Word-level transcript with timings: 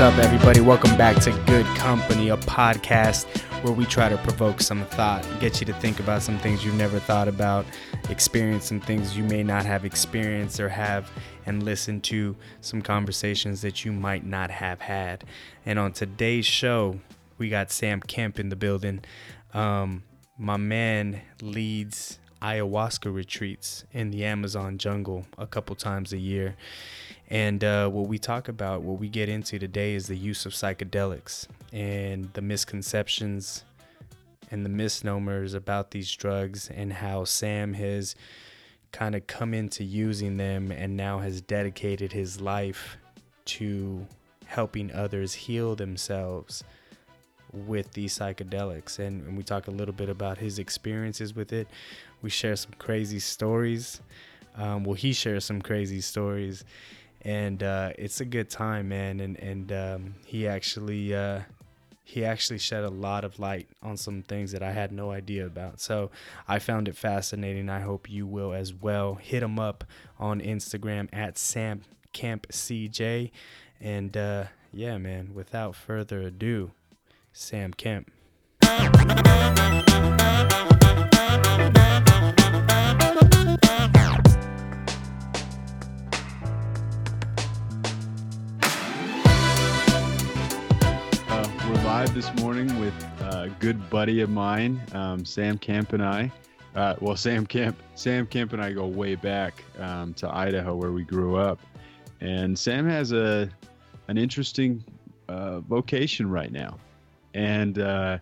What's 0.00 0.16
up, 0.16 0.24
everybody? 0.24 0.62
Welcome 0.62 0.96
back 0.96 1.22
to 1.24 1.30
Good 1.44 1.66
Company, 1.76 2.30
a 2.30 2.36
podcast 2.38 3.26
where 3.62 3.74
we 3.74 3.84
try 3.84 4.08
to 4.08 4.16
provoke 4.16 4.62
some 4.62 4.82
thought, 4.86 5.28
get 5.40 5.60
you 5.60 5.66
to 5.66 5.74
think 5.74 6.00
about 6.00 6.22
some 6.22 6.38
things 6.38 6.64
you've 6.64 6.76
never 6.76 6.98
thought 6.98 7.28
about, 7.28 7.66
experience 8.08 8.64
some 8.64 8.80
things 8.80 9.14
you 9.14 9.24
may 9.24 9.42
not 9.42 9.66
have 9.66 9.84
experienced 9.84 10.58
or 10.58 10.70
have, 10.70 11.10
and 11.44 11.64
listen 11.64 12.00
to 12.00 12.34
some 12.62 12.80
conversations 12.80 13.60
that 13.60 13.84
you 13.84 13.92
might 13.92 14.24
not 14.24 14.50
have 14.50 14.80
had. 14.80 15.24
And 15.66 15.78
on 15.78 15.92
today's 15.92 16.46
show, 16.46 16.98
we 17.36 17.50
got 17.50 17.70
Sam 17.70 18.00
Kemp 18.00 18.40
in 18.40 18.48
the 18.48 18.56
building. 18.56 19.04
Um, 19.52 20.04
my 20.38 20.56
man 20.56 21.20
leads 21.42 22.18
ayahuasca 22.40 23.14
retreats 23.14 23.84
in 23.92 24.12
the 24.12 24.24
Amazon 24.24 24.78
jungle 24.78 25.26
a 25.36 25.46
couple 25.46 25.76
times 25.76 26.14
a 26.14 26.18
year. 26.18 26.56
And 27.30 27.62
uh, 27.62 27.88
what 27.88 28.08
we 28.08 28.18
talk 28.18 28.48
about, 28.48 28.82
what 28.82 28.98
we 28.98 29.08
get 29.08 29.28
into 29.28 29.58
today 29.58 29.94
is 29.94 30.08
the 30.08 30.16
use 30.16 30.46
of 30.46 30.52
psychedelics 30.52 31.46
and 31.72 32.32
the 32.32 32.42
misconceptions 32.42 33.64
and 34.50 34.64
the 34.64 34.70
misnomers 34.70 35.54
about 35.54 35.92
these 35.92 36.10
drugs 36.10 36.68
and 36.68 36.92
how 36.92 37.24
Sam 37.24 37.74
has 37.74 38.16
kind 38.90 39.14
of 39.14 39.28
come 39.28 39.54
into 39.54 39.84
using 39.84 40.36
them 40.36 40.72
and 40.72 40.96
now 40.96 41.20
has 41.20 41.40
dedicated 41.40 42.12
his 42.12 42.40
life 42.40 42.96
to 43.44 44.04
helping 44.46 44.92
others 44.92 45.32
heal 45.32 45.76
themselves 45.76 46.64
with 47.52 47.92
these 47.92 48.18
psychedelics. 48.18 48.98
And, 48.98 49.24
and 49.26 49.36
we 49.36 49.44
talk 49.44 49.68
a 49.68 49.70
little 49.70 49.94
bit 49.94 50.08
about 50.08 50.38
his 50.38 50.58
experiences 50.58 51.36
with 51.36 51.52
it. 51.52 51.68
We 52.22 52.30
share 52.30 52.56
some 52.56 52.72
crazy 52.78 53.20
stories. 53.20 54.00
Um, 54.56 54.82
well, 54.82 54.94
he 54.94 55.12
shares 55.12 55.44
some 55.44 55.62
crazy 55.62 56.00
stories 56.00 56.64
and 57.22 57.62
uh, 57.62 57.92
it's 57.98 58.20
a 58.20 58.24
good 58.24 58.50
time, 58.50 58.88
man. 58.88 59.20
And 59.20 59.38
and 59.38 59.72
um, 59.72 60.14
he 60.24 60.46
actually 60.46 61.14
uh, 61.14 61.40
he 62.10 62.24
actually 62.24 62.58
shed 62.58 62.82
a 62.82 62.90
lot 62.90 63.24
of 63.24 63.38
light 63.38 63.68
on 63.82 63.96
some 63.96 64.22
things 64.22 64.52
that 64.52 64.62
I 64.62 64.72
had 64.72 64.90
no 64.90 65.10
idea 65.12 65.46
about. 65.46 65.80
So 65.80 66.10
I 66.48 66.58
found 66.58 66.88
it 66.88 66.96
fascinating. 66.96 67.68
I 67.68 67.80
hope 67.80 68.10
you 68.10 68.26
will 68.26 68.52
as 68.52 68.74
well. 68.74 69.14
Hit 69.14 69.42
him 69.42 69.58
up 69.58 69.84
on 70.18 70.40
Instagram 70.40 71.08
at 71.12 71.38
Sam 71.38 71.82
Camp 72.12 72.48
CJ, 72.48 73.30
and 73.80 74.16
uh, 74.16 74.44
yeah, 74.72 74.98
man. 74.98 75.34
Without 75.34 75.76
further 75.76 76.20
ado, 76.20 76.72
Sam 77.32 77.72
Kemp. 77.72 78.10
Live 92.00 92.14
this 92.14 92.34
morning 92.36 92.80
with 92.80 92.94
a 93.20 93.54
good 93.58 93.90
buddy 93.90 94.22
of 94.22 94.30
mine, 94.30 94.80
um, 94.94 95.22
Sam 95.22 95.58
Kemp 95.58 95.92
and 95.92 96.02
I. 96.02 96.32
Uh, 96.74 96.94
well, 96.98 97.14
Sam 97.14 97.44
Kemp, 97.44 97.76
Sam 97.94 98.26
Kemp 98.26 98.54
and 98.54 98.62
I 98.62 98.72
go 98.72 98.86
way 98.86 99.16
back 99.16 99.62
um, 99.78 100.14
to 100.14 100.34
Idaho 100.34 100.74
where 100.74 100.92
we 100.92 101.02
grew 101.04 101.36
up, 101.36 101.60
and 102.22 102.58
Sam 102.58 102.88
has 102.88 103.12
a 103.12 103.50
an 104.08 104.16
interesting 104.16 104.82
uh, 105.28 105.60
vocation 105.60 106.30
right 106.30 106.50
now, 106.50 106.78
and 107.34 107.78
uh, 107.78 108.16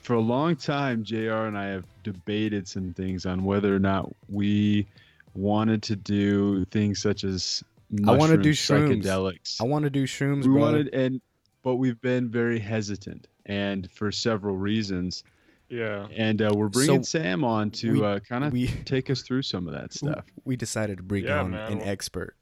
for 0.00 0.14
a 0.14 0.20
long 0.20 0.54
time, 0.54 1.02
Jr. 1.02 1.46
and 1.48 1.58
I 1.58 1.66
have 1.70 1.86
debated 2.04 2.68
some 2.68 2.94
things 2.94 3.26
on 3.26 3.42
whether 3.42 3.74
or 3.74 3.80
not 3.80 4.14
we 4.28 4.86
wanted 5.34 5.82
to 5.82 5.96
do 5.96 6.64
things 6.66 7.02
such 7.02 7.24
as 7.24 7.64
I 8.06 8.12
want 8.12 8.30
to 8.30 8.38
do 8.38 8.52
shrooms. 8.52 9.02
psychedelics. 9.02 9.60
I 9.60 9.64
want 9.64 9.82
to 9.82 9.90
do 9.90 10.04
shrooms. 10.04 10.42
We 10.44 10.52
bro. 10.52 10.60
wanted 10.60 10.94
and 10.94 11.20
but 11.62 11.76
we've 11.76 12.00
been 12.00 12.28
very 12.30 12.58
hesitant, 12.58 13.28
and 13.46 13.90
for 13.90 14.10
several 14.12 14.56
reasons. 14.56 15.24
Yeah. 15.68 16.06
And 16.14 16.42
uh, 16.42 16.50
we're 16.54 16.68
bringing 16.68 17.02
So, 17.02 17.18
Sam 17.18 17.44
on 17.44 17.70
to 17.72 17.92
we- 17.92 18.04
uh, 18.04 18.18
kind 18.20 18.44
of 18.44 18.52
we- 18.52 18.66
take 18.84 19.08
us 19.08 19.22
through 19.22 19.42
some 19.42 19.66
of 19.66 19.72
that 19.74 19.92
stuff. 19.94 20.24
We 20.44 20.54
decided 20.56 20.98
to 20.98 21.02
bring 21.02 21.24
Yeah, 21.24 21.40
on 21.40 21.52
man. 21.52 21.72
an 21.72 21.80
expert. 21.80 22.36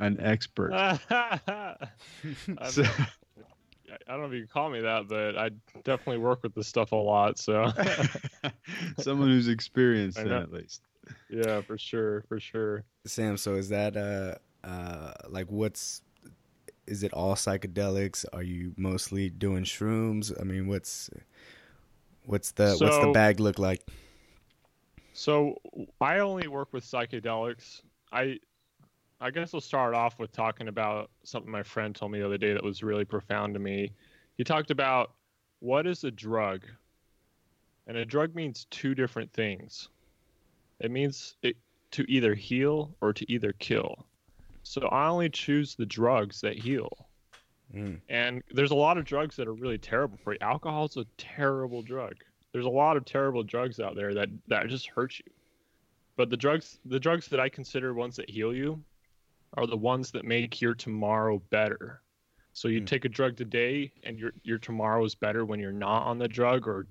An 0.00 0.18
expert. 0.20 0.72
I 0.74 1.76
So- 2.70 2.82
I 2.84 4.12
don't 4.12 4.20
know 4.20 4.26
if 4.26 4.32
you 4.32 4.40
can 4.40 4.48
call 4.48 4.68
me 4.68 4.80
that, 4.82 5.08
but 5.08 5.36
I 5.38 5.50
definitely 5.84 6.18
work 6.18 6.42
with 6.42 6.54
this 6.54 6.66
stuff 6.68 6.92
a 6.92 6.96
lot. 6.96 7.38
So 7.38 7.72
Someone 8.98 9.28
who's 9.28 9.48
experienced 9.48 10.18
I 10.18 10.22
in 10.22 10.28
it, 10.32 10.42
at 10.42 10.52
least. 10.52 10.82
yeah, 11.30 11.60
for 11.62 11.78
sure, 11.78 12.22
for 12.28 12.38
sure. 12.40 12.84
Sam, 13.06 13.36
so 13.38 13.54
is 13.54 13.68
that 13.70 13.96
uh 13.96 14.34
uh 14.66 15.12
like 15.30 15.46
what's 15.50 16.02
is 16.88 17.02
it 17.02 17.12
all 17.12 17.34
psychedelics? 17.34 18.24
Are 18.32 18.42
you 18.42 18.72
mostly 18.76 19.30
doing 19.30 19.64
shrooms? 19.64 20.38
I 20.40 20.44
mean, 20.44 20.66
what's 20.66 21.10
what's 22.24 22.52
the 22.52 22.76
what's 22.80 22.98
the 22.98 23.12
bag 23.12 23.40
look 23.40 23.58
like? 23.58 23.86
So 25.12 25.56
I 26.00 26.18
only 26.20 26.48
work 26.48 26.72
with 26.72 26.84
psychedelics. 26.84 27.82
I 28.12 28.38
I 29.20 29.30
guess 29.30 29.52
I'll 29.52 29.60
start 29.60 29.94
off 29.94 30.18
with 30.18 30.32
talking 30.32 30.68
about 30.68 31.10
something 31.24 31.50
my 31.50 31.62
friend 31.62 31.94
told 31.94 32.12
me 32.12 32.20
the 32.20 32.26
other 32.26 32.38
day 32.38 32.52
that 32.52 32.62
was 32.62 32.82
really 32.82 33.04
profound 33.04 33.54
to 33.54 33.60
me. 33.60 33.92
He 34.36 34.44
talked 34.44 34.70
about 34.70 35.12
what 35.60 35.86
is 35.86 36.04
a 36.04 36.10
drug? 36.10 36.64
And 37.86 37.96
a 37.96 38.04
drug 38.04 38.34
means 38.34 38.66
two 38.70 38.94
different 38.94 39.32
things. 39.32 39.88
It 40.78 40.90
means 40.90 41.36
it, 41.42 41.56
to 41.92 42.04
either 42.08 42.34
heal 42.34 42.94
or 43.00 43.12
to 43.12 43.30
either 43.32 43.52
kill. 43.54 44.06
So 44.68 44.86
I 44.88 45.08
only 45.08 45.30
choose 45.30 45.76
the 45.76 45.86
drugs 45.86 46.42
that 46.42 46.58
heal. 46.58 47.08
Mm. 47.74 48.02
And 48.10 48.42
there's 48.50 48.70
a 48.70 48.74
lot 48.74 48.98
of 48.98 49.06
drugs 49.06 49.34
that 49.36 49.48
are 49.48 49.54
really 49.54 49.78
terrible 49.78 50.18
for 50.18 50.34
you. 50.34 50.38
Alcohol 50.42 50.84
is 50.84 50.96
a 50.98 51.06
terrible 51.16 51.80
drug. 51.80 52.16
There's 52.52 52.66
a 52.66 52.70
lot 52.70 52.98
of 52.98 53.06
terrible 53.06 53.42
drugs 53.42 53.80
out 53.80 53.96
there 53.96 54.12
that 54.12 54.28
that 54.48 54.68
just 54.68 54.88
hurt 54.88 55.18
you. 55.18 55.32
But 56.16 56.28
the 56.28 56.36
drugs 56.36 56.78
the 56.84 57.00
drugs 57.00 57.28
that 57.28 57.40
I 57.40 57.48
consider 57.48 57.94
ones 57.94 58.16
that 58.16 58.28
heal 58.28 58.52
you 58.52 58.84
are 59.54 59.66
the 59.66 59.76
ones 59.76 60.10
that 60.10 60.26
make 60.26 60.60
your 60.60 60.74
tomorrow 60.74 61.38
better. 61.48 62.02
So 62.52 62.68
you 62.68 62.80
Hmm. 62.80 62.84
take 62.84 63.06
a 63.06 63.08
drug 63.08 63.38
today 63.38 63.90
and 64.02 64.18
your 64.18 64.32
your 64.42 64.58
tomorrow 64.58 65.02
is 65.02 65.14
better 65.14 65.46
when 65.46 65.60
you're 65.60 65.72
not 65.72 66.02
on 66.06 66.18
the 66.18 66.28
drug 66.28 66.68
or 66.68 66.86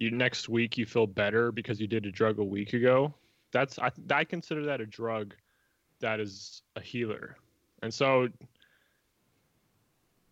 you 0.00 0.10
next 0.10 0.48
week 0.48 0.76
you 0.76 0.86
feel 0.86 1.06
better 1.06 1.52
because 1.52 1.80
you 1.80 1.86
did 1.86 2.04
a 2.04 2.10
drug 2.10 2.40
a 2.40 2.44
week 2.44 2.72
ago. 2.72 3.14
That's 3.52 3.78
I 3.78 3.92
I 4.10 4.24
consider 4.24 4.64
that 4.66 4.80
a 4.80 4.86
drug 4.86 5.36
that 6.00 6.20
is 6.20 6.62
a 6.76 6.80
healer. 6.80 7.36
And 7.82 7.92
so 7.92 8.28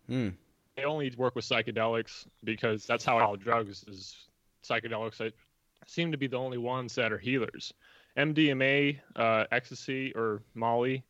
Mm. 0.09 0.33
I 0.77 0.83
only 0.83 1.13
work 1.17 1.35
with 1.35 1.45
psychedelics 1.45 2.27
because 2.43 2.85
that's 2.85 3.05
how 3.05 3.17
all 3.19 3.35
drugs 3.35 3.83
is 3.87 4.15
psychedelics 4.63 5.21
I 5.21 5.31
seem 5.87 6.11
to 6.11 6.17
be 6.17 6.27
the 6.27 6.37
only 6.37 6.57
ones 6.57 6.95
that 6.95 7.11
are 7.11 7.17
healers. 7.17 7.73
MDMA, 8.17 8.99
uh, 9.15 9.45
ecstasy, 9.51 10.13
or 10.15 10.41
Molly, 10.53 11.03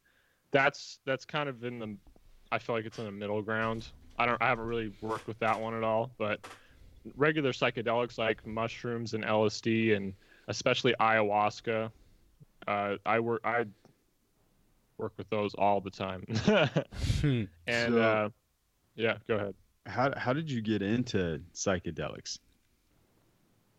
that's 0.52 1.00
that's 1.06 1.26
kind 1.26 1.50
of 1.50 1.64
in 1.64 1.80
the. 1.80 1.98
I 2.52 2.60
feel 2.60 2.76
like 2.76 2.86
it's 2.86 2.98
in 2.98 3.06
the 3.06 3.12
middle 3.12 3.42
ground. 3.42 3.88
I 4.18 4.26
don't. 4.26 4.42
I 4.42 4.48
haven't 4.48 4.66
really 4.66 4.92
worked 5.02 5.28
with 5.28 5.38
that 5.40 5.60
one 5.60 5.76
at 5.76 5.84
all, 5.84 6.12
but 6.18 6.40
regular 7.16 7.52
psychedelics 7.52 8.18
like 8.18 8.46
mushrooms 8.46 9.14
and 9.14 9.24
LSD 9.24 9.96
and 9.96 10.14
especially 10.48 10.96
ayahuasca, 11.00 11.92
uh, 12.68 12.96
I 13.06 13.20
work. 13.20 13.42
I 13.44 13.66
work 14.98 15.14
with 15.18 15.30
those 15.30 15.54
all 15.56 15.82
the 15.82 15.92
time. 15.92 16.24
Hmm. 17.22 17.44
and 17.68 17.94
So- 17.94 18.02
uh, 18.02 18.30
yeah, 18.96 19.18
go 19.28 19.36
ahead. 19.36 19.56
How, 19.88 20.12
how 20.18 20.34
did 20.34 20.50
you 20.50 20.62
get 20.62 20.82
into 20.82 21.42
psychedelics? 21.54 22.40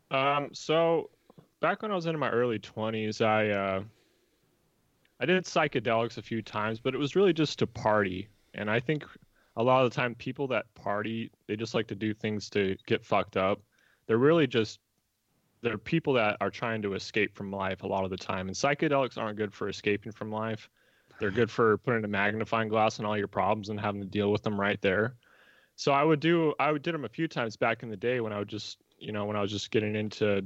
Um, 0.09 0.49
so 0.53 1.09
back 1.59 1.81
when 1.81 1.91
I 1.91 1.95
was 1.95 2.05
in 2.05 2.17
my 2.17 2.29
early 2.29 2.59
twenties, 2.59 3.19
I 3.19 3.49
uh, 3.49 3.83
I 5.19 5.25
did 5.25 5.43
psychedelics 5.43 6.17
a 6.17 6.21
few 6.21 6.41
times, 6.41 6.79
but 6.79 6.93
it 6.93 6.97
was 6.97 7.15
really 7.15 7.33
just 7.33 7.59
to 7.59 7.67
party. 7.67 8.29
And 8.53 8.69
I 8.71 8.79
think 8.79 9.03
a 9.57 9.63
lot 9.63 9.83
of 9.83 9.91
the 9.91 9.95
time, 9.95 10.15
people 10.15 10.47
that 10.47 10.73
party, 10.75 11.31
they 11.47 11.55
just 11.55 11.73
like 11.73 11.87
to 11.87 11.95
do 11.95 12.13
things 12.13 12.49
to 12.51 12.77
get 12.85 13.03
fucked 13.03 13.35
up. 13.35 13.59
They're 14.05 14.17
really 14.17 14.47
just 14.47 14.79
they're 15.61 15.77
people 15.77 16.13
that 16.13 16.37
are 16.39 16.51
trying 16.51 16.81
to 16.83 16.93
escape 16.93 17.35
from 17.35 17.51
life 17.51 17.81
a 17.83 17.87
lot 17.87 18.05
of 18.05 18.11
the 18.11 18.17
time. 18.17 18.47
And 18.47 18.55
psychedelics 18.55 19.17
aren't 19.17 19.37
good 19.37 19.53
for 19.53 19.67
escaping 19.67 20.11
from 20.13 20.31
life. 20.31 20.69
They're 21.19 21.31
good 21.31 21.49
for 21.49 21.77
putting 21.79 22.03
a 22.03 22.07
magnifying 22.07 22.69
glass 22.69 22.99
on 22.99 23.05
all 23.05 23.17
your 23.17 23.27
problems 23.27 23.69
and 23.69 23.79
having 23.79 24.01
to 24.01 24.07
deal 24.07 24.31
with 24.31 24.43
them 24.43 24.59
right 24.59 24.81
there. 24.81 25.15
So 25.75 25.91
I 25.91 26.03
would 26.03 26.19
do 26.19 26.53
I 26.59 26.71
would 26.71 26.81
did 26.81 26.93
them 26.93 27.05
a 27.05 27.09
few 27.09 27.27
times 27.27 27.55
back 27.55 27.83
in 27.83 27.89
the 27.89 27.97
day 27.97 28.19
when 28.19 28.33
I 28.33 28.39
would 28.39 28.47
just 28.47 28.77
you 28.99 29.11
know 29.11 29.25
when 29.25 29.35
I 29.35 29.41
was 29.41 29.51
just 29.51 29.71
getting 29.71 29.95
into 29.95 30.45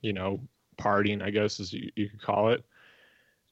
you 0.00 0.12
know 0.12 0.40
partying 0.78 1.22
I 1.22 1.30
guess 1.30 1.60
as 1.60 1.72
you, 1.72 1.90
you 1.96 2.08
could 2.08 2.22
call 2.22 2.50
it. 2.50 2.64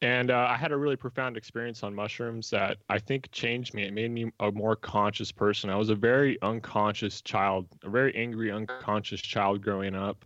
And 0.01 0.29
uh, 0.29 0.47
I 0.49 0.55
had 0.55 0.71
a 0.71 0.77
really 0.77 0.95
profound 0.95 1.37
experience 1.37 1.81
on 1.81 1.93
mushrooms 1.95 2.51
that 2.51 2.77
I 2.87 2.99
think 2.99 3.31
changed 3.31 3.73
me. 3.73 3.83
It 3.83 3.93
made 3.93 4.11
me 4.11 4.31
a 4.39 4.51
more 4.51 4.75
conscious 4.75 5.31
person. 5.31 5.71
I 5.71 5.75
was 5.75 5.89
a 5.89 5.95
very 5.95 6.39
unconscious 6.43 7.21
child, 7.21 7.67
a 7.83 7.89
very 7.89 8.15
angry, 8.15 8.51
unconscious 8.51 9.21
child 9.21 9.63
growing 9.63 9.95
up. 9.95 10.23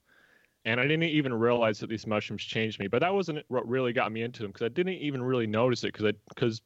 And 0.65 0.79
I 0.79 0.83
didn't 0.83 1.03
even 1.03 1.33
realize 1.33 1.79
that 1.79 1.89
these 1.89 2.05
mushrooms 2.05 2.43
changed 2.43 2.79
me. 2.79 2.87
But 2.87 2.99
that 2.99 3.13
wasn't 3.13 3.43
what 3.47 3.67
really 3.67 3.93
got 3.93 4.11
me 4.11 4.21
into 4.21 4.43
them 4.43 4.51
because 4.51 4.65
I 4.65 4.69
didn't 4.69 4.93
even 4.93 5.23
really 5.23 5.47
notice 5.47 5.83
it 5.83 5.93
because 5.93 6.13
because 6.29 6.61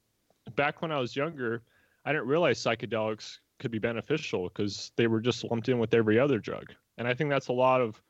back 0.54 0.82
when 0.82 0.92
I 0.92 0.98
was 0.98 1.16
younger, 1.16 1.62
I 2.04 2.12
didn't 2.12 2.28
realize 2.28 2.58
psychedelics 2.58 3.38
could 3.58 3.70
be 3.70 3.78
beneficial 3.78 4.48
because 4.48 4.92
they 4.96 5.06
were 5.06 5.20
just 5.20 5.44
lumped 5.44 5.68
in 5.68 5.78
with 5.78 5.94
every 5.94 6.18
other 6.18 6.38
drug. 6.38 6.72
And 6.98 7.08
I 7.08 7.14
think 7.14 7.30
that's 7.30 7.48
a 7.48 7.52
lot 7.52 7.80
of 7.80 8.00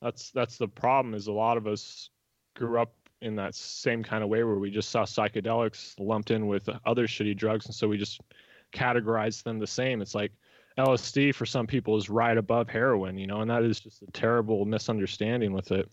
that's 0.00 0.30
that's 0.30 0.56
the 0.56 0.68
problem 0.68 1.14
is 1.14 1.26
a 1.26 1.32
lot 1.32 1.56
of 1.56 1.66
us 1.66 2.10
grew 2.56 2.80
up 2.80 2.94
in 3.20 3.36
that 3.36 3.54
same 3.54 4.02
kind 4.02 4.22
of 4.22 4.30
way 4.30 4.44
where 4.44 4.58
we 4.58 4.70
just 4.70 4.90
saw 4.90 5.02
psychedelics 5.02 5.94
lumped 5.98 6.30
in 6.30 6.46
with 6.46 6.68
other 6.86 7.06
shitty 7.06 7.36
drugs 7.36 7.66
and 7.66 7.74
so 7.74 7.88
we 7.88 7.98
just 7.98 8.20
categorized 8.72 9.42
them 9.42 9.58
the 9.58 9.66
same. 9.66 10.00
It's 10.00 10.14
like 10.14 10.32
LSD 10.78 11.34
for 11.34 11.44
some 11.44 11.66
people 11.66 11.96
is 11.96 12.08
right 12.08 12.38
above 12.38 12.68
heroin, 12.68 13.18
you 13.18 13.26
know, 13.26 13.40
and 13.40 13.50
that 13.50 13.64
is 13.64 13.80
just 13.80 14.02
a 14.02 14.10
terrible 14.12 14.64
misunderstanding 14.64 15.52
with 15.52 15.72
it. 15.72 15.88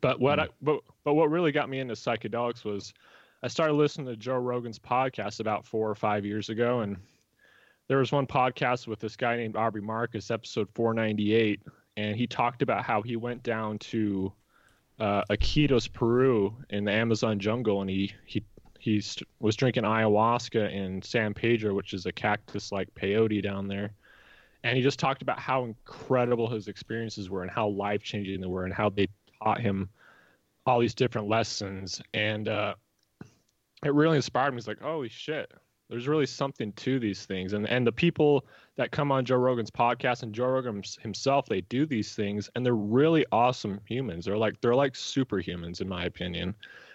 But 0.00 0.20
what 0.20 0.38
mm. 0.38 0.42
I 0.42 0.48
but 0.60 0.80
but 1.04 1.14
what 1.14 1.30
really 1.30 1.52
got 1.52 1.68
me 1.68 1.80
into 1.80 1.94
psychedelics 1.94 2.64
was 2.64 2.92
I 3.42 3.48
started 3.48 3.74
listening 3.74 4.06
to 4.08 4.16
Joe 4.16 4.36
Rogan's 4.36 4.78
podcast 4.78 5.40
about 5.40 5.64
four 5.64 5.88
or 5.88 5.94
five 5.94 6.24
years 6.26 6.50
ago, 6.50 6.80
and 6.80 6.96
there 7.88 7.98
was 7.98 8.12
one 8.12 8.26
podcast 8.26 8.86
with 8.86 9.00
this 9.00 9.16
guy 9.16 9.36
named 9.36 9.56
Aubrey 9.56 9.80
Marcus, 9.80 10.30
episode 10.30 10.68
498, 10.74 11.62
and 11.96 12.14
he 12.14 12.26
talked 12.26 12.62
about 12.62 12.84
how 12.84 13.02
he 13.02 13.16
went 13.16 13.42
down 13.42 13.78
to 13.78 14.32
uh, 15.00 15.22
Iquitos, 15.30 15.90
Peru, 15.90 16.54
in 16.68 16.84
the 16.84 16.92
Amazon 16.92 17.38
jungle, 17.40 17.80
and 17.80 17.88
he 17.88 18.12
he 18.26 18.44
he 18.78 19.02
was 19.40 19.56
drinking 19.56 19.84
ayahuasca 19.84 20.72
in 20.72 21.02
San 21.02 21.34
Pedro, 21.34 21.74
which 21.74 21.94
is 21.94 22.06
a 22.06 22.12
cactus-like 22.12 22.94
peyote 22.94 23.42
down 23.42 23.66
there, 23.66 23.90
and 24.64 24.76
he 24.76 24.82
just 24.82 24.98
talked 24.98 25.22
about 25.22 25.38
how 25.38 25.64
incredible 25.64 26.48
his 26.48 26.68
experiences 26.68 27.30
were 27.30 27.42
and 27.42 27.50
how 27.50 27.68
life-changing 27.68 28.40
they 28.40 28.46
were, 28.46 28.64
and 28.64 28.74
how 28.74 28.90
they 28.90 29.08
taught 29.42 29.60
him 29.60 29.88
all 30.66 30.78
these 30.78 30.94
different 30.94 31.26
lessons, 31.26 32.02
and 32.12 32.48
uh, 32.48 32.74
it 33.84 33.94
really 33.94 34.16
inspired 34.16 34.52
me. 34.52 34.58
It's 34.58 34.68
like, 34.68 34.80
holy 34.80 35.08
shit, 35.08 35.50
there's 35.88 36.06
really 36.06 36.26
something 36.26 36.72
to 36.74 37.00
these 37.00 37.24
things, 37.24 37.54
and 37.54 37.66
and 37.66 37.86
the 37.86 37.92
people 37.92 38.46
that 38.76 38.90
come 38.92 39.10
on 39.10 39.24
Joe 39.24 39.36
Rogan's 39.36 39.70
podcast 39.70 40.22
and 40.22 40.34
Joe 40.34 40.48
Rogan 40.48 40.82
himself, 41.00 41.46
they 41.46 41.62
do 41.62 41.86
these 41.86 42.14
things, 42.14 42.50
and 42.54 42.64
they're 42.64 42.74
really 42.74 43.24
awesome 43.32 43.80
humans. 43.88 44.26
They're 44.26 44.36
like 44.36 44.60
they're 44.60 44.74
like 44.74 44.92
superhumans 44.92 45.80
in 45.80 45.88
my 45.88 46.04
opinion, 46.04 46.54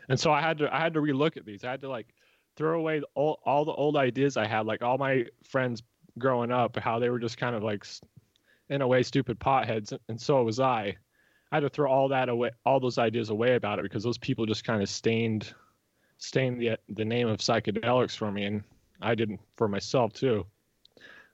and 0.10 0.20
so 0.20 0.32
I 0.32 0.42
had 0.42 0.60
to 0.60 0.74
I 0.74 0.80
had 0.80 0.94
to 0.94 1.02
relook 1.02 1.38
at 1.38 1.46
these. 1.46 1.64
I 1.64 1.72
had 1.72 1.82
to 1.82 1.90
like 1.90 2.14
throw 2.56 2.80
away 2.80 3.02
all 3.16 3.40
all 3.46 3.66
the 3.66 3.74
old 3.74 3.98
ideas 3.98 4.38
I 4.38 4.46
had, 4.46 4.68
like 4.68 4.84
all 4.84 5.00
my 5.00 5.26
friends 5.44 5.82
growing 6.18 6.52
up, 6.52 6.78
how 6.78 7.00
they 7.00 7.10
were 7.10 7.20
just 7.20 7.38
kind 7.38 7.56
of 7.56 7.64
like 7.64 7.86
in 8.70 8.82
a 8.82 8.88
way 8.88 9.04
stupid 9.04 9.40
potheads, 9.40 9.98
and 10.10 10.20
so 10.20 10.44
was 10.44 10.60
I. 10.60 10.98
I 11.52 11.58
had 11.58 11.60
to 11.62 11.70
throw 11.70 11.92
all 11.92 12.10
that 12.10 12.30
away, 12.30 12.52
all 12.66 12.80
those 12.80 12.98
ideas 12.98 13.30
away 13.30 13.56
about 13.56 13.80
it 13.80 13.84
because 13.84 14.04
those 14.04 14.18
people 14.18 14.46
just 14.46 14.64
kind 14.64 14.82
of 14.82 14.90
stained 14.90 15.54
stained 16.18 16.62
the 16.62 16.78
the 16.90 17.06
name 17.06 17.28
of 17.28 17.40
psychedelics 17.40 18.16
for 18.18 18.32
me, 18.32 18.46
and 18.46 18.64
I 19.02 19.16
didn't 19.16 19.40
for 19.56 19.68
myself 19.68 20.14
too. 20.14 20.46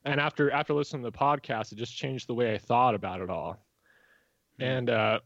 And 0.06 0.20
after 0.20 0.52
after 0.52 0.74
listening 0.74 1.04
to 1.04 1.12
the 1.12 1.18
podcast, 1.18 1.72
it 1.72 1.78
just 1.78 1.96
changed 1.96 2.28
the 2.28 2.34
way 2.34 2.54
I 2.54 2.58
thought 2.58 2.96
about 2.96 3.22
it 3.22 3.30
all. 3.30 3.66
Mm-hmm. 4.60 4.64
And 4.64 4.90
uh, 4.90 5.20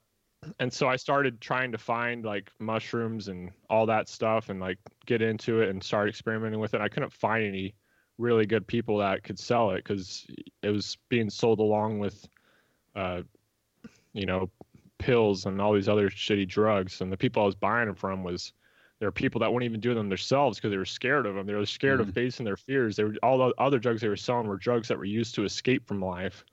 and 0.60 0.72
so 0.72 0.88
I 0.88 0.96
started 0.96 1.42
trying 1.42 1.72
to 1.72 1.78
find 1.78 2.24
like 2.24 2.52
mushrooms 2.60 3.30
and 3.30 3.52
all 3.69 3.86
that 3.88 4.10
stuff, 4.10 4.50
and 4.50 4.60
like 4.60 4.78
get 5.06 5.22
into 5.22 5.62
it 5.62 5.69
and 5.69 5.84
start 5.84 6.10
experimenting 6.10 6.60
with 6.60 6.74
it. 6.74 6.81
I 6.81 6.90
couldn't 6.90 7.13
find 7.13 7.44
any 7.44 7.74
really 8.18 8.46
good 8.46 8.66
people 8.66 8.98
that 9.00 9.24
could 9.24 9.40
sell 9.40 9.72
it 9.72 9.78
because 9.78 10.26
it 10.62 10.70
was 10.70 10.98
being 11.10 11.30
sold 11.30 11.60
along 11.60 12.00
with, 12.00 12.28
uh, 12.96 13.22
you 14.14 14.26
know, 14.26 14.50
pills 14.98 15.46
and 15.46 15.62
all 15.62 15.74
these 15.74 15.90
other 15.90 16.10
shitty 16.10 16.48
drugs. 16.48 17.02
And 17.02 17.12
the 17.12 17.18
people 17.18 17.44
I 17.44 17.46
was 17.46 17.56
buying 17.56 17.88
them 17.88 17.96
from 17.96 18.24
was 18.24 18.54
there 19.00 19.08
are 19.10 19.12
people 19.12 19.40
that 19.40 19.52
wouldn't 19.52 19.70
even 19.70 19.82
do 19.82 19.94
them 19.94 20.10
themselves 20.10 20.58
because 20.58 20.72
they 20.72 20.78
were 20.78 20.86
scared 20.86 21.26
of 21.26 21.36
them. 21.36 21.46
They 21.46 21.54
were 21.54 21.66
scared 21.66 22.00
mm-hmm. 22.00 22.10
of 22.10 22.16
facing 22.16 22.46
their 22.46 22.58
fears. 22.58 22.96
They 22.96 23.04
were 23.04 23.16
all 23.22 23.38
the 23.38 23.54
other 23.58 23.80
drugs 23.80 24.02
they 24.02 24.08
were 24.08 24.16
selling 24.16 24.48
were 24.48 24.58
drugs 24.58 24.88
that 24.88 24.98
were 24.98 25.06
used 25.06 25.36
to 25.36 25.44
escape 25.44 25.88
from 25.88 26.02
life. 26.02 26.46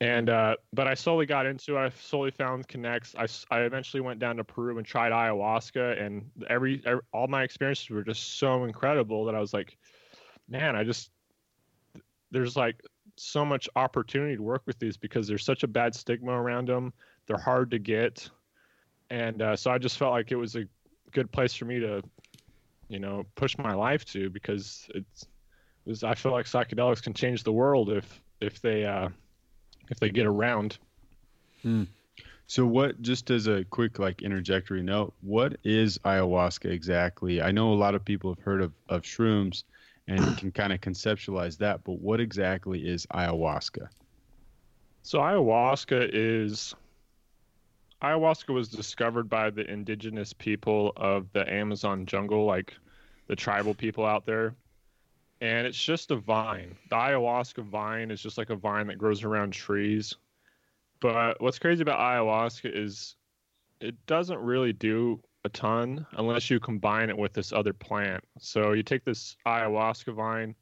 And 0.00 0.30
uh, 0.30 0.56
but 0.72 0.86
I 0.86 0.94
slowly 0.94 1.26
got 1.26 1.44
into 1.44 1.76
it. 1.76 1.80
I 1.80 1.90
slowly 1.90 2.30
found 2.30 2.66
connects. 2.66 3.14
I, 3.18 3.26
I 3.54 3.60
eventually 3.60 4.00
went 4.00 4.18
down 4.18 4.36
to 4.36 4.44
Peru 4.44 4.78
and 4.78 4.86
tried 4.86 5.12
ayahuasca, 5.12 6.00
and 6.00 6.30
every, 6.48 6.80
every 6.86 7.02
all 7.12 7.28
my 7.28 7.42
experiences 7.42 7.90
were 7.90 8.02
just 8.02 8.38
so 8.38 8.64
incredible 8.64 9.26
that 9.26 9.34
I 9.34 9.40
was 9.40 9.52
like, 9.52 9.76
man, 10.50 10.76
I 10.76 10.84
just 10.84 11.10
there's 12.30 12.56
like 12.56 12.82
so 13.16 13.44
much 13.44 13.68
opportunity 13.76 14.36
to 14.36 14.42
work 14.42 14.62
with 14.66 14.78
these 14.78 14.96
because 14.96 15.26
there's 15.26 15.44
such 15.44 15.62
a 15.62 15.68
bad 15.68 15.94
stigma 15.94 16.32
around 16.32 16.68
them. 16.68 16.92
They're 17.26 17.38
hard 17.38 17.70
to 17.70 17.78
get, 17.78 18.28
and 19.08 19.40
uh, 19.40 19.56
so 19.56 19.70
I 19.70 19.78
just 19.78 19.96
felt 19.96 20.12
like 20.12 20.32
it 20.32 20.36
was 20.36 20.56
a 20.56 20.64
good 21.12 21.30
place 21.30 21.54
for 21.54 21.64
me 21.64 21.80
to, 21.80 22.02
you 22.88 22.98
know, 22.98 23.24
push 23.34 23.56
my 23.58 23.74
life 23.74 24.04
to 24.06 24.30
because 24.30 24.88
it's, 24.94 25.26
it's 25.86 26.02
I 26.02 26.14
feel 26.14 26.32
like 26.32 26.46
psychedelics 26.46 27.02
can 27.02 27.14
change 27.14 27.44
the 27.44 27.52
world 27.52 27.90
if 27.90 28.20
if 28.40 28.60
they 28.60 28.84
uh, 28.84 29.08
if 29.90 30.00
they 30.00 30.10
get 30.10 30.26
around. 30.26 30.78
Hmm. 31.62 31.84
So 32.46 32.66
what 32.66 33.00
just 33.00 33.30
as 33.30 33.46
a 33.46 33.64
quick 33.64 34.00
like 34.00 34.22
interjectory 34.22 34.82
note, 34.82 35.14
what 35.20 35.56
is 35.62 35.98
ayahuasca 35.98 36.70
exactly? 36.70 37.40
I 37.40 37.52
know 37.52 37.72
a 37.72 37.74
lot 37.74 37.94
of 37.94 38.04
people 38.04 38.34
have 38.34 38.42
heard 38.42 38.60
of, 38.60 38.72
of 38.88 39.02
shrooms 39.02 39.62
and 40.10 40.26
you 40.26 40.34
can 40.34 40.50
kind 40.50 40.72
of 40.72 40.80
conceptualize 40.80 41.56
that, 41.58 41.84
but 41.84 42.00
what 42.00 42.20
exactly 42.20 42.80
is 42.80 43.06
ayahuasca? 43.14 43.88
So 45.02 45.20
ayahuasca 45.20 46.10
is 46.12 46.74
ayahuasca 48.02 48.52
was 48.52 48.68
discovered 48.68 49.28
by 49.28 49.50
the 49.50 49.70
indigenous 49.70 50.32
people 50.32 50.92
of 50.96 51.32
the 51.32 51.50
Amazon 51.50 52.06
jungle, 52.06 52.44
like 52.44 52.74
the 53.28 53.36
tribal 53.36 53.72
people 53.72 54.04
out 54.04 54.26
there. 54.26 54.56
And 55.40 55.64
it's 55.64 55.82
just 55.82 56.10
a 56.10 56.16
vine. 56.16 56.76
The 56.90 56.96
ayahuasca 56.96 57.62
vine 57.62 58.10
is 58.10 58.20
just 58.20 58.36
like 58.36 58.50
a 58.50 58.56
vine 58.56 58.88
that 58.88 58.98
grows 58.98 59.22
around 59.22 59.52
trees. 59.52 60.16
But 61.00 61.40
what's 61.40 61.60
crazy 61.60 61.82
about 61.82 62.00
ayahuasca 62.00 62.76
is 62.76 63.14
it 63.80 63.94
doesn't 64.06 64.40
really 64.40 64.72
do 64.72 65.20
a 65.44 65.48
ton 65.48 66.06
unless 66.12 66.50
you 66.50 66.60
combine 66.60 67.08
it 67.08 67.16
with 67.16 67.32
this 67.32 67.52
other 67.52 67.72
plant. 67.72 68.22
So 68.38 68.72
you 68.72 68.82
take 68.82 69.04
this 69.04 69.36
ayahuasca 69.46 70.14
vine 70.14 70.54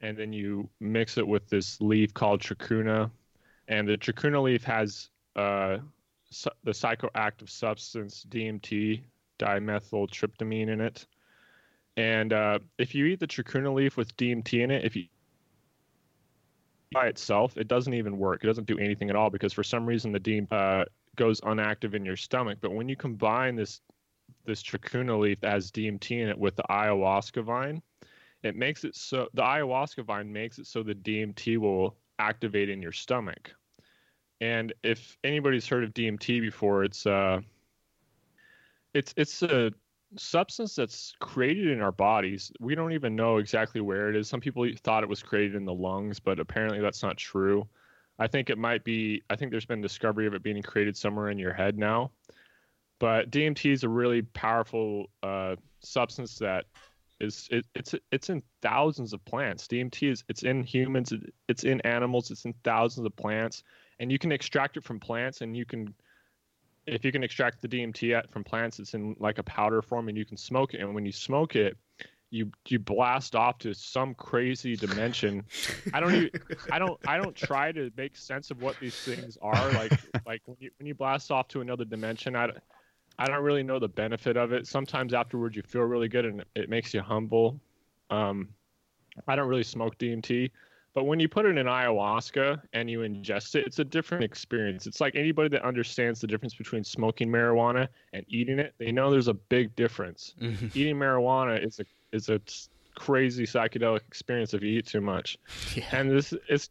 and 0.00 0.16
then 0.16 0.32
you 0.32 0.68
mix 0.80 1.16
it 1.16 1.26
with 1.26 1.48
this 1.48 1.80
leaf 1.80 2.12
called 2.12 2.40
chacruna. 2.40 3.10
And 3.68 3.88
the 3.88 3.96
chacruna 3.96 4.42
leaf 4.42 4.62
has 4.64 5.08
uh, 5.34 5.78
the 6.64 6.72
psychoactive 6.72 7.48
substance 7.48 8.26
DMT, 8.28 9.02
dimethyltryptamine, 9.38 10.68
in 10.68 10.80
it. 10.80 11.06
And 11.96 12.32
uh, 12.32 12.58
if 12.78 12.94
you 12.94 13.06
eat 13.06 13.20
the 13.20 13.26
chacruna 13.26 13.74
leaf 13.74 13.96
with 13.96 14.14
DMT 14.16 14.62
in 14.62 14.70
it, 14.70 14.84
if 14.84 14.96
you 14.96 15.06
by 16.92 17.08
itself, 17.08 17.56
it 17.56 17.68
doesn't 17.68 17.94
even 17.94 18.16
work. 18.16 18.44
It 18.44 18.46
doesn't 18.46 18.66
do 18.66 18.78
anything 18.78 19.10
at 19.10 19.16
all 19.16 19.28
because 19.28 19.52
for 19.52 19.64
some 19.64 19.86
reason 19.86 20.12
the 20.12 20.20
DMT 20.20 20.52
uh, 20.52 20.84
goes 21.16 21.40
inactive 21.44 21.94
in 21.94 22.04
your 22.04 22.16
stomach. 22.16 22.58
But 22.60 22.72
when 22.72 22.88
you 22.88 22.96
combine 22.96 23.56
this 23.56 23.80
this 24.46 24.62
chacruna 24.62 25.18
leaf 25.18 25.38
has 25.42 25.70
DMT 25.70 26.22
in 26.22 26.28
it 26.28 26.38
with 26.38 26.56
the 26.56 26.64
ayahuasca 26.70 27.44
vine, 27.44 27.82
it 28.42 28.56
makes 28.56 28.84
it 28.84 28.94
so 28.94 29.28
the 29.34 29.42
ayahuasca 29.42 30.04
vine 30.04 30.32
makes 30.32 30.58
it 30.58 30.66
so 30.66 30.82
the 30.82 30.94
DMT 30.94 31.58
will 31.58 31.96
activate 32.18 32.68
in 32.68 32.80
your 32.80 32.92
stomach. 32.92 33.52
And 34.40 34.72
if 34.82 35.16
anybody's 35.24 35.66
heard 35.66 35.84
of 35.84 35.94
DMT 35.94 36.40
before, 36.40 36.84
it's 36.84 37.06
uh, 37.06 37.40
it's 38.94 39.14
it's 39.16 39.42
a 39.42 39.72
substance 40.16 40.74
that's 40.74 41.14
created 41.20 41.68
in 41.68 41.80
our 41.80 41.92
bodies. 41.92 42.52
We 42.60 42.74
don't 42.74 42.92
even 42.92 43.16
know 43.16 43.38
exactly 43.38 43.80
where 43.80 44.08
it 44.08 44.16
is. 44.16 44.28
Some 44.28 44.40
people 44.40 44.68
thought 44.82 45.02
it 45.02 45.08
was 45.08 45.22
created 45.22 45.54
in 45.54 45.64
the 45.64 45.74
lungs, 45.74 46.20
but 46.20 46.38
apparently 46.38 46.80
that's 46.80 47.02
not 47.02 47.16
true. 47.16 47.66
I 48.18 48.26
think 48.26 48.48
it 48.50 48.58
might 48.58 48.84
be. 48.84 49.22
I 49.28 49.36
think 49.36 49.50
there's 49.50 49.66
been 49.66 49.80
discovery 49.80 50.26
of 50.26 50.34
it 50.34 50.42
being 50.42 50.62
created 50.62 50.96
somewhere 50.96 51.30
in 51.30 51.38
your 51.38 51.52
head 51.52 51.78
now. 51.78 52.10
But 52.98 53.30
DMT 53.30 53.72
is 53.72 53.84
a 53.84 53.88
really 53.88 54.22
powerful 54.22 55.10
uh, 55.22 55.56
substance 55.80 56.38
that 56.38 56.64
is 57.20 57.48
it, 57.50 57.64
it's 57.74 57.94
it's 58.12 58.30
in 58.30 58.42
thousands 58.62 59.12
of 59.12 59.24
plants. 59.24 59.66
DMT 59.66 60.10
is 60.10 60.24
it's 60.28 60.42
in 60.42 60.62
humans, 60.62 61.12
it's 61.48 61.64
in 61.64 61.80
animals, 61.82 62.30
it's 62.30 62.44
in 62.44 62.54
thousands 62.62 63.06
of 63.06 63.16
plants 63.16 63.62
and 63.98 64.12
you 64.12 64.18
can 64.18 64.32
extract 64.32 64.76
it 64.76 64.84
from 64.84 65.00
plants 65.00 65.40
and 65.40 65.56
you 65.56 65.64
can 65.64 65.94
if 66.86 67.04
you 67.04 67.10
can 67.10 67.24
extract 67.24 67.60
the 67.60 67.68
DMT 67.68 68.30
from 68.30 68.44
plants, 68.44 68.78
it's 68.78 68.94
in 68.94 69.16
like 69.18 69.38
a 69.38 69.42
powder 69.42 69.82
form, 69.82 70.08
and 70.08 70.16
you 70.16 70.24
can 70.24 70.36
smoke 70.36 70.72
it. 70.72 70.80
And 70.80 70.94
when 70.94 71.04
you 71.04 71.10
smoke 71.10 71.56
it, 71.56 71.76
you 72.30 72.50
you 72.68 72.78
blast 72.78 73.34
off 73.34 73.58
to 73.58 73.74
some 73.74 74.14
crazy 74.14 74.76
dimension. 74.76 75.42
I 75.92 75.98
don't 75.98 76.14
even 76.14 76.30
I 76.70 76.78
don't 76.78 76.96
I 77.04 77.16
don't 77.16 77.34
try 77.34 77.72
to 77.72 77.90
make 77.96 78.16
sense 78.16 78.52
of 78.52 78.62
what 78.62 78.78
these 78.80 78.94
things 78.94 79.36
are. 79.42 79.72
Like 79.72 79.92
like 80.26 80.42
when 80.46 80.56
you 80.60 80.70
when 80.78 80.86
you 80.86 80.94
blast 80.94 81.32
off 81.32 81.48
to 81.48 81.60
another 81.60 81.84
dimension, 81.84 82.36
I 82.36 82.50
I 83.18 83.26
don't 83.26 83.42
really 83.42 83.62
know 83.62 83.78
the 83.78 83.88
benefit 83.88 84.36
of 84.36 84.52
it. 84.52 84.66
Sometimes 84.66 85.14
afterwards 85.14 85.56
you 85.56 85.62
feel 85.62 85.82
really 85.82 86.08
good 86.08 86.24
and 86.24 86.44
it 86.54 86.68
makes 86.68 86.92
you 86.92 87.00
humble. 87.00 87.58
Um, 88.10 88.48
I 89.26 89.36
don't 89.36 89.48
really 89.48 89.62
smoke 89.62 89.96
DMT. 89.98 90.50
But 90.96 91.04
when 91.04 91.20
you 91.20 91.28
put 91.28 91.44
it 91.44 91.58
in 91.58 91.66
ayahuasca 91.66 92.62
and 92.72 92.88
you 92.88 93.00
ingest 93.00 93.54
it, 93.54 93.66
it's 93.66 93.78
a 93.78 93.84
different 93.84 94.24
experience. 94.24 94.86
It's 94.86 94.98
like 94.98 95.14
anybody 95.14 95.50
that 95.50 95.62
understands 95.62 96.22
the 96.22 96.26
difference 96.26 96.54
between 96.54 96.84
smoking 96.84 97.28
marijuana 97.28 97.88
and 98.14 98.24
eating 98.28 98.58
it, 98.58 98.74
they 98.78 98.92
know 98.92 99.10
there's 99.10 99.28
a 99.28 99.34
big 99.34 99.76
difference. 99.76 100.34
Mm-hmm. 100.40 100.66
Eating 100.74 100.96
marijuana 100.96 101.62
is 101.62 101.80
a 101.80 101.84
is 102.12 102.30
a 102.30 102.40
crazy 102.94 103.44
psychedelic 103.44 104.06
experience 104.08 104.54
if 104.54 104.62
you 104.62 104.78
eat 104.78 104.86
too 104.86 105.02
much. 105.02 105.36
Yeah. 105.74 105.84
And 105.92 106.10
this 106.10 106.32
it's 106.48 106.70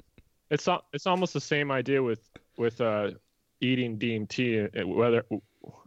it's 0.50 0.68
it's 0.92 1.06
almost 1.06 1.36
the 1.36 1.40
same 1.40 1.70
idea 1.70 2.02
with 2.02 2.28
with 2.58 2.82
uh, 2.82 3.12
eating 3.62 4.00
DMT, 4.00 4.86
whether 4.88 5.24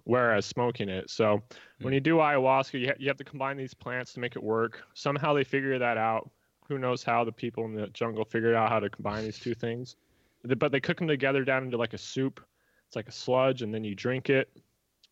whereas 0.08 0.46
smoking 0.46 0.88
it. 0.88 1.10
So 1.10 1.42
when 1.82 1.92
hmm. 1.92 1.94
you 1.94 2.00
do 2.00 2.16
ayahuasca, 2.16 2.80
you, 2.80 2.86
ha- 2.88 2.96
you 2.98 3.08
have 3.08 3.18
to 3.18 3.24
combine 3.24 3.58
these 3.58 3.74
plants 3.74 4.14
to 4.14 4.20
make 4.20 4.36
it 4.36 4.42
work. 4.42 4.82
Somehow 4.94 5.34
they 5.34 5.44
figure 5.44 5.78
that 5.78 5.98
out. 5.98 6.30
Who 6.66 6.78
knows 6.78 7.02
how 7.02 7.24
the 7.24 7.32
people 7.32 7.66
in 7.66 7.74
the 7.74 7.88
jungle 7.88 8.24
figured 8.24 8.54
out 8.54 8.70
how 8.70 8.80
to 8.80 8.88
combine 8.88 9.24
these 9.24 9.38
two 9.38 9.52
things? 9.52 9.96
But 10.44 10.72
they 10.72 10.80
cook 10.80 10.96
them 10.96 11.08
together 11.08 11.44
down 11.44 11.64
into 11.64 11.76
like 11.76 11.92
a 11.92 11.98
soup. 11.98 12.40
It's 12.86 12.96
like 12.96 13.08
a 13.08 13.12
sludge, 13.12 13.60
and 13.60 13.72
then 13.72 13.84
you 13.84 13.94
drink 13.94 14.30
it, 14.30 14.48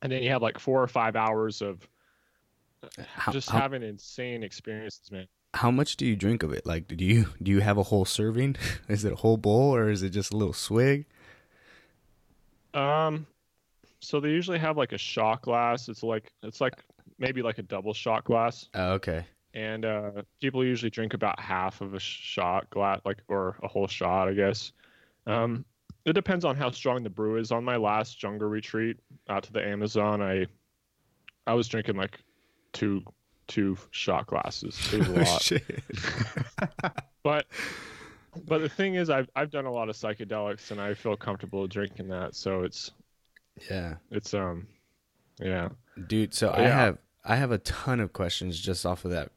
and 0.01 0.11
then 0.11 0.23
you 0.23 0.31
have 0.31 0.41
like 0.41 0.59
four 0.59 0.83
or 0.83 0.89
five 0.89 1.15
hours 1.15 1.61
of 1.61 1.87
uh, 2.83 2.87
uh, 2.99 3.05
How, 3.15 3.33
just 3.33 3.51
how, 3.51 3.59
having 3.59 3.83
insane 3.83 4.43
experiences, 4.43 5.13
man. 5.13 5.27
how 5.53 5.71
much 5.71 5.97
do 5.97 6.07
you 6.07 6.17
drink 6.17 6.43
of 6.43 6.55
it? 6.55 6.65
Like, 6.65 6.89
do 6.89 7.05
you 7.05 7.27
do 7.43 7.51
you 7.51 7.61
have 7.61 7.77
a 7.77 7.83
whole 7.83 8.07
serving? 8.07 8.57
Is 8.89 9.05
it 9.05 9.13
a 9.13 9.17
whole 9.17 9.37
bowl 9.37 9.75
or 9.75 9.91
is 9.91 10.03
it 10.03 10.11
just 10.11 10.33
a 10.33 10.37
little 10.39 10.55
swig? 10.55 11.05
Um, 12.73 13.27
so 14.01 14.21
they 14.21 14.29
usually 14.31 14.59
have 14.59 14.77
like 14.77 14.93
a 14.93 14.99
shot 14.99 15.43
glass. 15.43 15.89
It's 15.89 16.03
like 16.03 16.33
it's 16.43 16.61
like 16.61 16.85
maybe 17.19 17.43
like 17.43 17.59
a 17.59 17.63
double 17.63 17.95
shot 17.95 18.25
glass, 18.25 18.69
Oh, 18.75 18.93
okay. 18.95 19.25
and 19.55 19.85
uh, 19.85 20.23
people 20.41 20.65
usually 20.65 20.91
drink 20.91 21.15
about 21.15 21.39
half 21.41 21.81
of 21.81 21.95
a 21.95 22.01
shot 22.01 22.69
glass, 22.71 23.01
like 23.05 23.19
or 23.29 23.57
a 23.63 23.69
whole 23.69 23.87
shot, 23.87 24.29
I 24.29 24.35
guess. 24.35 24.73
Um, 25.27 25.65
it 26.05 26.13
depends 26.13 26.45
on 26.45 26.57
how 26.57 26.71
strong 26.71 27.03
the 27.03 27.11
brew 27.11 27.37
is. 27.39 27.51
On 27.51 27.65
my 27.65 27.77
last 27.77 28.19
jungle 28.19 28.49
retreat 28.49 28.97
out 29.29 29.43
to 29.45 29.53
the 29.53 29.67
Amazon, 29.67 30.23
I 30.23 30.47
I 31.47 31.55
was 31.55 31.67
drinking 31.69 31.97
like 31.97 32.19
two 32.73 33.03
two 33.49 33.77
shot 33.91 34.27
glasses. 34.27 34.93
It 34.93 35.09
was 35.09 35.09
a 35.09 35.13
Oh, 36.61 36.83
lot. 36.83 37.03
but 37.25 37.47
but 38.47 38.59
the 38.59 38.69
thing 38.69 38.95
is 38.97 39.11
I've 39.11 39.29
I've 39.35 39.51
done 39.51 39.65
a 39.67 39.73
lot 39.73 39.89
of 39.89 39.97
psychedelics 39.97 40.71
and 40.71 40.81
I 40.81 40.95
feel 40.95 41.17
comfortable 41.17 41.67
drinking 41.67 42.09
that. 42.09 42.35
So 42.35 42.63
it's 42.63 42.93
Yeah. 43.71 43.95
it's 44.11 44.35
um 44.35 44.67
yeah. 45.41 45.69
Dude, 46.07 46.35
so 46.35 46.53
I 46.53 46.63
have 46.63 46.99
I 47.25 47.37
have 47.37 47.51
a 47.51 47.59
ton 47.59 48.01
of 48.01 48.13
questions 48.13 48.59
just 48.61 48.87
off 48.87 49.05
of 49.05 49.11
that 49.11 49.31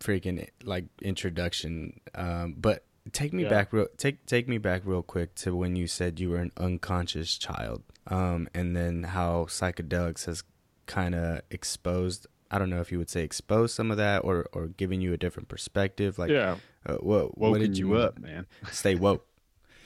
freaking 0.00 0.46
like 0.64 0.84
introduction. 1.02 2.00
Um, 2.14 2.54
but 2.58 2.84
take 3.12 3.32
me 3.32 3.44
Yeah. 3.44 3.48
back 3.48 3.72
real 3.72 3.86
take 3.96 4.26
take 4.26 4.48
me 4.48 4.58
back 4.58 4.82
real 4.84 5.02
quick 5.02 5.34
to 5.36 5.54
when 5.56 5.76
you 5.76 5.86
said 5.86 6.20
you 6.20 6.30
were 6.30 6.38
an 6.38 6.52
unconscious 6.56 7.36
child. 7.38 7.82
Um, 8.06 8.48
and 8.54 8.74
then 8.74 9.02
how 9.04 9.44
psychedelics 9.48 10.24
has 10.26 10.42
kind 10.86 11.14
of 11.14 11.42
exposed 11.50 12.26
I 12.50 12.58
don't 12.58 12.70
know 12.70 12.80
if 12.80 12.90
you 12.90 12.96
would 12.98 13.10
say 13.10 13.22
exposed 13.22 13.74
some 13.74 13.90
of 13.90 13.96
that 13.98 14.24
or 14.24 14.46
or 14.52 14.68
giving 14.68 15.00
you 15.00 15.12
a 15.12 15.18
different 15.18 15.48
perspective 15.48 16.18
like 16.18 16.30
yeah. 16.30 16.56
uh, 16.86 16.94
what 16.94 17.36
what 17.36 17.58
did 17.58 17.76
you, 17.76 17.88
you 17.88 17.96
up, 17.98 18.18
man. 18.18 18.46
Stay 18.70 18.94
woke. 18.94 19.26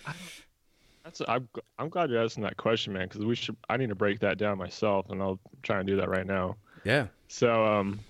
That's 1.04 1.20
I'm 1.26 1.48
I'm 1.78 1.88
glad 1.88 2.10
you're 2.10 2.22
asking 2.22 2.44
that 2.44 2.56
question, 2.56 2.92
man, 2.92 3.08
because 3.08 3.24
we 3.24 3.34
should 3.34 3.56
I 3.68 3.76
need 3.76 3.88
to 3.88 3.94
break 3.94 4.20
that 4.20 4.38
down 4.38 4.58
myself, 4.58 5.10
and 5.10 5.20
I'll 5.20 5.40
try 5.62 5.78
and 5.78 5.86
do 5.86 5.96
that 5.96 6.08
right 6.08 6.26
now. 6.26 6.56
Yeah. 6.84 7.06
So 7.28 7.64
um, 7.64 8.00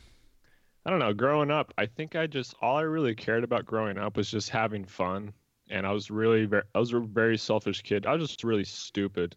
I 0.84 0.90
don't 0.90 0.98
know. 0.98 1.12
Growing 1.14 1.50
up, 1.50 1.72
I 1.78 1.86
think 1.86 2.16
I 2.16 2.26
just 2.26 2.54
all 2.60 2.76
I 2.76 2.82
really 2.82 3.14
cared 3.14 3.44
about 3.44 3.64
growing 3.64 3.98
up 3.98 4.16
was 4.16 4.30
just 4.30 4.50
having 4.50 4.84
fun, 4.84 5.32
and 5.70 5.86
I 5.86 5.92
was 5.92 6.10
really 6.10 6.44
very 6.44 6.64
I 6.74 6.78
was 6.78 6.92
a 6.92 7.00
very 7.00 7.38
selfish 7.38 7.82
kid. 7.82 8.04
I 8.04 8.14
was 8.14 8.28
just 8.28 8.44
really 8.44 8.64
stupid. 8.64 9.36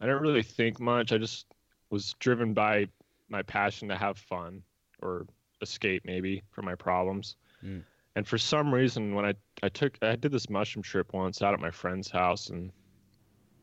I 0.00 0.06
didn't 0.06 0.22
really 0.22 0.42
think 0.42 0.80
much. 0.80 1.12
I 1.12 1.18
just 1.18 1.46
was 1.90 2.14
driven 2.18 2.54
by 2.54 2.88
my 3.28 3.42
passion 3.42 3.88
to 3.88 3.96
have 3.96 4.18
fun 4.18 4.62
or 5.00 5.26
escape 5.60 6.02
maybe 6.04 6.42
from 6.50 6.64
my 6.64 6.74
problems. 6.74 7.36
Mm. 7.64 7.82
And 8.16 8.26
for 8.26 8.38
some 8.38 8.74
reason, 8.74 9.14
when 9.14 9.24
I 9.24 9.34
I 9.62 9.68
took 9.68 9.96
I 10.02 10.16
did 10.16 10.32
this 10.32 10.50
mushroom 10.50 10.82
trip 10.82 11.12
once 11.12 11.40
out 11.40 11.54
at 11.54 11.60
my 11.60 11.70
friend's 11.70 12.10
house 12.10 12.50
in 12.50 12.72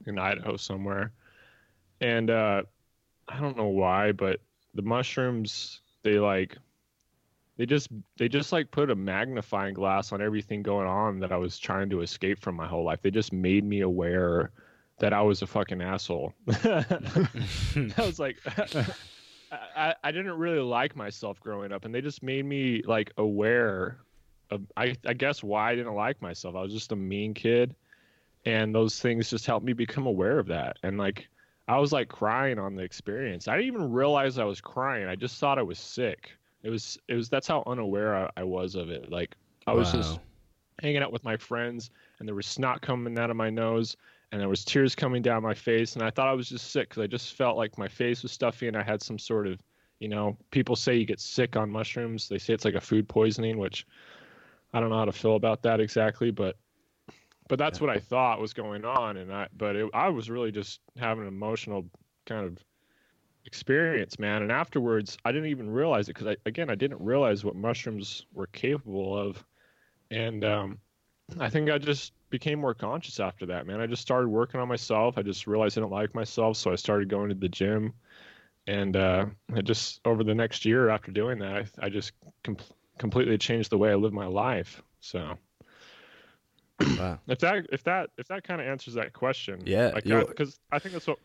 in 0.06 0.20
Idaho 0.20 0.58
somewhere, 0.58 1.12
and 2.02 2.30
uh, 2.30 2.64
I 3.28 3.40
don't 3.40 3.58
know 3.58 3.68
why, 3.68 4.12
but 4.12 4.40
the 4.74 4.82
mushrooms 4.82 5.82
they 6.04 6.20
like 6.20 6.58
they 7.58 7.66
just 7.66 7.90
they 8.18 8.30
just 8.30 8.52
like 8.52 8.72
put 8.72 8.92
a 8.92 8.96
magnifying 8.96 9.74
glass 9.74 10.12
on 10.12 10.22
everything 10.22 10.62
going 10.62 10.88
on 10.88 11.20
that 11.20 11.32
I 11.32 11.38
was 11.38 11.58
trying 11.58 11.90
to 11.90 12.02
escape 12.02 12.40
from 12.40 12.56
my 12.56 12.68
whole 12.68 12.86
life. 12.86 13.02
They 13.02 13.12
just 13.12 13.34
made 13.34 13.64
me 13.64 13.82
aware 13.82 14.52
that 15.00 15.12
I 15.12 15.22
was 15.22 15.42
a 15.42 15.48
fucking 15.48 15.82
asshole. 15.82 16.34
I 16.64 17.94
was 17.98 18.20
like 18.20 18.38
I, 19.52 19.96
I 20.04 20.12
didn't 20.12 20.38
really 20.38 20.60
like 20.60 20.96
myself 20.96 21.40
growing 21.40 21.72
up 21.72 21.86
and 21.86 21.94
they 21.94 22.02
just 22.02 22.22
made 22.22 22.46
me 22.46 22.84
like 22.86 23.12
aware 23.18 23.98
of 24.52 24.62
I, 24.78 24.96
I 25.06 25.14
guess 25.14 25.44
why 25.44 25.72
I 25.72 25.76
didn't 25.76 25.96
like 25.96 26.22
myself. 26.22 26.56
I 26.56 26.62
was 26.62 26.74
just 26.74 26.92
a 26.92 26.96
mean 26.96 27.34
kid 27.34 27.76
and 28.48 28.74
those 28.74 28.98
things 28.98 29.30
just 29.30 29.46
helped 29.46 29.66
me 29.66 29.74
become 29.74 30.06
aware 30.06 30.40
of 30.40 30.48
that. 30.48 30.78
And 30.82 30.98
like 30.98 31.28
I 31.68 31.80
was 31.80 31.92
like 31.92 32.08
crying 32.08 32.58
on 32.58 32.76
the 32.76 32.82
experience. 32.82 33.50
I 33.50 33.58
didn't 33.58 33.68
even 33.68 33.92
realize 33.92 34.38
I 34.38 34.46
was 34.46 34.62
crying. 34.62 35.06
I 35.06 35.18
just 35.18 35.38
thought 35.38 35.60
I 35.60 35.64
was 35.64 35.78
sick. 35.78 36.32
It 36.64 36.70
was 36.70 36.98
it 37.10 37.16
was 37.16 37.28
that's 37.28 37.48
how 37.48 37.62
unaware 37.68 38.16
I, 38.16 38.30
I 38.38 38.44
was 38.44 38.76
of 38.76 38.90
it. 38.90 39.12
Like 39.12 39.36
I 39.68 39.74
was 39.74 39.92
just 39.92 40.22
hanging 40.82 41.04
out 41.04 41.12
with 41.12 41.26
my 41.26 41.36
friends 41.36 41.92
and 42.20 42.28
there 42.28 42.36
was 42.36 42.46
snot 42.46 42.82
coming 42.82 43.20
out 43.20 43.30
of 43.30 43.36
my 43.36 43.50
nose 43.50 43.98
and 44.32 44.40
there 44.40 44.48
was 44.48 44.64
tears 44.64 44.96
coming 44.96 45.22
down 45.22 45.44
my 45.44 45.54
face 45.54 45.96
and 45.96 46.04
I 46.04 46.10
thought 46.10 46.30
I 46.30 46.34
was 46.34 46.48
just 46.48 46.72
sick 46.72 46.88
because 46.88 47.04
I 47.04 47.08
just 47.08 47.34
felt 47.34 47.58
like 47.58 47.78
my 47.78 47.90
face 47.90 48.24
was 48.24 48.32
stuffy 48.32 48.70
and 48.70 48.78
I 48.78 48.84
had 48.84 49.02
some 49.02 49.20
sort 49.20 49.48
of 49.48 49.60
you 50.00 50.08
know 50.08 50.38
people 50.52 50.78
say 50.78 50.96
you 50.96 51.06
get 51.06 51.20
sick 51.20 51.58
on 51.58 51.70
mushrooms 51.70 52.30
they 52.30 52.38
say 52.38 52.54
it's 52.54 52.64
like 52.64 52.76
a 52.76 52.82
food 52.82 53.10
poisoning 53.10 53.58
which 53.58 53.88
I 54.72 54.80
don't 54.80 54.90
know 54.90 55.00
how 55.00 55.06
to 55.06 55.12
feel 55.12 55.36
about 55.36 55.64
that 55.64 55.80
exactly 55.80 56.32
but 56.32 56.56
but 57.48 57.60
that's 57.60 57.80
what 57.80 57.90
I 57.90 58.00
thought 58.00 58.40
was 58.40 58.54
going 58.54 58.86
on 58.86 59.18
and 59.18 59.34
I 59.34 59.48
but 59.56 59.76
it, 59.76 59.90
I 59.94 60.10
was 60.10 60.30
really 60.30 60.52
just 60.52 60.80
having 60.98 61.24
an 61.24 61.28
emotional 61.28 61.86
kind 62.26 62.46
of 62.46 62.58
experience 63.46 64.20
man 64.20 64.42
and 64.42 64.52
afterwards 64.52 65.18
I 65.24 65.32
didn't 65.32 65.50
even 65.50 65.70
realize 65.70 66.10
it 66.10 66.16
because 66.16 66.28
I 66.28 66.38
again 66.46 66.70
I 66.70 66.76
didn't 66.76 67.02
realize 67.02 67.46
what 67.46 67.56
mushrooms 67.56 68.26
were 68.34 68.48
capable 68.48 69.18
of 69.18 69.44
and 70.12 70.44
um 70.44 70.80
I 71.40 71.50
think 71.50 71.70
I 71.70 71.78
just 71.78 72.14
became 72.30 72.60
more 72.60 72.74
conscious 72.74 73.20
after 73.20 73.46
that, 73.48 73.68
man. 73.68 73.82
I 73.82 73.88
just 73.88 74.02
started 74.02 74.30
working 74.30 74.60
on 74.60 74.68
myself. 74.68 75.18
I 75.18 75.24
just 75.24 75.48
realized 75.48 75.78
I 75.78 75.82
didn't 75.82 75.92
like 75.92 76.16
myself, 76.16 76.58
so 76.58 76.72
I 76.72 76.76
started 76.76 77.10
going 77.10 77.30
to 77.30 77.36
the 77.36 77.50
gym. 77.50 77.94
And 78.66 78.96
uh, 78.96 79.26
it 79.56 79.64
just 79.64 80.02
over 80.06 80.24
the 80.24 80.36
next 80.36 80.66
year 80.66 80.90
after 80.90 81.12
doing 81.12 81.40
that, 81.40 81.68
I, 81.82 81.86
I 81.86 81.90
just 81.90 82.12
com- 82.44 82.58
completely 82.98 83.38
changed 83.38 83.70
the 83.70 83.78
way 83.78 83.92
I 83.92 83.96
live 83.96 84.14
my 84.14 84.26
life. 84.26 84.82
So 85.00 85.38
Wow. 86.98 87.20
if 87.28 87.40
that 87.40 87.66
if 87.72 87.84
that 87.84 88.10
if 88.18 88.28
that 88.28 88.44
kind 88.44 88.62
of 88.62 88.68
answers 88.68 88.94
that 88.96 89.14
question, 89.14 89.62
Yeah, 89.66 89.92
like 89.94 90.06
you- 90.06 90.26
because 90.28 90.60
I 90.72 90.80
think 90.80 90.94
that's 90.94 91.08
what 91.08 91.20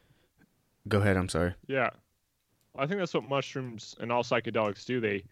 Go 0.88 0.98
ahead, 1.00 1.16
I'm 1.16 1.28
sorry. 1.28 1.54
yeah, 1.68 1.90
I 2.76 2.86
think 2.86 2.98
that's 2.98 3.14
what 3.14 3.28
mushrooms 3.28 3.94
and 4.00 4.10
all 4.10 4.22
psychedelics 4.22 4.84
do. 4.84 5.00
They 5.00 5.24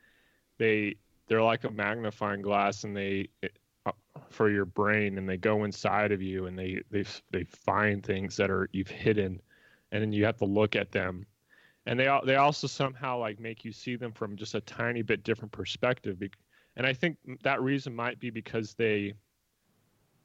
they 0.58 0.96
they're 1.26 1.42
like 1.42 1.64
a 1.64 1.70
magnifying 1.70 2.42
glass, 2.42 2.84
and 2.84 2.96
they 2.96 3.28
it, 3.42 3.58
uh, 3.86 3.92
for 4.28 4.50
your 4.50 4.64
brain, 4.64 5.18
and 5.18 5.28
they 5.28 5.36
go 5.36 5.64
inside 5.64 6.12
of 6.12 6.22
you, 6.22 6.46
and 6.46 6.58
they 6.58 6.82
they 6.90 7.04
they 7.30 7.44
find 7.44 8.04
things 8.04 8.36
that 8.36 8.50
are 8.50 8.68
you've 8.72 8.88
hidden, 8.88 9.40
and 9.90 10.02
then 10.02 10.12
you 10.12 10.24
have 10.24 10.36
to 10.36 10.44
look 10.44 10.76
at 10.76 10.92
them, 10.92 11.26
and 11.86 11.98
they 11.98 12.08
they 12.24 12.36
also 12.36 12.66
somehow 12.66 13.18
like 13.18 13.40
make 13.40 13.64
you 13.64 13.72
see 13.72 13.96
them 13.96 14.12
from 14.12 14.36
just 14.36 14.54
a 14.54 14.60
tiny 14.60 15.02
bit 15.02 15.24
different 15.24 15.50
perspective. 15.52 16.22
And 16.76 16.86
I 16.86 16.92
think 16.92 17.16
that 17.42 17.60
reason 17.62 17.94
might 17.94 18.20
be 18.20 18.30
because 18.30 18.74
they 18.74 19.14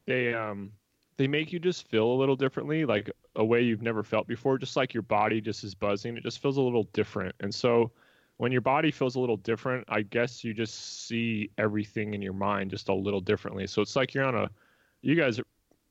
they 0.05 0.33
um 0.33 0.71
they 1.17 1.27
make 1.27 1.53
you 1.53 1.59
just 1.59 1.87
feel 1.87 2.11
a 2.11 2.17
little 2.17 2.35
differently, 2.35 2.85
like 2.85 3.09
a 3.35 3.45
way 3.45 3.61
you've 3.61 3.81
never 3.81 4.03
felt 4.03 4.27
before. 4.27 4.57
Just 4.57 4.75
like 4.75 4.93
your 4.93 5.03
body 5.03 5.39
just 5.39 5.63
is 5.63 5.73
buzzing, 5.73 6.17
it 6.17 6.23
just 6.23 6.41
feels 6.41 6.57
a 6.57 6.61
little 6.61 6.83
different. 6.93 7.33
And 7.39 7.53
so, 7.53 7.91
when 8.37 8.51
your 8.51 8.61
body 8.61 8.91
feels 8.91 9.15
a 9.15 9.19
little 9.19 9.37
different, 9.37 9.85
I 9.87 10.01
guess 10.01 10.43
you 10.43 10.53
just 10.53 11.07
see 11.07 11.49
everything 11.57 12.13
in 12.13 12.21
your 12.21 12.33
mind 12.33 12.71
just 12.71 12.89
a 12.89 12.93
little 12.93 13.21
differently. 13.21 13.65
So 13.65 13.81
it's 13.81 13.95
like 13.95 14.13
you're 14.13 14.25
on 14.25 14.35
a. 14.35 14.49
You 15.01 15.15
guys 15.15 15.39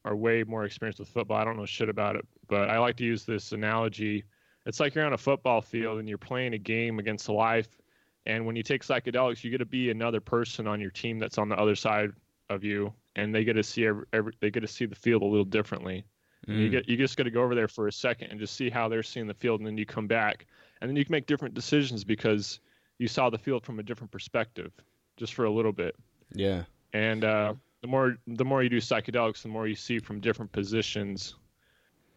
are, 0.05 0.17
way 0.17 0.45
more 0.45 0.65
experienced 0.65 0.99
with 0.99 1.09
football. 1.09 1.39
I 1.39 1.45
don't 1.45 1.57
know 1.57 1.65
shit 1.65 1.89
about 1.89 2.17
it, 2.17 2.27
but 2.49 2.69
I 2.69 2.79
like 2.79 2.97
to 2.99 3.05
use 3.05 3.25
this 3.25 3.53
analogy. 3.53 4.25
It's 4.67 4.79
like 4.79 4.95
you're 4.95 5.07
on 5.07 5.15
a 5.15 5.19
football 5.19 5.63
field 5.63 5.99
and 5.99 6.07
you're 6.07 6.19
playing 6.19 6.53
a 6.53 6.59
game 6.59 6.99
against 6.99 7.29
life. 7.31 7.79
And 8.27 8.45
when 8.45 8.57
you 8.57 8.63
take 8.63 8.83
psychedelics, 8.83 9.45
you 9.45 9.51
get 9.51 9.59
to 9.59 9.67
be 9.67 9.91
another 9.91 10.21
person 10.21 10.67
on 10.67 10.81
your 10.81 10.91
team 10.91 11.19
that's 11.19 11.39
on 11.39 11.49
the 11.49 11.57
other 11.57 11.75
side 11.75 12.11
of 12.51 12.65
you, 12.65 12.93
and 13.17 13.35
they 13.35 13.45
get 13.45 13.55
to 13.55 13.63
see 13.63 13.87
every, 13.87 14.05
every 14.13 14.33
they 14.41 14.51
get 14.51 14.61
to 14.61 14.69
see 14.69 14.87
the 14.87 14.95
field 14.95 15.23
a 15.23 15.27
little 15.27 15.45
differently. 15.45 16.05
And 16.47 16.61
You 16.61 16.69
Mm. 16.69 16.73
get 16.73 16.89
you 16.89 16.97
just 16.97 17.17
got 17.17 17.25
to 17.25 17.31
go 17.31 17.43
over 17.43 17.55
there 17.55 17.69
for 17.69 17.89
a 17.89 17.93
second 17.93 18.31
and 18.31 18.39
just 18.39 18.55
see 18.55 18.69
how 18.69 18.89
they're 18.89 19.03
seeing 19.03 19.27
the 19.27 19.35
field, 19.35 19.61
and 19.61 19.67
then 19.67 19.79
you 19.79 19.87
come 19.87 20.07
back, 20.07 20.47
and 20.81 20.89
then 20.89 20.97
you 20.97 21.05
can 21.05 21.13
make 21.13 21.27
different 21.27 21.55
decisions 21.55 22.05
because 22.05 22.61
you 22.99 23.09
saw 23.09 23.31
the 23.31 23.39
field 23.39 23.65
from 23.65 23.79
a 23.79 23.83
different 23.83 24.11
perspective, 24.11 24.73
just 25.17 25.35
for 25.35 25.45
a 25.47 25.51
little 25.51 25.73
bit. 25.73 25.97
Yeah. 26.35 26.65
And 26.93 27.25
uh, 27.25 27.55
the 27.81 27.89
more 27.89 28.17
the 28.27 28.45
more 28.45 28.63
you 28.63 28.69
do 28.69 28.79
psychedelics, 28.79 29.43
the 29.43 29.49
more 29.49 29.67
you 29.67 29.75
see 29.75 29.99
from 29.99 30.21
different 30.21 30.53
positions. 30.53 31.35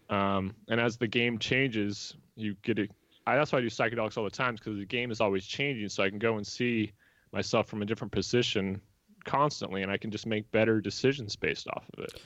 Um, 0.09 0.55
and 0.69 0.79
as 0.79 0.97
the 0.97 1.07
game 1.07 1.37
changes, 1.37 2.15
you 2.35 2.55
get 2.63 2.79
it. 2.79 2.91
I, 3.25 3.35
that's 3.35 3.51
why 3.51 3.59
I 3.59 3.61
do 3.61 3.67
psychedelics 3.67 4.17
all 4.17 4.23
the 4.23 4.29
time 4.29 4.55
because 4.55 4.77
the 4.77 4.85
game 4.85 5.11
is 5.11 5.19
always 5.19 5.45
changing. 5.45 5.89
So 5.89 6.03
I 6.03 6.09
can 6.09 6.19
go 6.19 6.37
and 6.37 6.47
see 6.47 6.93
myself 7.33 7.67
from 7.67 7.81
a 7.81 7.85
different 7.85 8.13
position 8.13 8.81
constantly, 9.27 9.83
and 9.83 9.91
I 9.91 9.97
can 9.97 10.09
just 10.09 10.25
make 10.25 10.51
better 10.51 10.81
decisions 10.81 11.35
based 11.35 11.67
off 11.67 11.85
of 11.93 12.03
it. 12.03 12.21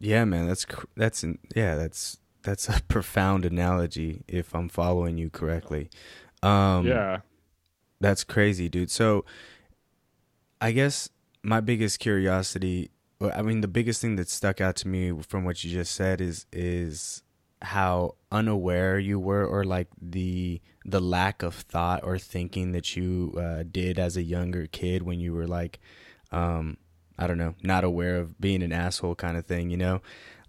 Yeah, 0.00 0.24
man, 0.24 0.46
that's 0.46 0.66
that's 0.96 1.24
yeah, 1.54 1.76
that's 1.76 2.18
that's 2.42 2.68
a 2.68 2.82
profound 2.88 3.44
analogy 3.44 4.24
if 4.28 4.54
I'm 4.54 4.68
following 4.68 5.16
you 5.16 5.30
correctly. 5.30 5.88
Um, 6.42 6.86
yeah, 6.86 7.20
that's 8.00 8.24
crazy, 8.24 8.68
dude. 8.68 8.90
So, 8.90 9.24
I 10.60 10.72
guess 10.72 11.08
my 11.42 11.60
biggest 11.60 11.98
curiosity, 11.98 12.90
I 13.20 13.42
mean, 13.42 13.60
the 13.60 13.68
biggest 13.68 14.00
thing 14.00 14.16
that 14.16 14.28
stuck 14.28 14.60
out 14.60 14.76
to 14.76 14.88
me 14.88 15.12
from 15.22 15.44
what 15.44 15.64
you 15.64 15.70
just 15.70 15.92
said 15.92 16.20
is 16.20 16.46
is 16.52 17.22
how 17.62 18.14
unaware 18.30 18.98
you 18.98 19.18
were, 19.18 19.44
or 19.44 19.64
like 19.64 19.88
the 20.00 20.60
the 20.84 21.00
lack 21.00 21.42
of 21.42 21.54
thought 21.54 22.02
or 22.04 22.18
thinking 22.18 22.72
that 22.72 22.96
you 22.96 23.34
uh, 23.36 23.64
did 23.70 23.98
as 23.98 24.16
a 24.16 24.22
younger 24.22 24.66
kid 24.66 25.02
when 25.02 25.18
you 25.20 25.34
were 25.34 25.46
like, 25.46 25.80
um, 26.32 26.76
I 27.18 27.26
don't 27.26 27.38
know, 27.38 27.54
not 27.62 27.84
aware 27.84 28.16
of 28.16 28.40
being 28.40 28.62
an 28.62 28.72
asshole 28.72 29.14
kind 29.14 29.36
of 29.36 29.46
thing, 29.46 29.70
you 29.70 29.76
know, 29.76 30.00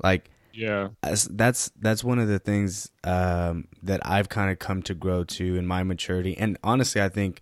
like 0.03 0.29
yeah, 0.53 0.89
that's 1.01 1.71
that's 1.79 2.03
one 2.03 2.19
of 2.19 2.27
the 2.27 2.39
things 2.39 2.91
um, 3.03 3.67
that 3.83 4.05
I've 4.05 4.29
kind 4.29 4.51
of 4.51 4.59
come 4.59 4.81
to 4.83 4.93
grow 4.93 5.23
to 5.23 5.55
in 5.55 5.65
my 5.65 5.83
maturity, 5.83 6.37
and 6.37 6.57
honestly, 6.63 7.01
I 7.01 7.09
think 7.09 7.41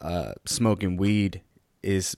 uh, 0.00 0.32
smoking 0.44 0.96
weed 0.96 1.42
is 1.82 2.16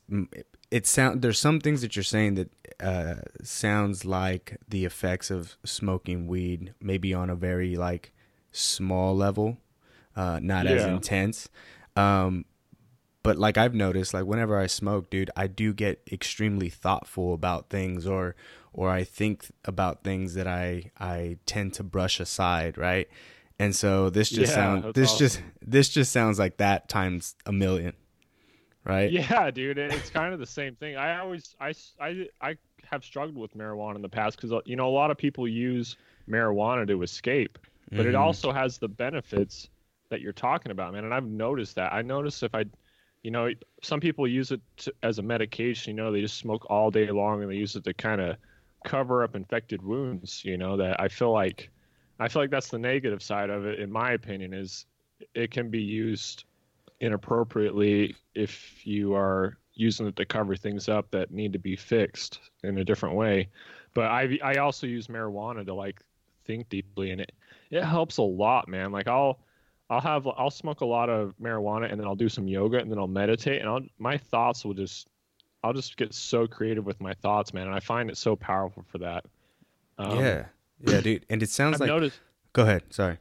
it 0.71 0.87
sound 0.87 1.23
there's 1.23 1.39
some 1.39 1.61
things 1.61 1.81
that 1.83 1.97
you're 1.97 2.03
saying 2.03 2.35
that 2.35 2.51
uh, 2.81 3.17
sounds 3.43 4.05
like 4.05 4.59
the 4.69 4.85
effects 4.85 5.31
of 5.31 5.57
smoking 5.65 6.27
weed 6.27 6.75
maybe 6.81 7.13
on 7.15 7.31
a 7.31 7.35
very 7.35 7.75
like 7.77 8.13
small 8.53 9.17
level 9.17 9.59
uh, 10.17 10.41
not 10.43 10.65
yeah. 10.65 10.73
as 10.73 10.85
intense. 10.85 11.49
Um, 11.95 12.45
but 13.27 13.39
like 13.39 13.59
I've 13.59 13.75
noticed 13.75 14.15
like 14.15 14.25
whenever 14.25 14.59
I 14.59 14.67
smoke 14.67 15.11
dude 15.11 15.31
I 15.37 15.47
do 15.47 15.73
get 15.73 16.01
extremely 16.11 16.69
thoughtful 16.69 17.35
about 17.35 17.69
things 17.69 18.07
or 18.07 18.35
or 18.73 18.91
I 18.91 19.05
think 19.05 19.47
about 19.65 20.05
things 20.05 20.35
that 20.35 20.47
I 20.47 20.91
I 20.99 21.39
tend 21.47 21.75
to 21.75 21.83
brush 21.83 22.21
aside 22.21 22.79
right 22.79 23.09
and 23.59 23.75
so 23.75 24.11
this 24.11 24.31
just 24.31 24.51
yeah, 24.51 24.55
sounds 24.55 24.95
this 24.95 25.11
awesome. 25.13 25.19
just 25.19 25.43
this 25.61 25.89
just 25.89 26.13
sounds 26.13 26.39
like 26.39 26.59
that 26.59 26.89
times 26.89 27.35
a 27.45 27.53
million 27.53 27.95
right? 28.87 29.11
Yeah, 29.11 29.51
dude, 29.51 29.79
it's 29.79 30.11
kind 30.11 30.33
of 30.33 30.39
the 30.39 30.47
same 30.47 30.77
thing. 30.77 30.97
I 30.97 31.19
always, 31.19 31.55
I, 31.61 31.75
I, 32.01 32.29
I 32.41 32.57
have 32.91 33.05
struggled 33.05 33.37
with 33.37 33.57
marijuana 33.57 33.97
in 33.97 34.03
the 34.03 34.09
past 34.09 34.41
because 34.41 34.63
you 34.65 34.77
know 34.77 34.89
a 34.89 34.95
lot 34.95 35.11
of 35.11 35.19
people 35.19 35.47
use 35.47 35.97
marijuana 36.29 36.87
to 36.87 37.03
escape, 37.03 37.59
but 37.91 38.01
mm-hmm. 38.01 38.09
it 38.09 38.15
also 38.15 38.53
has 38.53 38.79
the 38.79 38.89
benefits 38.89 39.69
that 40.09 40.21
you're 40.21 40.33
talking 40.33 40.71
about, 40.71 40.93
man. 40.93 41.05
And 41.05 41.13
I've 41.13 41.27
noticed 41.27 41.75
that. 41.75 41.93
I 41.93 42.03
notice 42.03 42.43
if 42.43 42.55
I, 42.55 42.65
you 43.27 43.33
know, 43.33 43.51
some 43.83 43.99
people 43.99 44.29
use 44.29 44.53
it 44.53 44.61
to, 44.77 44.95
as 45.03 45.19
a 45.19 45.23
medication. 45.23 45.97
You 45.97 46.01
know, 46.01 46.13
they 46.13 46.21
just 46.21 46.37
smoke 46.39 46.71
all 46.71 46.93
day 46.93 47.11
long 47.11 47.43
and 47.43 47.51
they 47.51 47.57
use 47.57 47.75
it 47.75 47.83
to 47.83 47.93
kind 47.93 48.21
of 48.21 48.37
cover 48.85 49.25
up 49.25 49.35
infected 49.35 49.83
wounds. 49.83 50.45
You 50.45 50.57
know, 50.57 50.77
that 50.77 51.01
I 51.01 51.09
feel 51.09 51.33
like, 51.33 51.69
I 52.21 52.29
feel 52.29 52.41
like 52.41 52.53
that's 52.53 52.69
the 52.69 52.79
negative 52.79 53.21
side 53.21 53.51
of 53.51 53.67
it, 53.67 53.81
in 53.81 53.91
my 53.91 54.13
opinion, 54.13 54.55
is 54.55 54.87
it 55.35 55.51
can 55.51 55.71
be 55.71 55.83
used 55.83 56.45
inappropriately 57.01 58.15
if 58.37 58.87
you 58.87 59.17
are 59.17 59.59
using 59.75 60.07
it 60.07 60.15
to 60.15 60.25
cover 60.25 60.55
things 60.55 60.89
up 60.89 61.11
that 61.11 61.33
need 61.33 61.53
to 61.55 61.59
be 61.59 61.75
fixed 61.75 62.39
in 62.63 62.79
a 62.79 62.85
different 62.85 63.17
way. 63.17 63.49
But 63.93 64.05
I 64.05 64.39
I 64.41 64.55
also 64.59 64.87
use 64.87 65.09
marijuana 65.09 65.67
to 65.67 65.75
like 65.75 66.01
think 66.45 66.69
deeply 66.69 67.11
and 67.11 67.23
it 67.23 67.33
it 67.73 67.83
helps 67.83 68.19
a 68.19 68.23
lot, 68.23 68.69
man. 68.69 68.93
Like 68.93 69.09
I'll 69.09 69.41
I'll 69.89 70.01
have 70.01 70.27
I'll 70.27 70.51
smoke 70.51 70.81
a 70.81 70.87
lot 70.87 71.09
of 71.09 71.35
marijuana 71.41 71.91
and 71.91 72.01
then 72.01 72.07
I'll 72.07 72.17
do 72.17 72.29
some 72.29 72.49
yoga 72.49 72.79
and 72.79 72.91
then 72.91 72.99
I'll 72.99 73.07
meditate 73.07 73.61
and 73.61 73.69
I'll 73.69 73.83
my 73.99 74.19
thoughts 74.19 74.65
will 74.65 74.75
just 74.75 75.09
I'll 75.63 75.73
just 75.73 75.97
get 75.97 76.15
so 76.15 76.47
creative 76.47 76.85
with 76.87 77.01
my 77.01 77.15
thoughts, 77.15 77.53
man, 77.53 77.67
and 77.67 77.75
I 77.75 77.81
find 77.81 78.11
it 78.11 78.17
so 78.17 78.37
powerful 78.37 78.85
for 78.89 78.99
that. 78.99 79.25
Um, 79.99 80.19
yeah, 80.21 80.45
yeah, 80.81 81.01
dude. 81.01 81.27
And 81.29 81.43
it 81.43 81.51
sounds 81.51 81.75
I've 81.75 81.81
like. 81.81 81.89
Noticed, 81.89 82.21
Go 82.53 82.63
ahead. 82.63 82.83
Sorry. 82.91 83.19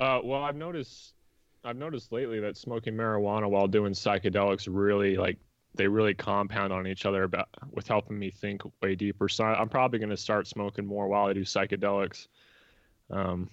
Uh, 0.00 0.20
well, 0.22 0.42
I've 0.42 0.56
noticed 0.56 1.14
I've 1.64 1.76
noticed 1.76 2.12
lately 2.12 2.40
that 2.40 2.56
smoking 2.56 2.94
marijuana 2.94 3.48
while 3.48 3.66
doing 3.66 3.92
psychedelics 3.92 4.68
really 4.70 5.16
like 5.16 5.38
they 5.74 5.88
really 5.88 6.12
compound 6.12 6.72
on 6.72 6.86
each 6.86 7.06
other 7.06 7.22
about 7.22 7.48
with 7.72 7.88
helping 7.88 8.18
me 8.18 8.30
think 8.30 8.62
way 8.82 8.94
deeper. 8.94 9.28
So 9.28 9.44
I'm 9.44 9.68
probably 9.68 9.98
going 9.98 10.10
to 10.10 10.16
start 10.16 10.46
smoking 10.46 10.84
more 10.86 11.08
while 11.08 11.26
I 11.26 11.32
do 11.32 11.40
psychedelics, 11.40 12.28
um, 13.10 13.48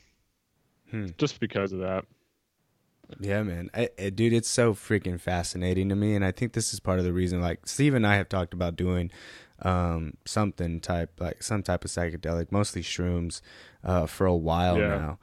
hmm. 0.91 1.07
just 1.17 1.39
because 1.39 1.73
of 1.73 1.79
that. 1.79 2.05
Yeah, 3.19 3.43
man, 3.43 3.69
I, 3.73 3.89
I, 3.99 4.09
dude, 4.09 4.31
it's 4.31 4.47
so 4.47 4.73
freaking 4.73 5.19
fascinating 5.19 5.89
to 5.89 5.95
me, 5.95 6.15
and 6.15 6.23
I 6.23 6.31
think 6.31 6.53
this 6.53 6.73
is 6.73 6.79
part 6.79 6.99
of 6.99 7.03
the 7.05 7.11
reason. 7.11 7.41
Like 7.41 7.67
Steve 7.67 7.93
and 7.93 8.07
I 8.07 8.15
have 8.15 8.29
talked 8.29 8.53
about 8.53 8.77
doing 8.77 9.11
um, 9.61 10.13
something 10.25 10.79
type 10.79 11.19
like 11.19 11.43
some 11.43 11.61
type 11.61 11.83
of 11.83 11.91
psychedelic, 11.91 12.51
mostly 12.51 12.81
shrooms, 12.81 13.41
uh, 13.83 14.05
for 14.05 14.25
a 14.25 14.35
while 14.35 14.77
yeah. 14.77 14.87
now 14.87 15.19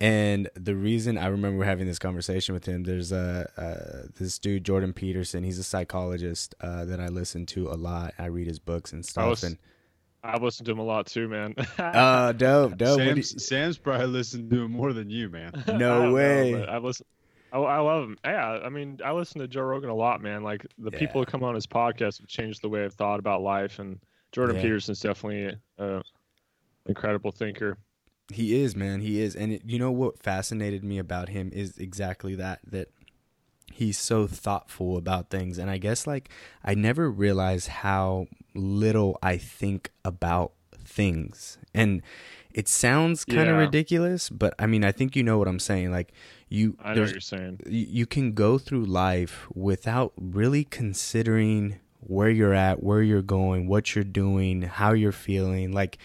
and 0.00 0.48
the 0.54 0.76
reason 0.76 1.18
I 1.18 1.26
remember 1.26 1.64
having 1.64 1.86
this 1.86 1.98
conversation 1.98 2.54
with 2.54 2.66
him, 2.66 2.84
there's 2.84 3.10
a 3.10 3.50
uh, 3.56 4.08
this 4.16 4.38
dude 4.38 4.64
Jordan 4.64 4.92
Peterson. 4.92 5.42
He's 5.42 5.58
a 5.58 5.64
psychologist 5.64 6.54
uh, 6.60 6.84
that 6.84 7.00
I 7.00 7.08
listen 7.08 7.46
to 7.46 7.68
a 7.68 7.74
lot. 7.74 8.14
I 8.18 8.26
read 8.26 8.46
his 8.46 8.60
books 8.60 8.92
and 8.92 9.04
stuff. 9.04 9.28
Was, 9.28 9.42
and 9.42 9.58
I've 10.22 10.42
listened 10.42 10.66
to 10.66 10.72
him 10.72 10.78
a 10.78 10.84
lot 10.84 11.06
too, 11.06 11.28
man. 11.28 11.54
uh, 11.78 12.32
dope, 12.32 12.76
dope. 12.76 12.98
Sam's, 12.98 13.32
you... 13.32 13.38
Sam's, 13.38 13.78
probably 13.78 14.06
listened 14.06 14.50
to 14.50 14.64
him 14.64 14.72
more 14.72 14.92
than 14.92 15.10
you, 15.10 15.28
man. 15.28 15.52
No 15.66 16.12
way. 16.12 16.52
Know, 16.52 16.64
I 16.64 16.78
listen. 16.78 17.06
I, 17.52 17.58
I, 17.58 17.78
love 17.78 18.04
him. 18.04 18.18
Yeah, 18.24 18.58
I 18.62 18.68
mean, 18.68 19.00
I 19.04 19.12
listen 19.12 19.40
to 19.40 19.48
Joe 19.48 19.62
Rogan 19.62 19.90
a 19.90 19.94
lot, 19.94 20.20
man. 20.20 20.42
Like 20.42 20.66
the 20.76 20.90
yeah. 20.92 20.98
people 20.98 21.22
who 21.22 21.26
come 21.26 21.42
on 21.44 21.54
his 21.54 21.66
podcast 21.66 22.18
have 22.18 22.26
changed 22.26 22.62
the 22.62 22.68
way 22.68 22.84
I've 22.84 22.94
thought 22.94 23.20
about 23.20 23.42
life, 23.42 23.78
and 23.78 23.98
Jordan 24.32 24.56
yeah. 24.56 24.62
Peterson's 24.62 25.00
definitely 25.00 25.56
an 25.78 26.02
incredible 26.86 27.30
thinker. 27.30 27.78
He 28.30 28.60
is, 28.60 28.76
man. 28.76 29.00
He 29.00 29.20
is. 29.20 29.34
And 29.34 29.52
it, 29.52 29.62
you 29.64 29.78
know 29.78 29.90
what 29.90 30.18
fascinated 30.22 30.84
me 30.84 30.98
about 30.98 31.30
him 31.30 31.50
is 31.54 31.78
exactly 31.78 32.34
that 32.34 32.60
that 32.66 32.88
he's 33.78 33.96
so 33.96 34.26
thoughtful 34.26 34.96
about 34.96 35.30
things 35.30 35.56
and 35.56 35.70
I 35.70 35.78
guess 35.78 36.04
like 36.06 36.28
I 36.64 36.74
never 36.74 37.08
realized 37.08 37.68
how 37.68 38.26
little 38.54 39.18
I 39.22 39.36
think 39.36 39.92
about 40.04 40.52
things. 40.74 41.58
And 41.72 42.02
it 42.50 42.66
sounds 42.66 43.24
kind 43.24 43.48
of 43.48 43.54
yeah. 43.54 43.60
ridiculous, 43.60 44.30
but 44.30 44.52
I 44.58 44.66
mean, 44.66 44.84
I 44.84 44.90
think 44.90 45.14
you 45.14 45.22
know 45.22 45.38
what 45.38 45.46
I'm 45.46 45.60
saying. 45.60 45.92
Like 45.92 46.12
you 46.48 46.76
I 46.82 46.94
know 46.94 47.02
what 47.02 47.12
you're 47.12 47.20
saying. 47.20 47.60
You 47.66 48.04
can 48.04 48.32
go 48.32 48.58
through 48.58 48.86
life 48.86 49.46
without 49.54 50.12
really 50.16 50.64
considering 50.64 51.78
where 52.00 52.30
you're 52.30 52.54
at, 52.54 52.82
where 52.82 53.02
you're 53.02 53.22
going, 53.22 53.68
what 53.68 53.94
you're 53.94 54.02
doing, 54.02 54.62
how 54.62 54.92
you're 54.92 55.12
feeling. 55.12 55.70
Like 55.70 55.98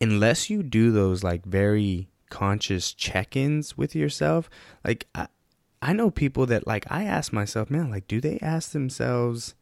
unless 0.00 0.50
you 0.50 0.64
do 0.64 0.90
those 0.90 1.22
like 1.22 1.44
very 1.44 2.08
conscious 2.28 2.92
check-ins 2.92 3.78
with 3.78 3.94
yourself 3.94 4.50
like 4.84 5.06
I, 5.14 5.28
I 5.84 5.92
know 5.92 6.10
people 6.10 6.46
that 6.46 6.66
like 6.66 6.86
i 6.90 7.04
ask 7.04 7.32
myself 7.32 7.70
man 7.70 7.90
like 7.90 8.08
do 8.08 8.20
they 8.20 8.38
ask 8.40 8.72
themselves 8.72 9.54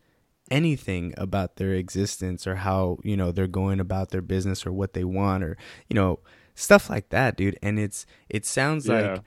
anything 0.51 1.13
about 1.17 1.57
their 1.57 1.73
existence 1.73 2.47
or 2.47 2.57
how 2.57 2.99
you 3.03 3.17
know 3.17 3.33
they're 3.33 3.47
going 3.47 3.81
about 3.81 4.11
their 4.11 4.23
business 4.23 4.65
or 4.65 4.73
what 4.73 4.93
they 4.93 5.05
want 5.05 5.43
or 5.43 5.57
you 5.89 5.95
know 5.95 6.21
stuff 6.55 6.89
like 6.89 7.09
that 7.09 7.37
dude 7.37 7.59
and 7.63 7.79
it's 7.79 8.07
it 8.29 8.47
sounds 8.47 8.87
yeah. 8.87 8.95
like 8.95 9.23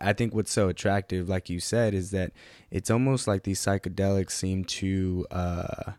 I 0.00 0.12
think 0.12 0.34
what's 0.34 0.52
so 0.52 0.68
attractive, 0.68 1.28
like 1.28 1.50
you 1.50 1.58
said, 1.58 1.94
is 1.94 2.12
that 2.12 2.32
it's 2.70 2.90
almost 2.90 3.26
like 3.26 3.42
these 3.42 3.58
psychedelics 3.58 4.30
seem 4.30 4.64
to 4.66 5.26
uh, 5.30 5.92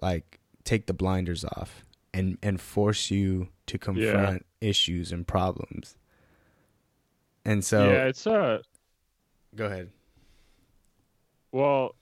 like 0.00 0.38
take 0.64 0.86
the 0.86 0.92
blinders 0.92 1.44
off 1.44 1.84
and 2.14 2.38
and 2.42 2.60
force 2.60 3.10
you 3.10 3.48
to 3.66 3.78
confront 3.78 4.46
yeah. 4.60 4.68
issues 4.68 5.10
and 5.10 5.26
problems. 5.26 5.96
And 7.44 7.64
so 7.64 7.90
Yeah, 7.90 8.06
it's 8.06 8.26
uh 8.26 8.62
Go 9.54 9.66
ahead. 9.66 9.90
Well, 11.52 11.94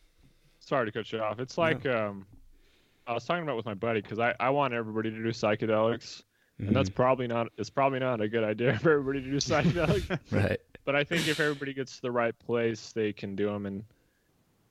sorry 0.61 0.87
to 0.87 0.93
cut 0.93 1.11
you 1.13 1.21
off. 1.21 1.41
It's 1.41 1.59
like 1.59 1.85
no. 1.85 2.09
um 2.09 2.27
I 3.07 3.15
was 3.15 3.25
talking 3.25 3.43
about 3.43 3.57
with 3.57 3.67
my 3.67 3.75
buddy 3.75 4.03
cuz 4.03 4.19
I 4.19 4.35
I 4.39 4.51
want 4.51 4.75
everybody 4.75 5.11
to 5.11 5.17
do 5.17 5.29
psychedelics. 5.31 6.23
Mm-hmm. 6.23 6.69
And 6.69 6.77
that's 6.77 6.89
mm-hmm. 6.89 6.97
probably 6.97 7.27
not 7.27 7.49
it's 7.57 7.71
probably 7.71 7.99
not 7.99 8.21
a 8.21 8.29
good 8.29 8.45
idea 8.45 8.79
for 8.81 8.93
everybody 8.93 9.23
to 9.23 9.31
do 9.31 9.37
psychedelics. 9.37 10.19
right. 10.31 10.61
But 10.85 10.97
I 10.97 11.05
think 11.05 11.29
if 11.29 11.41
everybody 11.41 11.75
gets 11.75 11.97
to 11.97 12.03
the 12.03 12.11
right 12.11 12.39
place, 12.39 12.93
they 12.93 13.13
can 13.13 13.35
do 13.35 13.47
them 13.47 13.67
and 13.67 13.85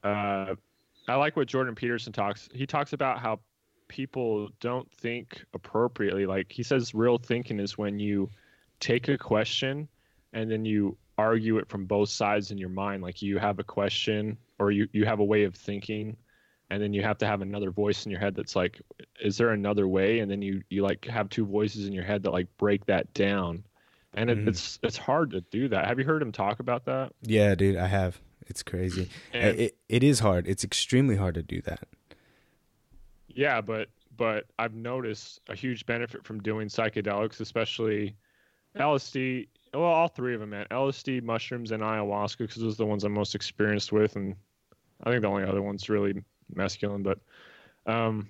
uh 0.03 0.55
I 1.07 1.15
like 1.15 1.35
what 1.35 1.47
Jordan 1.47 1.75
Peterson 1.75 2.13
talks. 2.13 2.49
He 2.53 2.67
talks 2.67 2.93
about 2.93 3.19
how 3.19 3.39
people 3.87 4.49
don't 4.59 4.89
think 4.91 5.43
appropriately. 5.53 6.25
Like 6.25 6.51
he 6.51 6.63
says, 6.63 6.93
real 6.93 7.17
thinking 7.17 7.59
is 7.59 7.77
when 7.77 7.99
you 7.99 8.29
take 8.79 9.09
a 9.09 9.17
question 9.17 9.89
and 10.31 10.49
then 10.49 10.63
you 10.63 10.95
argue 11.19 11.58
it 11.58 11.67
from 11.69 11.86
both 11.86 12.10
sides 12.10 12.51
in 12.51 12.58
your 12.58 12.69
mind. 12.69 13.03
Like 13.03 13.21
you 13.21 13.38
have 13.38 13.60
a 13.60 13.63
question 13.63 14.38
or 14.58 14.71
you, 14.71 14.88
you 14.93 15.05
have 15.05 15.19
a 15.19 15.23
way 15.23 15.43
of 15.43 15.55
thinking 15.55 16.17
and 16.69 16.82
then 16.82 16.93
you 16.93 17.01
have 17.01 17.17
to 17.19 17.25
have 17.27 17.41
another 17.41 17.71
voice 17.71 18.05
in 18.05 18.12
your 18.12 18.19
head 18.19 18.36
that's 18.36 18.55
like, 18.55 18.82
is 19.21 19.38
there 19.38 19.49
another 19.49 19.88
way? 19.88 20.19
And 20.19 20.29
then 20.29 20.41
you, 20.41 20.62
you 20.69 20.84
like 20.84 21.05
have 21.05 21.29
two 21.29 21.45
voices 21.45 21.88
in 21.88 21.93
your 21.93 22.03
head 22.03 22.23
that 22.23 22.32
like 22.32 22.47
break 22.58 22.86
that 22.86 23.13
down. 23.13 23.63
And 24.13 24.29
it, 24.29 24.38
mm-hmm. 24.39 24.49
it's 24.49 24.79
it's 24.82 24.97
hard 24.97 25.32
to 25.32 25.41
do 25.41 25.67
that. 25.67 25.86
Have 25.86 25.99
you 25.99 26.05
heard 26.05 26.21
him 26.21 26.32
talk 26.32 26.60
about 26.60 26.86
that? 26.86 27.13
Yeah, 27.21 27.53
dude, 27.53 27.77
I 27.77 27.86
have. 27.86 28.19
It's 28.47 28.63
crazy. 28.63 29.10
And- 29.34 29.60
It, 29.60 29.77
it 29.88 30.03
is 30.03 30.19
hard. 30.19 30.47
It's 30.47 30.63
extremely 30.63 31.15
hard 31.15 31.36
to 31.36 31.43
do 31.43 31.62
that. 31.62 31.88
Yeah, 33.27 33.62
but 33.62 33.89
but 34.17 34.45
I've 34.58 34.73
noticed 34.73 35.39
a 35.47 35.55
huge 35.55 35.86
benefit 35.86 36.25
from 36.25 36.41
doing 36.41 36.67
psychedelics, 36.67 37.39
especially 37.39 38.15
LSD. 38.75 39.47
Well, 39.73 39.84
all 39.84 40.08
three 40.08 40.34
of 40.34 40.39
them, 40.39 40.49
man. 40.51 40.65
LSD, 40.71 41.21
mushrooms, 41.21 41.71
and 41.71 41.84
ayahuasca, 41.84 42.39
because 42.39 42.62
those 42.62 42.75
are 42.75 42.84
the 42.84 42.86
ones 42.86 43.03
I'm 43.03 43.13
most 43.13 43.36
experienced 43.36 43.91
with, 43.91 44.15
and 44.15 44.36
I 45.03 45.10
think 45.10 45.21
the 45.21 45.27
only 45.27 45.43
other 45.43 45.62
one's 45.62 45.89
really 45.89 46.23
mescaline. 46.55 47.03
But 47.03 47.19
um, 47.86 48.29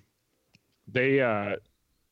they 0.88 1.22
uh, 1.22 1.56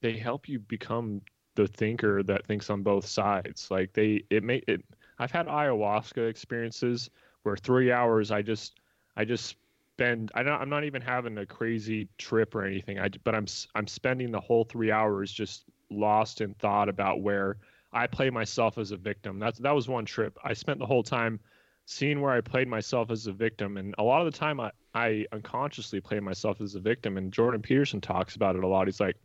they 0.02 0.18
help 0.18 0.48
you 0.48 0.60
become 0.60 1.22
the 1.56 1.68
thinker 1.68 2.24
that 2.24 2.46
thinks 2.46 2.70
on 2.70 2.84
both 2.84 3.06
sides. 3.06 3.70
Like 3.70 3.94
they, 3.94 4.24
it 4.30 4.44
may 4.44 4.62
it. 4.68 4.84
I've 5.20 5.32
had 5.32 5.48
ayahuasca 5.48 6.30
experiences 6.30 7.10
where 7.44 7.58
three 7.58 7.92
hours 7.92 8.32
I 8.32 8.42
just 8.42 8.80
I 9.18 9.26
just 9.26 9.56
spend 9.98 10.32
I 10.36 10.42
I'm 10.42 10.70
not 10.70 10.84
even 10.84 11.02
having 11.02 11.38
a 11.40 11.46
crazy 11.46 12.08
trip 12.18 12.56
or 12.56 12.64
anything. 12.64 13.00
I 13.00 13.10
but 13.24 13.36
I'm 13.36 13.48
I'm 13.76 13.88
spending 13.88 14.32
the 14.32 14.40
whole 14.40 14.64
3 14.64 14.92
hours 14.92 15.32
just 15.34 15.66
lost 15.90 16.42
in 16.42 16.54
thought 16.56 16.88
about 16.88 17.22
where 17.22 17.58
I 17.98 18.06
play 18.06 18.30
myself 18.30 18.78
as 18.78 18.92
a 18.92 18.98
victim. 18.98 19.40
That's 19.40 19.58
that 19.60 19.74
was 19.74 19.90
one 19.90 20.06
trip. 20.06 20.38
I 20.44 20.54
spent 20.54 20.78
the 20.78 20.86
whole 20.86 21.02
time 21.02 21.40
seeing 21.86 22.22
where 22.22 22.32
I 22.32 22.42
played 22.42 22.68
myself 22.68 23.10
as 23.10 23.26
a 23.26 23.32
victim 23.32 23.78
and 23.78 23.96
a 23.98 24.04
lot 24.04 24.26
of 24.26 24.32
the 24.32 24.38
time 24.38 24.60
I 24.60 24.72
I 24.94 25.26
unconsciously 25.32 26.00
play 26.00 26.20
myself 26.20 26.62
as 26.62 26.76
a 26.76 26.80
victim 26.80 27.18
and 27.18 27.34
Jordan 27.34 27.62
Peterson 27.62 28.00
talks 28.00 28.36
about 28.36 28.56
it 28.56 28.64
a 28.64 28.68
lot. 28.68 28.88
He's 28.88 29.00
like 29.00 29.16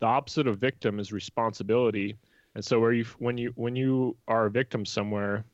the 0.00 0.06
opposite 0.06 0.46
of 0.46 0.58
victim 0.58 1.00
is 1.00 1.12
responsibility. 1.12 2.18
And 2.54 2.62
so 2.62 2.78
where 2.78 2.92
you 2.92 3.06
when 3.18 3.38
you 3.38 3.52
when 3.54 3.74
you 3.74 4.16
are 4.28 4.46
a 4.46 4.50
victim 4.50 4.84
somewhere, 4.84 5.46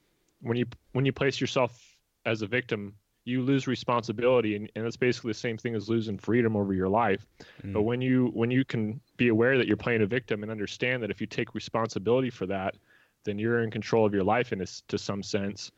when 0.42 0.56
you 0.56 0.66
when 0.90 1.06
you 1.06 1.12
place 1.12 1.40
yourself 1.40 1.80
as 2.26 2.42
a 2.42 2.48
victim, 2.48 2.96
you 3.30 3.42
lose 3.42 3.66
responsibility 3.66 4.56
and, 4.56 4.70
and 4.76 4.86
it's 4.86 4.96
basically 4.96 5.30
the 5.30 5.38
same 5.38 5.56
thing 5.56 5.74
as 5.74 5.88
losing 5.88 6.18
freedom 6.18 6.56
over 6.56 6.74
your 6.74 6.88
life. 6.88 7.26
But 7.72 7.80
Mm. 7.80 7.84
when 7.84 8.00
you 8.02 8.30
when 8.34 8.50
you 8.50 8.64
can 8.64 9.00
be 9.16 9.28
aware 9.28 9.56
that 9.58 9.66
you're 9.68 9.76
playing 9.76 10.02
a 10.02 10.06
victim 10.06 10.42
and 10.42 10.50
understand 10.50 11.02
that 11.02 11.10
if 11.10 11.20
you 11.20 11.26
take 11.26 11.54
responsibility 11.54 12.30
for 12.30 12.46
that 12.46 12.76
then 13.24 13.38
you're 13.38 13.62
in 13.62 13.70
control 13.70 14.06
of 14.06 14.14
your 14.14 14.24
life 14.24 14.52
in 14.52 14.60
a 14.62 14.66
to 14.88 14.98
some 14.98 15.22
sense. 15.22 15.72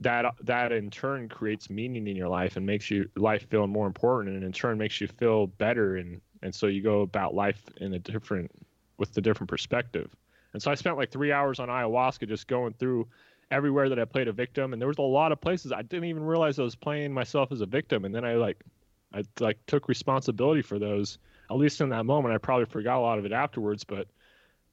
That 0.00 0.34
that 0.42 0.72
in 0.72 0.90
turn 0.90 1.28
creates 1.28 1.70
meaning 1.70 2.08
in 2.08 2.16
your 2.16 2.28
life 2.28 2.56
and 2.56 2.66
makes 2.66 2.90
you 2.90 3.08
life 3.16 3.48
feel 3.48 3.66
more 3.66 3.86
important 3.86 4.34
and 4.34 4.44
in 4.44 4.52
turn 4.52 4.76
makes 4.76 5.00
you 5.00 5.06
feel 5.06 5.46
better. 5.46 5.96
And 5.96 6.20
and 6.42 6.54
so 6.54 6.66
you 6.66 6.82
go 6.82 7.02
about 7.02 7.34
life 7.34 7.62
in 7.80 7.94
a 7.94 7.98
different 7.98 8.50
with 8.98 9.16
a 9.16 9.20
different 9.20 9.48
perspective. 9.48 10.14
And 10.52 10.62
so 10.62 10.70
i 10.70 10.74
spent 10.74 10.96
like 10.96 11.10
three 11.12 11.32
hours 11.32 11.60
on 11.60 11.68
ayahuasca 11.68 12.28
just 12.28 12.48
going 12.48 12.74
through 12.74 13.06
everywhere 13.50 13.88
that 13.88 13.98
I 13.98 14.04
played 14.04 14.28
a 14.28 14.32
victim, 14.32 14.72
and 14.72 14.80
there 14.80 14.88
was 14.88 14.98
a 14.98 15.02
lot 15.02 15.32
of 15.32 15.40
places 15.40 15.72
I 15.72 15.82
didn't 15.82 16.04
even 16.04 16.22
realize 16.22 16.58
I 16.58 16.62
was 16.62 16.76
playing 16.76 17.12
myself 17.12 17.52
as 17.52 17.60
a 17.60 17.66
victim, 17.66 18.04
and 18.04 18.14
then 18.14 18.24
I 18.24 18.34
like, 18.34 18.62
I 19.12 19.24
like 19.40 19.58
took 19.66 19.88
responsibility 19.88 20.62
for 20.62 20.78
those. 20.78 21.18
At 21.50 21.56
least 21.56 21.80
in 21.80 21.88
that 21.90 22.04
moment, 22.04 22.34
I 22.34 22.38
probably 22.38 22.66
forgot 22.66 22.98
a 22.98 23.00
lot 23.00 23.18
of 23.18 23.24
it 23.24 23.32
afterwards, 23.32 23.84
but 23.84 24.06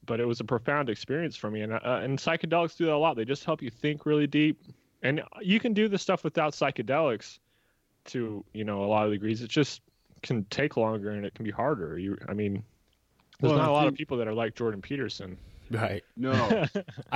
but 0.06 0.20
it 0.20 0.26
was 0.26 0.40
a 0.40 0.44
profound 0.44 0.90
experience 0.90 1.36
for 1.36 1.50
me. 1.50 1.62
And 1.62 1.74
uh, 1.74 1.80
and 2.04 2.18
psychedelics 2.20 2.78
do 2.78 2.86
that 2.86 2.94
a 2.94 2.98
lot. 2.98 3.16
They 3.16 3.26
just 3.26 3.46
help 3.46 3.62
you 3.62 3.70
think 3.70 4.06
really 4.06 4.28
deep, 4.28 4.62
and 5.02 5.22
you 5.42 5.60
can 5.60 5.74
do 5.74 5.88
this 5.88 6.02
stuff 6.02 6.24
without 6.24 6.54
psychedelics, 6.54 7.40
to 8.06 8.44
you 8.54 8.64
know 8.64 8.84
a 8.84 8.88
lot 8.88 9.06
of 9.06 9.12
degrees. 9.12 9.42
It 9.42 9.50
just 9.50 9.82
can 10.22 10.44
take 10.46 10.76
longer 10.78 11.12
and 11.12 11.26
it 11.26 11.34
can 11.36 11.46
be 11.46 11.52
harder. 11.52 11.98
You, 11.98 12.18
I 12.28 12.34
mean, 12.34 12.64
there's 13.40 13.52
Well, 13.52 13.60
not 13.60 13.68
I 13.68 13.72
a 13.72 13.74
lot 13.74 13.88
of 13.88 13.94
people 13.94 14.18
that 14.18 14.28
are 14.28 14.34
like 14.34 14.56
Jordan 14.56 14.82
Peterson. 14.82 15.38
Right. 15.72 16.04
No, 16.16 16.32
I 16.34 16.38
Well, 16.38 16.68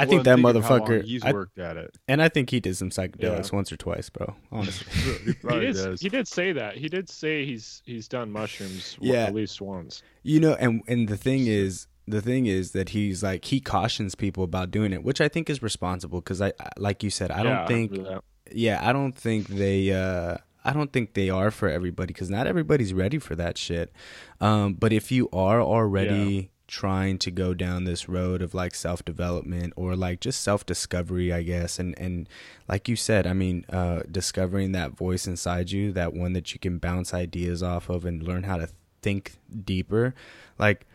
think 0.08 0.24
that 0.24 0.36
think 0.38 0.56
of 0.56 0.64
how 0.64 0.78
long 0.78 0.82
motherfucker. 0.88 1.04
He's 1.04 1.24
I- 1.24 1.32
worked 1.32 1.60
at 1.60 1.78
it. 1.78 1.96
and 2.08 2.22
I 2.22 2.30
think 2.30 2.50
he 2.50 2.60
did 2.60 2.76
some 2.78 2.90
psychedelics 2.90 3.52
Yeah. 3.52 3.56
once 3.56 3.72
or 3.72 3.78
twice, 3.78 4.10
bro. 4.10 4.36
Honestly. 4.52 4.88
He 5.20 5.26
he 5.26 5.34
probably 5.34 5.66
did, 5.68 5.76
does. 5.76 6.02
he 6.02 6.10
did 6.10 6.28
say 6.28 6.52
that. 6.54 6.76
He 6.78 6.88
did 6.90 7.10
say 7.10 7.46
he's 7.46 7.82
he's 7.86 8.08
done 8.08 8.32
mushrooms 8.32 8.98
Yeah. 9.00 9.26
at 9.26 9.34
least 9.36 9.62
once. 9.62 10.02
You 10.24 10.40
know, 10.40 10.54
and 10.56 10.82
and 10.88 11.08
the 11.08 11.18
thing 11.18 11.46
is, 11.48 11.88
the 12.08 12.22
thing 12.22 12.48
is 12.48 12.72
that 12.72 12.90
he's 12.90 13.22
like 13.22 13.46
he 13.46 13.60
cautions 13.60 14.16
people 14.16 14.44
about 14.44 14.72
doing 14.72 14.94
it, 14.94 15.04
which 15.04 15.22
I 15.22 15.28
think 15.28 15.50
is 15.50 15.62
responsible 15.62 16.20
because 16.22 16.42
I, 16.42 16.48
I- 16.60 16.70
like 16.78 17.04
you 17.04 17.10
said, 17.12 17.30
I 17.32 17.44
Yeah, 17.44 17.44
don't 17.44 17.68
think, 17.68 17.92
remember 17.92 18.10
that. 18.48 18.56
yeah, 18.56 18.80
I 18.82 18.94
don't 18.94 19.14
think 19.16 19.48
they, 19.48 19.92
uh 19.92 20.38
I 20.66 20.74
don't 20.74 20.92
think 20.92 21.14
they 21.14 21.30
are 21.30 21.52
for 21.52 21.70
everybody 21.70 22.14
because 22.14 22.30
not 22.30 22.46
everybody's 22.46 22.94
ready 22.94 23.18
for 23.18 23.34
that 23.36 23.58
shit. 23.58 23.94
Um, 24.42 24.74
but 24.74 24.92
if 24.92 25.10
you 25.12 25.30
are 25.32 25.62
already 25.62 26.50
trying 26.70 27.18
to 27.18 27.32
go 27.32 27.54
down 27.56 27.84
this 27.84 28.08
road 28.08 28.42
of 28.44 28.54
like 28.54 28.76
self 28.76 29.04
development 29.04 29.74
or 29.76 29.96
like 29.96 30.20
just 30.22 30.42
self 30.42 30.66
discovery, 30.66 31.34
I 31.34 31.42
guess, 31.42 31.80
and 31.80 31.98
and 32.00 32.30
like 32.70 32.88
you 32.88 32.96
said, 32.96 33.26
I 33.28 33.34
mean, 33.34 33.66
uh, 33.70 34.04
discovering 34.10 34.72
that 34.74 34.92
voice 34.92 35.28
inside 35.28 35.72
you, 35.72 35.92
that 35.94 36.14
one 36.14 36.34
that 36.34 36.54
you 36.54 36.60
can 36.60 36.78
bounce 36.78 37.14
ideas 37.14 37.64
off 37.64 37.90
of 37.90 38.06
and 38.06 38.22
learn 38.24 38.44
how 38.44 38.58
to 38.58 38.70
think 39.02 39.34
deeper, 39.66 40.14
like. 40.58 40.86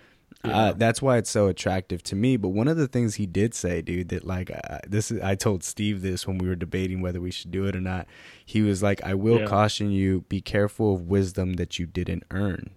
Uh, 0.42 0.72
that's 0.74 1.00
why 1.00 1.16
it's 1.16 1.30
so 1.30 1.46
attractive 1.46 2.02
to 2.02 2.14
me. 2.14 2.37
But 2.37 2.50
one 2.50 2.68
of 2.68 2.76
the 2.76 2.88
things 2.88 3.14
he 3.14 3.24
did 3.24 3.54
say, 3.54 3.80
dude, 3.80 4.10
that 4.10 4.26
like 4.26 4.50
uh, 4.50 4.80
this 4.87 5.10
is, 5.10 5.18
I 5.22 5.37
told 5.37 5.64
Steve 5.64 6.02
this 6.02 6.26
when 6.26 6.37
we 6.37 6.46
were 6.46 6.54
debating 6.56 7.00
whether 7.00 7.18
we 7.18 7.30
should 7.30 7.50
do 7.50 7.64
it 7.64 7.74
or 7.74 7.80
not. 7.80 8.06
He 8.44 8.60
was 8.60 8.82
like, 8.82 9.02
"I 9.02 9.14
will 9.14 9.38
Yeah. 9.38 9.46
caution 9.46 9.90
you: 9.90 10.22
be 10.28 10.42
careful 10.42 10.94
of 10.96 11.08
wisdom 11.08 11.54
that 11.54 11.78
you 11.78 11.87
didn't 11.87 12.24
earn." 12.30 12.70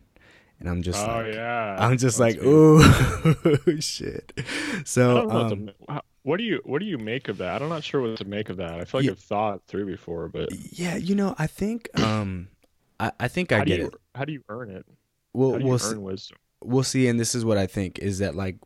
And 0.59 0.67
I'm 0.69 0.81
just 0.81 1.05
oh 1.07 1.11
like, 1.17 1.33
yeah. 1.35 1.75
I'm 1.79 1.97
just 1.97 2.17
That's 2.17 2.35
like, 2.35 2.39
good. 2.43 3.61
ooh, 3.67 3.79
shit. 3.81 4.33
So, 4.85 5.27
don't 5.27 5.27
what, 5.27 5.49
to 5.49 5.93
um, 5.93 6.01
what 6.23 6.37
do 6.37 6.43
you 6.43 6.61
what 6.65 6.79
do 6.79 6.85
you 6.85 6.97
make 6.97 7.27
of 7.27 7.37
that? 7.37 7.61
I'm 7.61 7.69
not 7.69 7.83
sure 7.83 8.01
what 8.01 8.17
to 8.17 8.25
make 8.25 8.49
of 8.49 8.57
that. 8.57 8.79
I 8.79 8.85
feel 8.85 8.99
like 9.01 9.05
Yeah. 9.05 9.11
I've 9.11 9.19
thought 9.19 9.61
through 9.67 9.85
before, 9.85 10.27
but 10.29 10.49
yeah, 10.71 10.95
you 10.95 11.13
know, 11.15 11.35
I 11.37 11.45
think, 11.47 11.89
um, 12.01 12.47
I, 12.99 13.11
I 13.19 13.27
think 13.27 13.51
I 13.51 13.63
get 13.63 13.79
you 13.79 13.87
it. 13.87 13.95
how 14.15 14.25
do 14.25 14.33
you 14.33 14.43
earn 14.49 14.71
it? 14.71 14.85
We'll 15.33 15.51
How 15.53 15.57
do 15.59 15.65
we'll 15.65 15.73
earn 15.75 15.79
see, 15.79 15.95
wisdom? 15.97 16.37
we'll 16.63 16.83
see, 16.83 17.07
and 17.07 17.19
this 17.19 17.35
is 17.35 17.45
what 17.45 17.57
I 17.59 17.67
think 17.67 17.99
is 17.99 18.17
that 18.19 18.35
like, 18.35 18.57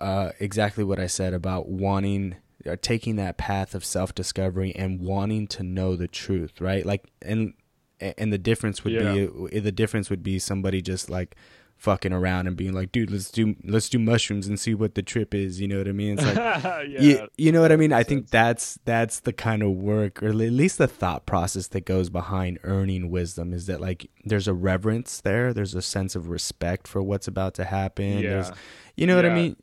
uh, 0.00 0.32
exactly 0.38 0.84
what 0.84 1.00
I 1.00 1.06
said 1.06 1.32
about 1.32 1.68
wanting 1.68 2.36
or 2.66 2.76
taking 2.76 3.16
that 3.16 3.38
path 3.38 3.74
of 3.74 3.84
self 3.84 4.14
discovery 4.14 4.74
and 4.76 5.00
wanting 5.00 5.46
to 5.48 5.62
know 5.62 5.96
the 5.96 6.08
truth, 6.08 6.60
right? 6.60 6.84
Like, 6.84 7.04
and 7.22 7.54
and 8.00 8.32
the 8.32 8.38
difference 8.38 8.84
would 8.84 8.98
be 8.98 9.58
the 9.58 9.72
difference 9.72 10.10
would 10.10 10.22
be 10.22 10.38
somebody 10.38 10.82
just 10.82 11.08
like 11.08 11.36
fucking 11.76 12.12
around 12.12 12.46
and 12.46 12.56
being 12.56 12.72
like, 12.72 12.90
dude, 12.90 13.10
let's 13.10 13.30
do 13.30 13.54
let's 13.64 13.88
do 13.88 13.98
mushrooms 13.98 14.46
and 14.46 14.58
see 14.58 14.74
what 14.74 14.94
the 14.94 15.02
trip 15.02 15.34
is. 15.34 15.60
You 15.60 15.68
know 15.68 15.78
what 15.78 15.88
I 15.88 15.92
mean? 15.92 16.18
It's 16.18 16.24
like. 16.24 16.36
yeah, 16.88 17.00
you, 17.00 17.28
you 17.36 17.52
know 17.52 17.60
what 17.60 17.72
I 17.72 17.76
mean? 17.76 17.92
I 17.92 18.02
think 18.02 18.30
that's 18.30 18.78
that's 18.84 19.20
the 19.20 19.32
kind 19.32 19.62
of 19.62 19.70
work, 19.70 20.22
or 20.22 20.28
at 20.28 20.34
least 20.34 20.78
the 20.78 20.88
thought 20.88 21.26
process 21.26 21.68
that 21.68 21.84
goes 21.84 22.10
behind 22.10 22.58
earning 22.64 23.10
wisdom 23.10 23.52
is 23.52 23.66
that 23.66 23.80
like 23.80 24.10
there's 24.24 24.48
a 24.48 24.54
reverence 24.54 25.20
there, 25.20 25.52
there's 25.52 25.74
a 25.74 25.82
sense 25.82 26.14
of 26.14 26.28
respect 26.28 26.88
for 26.88 27.02
what's 27.02 27.28
about 27.28 27.54
to 27.54 27.64
happen. 27.64 28.22
There's, 28.22 28.48
yeah, 28.48 28.54
you 28.96 29.06
know 29.06 29.16
what 29.16 29.26
I 29.26 29.34
mean? 29.34 29.56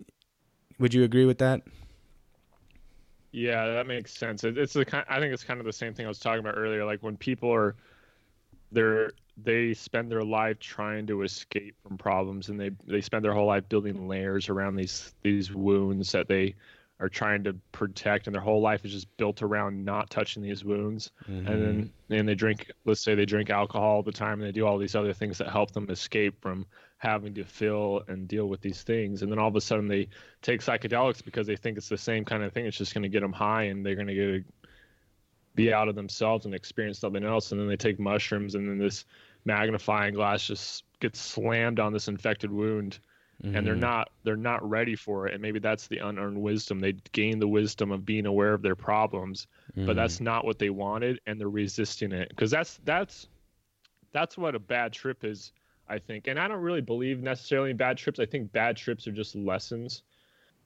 Would 0.80 0.93
you 0.93 1.04
agree 1.04 1.26
with 1.26 1.38
that? 1.39 1.62
yeah, 3.34 3.65
that 3.65 3.88
makes 3.88 4.15
sense. 4.15 4.43
It, 4.43 4.58
it's 4.58 4.74
the 4.74 4.86
kind. 4.86 5.04
I 5.10 5.19
think 5.19 5.34
it's 5.34 5.43
kind 5.43 5.60
of 5.60 5.65
the 5.65 5.74
same 5.74 5.93
thing 5.93 6.06
I 6.06 6.08
was 6.08 6.19
talking 6.19 6.39
about 6.39 6.56
earlier. 6.56 6.86
Like 6.86 7.02
when 7.02 7.17
people 7.17 7.52
are, 7.52 7.76
they're 8.73 9.12
they 9.38 9.73
spend 9.73 10.12
their 10.12 10.23
life 10.23 10.59
trying 10.59 11.07
to 11.07 11.23
escape 11.23 11.75
from 11.81 11.97
problems, 11.97 12.49
and 12.49 12.59
they 12.59 12.71
they 12.86 13.01
spend 13.01 13.23
their 13.23 13.33
whole 13.33 13.47
life 13.47 13.67
building 13.69 14.07
layers 14.07 14.49
around 14.49 14.75
these 14.75 15.13
these 15.21 15.51
wounds 15.51 16.12
that 16.12 16.27
they 16.27 16.55
are 16.99 17.09
trying 17.09 17.43
to 17.43 17.53
protect, 17.71 18.27
and 18.27 18.33
their 18.33 18.41
whole 18.41 18.62
life 18.62 18.86
is 18.86 18.91
just 18.91 19.17
built 19.17 19.41
around 19.41 19.83
not 19.83 20.09
touching 20.09 20.43
these 20.43 20.63
wounds. 20.63 21.12
Mm-hmm. 21.29 21.47
and 21.47 21.62
then 21.62 21.91
and 22.19 22.27
they 22.27 22.36
drink 22.36 22.71
let's 22.86 23.01
say 23.01 23.15
they 23.15 23.25
drink 23.25 23.49
alcohol 23.49 23.95
all 23.95 24.03
the 24.03 24.12
time 24.12 24.39
and 24.39 24.47
they 24.47 24.51
do 24.51 24.65
all 24.65 24.77
these 24.77 24.95
other 24.95 25.13
things 25.13 25.38
that 25.39 25.49
help 25.49 25.71
them 25.71 25.89
escape 25.89 26.39
from 26.41 26.65
having 26.97 27.33
to 27.33 27.43
feel 27.43 28.01
and 28.07 28.29
deal 28.29 28.47
with 28.47 28.62
these 28.62 28.83
things 28.83 29.23
and 29.23 29.31
then 29.31 29.38
all 29.38 29.49
of 29.49 29.55
a 29.55 29.62
sudden 29.62 29.89
they 29.89 30.07
take 30.41 30.62
psychedelics 30.62 31.23
because 31.23 31.45
they 31.45 31.55
think 31.57 31.77
it's 31.77 31.89
the 31.89 31.97
same 31.97 32.23
kind 32.23 32.43
of 32.43 32.53
thing 32.53 32.65
it's 32.65 32.77
just 32.77 32.93
going 32.93 33.01
to 33.03 33.09
get 33.09 33.19
them 33.19 33.33
high 33.33 33.63
and 33.63 33.86
they're 33.86 33.95
going 33.95 34.07
to 34.07 34.13
get 34.13 34.45
be 35.56 35.72
out 35.74 35.88
of 35.88 35.96
themselves 35.96 36.46
and 36.46 36.56
experience 36.56 37.00
something 37.00 37.24
else 37.24 37.52
and 37.52 37.62
then 37.62 37.68
they 37.68 37.76
take 37.78 38.00
mushrooms 38.00 38.56
and 38.56 38.68
then 38.68 38.78
this 38.78 39.06
magnifying 39.46 40.13
glass 40.13 40.48
just 40.48 40.84
gets 41.00 41.20
slammed 41.20 41.80
on 41.80 41.94
this 41.94 42.08
infected 42.08 42.52
wound 42.52 43.00
and 43.44 43.54
Mm-hmm. 43.56 43.66
they're 43.66 43.76
not 43.76 44.10
they're 44.24 44.36
not 44.38 44.68
ready 44.70 44.96
for 44.96 45.28
it 45.28 45.34
and 45.34 45.42
maybe 45.42 45.60
that's 45.60 45.88
the 45.88 45.98
unearned 45.98 46.42
wisdom 46.42 46.80
they 46.80 46.94
gain 47.12 47.39
the 47.39 47.48
wisdom 47.48 47.92
of 47.92 48.06
being 48.06 48.26
aware 48.26 48.54
of 48.54 48.62
their 48.62 48.76
problems 48.76 49.48
Mm-hmm. 49.72 49.86
but 49.88 49.96
that's 49.96 50.22
not 50.22 50.46
what 50.46 50.60
they 50.60 50.70
wanted 50.70 51.20
and 51.26 51.39
they're 51.39 51.50
resisting 51.50 52.12
it 52.12 52.30
because 52.30 52.52
that's 52.52 52.80
that's 52.86 53.28
that's 54.12 54.38
what 54.38 54.54
a 54.56 54.60
bad 54.60 54.94
trip 54.94 55.24
is 55.26 55.52
i 55.89 55.98
think 55.98 56.28
and 56.28 56.39
i 56.39 56.48
don't 56.48 56.62
really 56.62 56.80
believe 56.82 57.22
necessarily 57.22 57.72
in 57.72 57.78
bad 57.78 57.98
trips 57.98 58.20
i 58.20 58.26
think 58.26 58.52
bad 58.52 58.78
trips 58.78 59.08
are 59.08 59.12
just 59.12 59.36
lessons 59.36 60.04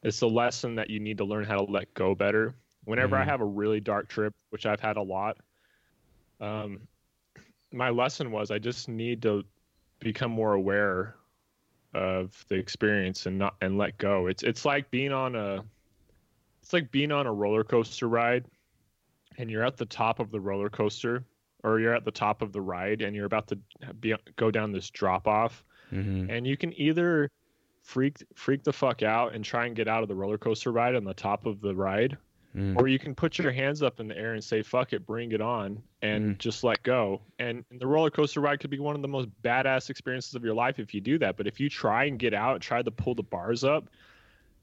it's 0.04 0.22
a 0.22 0.28
lesson 0.28 0.76
that 0.76 0.90
you 0.90 1.00
need 1.00 1.18
to 1.18 1.26
learn 1.26 1.46
how 1.46 1.56
to 1.58 1.72
let 1.72 1.92
go 1.94 2.14
better 2.14 2.54
whenever 2.88 3.16
i 3.18 3.24
Mhm. 3.24 3.28
have 3.30 3.42
a 3.42 3.46
really 3.46 3.80
dark 3.80 4.08
trip 4.08 4.34
which 4.50 4.66
i've 4.66 4.80
had 4.80 4.98
a 4.98 5.02
lot 5.02 5.38
um 6.40 6.88
my 7.72 7.90
lesson 7.90 8.32
was 8.32 8.50
i 8.50 8.58
just 8.58 8.88
need 8.88 9.22
to 9.22 9.44
become 10.00 10.32
more 10.32 10.54
aware 10.54 11.16
of 11.94 12.46
the 12.48 12.56
experience 12.56 13.26
and 13.26 13.38
not 13.38 13.56
and 13.62 13.78
let 13.78 13.98
go 13.98 14.28
it's 14.28 14.44
it's 14.44 14.64
like 14.66 14.90
being 14.92 15.12
on 15.12 15.36
a 15.36 15.64
it's 16.62 16.72
like 16.74 16.90
being 16.92 17.12
on 17.12 17.28
a 17.28 17.34
roller 17.34 17.64
coaster 17.64 18.08
ride 18.08 18.46
and 19.38 19.50
you're 19.52 19.64
at 19.66 19.78
the 19.78 19.86
top 19.86 20.20
of 20.20 20.32
the 20.32 20.40
roller 20.40 20.70
coaster 20.70 21.24
or 21.64 21.80
you're 21.80 21.94
at 21.96 22.06
the 22.06 22.12
top 22.12 22.42
of 22.42 22.52
the 22.54 22.62
ride 22.62 23.02
and 23.02 23.16
you're 23.16 23.26
about 23.26 23.48
to 23.48 23.58
be, 24.00 24.14
go 24.36 24.50
down 24.52 24.72
this 24.72 24.90
drop 24.90 25.28
off 25.28 25.64
Mm-hmm. 25.92 26.30
and 26.30 26.46
you 26.46 26.58
can 26.58 26.78
either 26.78 27.32
freak 27.82 28.18
freak 28.36 28.62
the 28.66 28.74
fuck 28.74 29.04
out 29.04 29.34
and 29.34 29.46
try 29.46 29.66
and 29.68 29.74
get 29.74 29.88
out 29.88 30.04
of 30.04 30.10
the 30.10 30.16
roller 30.16 30.38
coaster 30.38 30.70
ride 30.74 30.96
on 30.96 31.06
the 31.06 31.14
top 31.14 31.46
of 31.46 31.62
the 31.62 31.74
ride 31.74 32.18
Mm. 32.58 32.76
or 32.76 32.88
you 32.88 32.98
can 32.98 33.14
put 33.14 33.38
your 33.38 33.52
hands 33.52 33.84
up 33.84 34.00
in 34.00 34.08
the 34.08 34.18
air 34.18 34.34
and 34.34 34.44
say 34.44 34.64
fuck 34.64 34.92
it 34.92 35.06
bring 35.06 35.32
it 35.32 35.42
on 35.42 35.80
and 36.02 36.36
Mm. 36.36 36.38
just 36.40 36.64
let 36.64 36.82
go 36.82 37.22
and 37.38 37.64
the 37.72 37.86
roller 37.86 38.10
coaster 38.10 38.42
ride 38.42 38.60
could 38.60 38.72
be 38.72 38.80
one 38.80 38.96
of 38.96 39.04
the 39.04 39.08
most 39.08 39.30
badass 39.44 39.92
experiences 39.92 40.34
of 40.34 40.44
your 40.44 40.56
life 40.56 40.80
if 40.80 40.92
you 40.92 41.00
do 41.00 41.20
that 41.20 41.38
but 41.38 41.46
if 41.46 41.60
you 41.60 41.70
try 41.70 42.06
and 42.06 42.18
get 42.18 42.34
out 42.34 42.60
try 42.60 42.82
to 42.82 42.90
pull 42.90 43.14
the 43.14 43.22
bars 43.22 43.64
up 43.64 43.90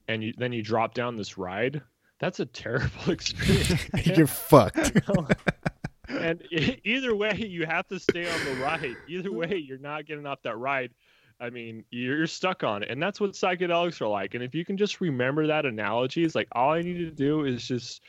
and 0.08 0.24
you, 0.24 0.32
then 0.36 0.52
you 0.52 0.60
drop 0.60 0.92
down 0.94 1.14
this 1.14 1.38
ride 1.38 1.80
that's 2.18 2.40
a 2.40 2.46
terrible 2.46 2.88
experience 3.10 3.86
You're 4.04 4.26
fucked. 4.26 4.92
and 6.08 6.42
either 6.84 7.14
way 7.14 7.34
you 7.36 7.64
have 7.64 7.86
to 7.88 8.00
stay 8.00 8.28
on 8.28 8.44
the 8.44 8.54
ride 8.62 8.96
either 9.06 9.30
way 9.32 9.56
you're 9.56 9.78
not 9.78 10.04
getting 10.04 10.26
off 10.26 10.42
that 10.42 10.56
ride 10.58 10.90
i 11.40 11.50
mean 11.50 11.84
you're 11.90 12.26
stuck 12.26 12.64
on 12.64 12.82
it 12.82 12.90
and 12.90 13.02
that's 13.02 13.20
what 13.20 13.32
psychedelics 13.32 14.00
are 14.00 14.08
like 14.08 14.34
and 14.34 14.42
if 14.42 14.54
you 14.54 14.64
can 14.64 14.76
just 14.76 15.00
remember 15.00 15.46
that 15.46 15.66
analogy 15.66 16.24
it's 16.24 16.34
like 16.34 16.48
all 16.52 16.72
i 16.72 16.80
need 16.80 16.98
to 16.98 17.10
do 17.10 17.44
is 17.44 17.66
just 17.66 18.02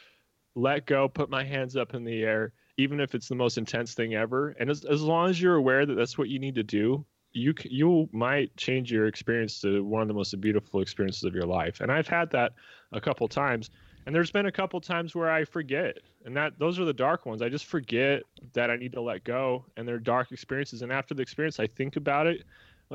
let 0.55 0.85
go 0.85 1.07
put 1.07 1.29
my 1.29 1.43
hands 1.43 1.75
up 1.75 1.93
in 1.93 2.03
the 2.03 2.23
air 2.23 2.53
even 2.77 2.99
if 2.99 3.15
it's 3.15 3.27
the 3.27 3.35
most 3.35 3.57
intense 3.57 3.93
thing 3.93 4.15
ever 4.15 4.55
and 4.59 4.69
as, 4.69 4.85
as 4.85 5.01
long 5.01 5.29
as 5.29 5.41
you're 5.41 5.55
aware 5.55 5.85
that 5.85 5.95
that's 5.95 6.17
what 6.17 6.29
you 6.29 6.39
need 6.39 6.55
to 6.55 6.63
do 6.63 7.05
you 7.33 7.53
you 7.65 8.07
might 8.13 8.55
change 8.55 8.91
your 8.91 9.07
experience 9.07 9.59
to 9.59 9.83
one 9.83 10.01
of 10.01 10.07
the 10.07 10.13
most 10.13 10.39
beautiful 10.39 10.81
experiences 10.81 11.23
of 11.23 11.33
your 11.33 11.45
life 11.45 11.81
and 11.81 11.91
i've 11.91 12.07
had 12.07 12.29
that 12.31 12.53
a 12.93 13.01
couple 13.01 13.27
times 13.27 13.69
and 14.05 14.13
there's 14.13 14.31
been 14.31 14.45
a 14.45 14.51
couple 14.51 14.79
times 14.79 15.15
where 15.15 15.31
I 15.31 15.45
forget, 15.45 15.97
and 16.25 16.37
that 16.37 16.59
those 16.59 16.79
are 16.79 16.85
the 16.85 16.93
dark 16.93 17.25
ones. 17.25 17.41
I 17.41 17.49
just 17.49 17.65
forget 17.65 18.21
that 18.53 18.69
I 18.69 18.75
need 18.75 18.91
to 18.93 19.01
let 19.01 19.23
go, 19.23 19.65
and 19.77 19.87
they're 19.87 19.97
dark 19.97 20.31
experiences. 20.31 20.83
And 20.83 20.91
after 20.91 21.15
the 21.15 21.23
experience, 21.23 21.59
I 21.59 21.67
think 21.67 21.95
about 21.95 22.27
it, 22.27 22.43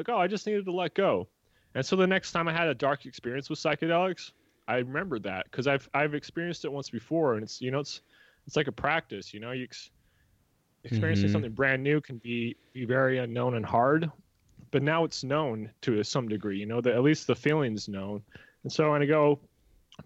like, 0.00 0.08
oh, 0.08 0.18
I 0.18 0.26
just 0.26 0.46
needed 0.46 0.64
to 0.64 0.72
let 0.72 0.94
go. 0.94 1.28
And 1.74 1.84
so 1.84 1.94
the 1.96 2.06
next 2.06 2.32
time 2.32 2.48
I 2.48 2.52
had 2.52 2.68
a 2.68 2.74
dark 2.74 3.06
experience 3.06 3.48
with 3.48 3.58
psychedelics, 3.58 4.32
I 4.66 4.76
remembered 4.76 5.22
that 5.24 5.44
because 5.44 5.66
I've 5.66 5.88
I've 5.94 6.14
experienced 6.14 6.64
it 6.64 6.72
once 6.72 6.90
before, 6.90 7.34
and 7.34 7.42
it's 7.42 7.60
you 7.60 7.70
know 7.70 7.80
it's 7.80 8.00
it's 8.46 8.56
like 8.56 8.68
a 8.68 8.72
practice. 8.72 9.32
You 9.34 9.40
know, 9.40 9.52
you 9.52 9.64
ex- 9.64 9.90
experiencing 10.84 11.28
Mhm. 11.28 11.32
something 11.32 11.52
brand 11.52 11.82
new 11.82 12.00
can 12.00 12.18
be 12.18 12.56
be 12.72 12.84
very 12.84 13.18
unknown 13.18 13.54
and 13.54 13.64
hard, 13.66 14.10
but 14.70 14.82
now 14.82 15.04
it's 15.04 15.22
known 15.24 15.70
to 15.82 16.02
some 16.02 16.28
degree. 16.28 16.58
You 16.58 16.66
know, 16.66 16.80
that 16.80 16.94
at 16.94 17.02
least 17.02 17.26
the 17.26 17.34
feeling's 17.34 17.88
known. 17.88 18.22
And 18.64 18.72
so 18.72 18.90
when 18.92 19.02
I 19.02 19.06
go 19.06 19.40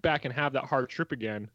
back 0.03 0.25
and 0.25 0.35
have 0.35 0.53
that 0.55 0.65
hard 0.65 0.89
trip 0.89 1.13
again, 1.13 1.49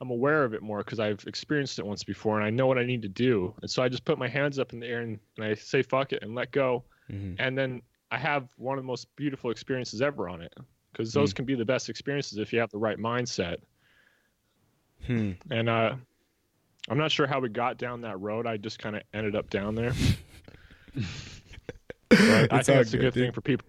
I'm 0.00 0.10
aware 0.10 0.44
of 0.44 0.54
it 0.54 0.62
more 0.62 0.78
because 0.78 1.00
I've 1.00 1.24
experienced 1.26 1.78
it 1.78 1.86
once 1.86 2.04
before 2.04 2.36
and 2.36 2.44
I 2.46 2.50
know 2.50 2.66
what 2.66 2.78
I 2.78 2.84
need 2.84 3.02
to 3.02 3.08
do. 3.08 3.54
And 3.62 3.70
so 3.70 3.82
I 3.82 3.88
just 3.88 4.04
put 4.04 4.18
my 4.18 4.28
hands 4.28 4.58
up 4.58 4.72
in 4.72 4.80
the 4.80 4.86
air 4.86 5.00
and, 5.00 5.18
and 5.36 5.46
I 5.46 5.54
say 5.54 5.82
fuck 5.82 6.12
it 6.12 6.22
and 6.22 6.34
let 6.34 6.50
go. 6.52 6.84
Mhm. 7.10 7.36
And 7.38 7.56
then 7.56 7.82
I 8.10 8.18
have 8.18 8.48
one 8.56 8.78
of 8.78 8.84
the 8.84 8.86
most 8.86 9.06
beautiful 9.16 9.50
experiences 9.50 10.00
ever 10.02 10.28
on 10.28 10.42
it 10.42 10.52
because 10.92 11.12
those 11.12 11.32
can 11.32 11.44
be 11.44 11.54
the 11.54 11.64
best 11.64 11.88
experiences 11.88 12.38
if 12.38 12.52
you 12.52 12.58
have 12.60 12.70
the 12.70 12.78
right 12.78 12.98
mindset. 12.98 13.56
Hmm. 15.06 15.32
And 15.50 15.68
uh, 15.68 15.94
I'm 16.88 16.98
not 16.98 17.10
sure 17.12 17.26
how 17.26 17.38
we 17.40 17.48
got 17.48 17.78
down 17.78 18.00
that 18.02 18.18
road. 18.20 18.46
I 18.46 18.56
just 18.56 18.78
kind 18.78 18.96
of 18.96 19.02
ended 19.12 19.36
up 19.36 19.50
down 19.50 19.74
there. 19.74 19.92
I 22.10 22.12
It's 22.12 22.18
think 22.18 22.50
all 22.52 22.58
that's 22.58 22.68
a 22.68 22.96
good, 22.96 23.02
good 23.02 23.14
dude. 23.14 23.24
thing 23.24 23.32
for 23.32 23.40
people. 23.40 23.66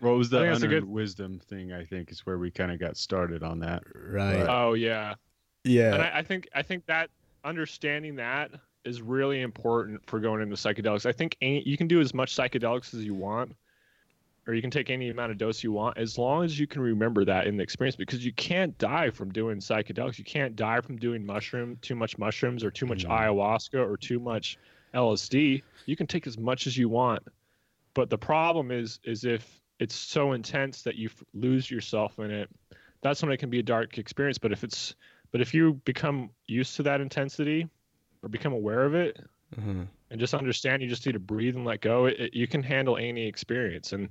What 0.00 0.10
was 0.16 0.30
the 0.30 0.38
I 0.38 0.42
think 0.52 0.62
unearned 0.64 0.84
good- 0.84 0.90
wisdom 0.92 1.38
thing? 1.40 1.72
I 1.72 1.84
think 1.84 2.12
is 2.12 2.24
where 2.24 2.38
we 2.38 2.50
kind 2.50 2.70
of 2.70 2.78
got 2.78 2.96
started 2.96 3.42
on 3.42 3.58
that. 3.60 3.82
Right. 3.94 4.46
Oh 4.48 4.74
yeah. 4.74 5.14
yeah. 5.64 5.94
and 5.94 6.02
I, 6.02 6.18
I 6.18 6.22
think 6.22 6.48
I 6.54 6.62
think 6.62 6.86
that 6.86 7.10
understanding 7.44 8.16
that 8.16 8.50
is 8.88 9.02
really 9.02 9.42
important 9.42 10.00
for 10.06 10.18
going 10.18 10.42
into 10.42 10.56
psychedelics. 10.56 11.06
I 11.06 11.12
think 11.12 11.36
any, 11.40 11.62
you 11.66 11.76
can 11.76 11.86
do 11.86 12.00
as 12.00 12.14
much 12.14 12.34
psychedelics 12.34 12.94
as 12.94 13.04
you 13.04 13.14
want, 13.14 13.54
or 14.46 14.54
you 14.54 14.62
can 14.62 14.70
take 14.70 14.88
any 14.88 15.10
amount 15.10 15.30
of 15.30 15.38
dose 15.38 15.62
you 15.62 15.72
want, 15.72 15.98
as 15.98 16.16
long 16.16 16.42
as 16.42 16.58
you 16.58 16.66
can 16.66 16.80
remember 16.80 17.24
that 17.26 17.46
in 17.46 17.56
the 17.56 17.62
experience. 17.62 17.96
Because 17.96 18.24
you 18.24 18.32
can't 18.32 18.76
die 18.78 19.10
from 19.10 19.30
doing 19.30 19.58
psychedelics. 19.58 20.18
You 20.18 20.24
can't 20.24 20.56
die 20.56 20.80
from 20.80 20.96
doing 20.96 21.24
mushroom, 21.24 21.76
too 21.82 21.94
much 21.94 22.16
mushrooms, 22.16 22.64
or 22.64 22.70
too 22.70 22.86
much 22.86 23.04
Mhm. 23.04 23.10
ayahuasca, 23.10 23.78
or 23.78 23.96
too 23.96 24.18
much 24.18 24.58
LSD. 24.94 25.62
You 25.84 25.96
can 25.96 26.06
take 26.06 26.26
as 26.26 26.38
much 26.38 26.66
as 26.66 26.76
you 26.78 26.88
want, 26.88 27.22
but 27.94 28.08
the 28.08 28.18
problem 28.18 28.70
is 28.70 29.00
is 29.04 29.24
if 29.24 29.60
it's 29.78 29.94
so 29.94 30.32
intense 30.32 30.82
that 30.82 30.96
you 30.96 31.08
f- 31.08 31.22
lose 31.34 31.70
yourself 31.70 32.18
in 32.18 32.30
it. 32.30 32.48
That's 33.00 33.22
when 33.22 33.30
it 33.30 33.36
can 33.36 33.50
be 33.50 33.60
a 33.60 33.62
dark 33.62 33.96
experience. 33.98 34.38
But 34.38 34.50
if 34.50 34.64
it's 34.64 34.94
but 35.30 35.40
if 35.40 35.52
you 35.52 35.74
become 35.84 36.30
used 36.46 36.74
to 36.76 36.82
that 36.84 37.00
intensity 37.00 37.68
or 38.22 38.28
become 38.28 38.52
aware 38.52 38.84
of 38.84 38.94
it 38.94 39.18
Mhm. 39.58 39.86
and 40.10 40.20
just 40.20 40.34
understand 40.34 40.82
you 40.82 40.88
just 40.88 41.04
need 41.06 41.12
to 41.12 41.18
breathe 41.18 41.56
and 41.56 41.64
let 41.64 41.80
go, 41.80 42.06
it, 42.06 42.18
it- 42.20 42.34
you 42.34 42.46
can 42.46 42.62
handle 42.62 42.96
any 42.96 43.26
experience. 43.26 43.92
And 43.92 44.08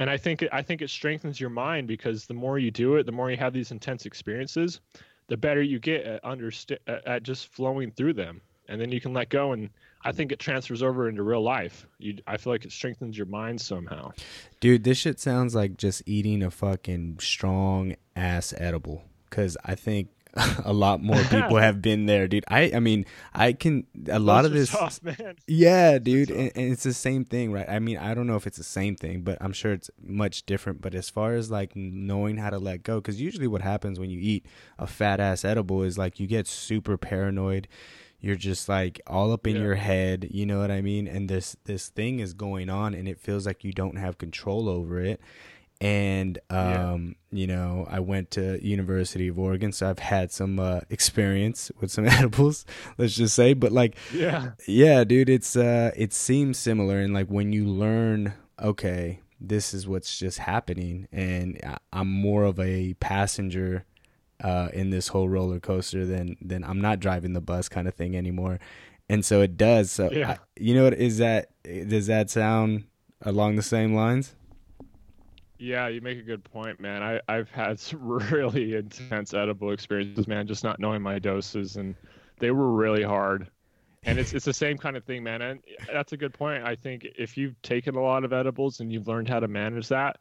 and 0.00 0.10
I 0.10 0.16
think 0.16 0.42
it, 0.42 0.48
I 0.52 0.60
think 0.60 0.82
it 0.82 0.90
strengthens 0.90 1.38
your 1.40 1.50
mind 1.50 1.86
because 1.86 2.26
the 2.26 2.34
more 2.34 2.58
you 2.58 2.72
do 2.72 2.96
it, 2.96 3.06
the 3.06 3.12
more 3.12 3.30
you 3.30 3.36
have 3.36 3.52
these 3.52 3.70
intense 3.70 4.06
experiences, 4.06 4.80
the 5.28 5.36
better 5.36 5.62
you 5.62 5.78
get 5.78 6.04
at 6.04 6.24
understand 6.24 6.80
at, 6.88 7.06
at 7.06 7.22
just 7.22 7.46
flowing 7.48 7.92
through 7.92 8.14
them. 8.14 8.40
And 8.68 8.80
then 8.80 8.90
you 8.90 9.00
can 9.00 9.12
let 9.12 9.28
go 9.28 9.52
and 9.52 9.70
I 10.06 10.10
think 10.12 10.32
it 10.32 10.38
transfers 10.40 10.82
over 10.82 11.08
into 11.08 11.22
real 11.22 11.42
life. 11.42 11.86
You 11.98 12.16
I 12.26 12.36
feel 12.38 12.52
like 12.52 12.64
it 12.64 12.72
strengthens 12.72 13.16
your 13.16 13.26
mind 13.28 13.60
somehow. 13.60 14.12
Dude, 14.60 14.82
this 14.84 14.98
shit 14.98 15.20
sounds 15.20 15.54
like 15.54 15.76
just 15.76 16.02
eating 16.06 16.42
a 16.42 16.50
fucking 16.50 17.18
strong 17.20 17.94
ass 18.16 18.52
edible. 18.56 19.04
Cause 19.30 19.56
I 19.64 19.74
think 19.76 20.08
a 20.64 20.72
lot 20.72 21.02
more 21.02 21.22
people 21.30 21.56
have 21.58 21.80
been 21.80 22.06
there, 22.06 22.26
dude. 22.28 22.44
I, 22.48 22.72
I 22.74 22.80
mean, 22.80 23.06
I 23.32 23.52
can 23.52 23.86
a 24.08 24.18
lot 24.18 24.42
Those 24.42 24.50
of 24.50 24.52
this. 24.56 24.70
tough, 24.70 25.02
man. 25.02 25.36
Yeah, 25.46 25.98
dude, 25.98 26.30
and, 26.30 26.50
and 26.56 26.72
it's 26.72 26.82
the 26.82 26.92
same 26.94 27.24
thing, 27.24 27.52
right? 27.52 27.68
I 27.68 27.78
mean, 27.78 27.98
I 27.98 28.14
don't 28.14 28.26
know 28.26 28.36
if 28.36 28.46
it's 28.46 28.58
the 28.58 28.64
same 28.64 28.96
thing, 28.96 29.22
but 29.22 29.38
I'm 29.40 29.52
sure 29.52 29.72
it's 29.72 29.90
much 30.02 30.44
different. 30.46 30.80
But 30.82 30.94
as 30.94 31.08
far 31.10 31.34
as 31.34 31.50
like 31.50 31.76
knowing 31.76 32.36
how 32.38 32.50
to 32.50 32.58
let 32.58 32.82
go, 32.82 32.96
because 33.00 33.20
usually 33.20 33.46
what 33.46 33.62
happens 33.62 34.00
when 34.00 34.10
you 34.10 34.18
eat 34.20 34.46
a 34.78 34.86
fat 34.86 35.20
ass 35.20 35.44
edible 35.44 35.82
is 35.82 35.96
like 35.98 36.18
you 36.18 36.26
get 36.26 36.46
super 36.46 36.96
paranoid. 36.98 37.68
You're 38.20 38.36
just 38.36 38.70
like 38.70 39.02
all 39.06 39.32
up 39.32 39.46
in 39.46 39.54
Yeah. 39.56 39.62
your 39.62 39.74
head, 39.74 40.28
you 40.30 40.46
know 40.46 40.58
what 40.58 40.70
I 40.70 40.80
mean? 40.80 41.06
And 41.06 41.28
this 41.28 41.56
this 41.66 41.90
thing 41.90 42.20
is 42.20 42.32
going 42.32 42.70
on, 42.70 42.94
and 42.94 43.06
it 43.06 43.20
feels 43.20 43.44
like 43.46 43.64
you 43.64 43.72
don't 43.72 43.96
have 43.98 44.16
control 44.16 44.66
over 44.68 44.98
it. 44.98 45.20
And 45.84 46.38
Yeah. 46.50 46.92
um, 46.92 47.16
you 47.30 47.46
know, 47.46 47.86
I 47.90 48.00
went 48.00 48.30
to 48.32 48.64
University 48.66 49.28
of 49.28 49.38
Oregon, 49.38 49.70
so 49.72 49.90
I've 49.90 49.98
had 49.98 50.32
some 50.32 50.58
uh, 50.58 50.80
experience 50.88 51.70
with 51.80 51.90
some 51.90 52.06
edibles. 52.18 52.64
Let's 52.96 53.14
just 53.14 53.34
say, 53.34 53.52
but 53.52 53.70
like 53.70 53.96
Yeah. 54.14 54.52
yeah, 54.66 55.04
dude, 55.04 55.28
it's 55.28 55.56
uh 55.56 55.90
it 55.96 56.12
seems 56.12 56.58
similar 56.58 56.98
and 57.00 57.12
like 57.12 57.28
when 57.28 57.52
you 57.52 57.66
learn, 57.66 58.32
okay, 58.60 59.20
this 59.40 59.74
is 59.74 59.86
what's 59.86 60.18
just 60.18 60.38
happening 60.38 61.06
and 61.12 61.60
I- 61.64 61.78
I'm 61.92 62.08
more 62.10 62.44
of 62.44 62.58
a 62.58 62.94
passenger 62.94 63.84
uh 64.42 64.68
in 64.72 64.90
this 64.90 65.08
whole 65.08 65.28
roller 65.28 65.60
coaster 65.60 66.06
than 66.06 66.36
than 66.40 66.64
I'm 66.64 66.80
not 66.80 66.98
driving 66.98 67.34
the 67.34 67.40
bus 67.42 67.68
kind 67.68 67.86
of 67.88 67.94
thing 67.94 68.16
anymore. 68.16 68.58
And 69.10 69.22
so 69.22 69.42
it 69.42 69.58
does. 69.58 69.90
So 69.92 70.08
Yeah. 70.10 70.30
I, 70.30 70.38
you 70.58 70.74
know 70.74 70.84
what 70.84 70.94
is 70.94 71.18
that 71.18 71.50
does 71.64 72.06
that 72.06 72.30
sound 72.30 72.84
along 73.20 73.56
the 73.56 73.62
same 73.62 73.94
lines? 73.94 74.34
Yeah, 75.58 75.88
you 75.88 76.00
make 76.00 76.18
a 76.18 76.22
good 76.22 76.44
point, 76.44 76.80
man. 76.80 77.02
I, 77.02 77.20
I've 77.28 77.50
had 77.50 77.78
some 77.80 78.02
really 78.02 78.74
intense 78.74 79.34
edible 79.34 79.72
experiences, 79.72 80.26
man, 80.26 80.46
just 80.46 80.64
not 80.64 80.80
knowing 80.80 81.02
my 81.02 81.18
doses 81.18 81.76
and 81.76 81.94
they 82.38 82.50
were 82.50 82.72
really 82.72 83.02
hard. 83.02 83.48
And 84.06 84.18
it's 84.18 84.34
it's 84.34 84.44
the 84.44 84.52
same 84.52 84.76
kind 84.76 84.96
of 84.96 85.04
thing, 85.04 85.22
man. 85.22 85.40
And 85.40 85.60
that's 85.90 86.12
a 86.12 86.16
good 86.16 86.34
point. 86.34 86.62
I 86.62 86.74
think 86.74 87.06
if 87.18 87.38
you've 87.38 87.60
taken 87.62 87.94
a 87.94 88.02
lot 88.02 88.24
of 88.24 88.32
edibles 88.34 88.80
and 88.80 88.92
you've 88.92 89.08
learned 89.08 89.28
how 89.28 89.40
to 89.40 89.48
manage 89.48 89.88
that, 89.88 90.18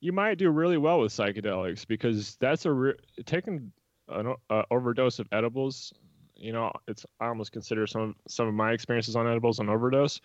you 0.00 0.12
might 0.12 0.38
do 0.38 0.48
really 0.50 0.78
well 0.78 1.00
with 1.00 1.12
psychedelics 1.12 1.86
because 1.86 2.36
that's 2.36 2.64
a 2.64 2.72
re- 2.72 2.94
taking 3.26 3.72
an 4.08 4.34
uh, 4.48 4.62
overdose 4.70 5.18
of 5.18 5.28
edibles. 5.32 5.92
You 6.34 6.52
know, 6.52 6.72
it's 6.88 7.04
I 7.20 7.26
almost 7.26 7.52
consider 7.52 7.86
some 7.86 8.14
some 8.26 8.48
of 8.48 8.54
my 8.54 8.72
experiences 8.72 9.16
on 9.16 9.26
edibles 9.26 9.58
an 9.58 9.68
overdose. 9.68 10.20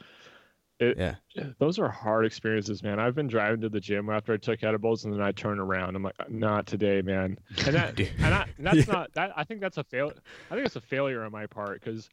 It, 0.81 0.97
Yeah. 0.97 1.15
those 1.59 1.77
are 1.77 1.87
hard 1.87 2.25
experiences, 2.25 2.81
man. 2.81 2.99
I've 2.99 3.13
been 3.13 3.27
driving 3.27 3.61
to 3.61 3.69
the 3.69 3.79
gym 3.79 4.09
after 4.09 4.33
I 4.33 4.37
took 4.37 4.63
edibles, 4.63 5.05
and 5.05 5.13
then 5.13 5.21
I 5.21 5.31
turn 5.31 5.59
around. 5.59 5.95
I'm 5.95 6.01
like, 6.03 6.15
not 6.29 6.65
today, 6.65 7.01
man. 7.03 7.37
And 7.65 7.75
that, 7.75 7.99
and, 8.23 8.33
I, 8.33 8.47
and 8.57 8.65
that's 8.65 8.87
Yeah. 8.87 8.93
not 8.93 9.13
that. 9.13 9.31
I 9.35 9.43
think 9.43 9.61
that's 9.61 9.77
a 9.77 9.83
fail. 9.83 10.11
I 10.49 10.55
think 10.55 10.65
it's 10.65 10.75
a 10.75 10.81
failure 10.81 11.23
on 11.23 11.31
my 11.31 11.45
part 11.45 11.79
because 11.79 12.09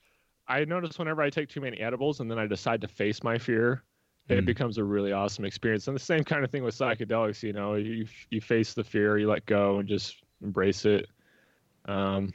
I 0.46 0.64
notice 0.66 0.98
whenever 0.98 1.22
I 1.22 1.30
take 1.30 1.48
too 1.48 1.62
many 1.62 1.78
edibles, 1.78 2.20
and 2.20 2.30
then 2.30 2.38
I 2.38 2.46
decide 2.46 2.82
to 2.82 2.88
face 2.88 3.22
my 3.22 3.38
fear, 3.38 3.82
it 4.28 4.42
Mm. 4.42 4.46
becomes 4.46 4.76
a 4.76 4.84
really 4.84 5.12
awesome 5.12 5.46
experience. 5.46 5.88
And 5.88 5.94
the 5.96 6.00
same 6.00 6.22
kind 6.22 6.44
of 6.44 6.50
thing 6.50 6.62
with 6.62 6.74
psychedelics. 6.76 7.42
You 7.42 7.54
know, 7.54 7.76
you 7.76 8.06
you 8.30 8.42
face 8.42 8.74
the 8.74 8.84
fear, 8.84 9.16
you 9.16 9.28
let 9.28 9.46
go, 9.46 9.78
and 9.78 9.88
just 9.88 10.22
embrace 10.42 10.84
it. 10.84 11.08
Um, 11.86 12.34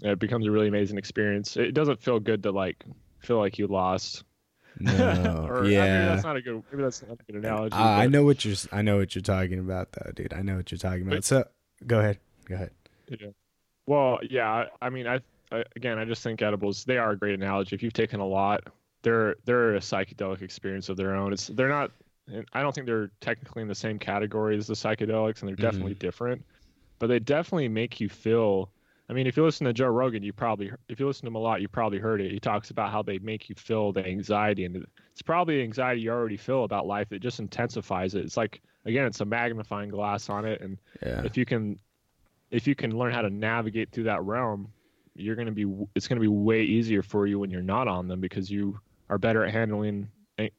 it 0.00 0.20
becomes 0.20 0.46
a 0.46 0.50
really 0.52 0.68
amazing 0.68 0.96
experience. 0.98 1.56
It 1.56 1.72
doesn't 1.74 2.00
feel 2.00 2.20
good 2.20 2.44
to 2.44 2.52
like 2.52 2.84
feel 3.18 3.38
like 3.38 3.58
you 3.58 3.66
lost. 3.66 4.22
No. 4.80 5.46
or, 5.48 5.64
I 5.64 5.68
yeah. 5.68 6.04
that's 6.06 6.24
not 6.24 6.36
a 6.36 6.42
good. 6.42 6.62
Maybe 6.70 6.82
that's 6.82 7.02
not 7.02 7.18
a 7.20 7.32
good 7.32 7.44
analogy. 7.44 7.74
Uh, 7.74 7.82
I 7.82 8.06
know 8.06 8.24
what 8.24 8.44
you're 8.44 8.56
I 8.72 8.82
know 8.82 8.96
what 8.98 9.14
you're 9.14 9.22
talking 9.22 9.58
about 9.58 9.92
though, 9.92 10.10
dude. 10.14 10.32
I 10.32 10.42
know 10.42 10.56
what 10.56 10.70
you're 10.70 10.78
talking 10.78 11.02
about. 11.02 11.16
But- 11.16 11.24
So 11.24 11.44
go 11.86 12.00
ahead. 12.00 12.18
Go 12.46 12.54
ahead. 12.54 12.70
Yeah. 13.08 13.28
Well, 13.86 14.18
yeah. 14.28 14.48
I 14.48 14.66
I 14.80 14.90
mean, 14.90 15.06
I 15.06 15.20
uh, 15.50 15.64
again, 15.76 15.98
I 15.98 16.04
just 16.04 16.22
think 16.22 16.40
edibles 16.42 16.84
they 16.84 16.98
are 16.98 17.10
a 17.12 17.16
great 17.18 17.34
analogy. 17.34 17.74
If 17.76 17.82
you've 17.82 17.92
taken 17.92 18.20
a 18.20 18.26
lot, 18.26 18.64
they're 19.02 19.36
they're 19.44 19.74
a 19.76 19.80
psychedelic 19.80 20.42
experience 20.42 20.88
of 20.88 20.96
their 20.96 21.14
own. 21.14 21.32
It's 21.32 21.48
they're 21.48 21.68
not. 21.68 21.90
I 22.52 22.62
don't 22.62 22.72
think 22.74 22.86
they're 22.86 23.10
technically 23.20 23.62
in 23.62 23.68
the 23.68 23.74
same 23.74 23.98
category 23.98 24.56
as 24.56 24.66
the 24.68 24.74
psychedelics, 24.74 25.40
and 25.40 25.48
they're 25.48 25.56
Mhm. 25.56 25.60
definitely 25.62 25.94
different. 25.94 26.44
But 27.00 27.08
they 27.08 27.18
definitely 27.18 27.68
make 27.68 28.00
you 28.00 28.08
feel. 28.08 28.70
I 29.12 29.14
mean, 29.14 29.26
if 29.26 29.36
you 29.36 29.44
listen 29.44 29.66
to 29.66 29.74
Joe 29.74 29.88
Rogan, 29.88 30.22
you 30.22 30.32
probably 30.32 30.72
if 30.88 30.98
you 30.98 31.06
listen 31.06 31.26
to 31.26 31.28
him 31.28 31.34
a 31.34 31.38
lot, 31.38 31.60
you 31.60 31.68
probably 31.68 31.98
heard 31.98 32.22
it. 32.22 32.32
He 32.32 32.40
talks 32.40 32.70
about 32.70 32.90
how 32.90 33.02
they 33.02 33.18
make 33.18 33.50
you 33.50 33.54
feel 33.54 33.92
the 33.92 34.02
anxiety, 34.06 34.64
and 34.64 34.86
it's 35.10 35.20
probably 35.20 35.58
the 35.58 35.64
anxiety 35.64 36.00
you 36.00 36.10
already 36.10 36.38
feel 36.38 36.64
about 36.64 36.86
life 36.86 37.10
that 37.10 37.20
just 37.20 37.38
intensifies 37.38 38.14
it. 38.14 38.24
It's 38.24 38.38
like 38.38 38.62
again, 38.86 39.04
it's 39.04 39.20
a 39.20 39.26
magnifying 39.26 39.90
glass 39.90 40.30
on 40.30 40.46
it, 40.46 40.62
and 40.62 40.78
Yeah. 41.04 41.24
if 41.24 41.36
you 41.36 41.44
can 41.44 41.78
if 42.50 42.66
you 42.66 42.74
can 42.74 42.96
learn 42.96 43.12
how 43.12 43.20
to 43.20 43.28
navigate 43.28 43.90
through 43.92 44.04
that 44.04 44.22
realm 44.22 44.72
you're 45.14 45.36
going 45.36 45.46
to 45.46 45.52
be 45.52 45.66
it's 45.94 46.08
going 46.08 46.16
to 46.16 46.22
be 46.22 46.28
way 46.28 46.62
easier 46.62 47.02
for 47.02 47.26
you 47.26 47.38
when 47.38 47.50
you're 47.50 47.60
not 47.60 47.86
on 47.86 48.08
them 48.08 48.18
because 48.18 48.50
you 48.50 48.80
are 49.10 49.18
better 49.18 49.44
at 49.44 49.52
handling 49.52 50.08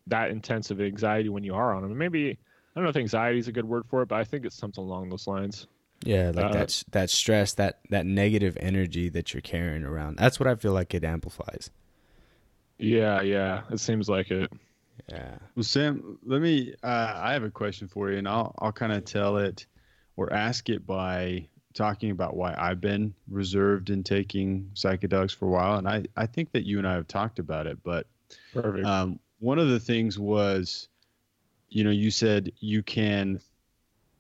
that 0.06 0.30
intensive 0.30 0.80
anxiety 0.80 1.30
when 1.30 1.44
you 1.44 1.56
are 1.56 1.74
on 1.74 1.82
them 1.82 1.90
and 1.90 1.98
maybe 2.00 2.30
i 2.30 2.36
don't 2.76 2.84
know 2.84 2.90
if 2.90 2.98
anxiety 2.98 3.40
is 3.40 3.48
a 3.48 3.52
good 3.52 3.66
word 3.66 3.84
for 3.90 4.04
it 4.04 4.08
but 4.08 4.20
i 4.20 4.24
think 4.24 4.46
it's 4.46 4.56
something 4.56 4.84
along 4.84 5.10
those 5.10 5.26
lines 5.26 5.66
Yeah, 6.06 6.32
like 6.36 6.52
Uh, 6.52 6.54
that 6.54 6.84
that 6.92 7.10
stress, 7.10 7.54
that 7.56 7.80
that 7.90 8.06
negative 8.06 8.58
energy 8.60 9.10
that 9.10 9.34
you're 9.34 9.42
carrying 9.42 9.84
around. 9.84 10.18
That's 10.18 10.40
what 10.40 10.48
I 10.48 10.56
feel 10.56 10.74
like 10.74 10.94
it 10.94 11.04
amplifies. 11.04 11.70
yeah 12.78 13.22
yeah 13.22 13.62
it 13.72 13.80
seems 13.80 14.10
like 14.10 14.32
it 14.32 14.52
Yeah. 15.10 15.38
Well, 15.56 15.64
Sam, 15.64 16.18
let 16.26 16.42
me. 16.42 16.74
Uh, 16.84 17.14
I 17.16 17.34
have 17.34 17.44
a 17.44 17.50
question 17.52 17.88
for 17.88 18.12
you, 18.12 18.18
and 18.18 18.28
I'll 18.28 18.54
I'll 18.60 18.72
kind 18.72 18.92
of 18.94 19.06
tell 19.06 19.38
it 19.38 19.66
or 20.16 20.32
ask 20.32 20.70
it 20.70 20.86
by 20.86 21.48
talking 21.74 22.12
about 22.12 22.36
why 22.36 22.54
I've 22.58 22.80
been 22.80 23.14
reserved 23.28 23.90
in 23.90 24.04
taking 24.04 24.70
psychedelics 24.76 25.36
for 25.36 25.48
a 25.48 25.52
while, 25.52 25.78
and 25.78 25.88
I 25.88 26.06
I 26.16 26.26
think 26.28 26.52
that 26.54 26.66
you 26.66 26.78
and 26.78 26.88
I 26.88 26.94
have 26.94 27.08
talked 27.08 27.40
about 27.40 27.68
it, 27.68 27.80
but 27.84 28.08
perfect 28.54 28.86
um, 28.86 29.20
one 29.40 29.60
of 29.60 29.70
the 29.70 29.80
things 29.80 30.18
was, 30.20 30.88
you 31.70 31.84
know, 31.84 31.92
you 31.92 32.12
said 32.12 32.52
you 32.60 32.84
can 32.84 33.42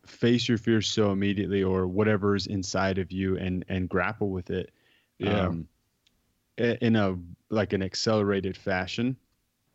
face 0.05 0.47
your 0.47 0.57
fears 0.57 0.87
so 0.87 1.11
immediately, 1.11 1.63
or 1.63 1.87
whatever's 1.87 2.47
inside 2.47 2.97
of 2.97 3.11
you, 3.11 3.37
and 3.37 3.65
and 3.69 3.89
grapple 3.89 4.29
with 4.29 4.49
it, 4.49 4.71
yeah 5.19 5.47
um, 5.47 5.67
in 6.57 6.95
a 6.95 7.17
like 7.49 7.73
an 7.73 7.81
accelerated 7.83 8.55
fashion 8.57 9.15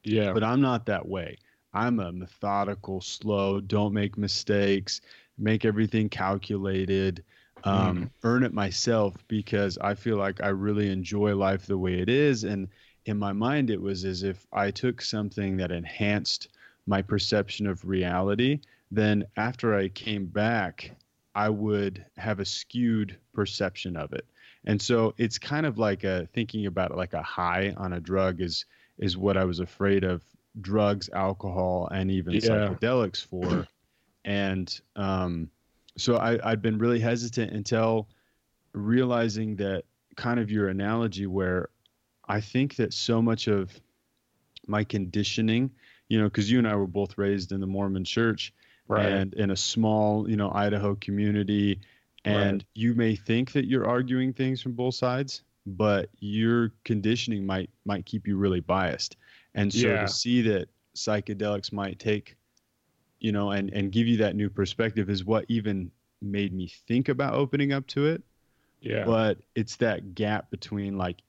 yeah 0.04 0.32
but 0.32 0.42
I'm 0.44 0.60
not 0.60 0.86
that 0.86 1.06
way. 1.06 1.38
I'm 1.72 2.00
a 2.00 2.12
methodical, 2.12 3.00
slow, 3.00 3.60
don't 3.60 3.92
make 3.92 4.16
mistakes, 4.16 5.00
make 5.36 5.64
everything 5.64 6.08
calculated, 6.08 7.22
um, 7.64 8.10
earn 8.24 8.42
it 8.42 8.52
myself 8.54 9.14
because 9.28 9.76
I 9.78 9.94
feel 9.94 10.16
like 10.16 10.42
I 10.42 10.48
really 10.48 10.90
enjoy 10.90 11.34
life 11.36 11.66
the 11.66 11.78
way 11.78 12.00
it 12.00 12.08
is. 12.08 12.44
And 12.44 12.68
in 13.06 13.18
my 13.18 13.32
mind, 13.32 13.70
it 13.70 13.80
was 13.80 14.04
as 14.04 14.22
if 14.22 14.46
I 14.52 14.70
took 14.70 15.02
something 15.02 15.56
that 15.58 15.70
enhanced 15.70 16.48
my 16.86 17.02
perception 17.02 17.66
of 17.66 17.84
reality. 17.86 18.60
Then 18.90 19.24
after 19.36 19.74
I 19.74 19.88
came 19.88 20.26
back, 20.26 20.96
I 21.34 21.48
would 21.50 22.04
have 22.16 22.40
a 22.40 22.44
skewed 22.44 23.16
perception 23.32 23.96
of 23.96 24.12
it. 24.12 24.26
And 24.64 24.80
so 24.80 25.14
it's 25.18 25.38
kind 25.38 25.66
of 25.66 25.78
like 25.78 26.04
a 26.04 26.26
thinking 26.32 26.66
about 26.66 26.90
it 26.90 26.96
like 26.96 27.14
a 27.14 27.22
high 27.22 27.74
on 27.76 27.92
a 27.92 28.00
drug 28.00 28.40
is 28.40 28.64
is 28.98 29.16
what 29.16 29.36
I 29.36 29.44
was 29.44 29.60
afraid 29.60 30.02
of 30.02 30.22
drugs, 30.60 31.08
alcohol, 31.12 31.88
and 31.92 32.10
even 32.10 32.34
Yeah. 32.34 32.40
psychedelics 32.40 33.24
for. 33.30 33.68
And 34.24 34.80
um, 34.96 35.50
so 35.96 36.16
I, 36.16 36.50
I'd 36.50 36.62
been 36.62 36.78
really 36.78 36.98
hesitant 36.98 37.52
until 37.52 38.08
realizing 38.72 39.56
that 39.56 39.84
kind 40.16 40.40
of 40.40 40.50
your 40.50 40.68
analogy 40.68 41.26
where 41.26 41.68
I 42.28 42.40
think 42.40 42.76
that 42.76 42.92
so 42.92 43.22
much 43.22 43.46
of 43.46 43.70
my 44.66 44.84
conditioning, 44.84 45.70
you 46.08 46.18
know, 46.18 46.24
because 46.24 46.50
you 46.50 46.58
and 46.58 46.66
I 46.66 46.74
were 46.74 46.86
both 46.86 47.16
raised 47.16 47.52
in 47.52 47.60
the 47.60 47.66
Mormon 47.66 48.04
church 48.04 48.52
right 48.88 49.24
and 49.24 49.34
in 49.34 49.50
a 49.50 49.56
small, 49.56 50.28
you 50.28 50.36
know, 50.36 50.50
Idaho 50.52 50.94
community. 50.96 51.80
And 52.24 52.62
Right. 52.62 52.64
you 52.74 52.94
may 52.94 53.16
think 53.16 53.52
that 53.52 53.66
you're 53.66 53.86
arguing 53.86 54.32
things 54.32 54.60
from 54.62 54.72
both 54.72 54.94
sides, 54.94 55.42
but 55.66 56.10
your 56.20 56.72
conditioning 56.84 57.46
might 57.46 57.70
might 57.86 58.06
keep 58.06 58.26
you 58.26 58.36
really 58.36 58.60
biased. 58.60 59.16
And 59.54 59.72
so 59.72 59.96
Yeah. 59.96 59.98
to 59.98 60.08
see 60.08 60.42
that 60.42 60.68
psychedelics 60.96 61.72
might 61.72 61.98
take, 61.98 62.36
you 63.20 63.32
know, 63.32 63.50
and 63.52 63.70
and 63.72 63.92
give 63.92 64.06
you 64.06 64.16
that 64.18 64.36
new 64.36 64.50
perspective 64.50 65.10
is 65.10 65.24
what 65.24 65.44
even 65.48 65.90
made 66.22 66.52
me 66.52 66.68
think 66.88 67.08
about 67.08 67.34
opening 67.34 67.72
up 67.72 67.86
to 67.88 68.06
it. 68.06 68.22
yeah 68.80 69.10
But 69.10 69.38
it's 69.54 69.76
that 69.76 70.14
gap 70.14 70.50
between 70.50 70.98
like, 70.98 71.22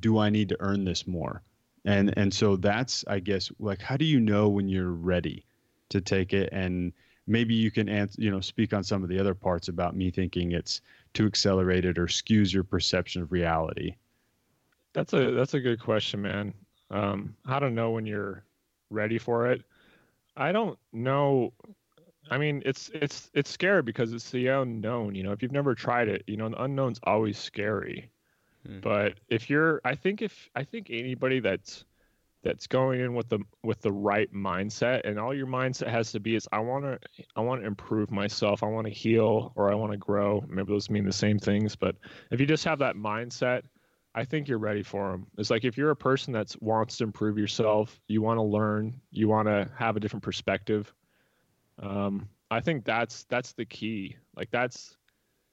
do 0.00 0.18
I 0.18 0.30
need 0.30 0.48
to 0.50 0.56
earn 0.60 0.84
this 0.84 1.06
more? 1.06 1.42
And 1.84 2.12
and 2.16 2.32
so 2.32 2.56
that's 2.56 3.04
I 3.08 3.20
guess 3.20 3.50
like 3.58 3.80
how 3.82 3.96
do 3.96 4.04
you 4.04 4.20
know 4.20 4.48
when 4.48 4.68
you're 4.68 4.92
ready 4.92 5.46
to 5.90 6.00
take 6.00 6.32
it 6.32 6.48
and 6.52 6.92
maybe 7.26 7.54
you 7.54 7.70
can 7.70 7.88
answer 7.88 8.20
you 8.20 8.30
know 8.30 8.40
speak 8.40 8.72
on 8.72 8.84
some 8.84 9.02
of 9.02 9.08
the 9.08 9.18
other 9.18 9.34
parts 9.34 9.68
about 9.68 9.96
me 9.96 10.10
thinking 10.10 10.52
it's 10.52 10.80
too 11.12 11.26
accelerated 11.26 11.98
or 11.98 12.06
skews 12.06 12.52
your 12.52 12.64
perception 12.64 13.22
of 13.22 13.32
reality. 13.32 13.94
That's 14.92 15.12
a 15.12 15.32
that's 15.32 15.54
a 15.54 15.60
good 15.60 15.80
question, 15.80 16.22
man. 16.22 16.54
Um, 16.90 17.34
how 17.46 17.58
to 17.58 17.70
know 17.70 17.90
when 17.90 18.06
you're 18.06 18.44
ready 18.90 19.18
for 19.18 19.50
it? 19.50 19.62
I 20.36 20.52
don't 20.52 20.78
know. 20.92 21.52
I 22.30 22.38
mean, 22.38 22.62
it's 22.64 22.90
it's 22.94 23.30
it's 23.34 23.50
scary 23.50 23.82
because 23.82 24.12
it's 24.12 24.30
the 24.30 24.48
unknown. 24.48 25.14
You 25.14 25.22
know, 25.22 25.32
if 25.32 25.42
you've 25.42 25.52
never 25.52 25.74
tried 25.74 26.08
it, 26.08 26.24
you 26.26 26.36
know, 26.36 26.48
the 26.48 26.62
unknown's 26.62 27.00
always 27.04 27.38
scary. 27.38 28.10
Hmm. 28.66 28.80
But 28.80 29.14
if 29.28 29.50
you're, 29.50 29.80
I 29.84 29.94
think 29.94 30.22
if 30.22 30.48
I 30.54 30.64
think 30.64 30.88
anybody 30.90 31.40
that's 31.40 31.84
that's 32.44 32.66
going 32.66 33.00
in 33.00 33.14
with 33.14 33.28
the 33.28 33.40
with 33.62 33.80
the 33.80 33.92
right 33.92 34.32
mindset, 34.32 35.00
and 35.04 35.18
all 35.18 35.34
your 35.34 35.46
mindset 35.46 35.88
has 35.88 36.12
to 36.12 36.20
be 36.20 36.36
is 36.36 36.46
I 36.52 36.60
want 36.60 36.84
to 36.84 36.98
I 37.34 37.40
want 37.40 37.62
to 37.62 37.66
improve 37.66 38.10
myself, 38.10 38.62
I 38.62 38.66
want 38.66 38.86
to 38.86 38.92
heal, 38.92 39.52
or 39.56 39.72
I 39.72 39.74
want 39.74 39.92
to 39.92 39.98
grow. 39.98 40.44
Maybe 40.48 40.72
those 40.72 40.90
mean 40.90 41.04
the 41.04 41.12
same 41.12 41.38
things, 41.38 41.74
but 41.74 41.96
if 42.30 42.40
you 42.40 42.46
just 42.46 42.64
have 42.64 42.78
that 42.78 42.96
mindset 42.96 43.62
I 44.14 44.24
think 44.24 44.46
you're 44.46 44.58
ready 44.58 44.82
for 44.82 45.10
them. 45.10 45.26
It's 45.38 45.50
like 45.50 45.64
if 45.64 45.76
you're 45.76 45.90
a 45.90 45.96
person 45.96 46.32
that 46.34 46.54
wants 46.60 46.98
to 46.98 47.04
improve 47.04 47.36
yourself, 47.36 48.00
you 48.06 48.22
want 48.22 48.38
to 48.38 48.42
learn, 48.42 49.00
you 49.10 49.28
want 49.28 49.48
to 49.48 49.68
have 49.76 49.96
a 49.96 50.00
different 50.00 50.22
perspective. 50.22 50.92
Um, 51.82 52.28
I 52.50 52.60
think 52.60 52.84
that's 52.84 53.24
that's 53.24 53.52
the 53.52 53.64
key. 53.64 54.16
Like 54.36 54.50
that's 54.52 54.96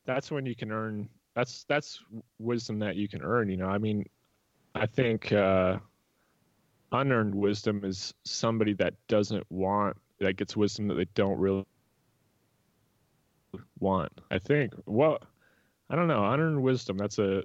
that's 0.05 0.29
when 0.29 0.45
you 0.45 0.55
can 0.55 0.71
earn. 0.71 1.09
That's 1.35 1.63
that's 1.63 2.03
wisdom 2.37 2.77
that 2.79 2.95
you 2.97 3.07
can 3.07 3.23
earn. 3.23 3.49
You 3.49 3.57
know, 3.57 3.67
I 3.67 3.79
mean, 3.79 4.05
I 4.75 4.85
think 4.85 5.31
uh, 5.31 5.77
unearned 6.91 7.33
wisdom 7.35 7.83
is 7.85 8.13
somebody 8.25 8.73
that 8.73 8.93
doesn't 9.07 9.45
want 9.49 9.97
that 10.19 10.33
gets 10.37 10.55
wisdom 10.57 10.87
that 10.89 10.95
they 10.95 11.07
don't 11.15 11.37
really 11.39 11.65
want. 13.79 14.11
I 14.29 14.39
think. 14.39 14.73
Well, 14.85 15.19
I 15.89 15.95
don't 15.95 16.07
know. 16.07 16.23
Unearned 16.31 16.61
wisdom. 16.61 16.97
That's 16.97 17.17
a 17.19 17.43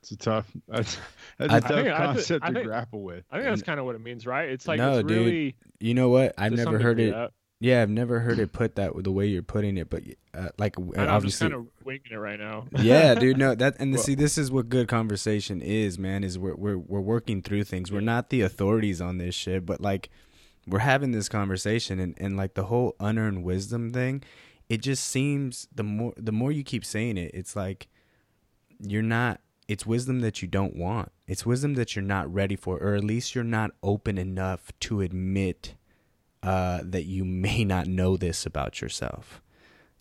It's 0.00 0.12
a 0.12 0.16
tough 0.16 0.50
that's, 0.68 0.98
that's 1.38 1.52
I 1.52 1.58
a 1.58 1.60
tough 1.60 1.70
think- 1.70 1.88
concept 1.96 2.44
I 2.44 2.48
to 2.48 2.54
think- 2.54 2.66
grapple 2.66 3.02
with. 3.02 3.24
I 3.30 3.36
think 3.38 3.48
that's 3.50 3.62
kind 3.62 3.78
of 3.80 3.86
what 3.86 3.94
it 3.94 4.00
means, 4.00 4.26
right? 4.26 4.48
It's 4.48 4.66
like 4.66 4.78
No, 4.78 4.98
it's 4.98 5.08
dude. 5.08 5.54
You 5.80 5.94
know 5.94 6.08
what? 6.08 6.34
I've 6.38 6.52
never 6.52 6.78
heard 6.78 7.00
it. 7.00 7.14
uh, 7.14 7.28
Yeah, 7.60 7.82
I've 7.82 7.90
never 7.90 8.20
heard 8.20 8.38
it 8.38 8.52
put 8.52 8.76
that 8.76 8.92
the 9.02 9.10
way 9.10 9.26
you're 9.26 9.42
putting 9.42 9.78
it, 9.78 9.90
but 9.90 10.04
uh, 10.32 10.50
like 10.58 10.78
I'm 10.78 10.92
just 10.92 10.98
obviously, 11.08 11.44
kind 11.50 11.54
of 11.54 11.66
winging 11.84 12.12
it 12.12 12.16
right 12.16 12.38
now. 12.38 12.66
yeah, 12.78 13.16
dude. 13.16 13.36
No, 13.36 13.56
that 13.56 13.76
and 13.80 13.94
Well- 13.94 14.02
see, 14.02 14.14
this 14.14 14.38
is 14.38 14.52
what 14.52 14.68
good 14.68 14.86
conversation 14.86 15.60
is, 15.60 15.98
man. 15.98 16.22
Is 16.22 16.38
we're 16.38 16.54
we're 16.54 16.78
we're 16.78 17.00
working 17.00 17.42
through 17.42 17.64
things. 17.64 17.90
We're 17.90 18.00
not 18.00 18.30
the 18.30 18.42
authorities 18.42 19.00
on 19.00 19.18
this 19.18 19.34
shit, 19.34 19.66
but 19.66 19.80
like 19.80 20.08
we're 20.68 20.78
having 20.80 21.10
this 21.10 21.28
conversation, 21.28 21.98
and 21.98 22.14
and 22.20 22.36
like 22.36 22.54
the 22.54 22.64
whole 22.64 22.94
unearned 23.00 23.42
wisdom 23.42 23.90
thing. 23.90 24.22
It 24.68 24.80
just 24.82 25.02
seems 25.04 25.66
the 25.74 25.82
more 25.82 26.12
the 26.16 26.30
more 26.32 26.52
you 26.52 26.62
keep 26.62 26.84
saying 26.84 27.16
it, 27.18 27.32
it's 27.34 27.56
like 27.56 27.88
you're 28.78 29.02
not. 29.02 29.40
It's 29.66 29.84
wisdom 29.84 30.20
that 30.20 30.40
you 30.40 30.48
don't 30.48 30.76
want. 30.76 31.10
It's 31.26 31.44
wisdom 31.44 31.74
that 31.74 31.94
you're 31.96 32.04
not 32.04 32.32
ready 32.32 32.54
for, 32.56 32.78
or 32.78 32.94
at 32.94 33.04
least 33.04 33.34
you're 33.34 33.44
not 33.44 33.72
open 33.82 34.16
enough 34.16 34.70
to 34.80 35.00
admit 35.02 35.74
uh, 36.42 36.80
that 36.84 37.04
you 37.04 37.24
may 37.24 37.64
not 37.64 37.86
know 37.86 38.16
this 38.16 38.46
about 38.46 38.80
yourself. 38.80 39.42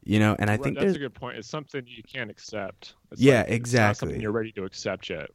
You 0.04 0.20
know, 0.20 0.36
and 0.40 0.50
I 0.50 0.58
Right, 0.58 0.64
think 0.64 0.76
that's 0.76 0.96
a 0.96 1.00
good 1.00 1.14
point. 1.14 1.38
It's 1.38 1.48
something 1.50 1.86
you 1.88 2.04
can't 2.04 2.32
accept. 2.32 2.96
It's 3.12 3.26
Yeah, 3.26 3.28
like, 3.28 3.48
it's 3.48 3.78
not 3.80 3.96
exactly. 3.96 3.98
something 3.98 4.20
you're 4.22 4.32
ready 4.32 4.52
to 4.54 4.64
accept 4.66 5.10
yet. 5.10 5.30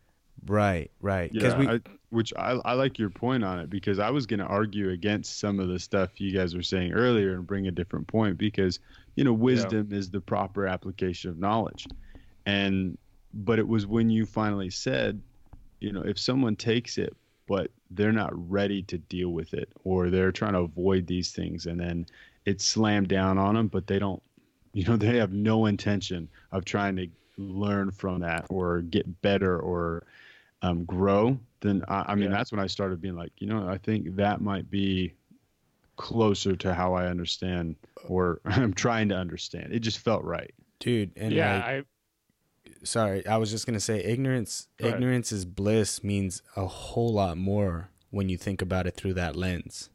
Right, 0.45 0.91
right. 1.01 1.31
Because 1.33 1.55
Yeah, 1.55 1.59
we, 1.59 1.67
I, 1.67 1.81
which 2.11 2.33
I, 2.37 2.53
I 2.65 2.75
like 2.75 2.99
your 2.99 3.11
point 3.11 3.45
on 3.45 3.59
it 3.61 3.71
because 3.71 3.99
I 3.99 4.11
was 4.11 4.27
going 4.27 4.41
to 4.41 4.47
argue 4.47 4.91
against 4.91 5.39
some 5.39 5.61
of 5.61 5.69
the 5.69 5.79
stuff 5.79 6.21
you 6.21 6.33
guys 6.33 6.55
were 6.55 6.63
saying 6.63 6.93
earlier 6.93 7.35
and 7.35 7.47
bring 7.47 7.67
a 7.69 7.71
different 7.73 8.07
point 8.09 8.39
because 8.39 8.79
you 9.17 9.25
know 9.25 9.33
wisdom 9.33 9.93
is 9.93 10.11
the 10.11 10.21
proper 10.21 10.67
application 10.67 11.31
of 11.31 11.39
knowledge, 11.39 11.89
and 12.47 12.99
but 13.35 13.59
it 13.59 13.69
was 13.69 13.87
when 13.87 14.11
you 14.11 14.27
finally 14.27 14.71
said, 14.71 15.23
you 15.81 15.93
know, 15.93 16.03
if 16.03 16.19
someone 16.19 16.57
takes 16.57 16.99
it 16.99 17.17
but 17.53 17.71
they're 17.91 18.13
not 18.23 18.33
ready 18.51 18.83
to 18.83 18.97
deal 18.99 19.31
with 19.31 19.53
it 19.53 19.69
or 19.85 20.11
they're 20.11 20.33
trying 20.33 20.55
to 20.55 20.61
avoid 20.61 21.07
these 21.07 21.33
things 21.33 21.67
and 21.67 21.79
then 21.79 22.07
it's 22.47 22.65
slammed 22.65 23.09
down 23.09 23.37
on 23.39 23.55
them 23.55 23.69
but 23.69 23.87
they 23.87 23.99
don't 23.99 24.23
you 24.73 24.85
know 24.87 24.97
they 24.97 25.19
have 25.19 25.33
no 25.33 25.67
intention 25.67 26.29
of 26.53 26.65
trying 26.65 26.97
to 26.97 27.07
learn 27.37 27.91
from 27.91 28.21
that 28.21 28.47
or 28.49 28.81
get 28.83 29.21
better 29.23 29.59
or 29.59 30.05
um, 30.63 30.85
grow, 30.85 31.39
then 31.61 31.83
I, 31.89 32.05
I 32.09 32.15
mean 32.15 32.31
Yeah. 32.31 32.37
that's 32.37 32.53
when 32.53 32.61
I 32.61 32.67
started 32.69 33.01
being 33.01 33.17
like, 33.17 33.33
you 33.39 33.47
know, 33.49 33.69
I 33.69 33.79
think 33.79 34.17
that 34.17 34.41
might 34.41 34.71
be 34.71 35.15
closer 35.97 36.57
to 36.57 36.75
how 36.75 36.95
I 36.95 37.07
understand 37.07 37.77
or 38.09 38.41
I'm 38.45 38.73
trying 38.75 39.09
to 39.11 39.17
understand. 39.17 39.73
It 39.73 39.81
just 39.81 39.99
felt 39.99 40.25
right. 40.25 40.53
dude. 40.81 41.13
And 41.17 41.33
yeah, 41.33 41.55
like, 41.57 41.65
I 41.65 41.83
sorry, 42.83 43.27
I 43.27 43.37
was 43.37 43.51
just 43.51 43.67
gonna 43.67 43.81
say 43.81 44.03
ignorance. 44.03 44.69
Go 44.79 44.87
ahead. 44.87 44.97
Ignorance 44.99 45.33
is 45.33 45.45
bliss 45.45 46.03
means 46.05 46.43
a 46.57 46.67
whole 46.67 47.13
lot 47.13 47.37
more 47.37 47.91
when 48.11 48.29
you 48.29 48.37
think 48.37 48.61
about 48.63 48.87
it 48.87 48.95
through 48.95 49.15
that 49.15 49.37
lens, 49.37 49.91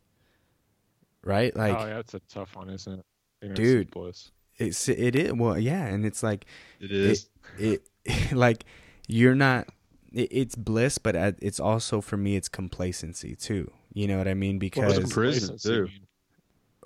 right? 1.23 1.51
Oh, 1.55 1.59
like, 1.59 1.77
oh 1.77 1.85
yeah, 1.85 1.95
that's 1.95 2.13
a 2.13 2.19
tough 2.21 2.55
one, 2.55 2.69
isn't 2.69 2.99
it? 2.99 3.05
Ignorance 3.41 3.57
Dude. 3.59 3.87
is 3.87 3.91
bliss. 3.91 4.31
it's 4.57 4.89
it 4.89 5.15
is 5.15 5.33
well, 5.33 5.57
yeah, 5.59 5.85
and 5.85 6.05
it's 6.05 6.23
like 6.23 6.45
It 6.79 6.91
is. 6.91 7.29
it 7.57 7.83
like 8.31 8.65
you're 9.07 9.35
not 9.35 9.67
it, 10.13 10.27
it's 10.31 10.55
bliss 10.55 10.97
but 10.97 11.15
it's 11.15 11.59
also 11.59 12.01
for 12.01 12.17
me 12.17 12.35
it's 12.35 12.47
complacency 12.49 13.35
too 13.35 13.69
you 13.93 14.07
know 14.07 14.17
what 14.17 14.27
i 14.27 14.33
mean 14.33 14.57
because 14.59 14.97
does 14.97 15.11
prison, 15.13 15.57
too. 15.57 15.87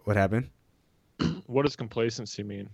what 0.04 0.16
happened 0.18 0.50
What 1.46 1.64
does 1.64 1.76
complacency 1.76 2.42
mean? 2.42 2.70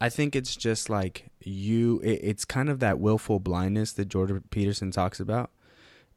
I 0.00 0.08
think 0.08 0.34
it's 0.36 0.54
just 0.56 0.88
like 0.90 1.26
you 1.42 2.00
it, 2.00 2.20
it's 2.22 2.44
kind 2.44 2.68
of 2.68 2.80
that 2.80 2.98
willful 2.98 3.38
blindness 3.40 3.92
that 3.92 4.08
jordan 4.08 4.42
peterson 4.50 4.90
talks 4.90 5.20
about 5.20 5.50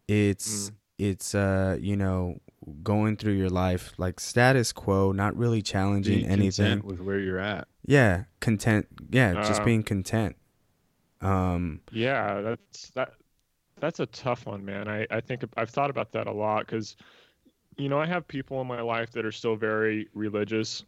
it's 0.07 0.69
Mm. 0.69 0.73
it's 0.99 1.35
uh 1.35 1.77
you 1.79 1.95
know 1.95 2.39
going 2.83 3.17
through 3.17 3.33
your 3.33 3.49
life 3.49 3.93
like 3.97 4.19
status 4.19 4.71
quo 4.71 5.11
not 5.11 5.35
really 5.35 5.61
challenging 5.61 6.19
being 6.19 6.31
anything 6.31 6.65
content 6.65 6.85
with 6.85 6.99
where 7.01 7.19
you're 7.19 7.39
at. 7.39 7.67
yeah 7.85 8.23
content 8.39 8.87
yeah 9.09 9.33
just 9.33 9.61
Uh, 9.61 9.65
being 9.65 9.83
content 9.83 10.35
um 11.21 11.81
Yeah, 11.91 12.41
that's 12.41 12.89
that. 12.91 13.13
That's 13.79 13.99
a 13.99 14.05
tough 14.07 14.45
one, 14.45 14.63
man. 14.63 14.87
I 14.87 15.07
I 15.09 15.21
think 15.21 15.43
I've 15.57 15.69
thought 15.69 15.89
about 15.89 16.11
that 16.11 16.27
a 16.27 16.31
lot 16.31 16.65
because, 16.65 16.95
you 17.77 17.89
know, 17.89 17.99
I 17.99 18.05
have 18.05 18.27
people 18.27 18.61
in 18.61 18.67
my 18.67 18.81
life 18.81 19.11
that 19.11 19.25
are 19.25 19.31
still 19.31 19.55
very 19.55 20.07
religious, 20.13 20.83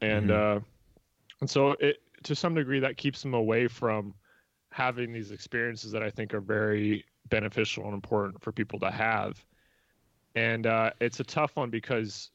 and 0.00 0.30
uh, 0.30 0.60
and 1.40 1.50
so 1.50 1.72
it 1.80 1.96
to 2.24 2.34
some 2.34 2.54
degree 2.54 2.80
that 2.80 2.96
keeps 2.96 3.22
them 3.22 3.34
away 3.34 3.68
from 3.68 4.14
having 4.70 5.12
these 5.12 5.30
experiences 5.30 5.92
that 5.92 6.02
I 6.02 6.10
think 6.10 6.34
are 6.34 6.40
very 6.40 7.04
beneficial 7.28 7.84
and 7.84 7.94
important 7.94 8.42
for 8.42 8.52
people 8.52 8.78
to 8.80 8.90
have. 8.90 9.44
And 10.34 10.66
uh, 10.66 10.90
it's 11.00 11.20
a 11.20 11.24
tough 11.24 11.56
one 11.56 11.70
because 11.70 12.30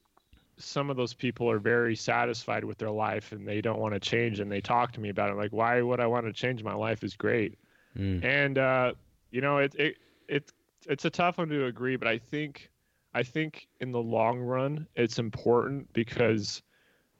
some 0.57 0.89
of 0.89 0.97
those 0.97 1.13
people 1.13 1.49
are 1.49 1.59
very 1.59 1.95
satisfied 1.95 2.63
with 2.63 2.77
their 2.77 2.91
life 2.91 3.31
and 3.31 3.47
they 3.47 3.61
don't 3.61 3.79
want 3.79 3.93
to 3.93 3.99
change 3.99 4.39
and 4.39 4.51
they 4.51 4.61
talk 4.61 4.91
to 4.93 4.99
me 4.99 5.09
about 5.09 5.31
it 5.31 5.35
like 5.35 5.51
why 5.51 5.81
would 5.81 5.99
i 5.99 6.05
want 6.05 6.25
to 6.25 6.33
change? 6.33 6.63
My 6.63 6.75
life 6.75 7.03
is 7.03 7.15
great. 7.15 7.57
Mm, 7.97 8.23
and 8.23 8.57
uh, 8.57 8.93
you 9.31 9.41
know 9.41 9.57
it, 9.57 9.75
it 9.75 9.95
it 10.27 10.51
it's 10.87 11.05
a 11.05 11.09
tough 11.09 11.37
one 11.37 11.49
to 11.49 11.65
agree 11.65 11.95
but 11.95 12.07
i 12.07 12.17
think 12.17 12.69
i 13.13 13.23
think 13.23 13.67
in 13.79 13.91
the 13.91 14.01
long 14.01 14.39
run 14.39 14.87
it's 14.95 15.19
important 15.19 15.91
because 15.93 16.61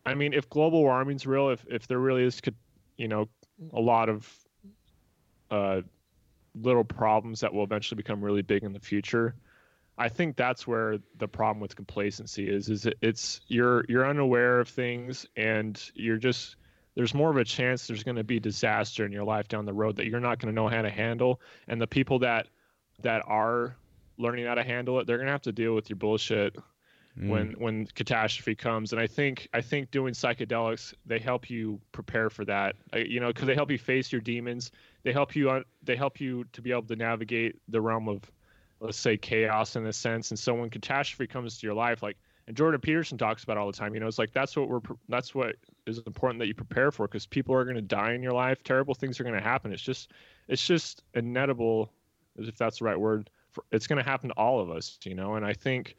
i 0.05 0.13
mean 0.13 0.33
if 0.33 0.49
global 0.49 0.81
warming's 0.81 1.25
real 1.25 1.49
if 1.49 1.65
if 1.69 1.87
there 1.87 1.99
really 1.99 2.23
is 2.23 2.41
could 2.41 2.55
you 2.97 3.07
know 3.07 3.27
a 3.73 3.79
lot 3.79 4.09
of 4.09 4.33
uh 5.49 5.81
little 6.55 6.83
problems 6.83 7.41
that 7.41 7.53
will 7.53 7.63
eventually 7.63 7.95
become 7.95 8.23
really 8.23 8.41
big 8.41 8.63
in 8.63 8.73
the 8.73 8.79
future 8.79 9.35
i 9.97 10.09
think 10.09 10.35
that's 10.35 10.67
where 10.67 10.97
the 11.17 11.27
problem 11.27 11.61
with 11.61 11.75
complacency 11.75 12.49
is 12.49 12.69
is 12.69 12.85
it, 12.85 12.97
it's 13.01 13.41
you're 13.47 13.85
you're 13.87 14.07
unaware 14.07 14.59
of 14.59 14.67
things 14.67 15.25
and 15.35 15.91
you're 15.95 16.17
just 16.17 16.55
there's 16.95 17.13
more 17.13 17.29
of 17.29 17.37
a 17.37 17.43
chance 17.43 17.87
there's 17.87 18.03
going 18.03 18.17
to 18.17 18.23
be 18.23 18.39
disaster 18.39 19.05
in 19.05 19.11
your 19.11 19.23
life 19.23 19.47
down 19.47 19.65
the 19.65 19.73
road 19.73 19.95
that 19.97 20.07
you're 20.07 20.19
not 20.19 20.39
going 20.39 20.53
to 20.53 20.55
know 20.55 20.67
how 20.67 20.81
to 20.81 20.89
handle. 20.89 21.39
And 21.67 21.81
the 21.81 21.87
people 21.87 22.19
that 22.19 22.47
that 23.01 23.23
are 23.25 23.75
learning 24.17 24.45
how 24.45 24.53
to 24.53 24.63
handle 24.63 24.99
it 24.99 25.07
they're 25.07 25.17
going 25.17 25.27
to 25.27 25.31
have 25.31 25.41
to 25.41 25.51
deal 25.51 25.73
with 25.73 25.89
your 25.89 25.97
bullshit 25.97 26.55
mm, 27.19 27.29
when 27.29 27.51
when 27.53 27.85
catastrophe 27.87 28.55
comes. 28.55 28.91
And 28.91 29.01
i 29.01 29.07
think 29.07 29.47
i 29.53 29.61
think 29.61 29.91
doing 29.91 30.13
psychedelics 30.13 30.93
they 31.05 31.19
help 31.19 31.49
you 31.49 31.79
prepare 31.91 32.29
for 32.29 32.45
that. 32.45 32.75
You 32.95 33.19
know 33.19 33.27
because 33.27 33.47
they 33.47 33.55
help 33.55 33.71
you 33.71 33.77
face 33.77 34.11
your 34.11 34.21
demons. 34.21 34.71
They 35.03 35.13
help 35.13 35.35
you 35.35 35.49
on 35.49 35.65
they 35.83 35.95
help 35.95 36.19
you 36.19 36.45
to 36.53 36.61
be 36.61 36.71
able 36.71 36.83
to 36.83 36.95
navigate 36.95 37.55
the 37.67 37.81
realm 37.81 38.07
of 38.07 38.29
let's 38.79 38.97
say 38.97 39.17
chaos 39.17 39.75
in 39.75 39.85
a 39.85 39.93
sense. 39.93 40.31
And 40.31 40.39
so 40.39 40.53
when 40.53 40.69
catastrophe 40.69 41.27
comes 41.27 41.59
to 41.59 41.67
your 41.67 41.75
life 41.75 42.01
like 42.01 42.17
and 42.47 42.57
jordan 42.57 42.81
peterson 42.81 43.19
talks 43.19 43.43
about 43.43 43.55
all 43.55 43.67
the 43.67 43.77
time 43.77 43.93
you 43.93 43.99
know 43.99 44.07
it's 44.07 44.17
like 44.17 44.33
that's 44.33 44.57
what 44.57 44.67
we're 44.67 44.79
that's 45.07 45.35
what 45.35 45.55
is 45.85 45.99
important 46.07 46.39
that 46.39 46.47
you 46.47 46.55
prepare 46.55 46.91
for 46.91 47.07
because 47.07 47.27
people 47.27 47.53
are 47.53 47.63
going 47.63 47.75
to 47.75 47.81
die 47.81 48.13
in 48.13 48.23
your 48.23 48.33
life. 48.33 48.63
Terrible 48.63 48.93
things 48.93 49.19
are 49.19 49.23
going 49.23 49.35
to 49.35 49.41
happen. 49.41 49.71
It's 49.71 49.81
just 49.81 50.11
it's 50.47 50.65
just 50.65 51.03
inevitable 51.13 51.91
if 52.37 52.57
that's 52.57 52.79
the 52.79 52.85
right 52.85 52.99
word 52.99 53.29
for, 53.51 53.63
it's 53.71 53.87
going 53.87 54.03
to 54.03 54.09
happen 54.09 54.29
to 54.29 54.35
all 54.35 54.59
of 54.59 54.69
us 54.69 54.97
you 55.03 55.15
know? 55.15 55.35
And 55.35 55.45
i 55.45 55.53
think 55.53 55.95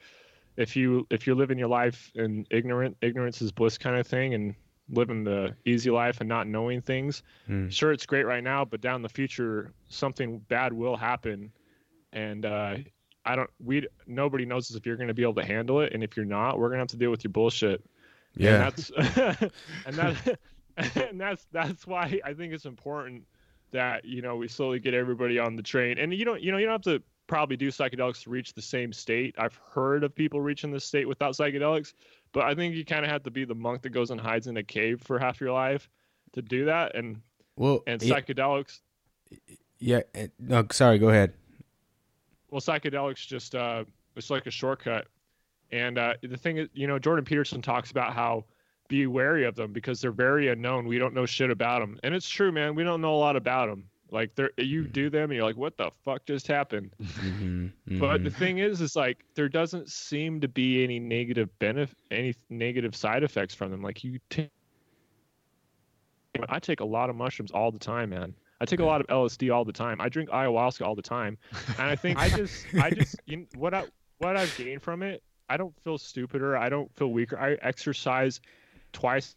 if 0.56 0.76
you 0.76 1.06
if 1.10 1.26
you're 1.26 1.36
living 1.36 1.58
your 1.58 1.68
life 1.68 2.10
in 2.14 2.46
ignorant 2.50 2.96
ignorance 3.02 3.42
is 3.42 3.52
bliss 3.52 3.78
kind 3.78 3.96
of 3.96 4.06
thing 4.06 4.34
and 4.34 4.54
living 4.90 5.24
the 5.24 5.54
easy 5.64 5.90
life 5.90 6.20
and 6.20 6.28
not 6.28 6.46
knowing 6.46 6.80
things 6.82 7.22
mm. 7.48 7.70
sure 7.72 7.92
it's 7.92 8.04
great 8.04 8.24
right 8.24 8.44
now 8.44 8.64
but 8.64 8.80
down 8.80 9.00
the 9.00 9.08
future 9.08 9.72
something 9.88 10.38
bad 10.48 10.72
will 10.72 10.96
happen 10.96 11.50
and 12.12 12.44
uh 12.44 12.76
i 13.24 13.36
don't 13.36 13.48
we 13.64 13.86
nobody 14.06 14.44
knows 14.44 14.74
if 14.74 14.84
you're 14.84 14.96
going 14.96 15.08
to 15.08 15.14
be 15.14 15.22
able 15.22 15.34
to 15.34 15.44
handle 15.44 15.80
it 15.80 15.92
and 15.94 16.02
if 16.02 16.16
you're 16.16 16.26
not 16.26 16.58
we're 16.58 16.68
going 16.68 16.78
to 16.78 16.82
have 16.82 16.88
to 16.88 16.96
deal 16.96 17.10
with 17.10 17.24
your 17.24 17.30
bullshit 17.30 17.82
yeah 18.34 18.54
and 18.54 18.62
that's 18.62 18.90
and 19.86 19.94
that 19.94 20.38
and 20.96 21.20
that's 21.20 21.46
that's 21.52 21.86
why 21.86 22.20
I 22.24 22.34
think 22.34 22.52
it's 22.52 22.64
important 22.64 23.24
that 23.72 24.04
you 24.04 24.22
know 24.22 24.36
we 24.36 24.48
slowly 24.48 24.78
get 24.78 24.94
everybody 24.94 25.38
on 25.38 25.56
the 25.56 25.62
train. 25.62 25.98
And 25.98 26.12
you 26.14 26.24
don't 26.24 26.42
you 26.42 26.52
know 26.52 26.58
you 26.58 26.66
don't 26.66 26.74
have 26.74 26.82
to 26.82 27.02
probably 27.26 27.56
do 27.56 27.68
psychedelics 27.68 28.24
to 28.24 28.30
reach 28.30 28.54
the 28.54 28.62
same 28.62 28.92
state. 28.92 29.34
I've 29.38 29.58
heard 29.70 30.04
of 30.04 30.14
people 30.14 30.40
reaching 30.40 30.70
this 30.70 30.84
state 30.84 31.08
without 31.08 31.34
psychedelics, 31.34 31.94
but 32.32 32.44
I 32.44 32.54
think 32.54 32.74
you 32.74 32.84
kind 32.84 33.04
of 33.04 33.10
have 33.10 33.22
to 33.24 33.30
be 33.30 33.44
the 33.44 33.54
monk 33.54 33.82
that 33.82 33.90
goes 33.90 34.10
and 34.10 34.20
hides 34.20 34.46
in 34.46 34.56
a 34.56 34.62
cave 34.62 35.00
for 35.02 35.18
half 35.18 35.40
your 35.40 35.52
life 35.52 35.88
to 36.32 36.42
do 36.42 36.66
that. 36.66 36.94
And 36.94 37.20
well 37.56 37.82
and 37.86 38.00
psychedelics, 38.00 38.80
yeah 39.78 40.00
uh, 40.14 40.26
no 40.38 40.66
sorry 40.70 40.98
go 40.98 41.08
ahead 41.08 41.32
well, 42.52 42.60
psychedelics 42.60 43.26
just 43.26 43.54
uh, 43.54 43.84
it's 44.14 44.30
like 44.30 44.46
a 44.46 44.50
shortcut. 44.50 45.06
And 45.72 45.96
uh, 45.96 46.14
the 46.22 46.36
thing 46.36 46.58
is, 46.58 46.68
you 46.74 46.86
know, 46.86 46.98
Jordan 46.98 47.24
Peterson 47.24 47.62
talks 47.62 47.90
about 47.90 48.12
how 48.12 48.44
be 48.88 49.06
wary 49.06 49.44
of 49.44 49.56
them 49.56 49.72
because 49.72 50.02
they're 50.02 50.12
very 50.12 50.48
unknown. 50.48 50.86
We 50.86 50.98
don't 50.98 51.14
know 51.14 51.24
shit 51.24 51.50
about 51.50 51.80
them, 51.80 51.98
and 52.04 52.14
it's 52.14 52.28
true, 52.28 52.52
man. 52.52 52.74
We 52.74 52.84
don't 52.84 53.00
know 53.00 53.14
a 53.14 53.16
lot 53.16 53.36
about 53.36 53.70
them. 53.70 53.88
Like 54.12 54.34
they're 54.34 54.50
you 54.58 54.86
do 54.86 55.08
them, 55.08 55.24
and 55.24 55.32
you're 55.32 55.44
like, 55.44 55.56
what 55.56 55.76
the 55.78 55.90
fuck 56.04 56.26
just 56.26 56.46
happened? 56.46 56.94
hmm 57.18 57.68
But 57.98 58.22
the 58.22 58.30
thing 58.30 58.58
is, 58.58 58.80
is 58.80 58.94
like 58.94 59.24
there 59.34 59.48
doesn't 59.48 59.88
seem 59.90 60.40
to 60.42 60.48
be 60.48 60.84
any 60.84 60.98
negative 60.98 61.48
benefit, 61.58 61.96
any 62.10 62.34
negative 62.50 62.94
side 62.94 63.22
effects 63.22 63.54
from 63.54 63.70
them. 63.70 63.82
Like 63.82 64.04
you 64.04 64.18
take, 64.28 64.50
I 66.48 66.58
take 66.58 66.80
a 66.80 66.84
lot 66.84 67.10
of 67.10 67.16
mushrooms 67.16 67.50
all 67.52 67.72
the 67.72 67.78
time, 67.78 68.10
man. 68.10 68.34
I 68.60 68.66
take 68.66 68.80
a 68.80 68.84
lot 68.84 69.00
of 69.00 69.06
LSD 69.08 69.52
all 69.52 69.64
the 69.64 69.72
time. 69.72 70.00
I 70.00 70.08
drink 70.08 70.28
ayahuasca 70.30 70.86
all 70.86 70.94
the 70.94 71.02
time, 71.02 71.38
and 71.78 71.88
I 71.90 71.96
think 71.96 72.18
I 72.18 72.28
just, 72.36 72.66
I 72.78 72.90
just, 72.90 73.18
you 73.26 73.38
know, 73.38 73.46
what 73.56 73.74
I, 73.74 73.84
what 74.18 74.36
I've 74.36 74.54
gained 74.54 74.82
from 74.82 75.02
it, 75.02 75.22
I 75.48 75.56
don't 75.56 75.74
feel 75.82 75.98
stupider. 75.98 76.56
I 76.56 76.68
don't 76.68 76.94
feel 76.96 77.12
weaker. 77.12 77.38
I 77.38 77.54
exercise 77.62 78.40
twice, 78.92 79.34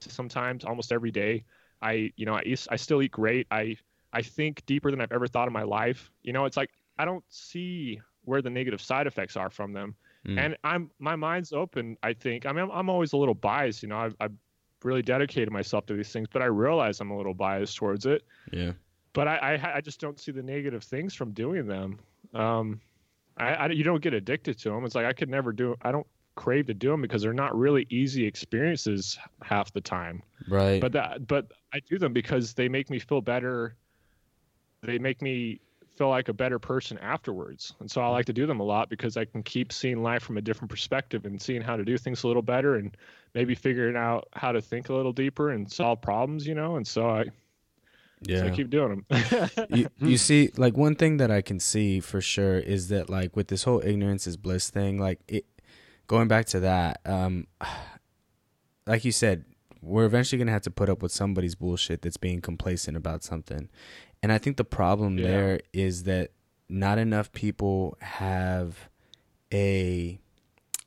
sometimes 0.00 0.64
almost 0.64 0.92
every 0.92 1.10
day. 1.10 1.44
I, 1.82 2.12
you 2.16 2.26
know, 2.26 2.34
I, 2.34 2.56
I 2.70 2.76
still 2.76 3.02
eat 3.02 3.12
great. 3.12 3.46
I, 3.50 3.76
I 4.12 4.22
think 4.22 4.64
deeper 4.66 4.90
than 4.90 5.00
I've 5.00 5.12
ever 5.12 5.26
thought 5.26 5.46
in 5.46 5.52
my 5.52 5.62
life. 5.62 6.10
You 6.22 6.32
know, 6.32 6.44
it's 6.44 6.56
like 6.56 6.70
I 6.98 7.04
don't 7.04 7.24
see 7.28 8.00
where 8.24 8.42
the 8.42 8.50
negative 8.50 8.80
side 8.80 9.06
effects 9.06 9.36
are 9.36 9.50
from 9.50 9.72
them, 9.72 9.94
Mm. 10.26 10.38
and 10.38 10.56
I'm 10.64 10.90
my 10.98 11.16
mind's 11.16 11.52
open. 11.54 11.96
I 12.02 12.12
think. 12.12 12.44
I 12.44 12.52
mean, 12.52 12.64
I'm, 12.64 12.70
I'm 12.70 12.90
always 12.90 13.14
a 13.14 13.16
little 13.16 13.34
biased. 13.34 13.82
You 13.82 13.88
know, 13.88 13.96
I've, 13.96 14.14
I've 14.20 14.32
really 14.84 15.00
dedicated 15.00 15.50
myself 15.50 15.86
to 15.86 15.94
these 15.94 16.12
things, 16.12 16.28
but 16.30 16.42
I 16.42 16.46
realize 16.46 17.00
I'm 17.00 17.10
a 17.10 17.16
little 17.16 17.32
biased 17.32 17.76
towards 17.76 18.04
it. 18.04 18.22
yeah 18.52 18.72
But 19.14 19.28
I, 19.28 19.36
I, 19.36 19.76
I 19.76 19.80
just 19.80 19.98
don't 19.98 20.20
see 20.20 20.30
the 20.32 20.42
negative 20.42 20.84
things 20.84 21.14
from 21.14 21.32
doing 21.32 21.66
them. 21.66 21.98
Um, 22.34 22.80
I, 23.38 23.54
I, 23.54 23.66
you 23.68 23.82
don't 23.84 24.02
get 24.02 24.12
addicted 24.12 24.58
to 24.58 24.68
them. 24.70 24.84
It's 24.84 24.94
like 24.94 25.06
I 25.06 25.12
could 25.14 25.30
never 25.30 25.52
do. 25.52 25.74
I 25.82 25.90
don't 25.90 26.06
crave 26.40 26.66
to 26.66 26.72
do 26.72 26.88
them 26.88 27.02
because 27.02 27.20
they're 27.20 27.34
not 27.34 27.54
really 27.54 27.86
easy 27.90 28.26
experiences 28.26 29.18
half 29.42 29.70
the 29.74 29.80
time. 29.80 30.22
Right. 30.48 30.80
But 30.80 30.92
that 30.92 31.26
but 31.26 31.52
i 31.74 31.80
do 31.80 31.98
them 31.98 32.14
because 32.14 32.54
they 32.54 32.66
make 32.66 32.88
me 32.88 32.98
feel 32.98 33.20
better. 33.20 33.76
They 34.82 34.98
make 34.98 35.20
me 35.20 35.60
feel 35.98 36.08
like 36.08 36.30
a 36.30 36.32
better 36.32 36.58
person 36.58 36.96
afterwards. 36.98 37.74
And 37.80 37.90
so 37.90 38.00
i 38.00 38.08
like 38.08 38.24
to 38.24 38.32
do 38.32 38.46
them 38.46 38.58
a 38.58 38.62
lot 38.62 38.88
because 38.88 39.18
i 39.18 39.26
can 39.26 39.42
keep 39.42 39.70
seeing 39.70 40.02
life 40.02 40.22
from 40.22 40.38
a 40.38 40.40
different 40.40 40.70
perspective 40.70 41.26
and 41.26 41.40
seeing 41.40 41.60
how 41.60 41.76
to 41.76 41.84
do 41.84 41.98
things 41.98 42.24
a 42.24 42.26
little 42.26 42.42
better 42.42 42.76
and 42.76 42.96
maybe 43.34 43.54
figuring 43.54 43.96
out 43.96 44.26
how 44.32 44.50
to 44.50 44.62
think 44.62 44.88
a 44.88 44.94
little 44.94 45.12
deeper 45.12 45.50
and 45.50 45.70
solve 45.70 46.00
problems 46.00 46.46
you 46.46 46.54
know? 46.54 46.76
And 46.76 46.88
so 46.88 47.10
i, 47.10 47.24
yeah 48.22 48.40
so 48.40 48.46
I 48.46 48.50
keep 48.50 48.70
doing 48.70 49.04
them 49.08 49.50
you, 49.70 49.88
you 49.98 50.16
see 50.16 50.50
like 50.56 50.76
one 50.76 50.94
thing 50.94 51.18
that 51.18 51.30
i 51.30 51.42
can 51.42 51.60
see 51.60 52.00
for 52.00 52.20
sure 52.20 52.58
is 52.58 52.88
that 52.88 53.10
like 53.10 53.36
with 53.36 53.48
this 53.48 53.64
whole 53.64 53.82
ignorance 53.84 54.26
is 54.26 54.36
bliss 54.36 54.70
thing 54.70 54.98
like 54.98 55.20
it 55.28 55.44
going 56.10 56.26
back 56.26 56.44
to 56.44 56.58
that 56.58 57.00
um 57.06 57.46
like 58.86 59.04
you 59.04 59.12
said 59.12 59.44
we're 59.82 60.04
eventually 60.04 60.38
gonna 60.38 60.50
have 60.50 60.62
to 60.62 60.70
put 60.70 60.88
up 60.88 61.02
with 61.02 61.12
somebody's 61.12 61.54
bullshit 61.54 62.02
that's 62.02 62.16
being 62.16 62.40
complacent 62.40 62.96
about 62.96 63.22
something. 63.24 63.68
And 64.22 64.30
I 64.30 64.38
think 64.38 64.56
the 64.56 64.64
problem 64.64 65.16
Yeah. 65.16 65.26
there 65.28 65.60
is 65.72 66.02
that 66.04 66.32
not 66.68 66.98
enough 66.98 67.32
people 67.32 67.96
have 68.00 68.88
a 69.52 70.20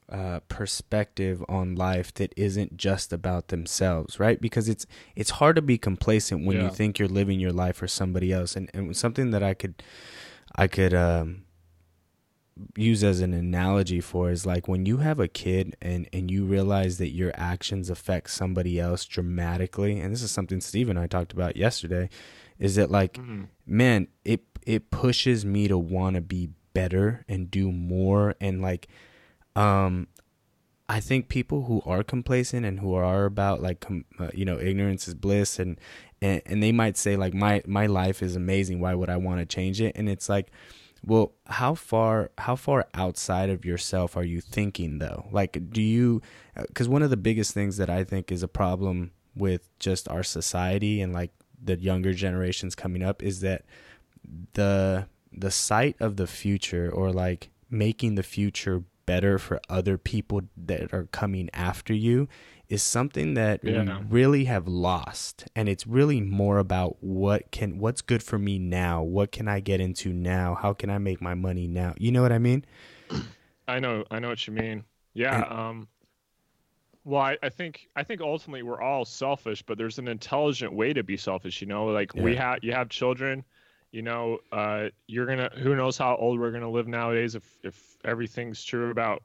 uh, 0.08 0.40
perspective 0.48 1.42
on 1.48 1.74
life 1.74 2.12
that 2.14 2.32
isn't 2.36 2.76
just 2.76 3.12
about 3.12 3.48
themselves, 3.48 4.20
right? 4.20 4.40
Because 4.40 4.68
it's 4.68 4.86
it's 5.16 5.30
hard 5.30 5.56
to 5.56 5.62
be 5.62 5.78
complacent 5.78 6.46
when 6.46 6.60
you 6.60 6.70
think 6.70 6.98
you're 6.98 7.08
living 7.08 7.40
your 7.40 7.52
life 7.52 7.76
for 7.76 7.88
somebody 7.88 8.32
else. 8.32 8.54
And 8.54 8.70
and 8.74 8.96
something 8.96 9.32
that 9.32 9.42
I 9.42 9.54
could 9.54 9.82
I 10.54 10.68
could 10.68 10.94
um, 10.94 11.44
use 12.76 13.02
as 13.02 13.20
an 13.20 13.32
analogy 13.34 14.00
for 14.00 14.30
is 14.30 14.46
like 14.46 14.68
when 14.68 14.86
you 14.86 14.98
have 14.98 15.18
a 15.18 15.26
kid 15.28 15.76
and 15.82 16.08
and 16.12 16.30
you 16.30 16.44
realize 16.44 16.98
that 16.98 17.10
your 17.10 17.32
actions 17.34 17.90
affect 17.90 18.30
somebody 18.30 18.78
else 18.78 19.04
dramatically. 19.04 19.98
And 19.98 20.12
this 20.12 20.22
is 20.22 20.30
something 20.30 20.60
Steve 20.60 20.88
and 20.88 20.98
I 20.98 21.06
talked 21.06 21.32
about 21.32 21.56
yesterday. 21.56 22.08
Is 22.58 22.76
that 22.76 22.90
like 22.90 23.14
Mhm. 23.18 23.48
man, 23.66 24.08
it 24.24 24.42
it 24.66 24.90
pushes 24.90 25.44
me 25.44 25.68
to 25.68 25.76
want 25.76 26.14
to 26.14 26.20
be 26.22 26.50
better 26.72 27.24
and 27.28 27.50
do 27.50 27.70
more 27.72 28.34
and 28.40 28.62
like 28.62 28.88
um 29.56 30.06
I 30.88 31.00
think 31.00 31.28
people 31.28 31.64
who 31.64 31.82
are 31.86 32.02
complacent 32.02 32.66
and 32.66 32.80
who 32.80 32.94
are 32.94 33.24
about 33.24 33.62
like 33.62 33.80
com- 33.80 34.04
uh, 34.18 34.28
you 34.34 34.44
know 34.44 34.58
ignorance 34.60 35.08
is 35.08 35.14
bliss 35.14 35.58
and, 35.58 35.80
and 36.20 36.42
and 36.46 36.62
they 36.62 36.72
might 36.72 36.96
say 36.96 37.16
like 37.16 37.34
my 37.34 37.62
my 37.66 37.86
life 37.86 38.22
is 38.22 38.36
amazing 38.36 38.80
why 38.80 38.94
would 38.94 39.08
I 39.10 39.16
want 39.16 39.40
to 39.40 39.46
change 39.46 39.80
it 39.80 39.92
and 39.96 40.08
it's 40.08 40.28
like 40.28 40.50
well 41.06 41.32
how 41.46 41.74
far 41.74 42.30
how 42.38 42.56
far 42.56 42.86
outside 42.94 43.50
of 43.50 43.64
yourself 43.64 44.16
are 44.16 44.24
you 44.24 44.40
thinking 44.40 44.98
though? 44.98 45.26
Like 45.30 45.70
do 45.70 45.82
you 45.82 46.22
uh, 46.56 46.64
cuz 46.74 46.88
one 46.88 47.02
of 47.02 47.10
the 47.10 47.16
biggest 47.16 47.52
things 47.52 47.76
that 47.76 47.90
I 47.90 48.04
think 48.04 48.32
is 48.32 48.42
a 48.42 48.48
problem 48.48 49.12
with 49.34 49.68
just 49.78 50.08
our 50.08 50.22
society 50.22 51.00
and 51.00 51.12
like 51.12 51.32
the 51.62 51.78
younger 51.78 52.12
generations 52.12 52.74
coming 52.74 53.02
up 53.02 53.22
is 53.22 53.40
that 53.40 53.64
the 54.54 55.06
the 55.32 55.50
sight 55.50 55.96
of 56.00 56.16
the 56.16 56.26
future 56.26 56.90
or 56.90 57.12
like 57.12 57.50
making 57.70 58.14
the 58.14 58.22
future 58.22 58.84
better 59.06 59.38
for 59.38 59.60
other 59.68 59.98
people 59.98 60.42
that 60.56 60.92
are 60.92 61.08
coming 61.12 61.50
after 61.52 61.92
you 61.92 62.28
is 62.74 62.82
something 62.82 63.34
that 63.34 63.60
Yeah. 63.64 64.00
we 64.00 64.04
really 64.10 64.44
have 64.44 64.68
lost 64.68 65.46
and 65.56 65.68
it's 65.68 65.86
really 65.86 66.20
more 66.20 66.58
about 66.58 66.96
what 67.00 67.50
can 67.50 67.78
what's 67.78 68.02
good 68.02 68.22
for 68.22 68.38
me 68.38 68.58
now 68.58 69.02
what 69.02 69.32
can 69.32 69.48
i 69.48 69.60
get 69.60 69.80
into 69.80 70.12
now 70.12 70.54
how 70.54 70.72
can 70.74 70.90
i 70.90 70.98
make 70.98 71.22
my 71.22 71.34
money 71.34 71.66
now 71.66 71.94
you 71.96 72.12
know 72.12 72.20
what 72.22 72.32
i 72.32 72.38
mean 72.38 72.64
I 73.66 73.78
know, 73.80 74.04
I 74.10 74.18
know 74.18 74.28
what 74.28 74.46
you 74.46 74.52
mean. 74.52 74.84
Yeah. 75.14 75.40
Um, 75.40 75.88
well, 77.04 77.22
I, 77.22 77.38
I 77.42 77.48
think 77.48 77.88
I 77.96 78.02
think 78.02 78.20
ultimately 78.20 78.62
we're 78.62 78.80
all 78.82 79.06
selfish, 79.06 79.62
but 79.62 79.78
there's 79.78 79.98
an 79.98 80.06
intelligent 80.08 80.72
way 80.74 80.92
to 80.92 81.02
be 81.02 81.16
selfish. 81.16 81.62
You 81.62 81.66
know, 81.66 81.86
like 81.86 82.14
we 82.14 82.36
have 82.36 82.58
you 82.62 82.72
have 82.72 82.90
children. 82.90 83.42
You 83.90 84.02
know, 84.02 84.38
uh, 84.52 84.88
you're 85.06 85.24
gonna. 85.26 85.50
Who 85.62 85.76
knows 85.76 85.96
how 85.96 86.16
old 86.16 86.38
we're 86.38 86.50
gonna 86.50 86.70
live 86.70 86.88
nowadays? 86.88 87.34
If 87.34 87.44
if 87.62 87.96
everything's 88.04 88.62
true 88.64 88.90
about 88.90 89.22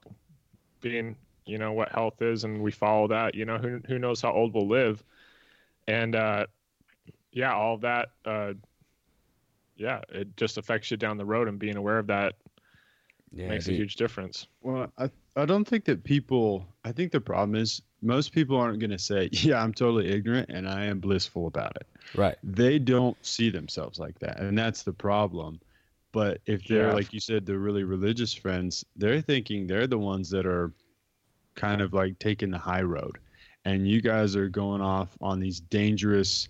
being, 0.79 1.17
you 1.49 1.57
know, 1.59 1.73
what 1.73 1.89
health 1.91 2.21
is, 2.21 2.45
and 2.45 2.61
we 2.61 2.71
follow 2.71 3.07
that. 3.09 3.35
You 3.35 3.45
know, 3.45 3.57
who 3.59 3.81
who 3.87 3.99
knows 3.99 4.21
how 4.21 4.33
old 4.33 4.53
we'll 4.55 4.67
live? 4.69 5.03
And 5.87 6.15
uh, 6.15 6.47
yeah, 7.31 7.53
all 7.53 7.75
of 7.75 7.81
that. 7.81 8.09
Uh, 8.25 8.53
yeah, 9.75 10.01
it 10.09 10.35
just 10.37 10.57
affects 10.57 10.91
you 10.91 10.97
down 10.97 11.17
the 11.17 11.25
road, 11.25 11.47
and 11.47 11.59
being 11.59 11.77
aware 11.77 11.99
of 11.99 12.07
that 12.07 12.35
yeah 13.31 13.59
makes 13.59 13.67
a 13.69 13.73
huge 13.73 13.95
difference. 13.95 14.47
Well, 14.61 14.91
I 14.97 15.09
I 15.35 15.45
don't 15.45 15.65
think 15.67 15.85
that 15.85 16.03
people. 16.03 16.67
I 16.85 16.91
think 16.91 17.11
the 17.11 17.21
problem 17.21 17.55
is 17.55 17.81
most 18.01 18.33
people 18.33 18.57
aren't 18.57 18.79
going 18.79 18.91
to 18.91 18.99
say, 18.99 19.29
"Yeah, 19.33 19.61
I'm 19.63 19.73
totally 19.73 20.09
ignorant 20.09 20.49
and 20.51 20.67
I 20.69 20.85
am 20.85 20.99
blissful 20.99 21.47
about 21.47 21.75
it." 21.77 21.87
right 22.13 22.37
They 22.43 22.79
don't 22.79 23.23
see 23.25 23.49
themselves 23.51 23.99
like 23.99 24.19
that, 24.19 24.39
and 24.39 24.57
that's 24.57 24.83
the 24.83 24.93
problem. 24.93 25.61
But 26.13 26.41
if 26.47 26.65
they're 26.67 26.89
Yeah. 26.89 26.93
like 26.93 27.13
you 27.13 27.19
said, 27.21 27.45
they're 27.45 27.59
really 27.59 27.83
religious 27.83 28.33
friends, 28.33 28.85
they're 28.95 29.21
thinking 29.21 29.67
they're 29.67 29.87
the 29.87 29.99
ones 29.99 30.29
that 30.31 30.45
are 30.47 30.73
kind 31.59 31.81
of 31.81 31.93
like 31.93 32.17
taking 32.19 32.49
the 32.51 32.57
high 32.57 32.81
road, 32.81 33.17
and 33.65 33.87
you 33.87 34.01
guys 34.01 34.35
are 34.35 34.49
going 34.49 34.81
off 34.81 35.09
on 35.21 35.39
these 35.39 35.59
dangerous, 35.59 36.47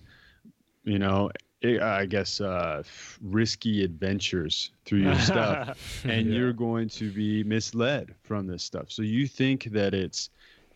you 0.84 0.98
know, 0.98 1.30
I 1.64 1.78
I 1.80 2.06
guess 2.06 2.40
uh, 2.40 2.82
risky 3.20 3.84
adventures 3.84 4.70
through 4.86 5.00
your 5.00 5.18
stuff 5.18 5.76
and 6.04 6.26
Yeah. 6.28 6.36
you're 6.38 6.52
going 6.54 6.88
to 6.90 7.10
be 7.10 7.44
misled 7.44 8.14
from 8.22 8.46
this 8.46 8.62
stuff. 8.62 8.90
So 8.90 9.02
you 9.02 9.26
think 9.26 9.64
that 9.72 9.92
it's 9.92 10.30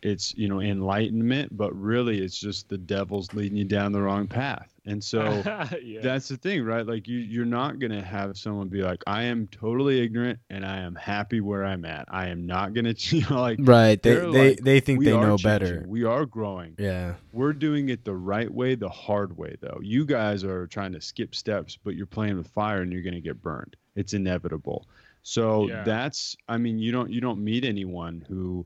it's 0.05 0.35
you 0.37 0.47
know 0.47 0.61
enlightenment, 0.61 1.55
but 1.57 1.73
really 1.75 2.21
it's 2.23 2.37
just 2.39 2.69
the 2.69 2.77
devil's 2.77 3.33
leading 3.33 3.57
you 3.57 3.65
down 3.65 3.91
the 3.91 4.01
wrong 4.01 4.27
path. 4.27 4.71
And 4.85 5.03
so 5.03 5.41
yeah. 5.83 6.01
that's 6.01 6.27
the 6.27 6.37
thing, 6.37 6.63
right? 6.63 6.85
Like 6.85 7.07
you 7.07 7.17
you're 7.17 7.45
not 7.45 7.79
gonna 7.79 8.03
have 8.03 8.37
someone 8.37 8.67
be 8.69 8.81
like, 8.83 9.01
I 9.07 9.23
am 9.23 9.47
totally 9.47 9.99
ignorant 10.01 10.39
and 10.49 10.65
I 10.65 10.77
am 10.79 10.95
happy 10.95 11.41
where 11.41 11.65
I'm 11.65 11.85
at. 11.85 12.05
I 12.09 12.27
am 12.27 12.45
not 12.45 12.73
gonna 12.73 12.93
you 13.09 13.21
know 13.29 13.41
like 13.41 13.59
right 13.61 14.01
they 14.01 14.13
they're 14.15 14.31
they, 14.31 14.49
like, 14.49 14.59
they 14.59 14.79
think 14.79 15.03
they 15.03 15.17
know 15.17 15.37
changing. 15.37 15.43
better 15.43 15.85
We 15.87 16.03
are 16.03 16.25
growing. 16.25 16.75
yeah 16.77 17.15
We're 17.31 17.53
doing 17.53 17.89
it 17.89 18.05
the 18.05 18.15
right 18.15 18.51
way, 18.53 18.75
the 18.75 18.89
hard 18.89 19.35
way, 19.37 19.55
though. 19.59 19.79
You 19.81 20.05
guys 20.05 20.43
are 20.43 20.67
trying 20.67 20.93
to 20.93 21.01
skip 21.01 21.33
steps, 21.35 21.77
but 21.83 21.95
you're 21.95 22.05
playing 22.05 22.37
with 22.37 22.47
fire 22.49 22.81
and 22.81 22.91
you're 22.93 23.01
going 23.01 23.15
to 23.15 23.21
get 23.21 23.41
burned. 23.41 23.75
It's 23.95 24.13
inevitable. 24.13 24.87
So 25.23 25.67
Yeah. 25.67 25.83
that's, 25.83 26.35
I 26.47 26.57
mean, 26.57 26.77
you 26.79 26.91
don't, 26.91 27.09
you 27.11 27.21
don't 27.21 27.43
meet 27.43 27.65
anyone 27.65 28.23
who 28.27 28.65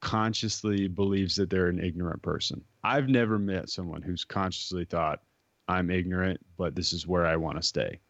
consciously 0.00 0.88
believes 0.88 1.36
that 1.36 1.50
they're 1.50 1.68
an 1.68 1.82
ignorant 1.82 2.22
person. 2.22 2.64
I've 2.82 3.08
never 3.08 3.38
met 3.38 3.68
someone 3.68 4.02
who's 4.02 4.24
consciously 4.24 4.84
thought, 4.84 5.20
I'm 5.68 5.90
ignorant, 5.90 6.40
but 6.56 6.74
this 6.74 6.92
is 6.92 7.06
where 7.06 7.26
I 7.26 7.36
want 7.36 7.56
to 7.58 7.62
stay. 7.62 8.00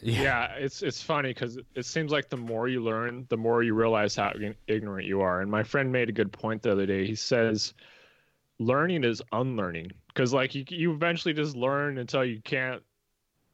yeah 0.00 0.52
it's 0.54 0.82
it's 0.82 1.02
funny 1.02 1.30
because 1.34 1.58
it 1.74 1.84
seems 1.84 2.12
like 2.12 2.28
the 2.28 2.36
more 2.36 2.68
you 2.68 2.80
learn 2.80 3.26
the 3.30 3.36
more 3.36 3.64
you 3.64 3.74
realize 3.74 4.14
how 4.14 4.32
ignorant 4.68 5.06
you 5.08 5.20
are 5.20 5.40
and 5.40 5.50
my 5.50 5.62
friend 5.64 5.90
made 5.90 6.08
a 6.08 6.12
good 6.12 6.30
point 6.32 6.62
the 6.62 6.70
other 6.70 6.86
day 6.86 7.04
he 7.04 7.16
says 7.16 7.74
learning 8.60 9.02
is 9.02 9.20
unlearning 9.32 9.90
because 10.08 10.32
like 10.32 10.54
you, 10.54 10.64
you 10.68 10.92
eventually 10.92 11.34
just 11.34 11.56
learn 11.56 11.98
until 11.98 12.24
you 12.24 12.40
can't 12.42 12.82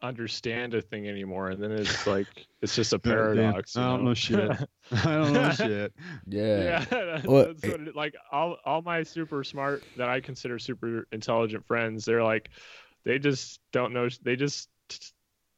understand 0.04 0.74
a 0.74 0.82
thing 0.82 1.08
anymore 1.08 1.50
and 1.50 1.62
then 1.62 1.72
it's 1.72 2.06
like 2.06 2.26
it's 2.60 2.76
just 2.76 2.92
a 2.92 2.98
paradox 2.98 3.76
I 3.76 3.88
don't 3.88 4.04
know 4.04 4.14
shit. 4.14 4.50
I 4.92 5.02
don't 5.02 5.32
know 5.32 5.50
shit. 5.50 5.92
yeah 6.26 6.58
yeah, 6.58 6.84
that's, 6.90 7.26
Well, 7.26 7.46
that's 7.46 7.66
what 7.66 7.80
it, 7.80 7.96
like 7.96 8.14
all 8.30 8.58
all 8.64 8.82
my 8.82 9.02
super 9.02 9.42
smart 9.42 9.82
that 9.96 10.08
I 10.08 10.20
consider 10.20 10.58
super 10.58 11.06
intelligent 11.12 11.66
friends, 11.66 12.04
they're 12.04 12.22
like, 12.22 12.50
they 13.04 13.18
just 13.18 13.60
don't 13.72 13.92
know. 13.92 14.08
They 14.22 14.36
just 14.36 14.68
t- 14.88 14.98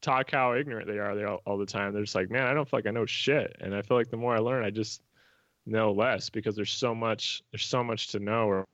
talk 0.03 0.31
how 0.31 0.55
ignorant 0.55 0.89
they 0.89 0.99
are. 0.99 1.15
They 1.15 1.25
all, 1.25 1.41
all 1.47 1.59
the 1.59 1.67
time. 1.67 1.93
They're 1.93 2.03
just 2.03 2.15
like, 2.15 2.31
man, 2.31 2.47
I 2.47 2.55
don't 2.55 2.69
feel 2.69 2.79
like 2.79 2.87
I 2.87 2.91
know 2.91 3.07
shit, 3.07 3.57
and 3.61 3.75
I 3.75 3.83
feel 3.83 3.97
like 3.97 4.11
the 4.11 4.17
more 4.17 4.35
I 4.35 4.39
learn, 4.39 4.65
I 4.65 4.71
just 4.71 5.03
know 5.65 5.93
less 5.93 6.31
because 6.31 6.57
there's 6.57 6.73
so 6.73 6.95
much. 6.95 7.43
There's 7.53 7.67
so 7.67 7.83
much 7.83 8.09
to 8.09 8.19
know. 8.19 8.47
Or, 8.49 8.67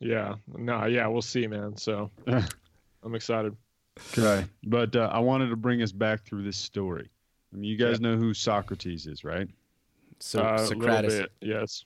yeah, 0.00 0.34
no, 0.56 0.86
yeah, 0.86 1.06
we'll 1.06 1.22
see, 1.22 1.46
man. 1.46 1.76
So 1.76 2.10
I'm 3.02 3.14
excited. 3.14 3.56
Okay. 4.12 4.46
But 4.64 4.94
uh, 4.96 5.10
I 5.12 5.18
wanted 5.18 5.48
to 5.50 5.56
bring 5.56 5.82
us 5.82 5.92
back 5.92 6.24
through 6.24 6.44
this 6.44 6.56
story. 6.56 7.08
I 7.52 7.56
mean, 7.56 7.64
you 7.64 7.76
guys 7.76 8.00
know 8.00 8.16
who 8.16 8.34
Socrates 8.34 9.06
is, 9.06 9.24
right? 9.24 9.48
so 10.18 10.40
uh, 10.42 10.58
socrates 10.66 11.26
yes. 11.42 11.84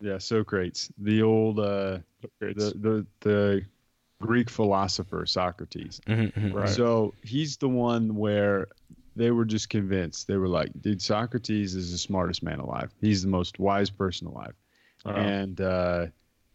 Yeah, 0.00 0.18
Socrates, 0.18 0.90
the 0.98 1.22
old 1.22 1.58
uh, 1.58 1.98
the, 2.40 2.72
the 2.80 3.06
the 3.20 3.64
Greek 4.20 4.48
philosopher 4.48 5.26
Socrates. 5.26 6.00
Mhm, 6.06 6.32
mhm. 6.32 6.54
Right. 6.54 6.68
So 6.68 7.14
he's 7.22 7.56
the 7.56 7.68
one 7.68 8.14
where 8.14 8.68
they 9.16 9.30
were 9.30 9.44
just 9.44 9.68
convinced. 9.68 10.26
They 10.26 10.36
were 10.36 10.48
like, 10.48 10.70
dude, 10.80 11.02
Socrates 11.02 11.74
is 11.74 11.92
the 11.92 11.98
smartest 11.98 12.42
man 12.42 12.60
alive. 12.60 12.92
He's 13.00 13.22
the 13.22 13.28
most 13.28 13.58
wise 13.58 13.90
person 13.90 14.26
alive. 14.26 14.54
Uh, 15.04 15.10
And 15.10 15.60
uh, 15.60 16.06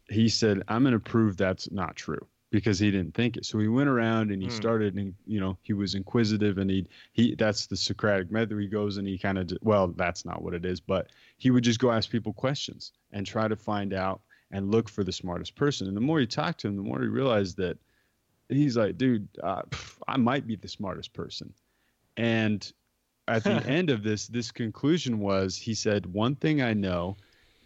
he 0.10 0.30
said, 0.30 0.64
I'm 0.68 0.84
going 0.84 0.94
to 0.94 1.00
prove 1.00 1.38
that's 1.38 1.70
not 1.72 1.96
true 1.96 2.26
because 2.56 2.80
he 2.80 2.90
didn't 2.90 3.14
think 3.14 3.36
it. 3.38 3.46
So 3.46 3.60
he 3.60 3.68
went 3.68 3.90
around 3.90 4.32
and 4.32 4.42
he 4.42 4.48
Hmm. 4.48 4.50
started, 4.50 4.96
and 4.96 5.14
you 5.26 5.40
know, 5.42 5.58
he 5.62 5.74
was 5.74 5.94
inquisitive, 5.96 6.58
and 6.58 6.70
he 6.70 6.88
he 7.14 7.36
that's 7.36 7.68
the 7.68 7.76
Socratic 7.76 8.32
method. 8.32 8.60
He 8.60 8.68
goes 8.68 8.98
and 8.98 9.08
he 9.08 9.18
kind 9.18 9.38
of 9.38 9.52
well, 9.62 9.90
that's 9.90 10.26
not 10.26 10.42
what 10.42 10.54
it 10.54 10.66
is, 10.66 10.80
but 10.80 11.10
he 11.38 11.52
would 11.52 11.64
just 11.66 11.80
go 11.80 11.92
ask 11.92 12.10
people 12.10 12.34
questions 12.34 12.94
and 13.12 13.26
try 13.26 13.48
to 13.48 13.56
find 13.58 13.94
out 13.94 14.22
and 14.52 14.72
look 14.72 14.88
for 14.90 15.04
the 15.04 15.12
smartest 15.12 15.56
person. 15.56 15.88
And 15.88 15.98
the 15.98 16.02
more 16.02 16.20
he 16.20 16.28
talked 16.28 16.62
to 16.62 16.68
him, 16.70 16.78
the 16.78 16.84
more 16.84 17.02
he 17.02 17.08
realized 17.08 17.58
that 17.58 17.78
he's 18.50 18.78
like, 18.78 18.98
dude, 18.98 19.28
uh, 19.44 19.64
pff, 19.64 19.98
I 20.08 20.18
might 20.18 20.48
be 20.48 20.56
the 20.56 20.68
smartest 20.70 21.14
person. 21.14 21.54
And 22.18 22.72
at 23.28 23.46
the 23.46 23.66
end 23.68 23.90
of 23.90 24.04
this, 24.04 24.28
this 24.28 24.52
conclusion 24.52 25.20
was 25.20 25.58
he 25.58 25.74
said, 25.74 26.06
one 26.06 26.36
thing 26.36 26.62
I 26.62 26.74
know 26.74 27.18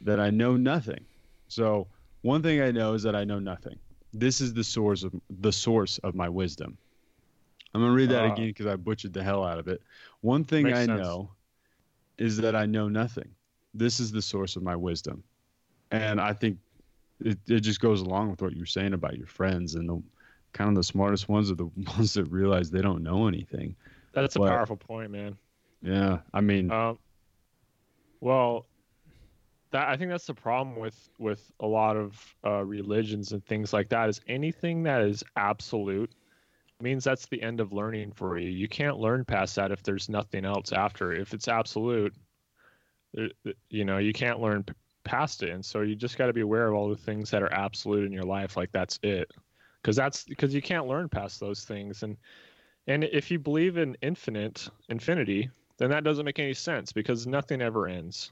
that 0.01 0.19
I 0.19 0.29
know 0.31 0.57
nothing. 0.57 1.05
So 1.47 1.89
one 2.21 2.41
thing 2.43 2.61
I 2.61 2.71
know 2.71 2.93
is 2.93 3.03
that 3.03 3.15
I 3.15 3.23
know 3.25 3.39
nothing. 3.39 3.79
This 4.13 4.41
is 4.41 4.53
the 4.53 4.63
source 4.63 5.03
of 5.03 5.13
the 5.29 5.51
source 5.51 5.97
of 5.99 6.15
my 6.15 6.29
wisdom. 6.29 6.77
I'm 7.73 7.81
gonna 7.81 7.93
read 7.93 8.09
that 8.09 8.25
Ah. 8.25 8.33
again 8.33 8.47
because 8.47 8.65
I 8.65 8.75
butchered 8.75 9.13
the 9.13 9.23
hell 9.23 9.43
out 9.43 9.59
of 9.59 9.67
it. 9.67 9.81
One 10.21 10.43
thing 10.43 10.67
I 10.67 10.85
sense. 10.85 10.99
know 10.99 11.31
is 12.17 12.37
that 12.37 12.55
I 12.55 12.65
know 12.65 12.89
nothing. 12.89 13.29
This 13.73 13.99
is 13.99 14.11
the 14.11 14.21
source 14.21 14.55
of 14.55 14.63
my 14.63 14.75
wisdom. 14.75 15.23
And 15.91 16.19
I 16.19 16.33
think 16.33 16.57
it, 17.19 17.37
it 17.47 17.59
just 17.61 17.79
goes 17.79 18.01
along 18.01 18.31
with 18.31 18.41
what 18.41 18.55
you're 18.55 18.65
saying 18.65 18.93
about 18.93 19.17
your 19.17 19.27
friends 19.27 19.75
and 19.75 19.87
the 19.87 20.01
kind 20.53 20.69
of 20.69 20.75
the 20.75 20.83
smartest 20.83 21.29
ones 21.29 21.51
are 21.51 21.55
the 21.55 21.65
ones 21.97 22.13
that 22.13 22.25
realize 22.25 22.71
they 22.71 22.81
don't 22.81 23.03
know 23.03 23.27
anything. 23.27 23.75
That's 24.13 24.35
a 24.35 24.39
powerful 24.39 24.77
point, 24.77 25.11
man. 25.11 25.37
Yeah, 25.81 26.19
I 26.33 26.41
mean, 26.41 26.71
Um, 26.71 26.97
well, 28.19 28.65
that 29.71 29.87
I 29.87 29.97
think 29.97 30.09
that's 30.09 30.25
the 30.25 30.33
problem 30.33 30.77
with 30.77 31.09
with 31.17 31.51
a 31.59 31.67
lot 31.67 31.97
of 31.97 32.35
uh, 32.45 32.63
religions 32.63 33.31
and 33.31 33.45
things 33.45 33.73
like 33.73 33.89
that. 33.89 34.09
Is 34.09 34.21
anything 34.27 34.83
that 34.83 35.01
is 35.01 35.23
absolute 35.35 36.11
means 36.81 37.03
that's 37.03 37.27
the 37.27 37.41
end 37.41 37.59
of 37.59 37.73
learning 37.73 38.11
for 38.13 38.37
you. 38.37 38.49
You 38.49 38.67
can't 38.67 38.97
learn 38.97 39.25
past 39.25 39.55
that 39.55 39.71
if 39.71 39.83
there's 39.83 40.09
nothing 40.09 40.45
else 40.45 40.71
after. 40.71 41.11
If 41.11 41.33
it's 41.33 41.47
absolute, 41.47 42.15
you 43.69 43.85
know, 43.85 43.97
you 43.97 44.13
can't 44.13 44.39
learn 44.39 44.65
past 45.03 45.43
it. 45.43 45.49
And 45.49 45.65
so 45.65 45.81
you 45.81 45.95
just 45.95 46.17
got 46.17 46.27
to 46.27 46.33
be 46.33 46.41
aware 46.41 46.67
of 46.67 46.75
all 46.75 46.89
the 46.89 46.95
things 46.95 47.29
that 47.31 47.43
are 47.43 47.53
absolute 47.53 48.05
in 48.05 48.13
your 48.13 48.23
life. 48.23 48.55
Like 48.55 48.71
that's 48.71 48.99
it, 49.03 49.31
because 49.81 49.95
that's 49.95 50.23
because 50.23 50.53
you 50.53 50.61
can't 50.61 50.87
learn 50.87 51.09
past 51.09 51.39
those 51.39 51.65
things. 51.65 52.03
And 52.03 52.17
and 52.87 53.03
if 53.03 53.29
you 53.29 53.39
believe 53.39 53.77
in 53.77 53.97
infinite 54.01 54.69
infinity, 54.89 55.49
then 55.77 55.89
that 55.89 56.03
doesn't 56.03 56.25
make 56.25 56.39
any 56.39 56.53
sense 56.53 56.91
because 56.91 57.27
nothing 57.27 57.61
ever 57.61 57.87
ends. 57.87 58.31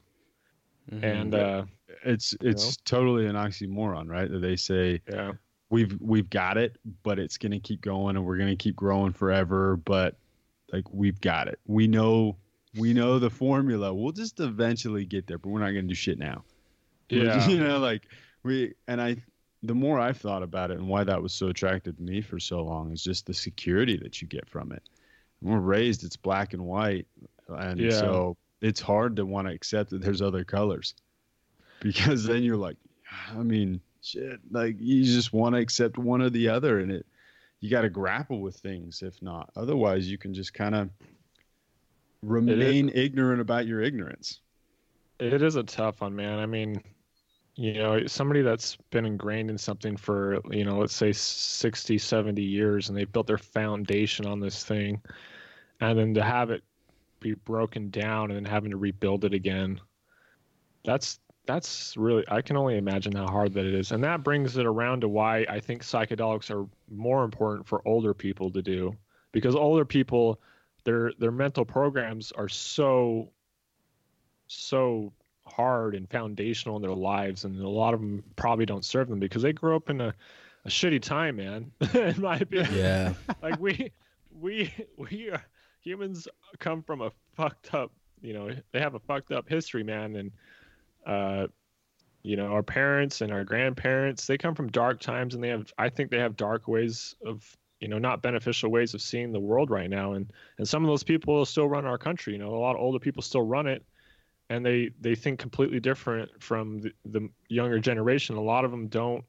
Mhm. 0.91 1.03
And 1.03 1.35
uh, 1.35 1.65
it's 2.05 2.35
it's 2.41 2.77
totally 2.77 3.25
an 3.27 3.35
oxymoron, 3.35 4.07
right? 4.07 4.29
That 4.29 4.39
they 4.39 4.55
say 4.55 5.01
yeah, 5.09 5.33
we've 5.69 5.97
we've 5.99 6.29
got 6.29 6.57
it, 6.57 6.77
but 7.03 7.19
it's 7.19 7.38
gonna 7.38 7.59
keep 7.59 7.81
going 7.81 8.15
and 8.15 8.25
we're 8.25 8.38
gonna 8.38 8.55
keep 8.55 8.75
growing 8.75 9.11
forever. 9.13 9.75
But 9.77 10.17
like 10.71 10.85
we've 10.91 11.19
got 11.21 11.47
it. 11.47 11.59
We 11.65 11.88
know 11.88 12.38
we 12.77 12.93
know 12.93 13.19
the 13.19 13.29
formula. 13.29 13.93
We'll 13.93 14.11
just 14.11 14.39
eventually 14.39 15.05
get 15.05 15.27
there, 15.27 15.38
but 15.38 15.49
we're 15.49 15.59
not 15.59 15.67
gonna 15.71 15.83
do 15.83 15.95
shit 15.95 16.17
now. 16.19 16.43
Yeah, 17.09 17.23
just- 17.35 17.49
you 17.49 17.59
know, 17.59 17.79
like 17.79 18.03
we 18.43 18.73
and 18.88 19.01
I 19.01 19.17
the 19.63 19.73
more 19.75 19.99
I've 19.99 20.17
thought 20.17 20.43
about 20.43 20.71
it 20.71 20.77
and 20.77 20.88
why 20.88 21.03
that 21.03 21.21
was 21.21 21.33
so 21.33 21.47
attractive 21.47 21.97
to 21.97 22.03
me 22.03 22.21
for 22.21 22.39
so 22.39 22.61
long 22.63 22.91
is 22.91 23.03
just 23.03 23.25
the 23.25 23.33
security 23.33 23.97
that 23.97 24.21
you 24.21 24.27
get 24.27 24.47
from 24.47 24.71
it. 24.71 24.83
When 25.39 25.53
we're 25.55 25.59
raised, 25.61 26.03
it's 26.03 26.15
black 26.17 26.53
and 26.53 26.63
white, 26.65 27.07
and 27.49 27.79
Yeah. 27.79 27.89
so 27.91 28.38
it's 28.61 28.81
hard 28.81 29.15
to 29.17 29.25
want 29.25 29.47
to 29.47 29.53
accept 29.53 29.91
that 29.91 30.01
there's 30.01 30.21
other 30.21 30.43
colors, 30.43 30.95
because 31.79 32.23
then 32.23 32.43
you're 32.43 32.57
like, 32.57 32.77
I 33.35 33.43
mean, 33.43 33.81
shit, 34.01 34.39
like 34.51 34.75
you 34.79 35.03
just 35.03 35.33
want 35.33 35.55
to 35.55 35.61
accept 35.61 35.97
one 35.97 36.21
or 36.21 36.29
the 36.29 36.49
other, 36.49 36.79
and 36.79 36.91
it 36.91 37.05
you 37.59 37.69
got 37.69 37.81
to 37.81 37.89
grapple 37.89 38.41
with 38.41 38.55
things. 38.55 39.01
If 39.01 39.21
not, 39.21 39.49
otherwise, 39.55 40.09
you 40.09 40.17
can 40.17 40.33
just 40.33 40.53
kind 40.53 40.75
of 40.75 40.89
remain 42.21 42.89
ignorant 42.93 43.41
about 43.41 43.67
your 43.67 43.81
ignorance. 43.81 44.41
it 45.19 45.41
is 45.41 45.55
a 45.55 45.63
tough 45.63 46.01
one, 46.01 46.15
man. 46.15 46.39
I 46.39 46.45
mean, 46.45 46.81
you 47.55 47.73
know, 47.73 48.05
somebody 48.05 48.43
that's 48.43 48.77
been 48.91 49.05
ingrained 49.05 49.49
in 49.49 49.57
something 49.57 49.97
for, 49.97 50.39
you 50.51 50.63
know, 50.63 50.77
let's 50.77 50.95
say 50.95 51.11
60, 51.11 51.97
70 51.97 52.41
years 52.41 52.89
and 52.89 52.97
they've 52.97 53.11
built 53.11 53.27
their 53.27 53.39
foundation 53.39 54.27
on 54.27 54.39
this 54.39 54.63
thing 54.63 55.01
and 55.79 55.97
then 55.97 56.13
to 56.13 56.23
have 56.23 56.51
it 56.51 56.63
be 57.20 57.34
broken 57.34 57.89
down 57.89 58.32
and 58.32 58.38
then 58.38 58.45
having 58.51 58.72
to 58.72 58.78
rebuild 58.78 59.26
it 59.26 59.34
again. 59.34 59.80
That's 60.84 61.20
that's 61.45 61.95
really 61.97 62.26
I 62.28 62.41
can 62.41 62.57
only 62.57 62.78
imagine 62.78 63.13
how 63.13 63.28
hard 63.28 63.53
that 63.53 63.65
it 63.65 63.74
is. 63.74 63.91
And 63.91 64.03
that 64.03 64.24
brings 64.24 64.57
it 64.57 64.65
around 64.65 65.01
to 65.01 65.07
why 65.07 65.45
I 65.49 65.59
think 65.59 65.84
psychedelics 65.84 66.51
are 66.51 66.68
more 66.89 67.24
important 67.24 67.68
for 67.68 67.82
older 67.88 68.13
people 68.13 68.51
to 68.51 68.61
do 68.61 68.95
because 69.32 69.55
older 69.55 69.86
people 69.86 70.39
their 70.84 71.11
their 71.20 71.32
mental 71.32 71.65
programs 71.65 72.32
are 72.32 72.49
so 72.49 73.30
so 74.47 75.11
hard 75.45 75.95
and 75.95 76.09
foundational 76.09 76.76
in 76.76 76.82
their 76.82 76.93
lives 76.93 77.45
and 77.45 77.59
a 77.61 77.68
lot 77.68 77.93
of 77.93 77.99
them 77.99 78.24
probably 78.36 78.65
don't 78.65 78.86
serve 78.86 79.07
them 79.07 79.20
because 79.20 79.41
they 79.41 79.53
grew 79.53 79.76
up 79.76 79.89
in 79.89 80.01
a, 80.01 80.13
a 80.65 80.70
shitty 80.70 81.01
time 81.01 81.38
man 81.38 81.72
in 81.93 82.22
my 82.22 82.38
opinion 82.38 82.74
yeah. 82.74 83.13
like 83.41 83.59
we 83.59 83.91
we 84.39 84.74
we 84.97 85.30
are, 85.30 85.43
humans 85.82 86.28
come 86.59 86.82
from 86.82 87.01
a 87.01 87.11
fucked 87.36 87.73
up 87.73 87.91
you 88.21 88.34
know 88.34 88.49
they 88.71 88.80
have 88.80 88.95
a 88.95 88.99
fucked 88.99 89.32
up 89.32 89.47
history 89.47 89.84
man 89.84 90.15
and 90.15 90.32
uh 91.05 91.47
you 92.23 92.36
know 92.36 92.47
our 92.47 92.63
parents 92.63 93.21
and 93.21 93.32
our 93.32 93.43
grandparents 93.43 94.25
they 94.25 94.38
come 94.38 94.55
from 94.55 94.67
dark 94.69 94.99
times 94.99 95.36
and 95.36 95.43
they 95.43 95.49
have 95.49 95.71
i 95.78 95.88
think 95.88 96.09
they 96.09 96.17
have 96.17 96.36
dark 96.36 96.67
ways 96.67 97.15
of 97.25 97.55
you 97.80 97.88
know 97.88 97.99
not 97.99 98.21
beneficial 98.21 98.71
ways 98.71 98.93
of 98.93 99.01
seeing 99.01 99.32
the 99.32 99.39
world 99.39 99.69
right 99.69 99.89
now 99.89 100.13
and 100.13 100.32
and 100.57 100.67
some 100.67 100.84
of 100.84 100.88
those 100.88 101.03
people 101.03 101.45
still 101.45 101.69
run 101.69 101.86
our 101.86 101.97
country 101.97 102.34
you 102.34 102.39
know 102.39 102.49
a 102.49 102.57
lot 102.57 102.75
of 102.75 102.82
older 102.82 102.99
people 102.99 103.21
still 103.21 103.43
run 103.43 103.67
it 103.67 103.86
and 104.49 104.65
they 104.65 104.89
they 105.01 105.15
think 105.15 105.39
completely 105.39 105.80
different 105.80 106.32
from 106.41 106.80
the, 106.82 106.91
the 107.05 107.30
younger 107.49 107.80
generation. 107.80 108.36
A 108.36 108.41
lot 108.41 108.65
of 108.65 108.71
them 108.71 108.88
don't 108.88 109.23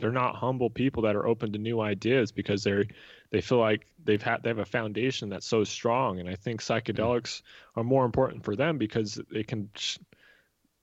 they're 0.00 0.10
not 0.10 0.34
humble 0.34 0.70
people 0.70 1.02
that 1.02 1.14
are 1.14 1.26
open 1.26 1.52
to 1.52 1.58
new 1.58 1.80
ideas 1.80 2.32
because 2.32 2.64
they're 2.64 2.84
they 3.30 3.40
feel 3.40 3.58
like 3.58 3.86
they've 4.04 4.22
had 4.22 4.42
they 4.42 4.48
have 4.48 4.58
a 4.58 4.64
foundation 4.64 5.28
that's 5.28 5.46
so 5.46 5.64
strong. 5.64 6.20
And 6.20 6.28
i 6.28 6.34
think 6.34 6.62
mm-hmm. 6.62 6.72
psychedelics 6.72 7.42
are 7.76 7.84
more 7.84 8.04
important 8.04 8.44
for 8.44 8.56
them 8.56 8.78
because 8.78 9.20
they 9.30 9.42
can 9.42 9.70
sh- 9.74 9.98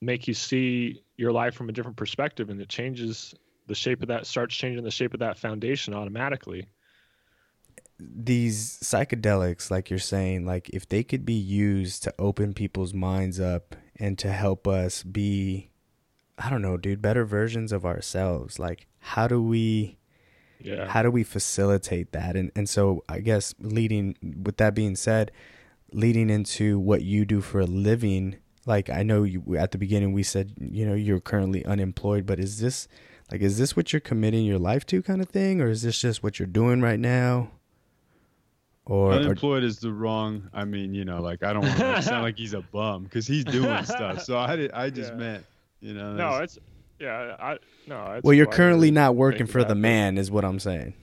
make 0.02 0.28
you 0.28 0.34
see 0.34 1.02
your 1.18 1.32
life 1.32 1.56
from 1.56 1.70
a 1.70 1.72
different 1.72 1.98
perspective 1.98 2.50
and 2.50 2.62
it 2.62 2.70
changes 2.70 3.34
the 3.66 3.76
shape 3.76 4.02
of 4.02 4.08
that 4.10 4.26
starts 4.26 4.56
changing 4.56 4.84
the 4.84 4.92
shape 4.92 5.14
of 5.14 5.20
that 5.20 5.38
foundation 5.38 5.94
automatically. 5.94 6.68
These 8.00 8.80
psychedelics 8.80 9.72
like 9.72 9.90
you're 9.90 10.00
saying 10.00 10.46
like 10.46 10.70
if 10.70 10.88
they 10.88 11.04
could 11.04 11.26
be 11.26 11.34
used 11.34 12.04
to 12.04 12.14
open 12.20 12.54
people's 12.54 12.94
minds 12.94 13.40
up 13.40 13.76
and 13.96 14.18
to 14.20 14.32
help 14.32 14.68
us 14.68 15.02
be 15.02 15.72
i 16.38 16.50
don't 16.50 16.62
know 16.62 16.78
dude 16.78 17.02
better 17.02 17.26
versions 17.26 17.72
of 17.72 17.86
ourselves 17.86 18.60
like 18.60 18.88
how 19.00 19.28
do 19.28 19.42
we 19.42 19.98
yeah 20.60 20.88
how 20.88 21.02
do 21.02 21.10
we 21.12 21.24
facilitate 21.24 22.12
that 22.12 22.36
and 22.36 22.52
and 22.56 22.68
so 22.70 23.04
i 23.10 23.20
guess 23.20 23.54
leading 23.60 24.16
with 24.44 24.58
that 24.58 24.74
being 24.74 24.96
said 24.96 25.32
leading 25.92 26.30
into 26.30 26.78
what 26.80 27.02
you 27.04 27.26
do 27.26 27.42
for 27.42 27.60
a 27.60 27.66
living 27.66 28.36
like 28.66 28.90
i 28.90 29.02
know 29.04 29.24
you 29.24 29.56
at 29.58 29.72
the 29.72 29.78
beginning 29.78 30.12
we 30.14 30.24
said 30.24 30.54
you 30.60 30.86
know 30.86 30.94
you're 30.94 31.20
currently 31.20 31.64
unemployed 31.66 32.26
but 32.26 32.40
is 32.40 32.60
this 32.60 32.88
like 33.32 33.42
is 33.42 33.58
this 33.58 33.76
what 33.76 33.92
you're 33.94 34.00
committing 34.00 34.46
your 34.46 34.60
life 34.60 34.86
to 34.86 35.02
kind 35.02 35.22
of 35.22 35.30
thing 35.30 35.62
or 35.62 35.70
is 35.70 35.82
this 35.82 36.00
just 36.02 36.22
what 36.24 36.40
you're 36.40 36.48
doing 36.48 36.82
right 36.82 37.00
now 37.00 37.50
or, 38.86 39.12
or 39.12 39.16
Unemployed 39.16 39.64
is 39.66 39.80
the 39.80 39.92
wrong. 39.92 40.50
I 40.54 40.64
mean, 40.64 40.94
you 40.94 41.04
know, 41.04 41.22
like 41.22 41.44
I 41.44 41.52
don't 41.52 41.66
want 41.66 41.78
to 41.78 42.02
sound 42.02 42.24
like 42.24 42.38
he's 42.38 42.54
a 42.54 42.62
bum 42.62 43.04
because 43.04 43.28
he's 43.28 43.44
doing 43.44 43.84
stuff. 43.84 44.24
So 44.24 44.38
I 44.38 44.70
I 44.74 44.90
just 44.90 45.12
Yeah. 45.12 45.18
meant, 45.18 45.46
you 45.80 45.94
know. 45.94 46.14
no 46.14 46.38
it's 46.38 46.58
yeah 47.00 47.36
i 47.40 47.58
no 47.88 48.14
it's 48.14 48.24
well 48.24 48.34
you're 48.34 48.46
currently 48.46 48.92
not 48.92 49.16
working 49.16 49.46
for 49.46 49.62
the 49.64 49.70
that- 49.70 49.76
man 49.76 50.18
is 50.18 50.32
what 50.32 50.44
i'm 50.46 50.60
saying. 50.60 50.94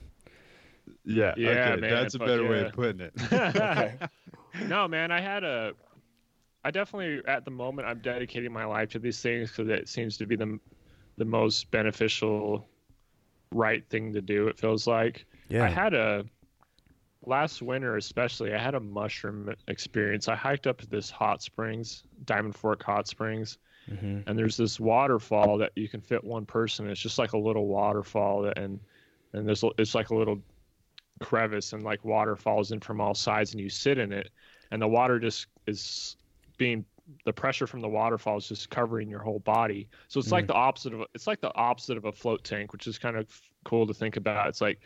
Yeah, 1.07 1.35
Yeah, 1.37 1.51
okay, 1.51 1.81
man, 1.83 1.91
that's 1.91 2.15
a 2.15 2.19
fuck 2.19 2.29
better 2.29 2.49
way 2.49 2.65
of 2.65 2.73
putting 2.73 3.01
it. 3.01 3.13
no 4.69 4.89
man 4.89 5.11
i 5.11 5.21
had 5.21 5.45
a 5.45 5.73
i 6.65 6.71
definitely 6.71 7.21
at 7.29 7.45
the 7.45 7.51
moment 7.51 7.87
i'm 7.87 7.99
dedicating 8.01 8.53
my 8.53 8.65
life 8.65 8.91
to 8.91 8.99
these 8.99 9.21
things 9.21 9.51
because 9.51 9.69
it 9.69 9.89
seems 9.89 10.17
to 10.17 10.27
be 10.27 10.35
the 10.37 10.59
the 11.19 11.25
most 11.25 11.71
beneficial 11.71 12.67
right 13.53 13.89
thing 13.91 14.13
to 14.13 14.21
do 14.21 14.49
it 14.49 14.59
feels 14.59 14.87
like. 14.87 15.27
Yeah. 15.49 15.65
i 15.65 15.69
had 15.69 15.95
a 15.95 16.25
last 17.27 17.63
winter 17.63 17.97
especially 17.97 18.53
i 18.55 18.59
had 18.59 18.75
a 18.75 18.81
mushroom 18.81 19.55
experience. 19.69 20.27
I 20.29 20.35
hiked 20.37 20.67
up 20.67 20.79
to 20.81 20.87
this 20.87 21.11
hot 21.11 21.43
springs 21.43 22.05
diamond 22.25 22.57
fork 22.57 22.83
hot 22.83 23.07
springs 23.09 23.59
hmm 23.89 24.21
and 24.27 24.39
there's 24.39 24.57
this 24.57 24.81
waterfall 24.81 25.59
that 25.59 25.73
you 25.77 25.89
can 25.89 26.01
fit 26.01 26.25
one 26.25 26.47
person 26.47 26.89
it's 26.89 27.01
just 27.01 27.19
like 27.19 27.33
a 27.35 27.39
little 27.39 27.67
waterfall 27.67 28.43
that, 28.43 28.59
and 28.59 28.81
and 29.33 29.47
there's 29.47 29.65
it's 29.79 29.95
like 29.95 30.11
a 30.11 30.17
little 30.17 30.41
crevice 31.21 31.73
and 31.73 31.83
like 31.83 32.05
water 32.05 32.37
falls 32.37 32.73
in 32.73 32.81
from 32.81 33.01
all 33.01 33.15
sides 33.15 33.53
and 33.53 33.61
you 33.61 33.69
sit 33.69 33.99
in 33.99 34.13
it. 34.13 34.31
And 34.71 34.81
the 34.81 34.89
water 34.89 35.19
just 35.19 35.47
is 35.67 36.17
being 36.57 36.85
the 37.25 37.33
pressure 37.33 37.67
from 37.67 37.81
the 37.81 37.89
waterfall 37.89 38.37
is 38.39 38.49
just 38.49 38.71
covering 38.71 39.09
your 39.11 39.21
whole 39.21 39.39
body. 39.41 39.89
So 40.09 40.19
it's 40.21 40.33
like 40.33 40.45
Mm. 40.45 40.49
the 40.49 40.55
opposite 40.55 40.95
of 40.95 41.01
a, 41.03 41.07
it's 41.15 41.27
like 41.27 41.41
the 41.41 41.55
opposite 41.55 41.97
of 41.97 42.05
a 42.05 42.13
float 42.13 42.45
tank 42.45 42.73
which 42.73 42.87
is 42.87 42.99
kind 42.99 43.17
of 43.17 43.29
cool 43.65 43.87
to 43.87 43.95
think 43.95 44.17
about. 44.17 44.49
It's 44.49 44.61
like 44.61 44.81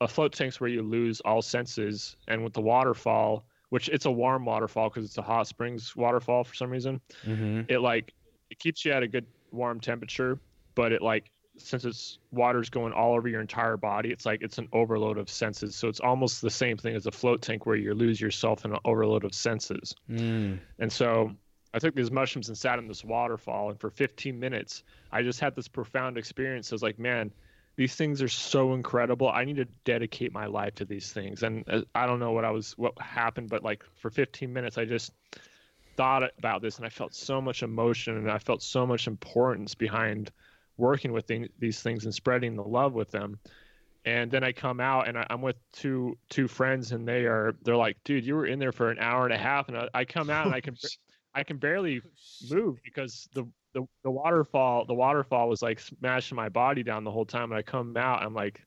a 0.00 0.08
float 0.08 0.32
tank's 0.32 0.60
where 0.60 0.70
you 0.70 0.82
lose 0.82 1.20
all 1.20 1.42
senses 1.42 2.16
and 2.28 2.42
with 2.42 2.52
the 2.54 2.62
waterfall 2.62 3.46
which 3.70 3.88
it's 3.88 4.04
a 4.04 4.10
warm 4.10 4.44
waterfall 4.44 4.90
because 4.90 5.04
it's 5.06 5.16
a 5.18 5.22
hot 5.22 5.46
springs 5.46 5.96
waterfall 5.96 6.44
for 6.44 6.54
some 6.54 6.70
reason. 6.70 7.00
Hmm 7.24 7.62
it 7.68 7.78
like 7.78 8.12
it 8.52 8.58
keeps 8.58 8.84
you 8.84 8.92
at 8.92 9.02
a 9.02 9.08
good 9.08 9.26
warm 9.50 9.80
temperature 9.80 10.38
but 10.74 10.92
it 10.92 11.02
like 11.02 11.30
since 11.56 11.84
it's 11.84 12.18
water's 12.30 12.70
going 12.70 12.92
all 12.92 13.14
over 13.14 13.28
your 13.28 13.40
entire 13.40 13.76
body 13.76 14.10
it's 14.10 14.26
like 14.26 14.42
it's 14.42 14.58
an 14.58 14.68
overload 14.72 15.18
of 15.18 15.28
senses. 15.28 15.74
So 15.74 15.88
it's 15.88 16.00
almost 16.00 16.40
the 16.40 16.50
same 16.50 16.76
thing 16.76 16.94
as 16.94 17.06
a 17.06 17.10
float 17.10 17.42
tank 17.42 17.66
where 17.66 17.76
you 17.76 17.94
lose 17.94 18.20
yourself 18.20 18.64
in 18.64 18.72
an 18.72 18.78
overload 18.84 19.24
of 19.24 19.34
senses. 19.34 19.94
Mm. 20.08 20.58
and 20.78 20.92
so 20.92 21.32
i 21.74 21.78
took 21.78 21.94
these 21.94 22.10
mushrooms 22.10 22.48
and 22.48 22.56
sat 22.56 22.78
in 22.78 22.86
this 22.86 23.04
waterfall 23.04 23.70
and 23.70 23.80
for 23.80 23.90
15 23.90 24.38
minutes 24.38 24.82
i 25.10 25.22
just 25.22 25.40
had 25.40 25.56
this 25.56 25.68
profound 25.68 26.18
experience 26.18 26.70
i 26.70 26.74
was 26.74 26.82
like 26.82 26.98
man 26.98 27.32
these 27.74 27.94
things 27.94 28.20
are 28.20 28.28
so 28.28 28.74
incredible. 28.74 29.30
I 29.30 29.46
need 29.46 29.56
to 29.56 29.64
dedicate 29.84 30.30
my 30.30 30.44
life 30.44 30.74
to 30.74 30.84
these 30.84 31.10
things. 31.10 31.42
And 31.42 31.64
uh, 31.70 31.80
i 31.94 32.06
don't 32.06 32.20
know 32.20 32.32
what 32.32 32.44
i 32.44 32.50
was 32.50 32.76
what 32.76 32.92
happened 33.00 33.48
but 33.48 33.62
like 33.62 33.82
for 33.94 34.10
15 34.10 34.52
minutes 34.52 34.76
i 34.76 34.84
just 34.84 35.12
thought 35.96 36.22
about 36.38 36.62
this 36.62 36.76
and 36.76 36.86
I 36.86 36.88
felt 36.88 37.14
so 37.14 37.40
much 37.40 37.62
emotion 37.62 38.16
and 38.16 38.30
I 38.30 38.38
felt 38.38 38.62
so 38.62 38.86
much 38.86 39.06
importance 39.06 39.74
behind 39.74 40.30
working 40.76 41.12
with 41.12 41.26
th- 41.26 41.50
these 41.58 41.82
things 41.82 42.04
and 42.04 42.14
spreading 42.14 42.56
the 42.56 42.62
love 42.62 42.92
with 42.92 43.10
them. 43.10 43.38
And 44.04 44.30
then 44.30 44.42
I 44.42 44.52
come 44.52 44.80
out 44.80 45.08
and 45.08 45.16
I, 45.16 45.26
am 45.30 45.42
with 45.42 45.56
two 45.72 46.18
two 46.28 46.48
friends 46.48 46.90
and 46.90 47.06
they 47.06 47.24
are 47.24 47.54
they're 47.62 47.76
like, 47.76 47.96
dude, 48.04 48.24
you 48.24 48.34
were 48.34 48.46
in 48.46 48.58
there 48.58 48.72
for 48.72 48.90
an 48.90 48.98
hour 48.98 49.24
and 49.24 49.32
a 49.32 49.38
half, 49.38 49.68
and 49.68 49.78
I, 49.78 49.88
I 49.94 50.04
come 50.04 50.28
out 50.28 50.46
and 50.46 50.54
I 50.54 50.60
can 50.60 50.76
I 51.34 51.44
can 51.44 51.56
barely 51.56 52.02
oh, 52.04 52.54
move 52.54 52.80
because 52.82 53.28
the, 53.32 53.46
the 53.74 53.86
the 54.02 54.10
waterfall 54.10 54.86
the 54.86 54.94
waterfall 54.94 55.48
was 55.48 55.62
like 55.62 55.78
smashing 55.78 56.34
my 56.36 56.48
body 56.48 56.82
down 56.82 57.04
the 57.04 57.12
whole 57.12 57.24
time, 57.24 57.52
and 57.52 57.54
I 57.54 57.62
come 57.62 57.96
out 57.96 58.24
I'm 58.24 58.34
like, 58.34 58.60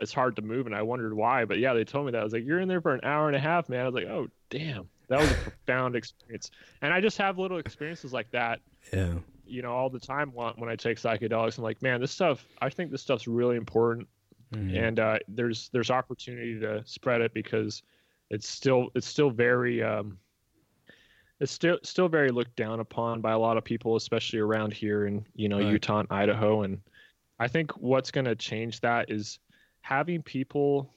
it's 0.00 0.12
hard 0.12 0.36
to 0.36 0.42
move, 0.42 0.66
and 0.66 0.74
I 0.74 0.82
wondered 0.82 1.14
why, 1.14 1.46
but 1.46 1.58
yeah, 1.58 1.72
they 1.72 1.84
told 1.84 2.04
me 2.04 2.12
that. 2.12 2.20
I 2.20 2.24
was 2.24 2.34
like, 2.34 2.44
you're 2.44 2.60
in 2.60 2.68
there 2.68 2.82
for 2.82 2.92
an 2.92 3.00
hour 3.04 3.28
and 3.28 3.36
a 3.36 3.40
half, 3.40 3.70
man. 3.70 3.80
I 3.80 3.84
was 3.88 3.94
like, 3.94 4.06
oh 4.06 4.28
damn, 4.50 4.88
that 5.12 5.20
was 5.20 5.30
a 5.30 5.34
profound 5.34 5.96
experience, 5.96 6.50
and 6.80 6.92
I 6.92 7.00
just 7.00 7.18
have 7.18 7.38
little 7.38 7.58
experiences 7.58 8.12
like 8.12 8.30
that. 8.32 8.60
Yeah. 8.92 9.14
You 9.44 9.62
know, 9.62 9.72
all 9.72 9.90
the 9.90 10.00
time 10.00 10.30
when 10.30 10.68
I 10.68 10.76
take 10.76 10.98
psychedelics, 10.98 11.58
I'm 11.58 11.64
like, 11.64 11.82
man, 11.82 12.00
this 12.00 12.12
stuff. 12.12 12.46
I 12.60 12.70
think 12.70 12.90
this 12.90 13.02
stuff's 13.02 13.26
really 13.26 13.56
important 13.56 14.08
mm-hmm. 14.54 14.76
and 14.76 15.00
uh, 15.00 15.18
there's 15.28 15.68
there's 15.72 15.90
opportunity 15.90 16.58
to 16.60 16.82
spread 16.84 17.20
it 17.20 17.34
because 17.34 17.82
it's 18.30 18.48
still 18.48 18.88
it's 18.94 19.06
still 19.06 19.30
very 19.30 19.82
um, 19.82 20.18
it's 21.40 21.52
still 21.52 21.78
still 21.82 22.08
very 22.08 22.30
looked 22.30 22.56
down 22.56 22.80
upon 22.80 23.20
by 23.20 23.32
a 23.32 23.38
lot 23.38 23.56
of 23.56 23.64
people, 23.64 23.96
especially 23.96 24.38
around 24.38 24.72
here 24.72 25.06
in 25.06 25.26
you 25.34 25.48
know 25.48 25.58
right. 25.58 25.72
Utah 25.72 26.00
and 26.00 26.08
Idaho. 26.10 26.62
And 26.62 26.80
I 27.38 27.48
think 27.48 27.72
what's 27.72 28.10
going 28.10 28.26
to 28.26 28.36
change 28.36 28.80
that 28.80 29.10
is 29.10 29.38
having 29.80 30.22
people 30.22 30.92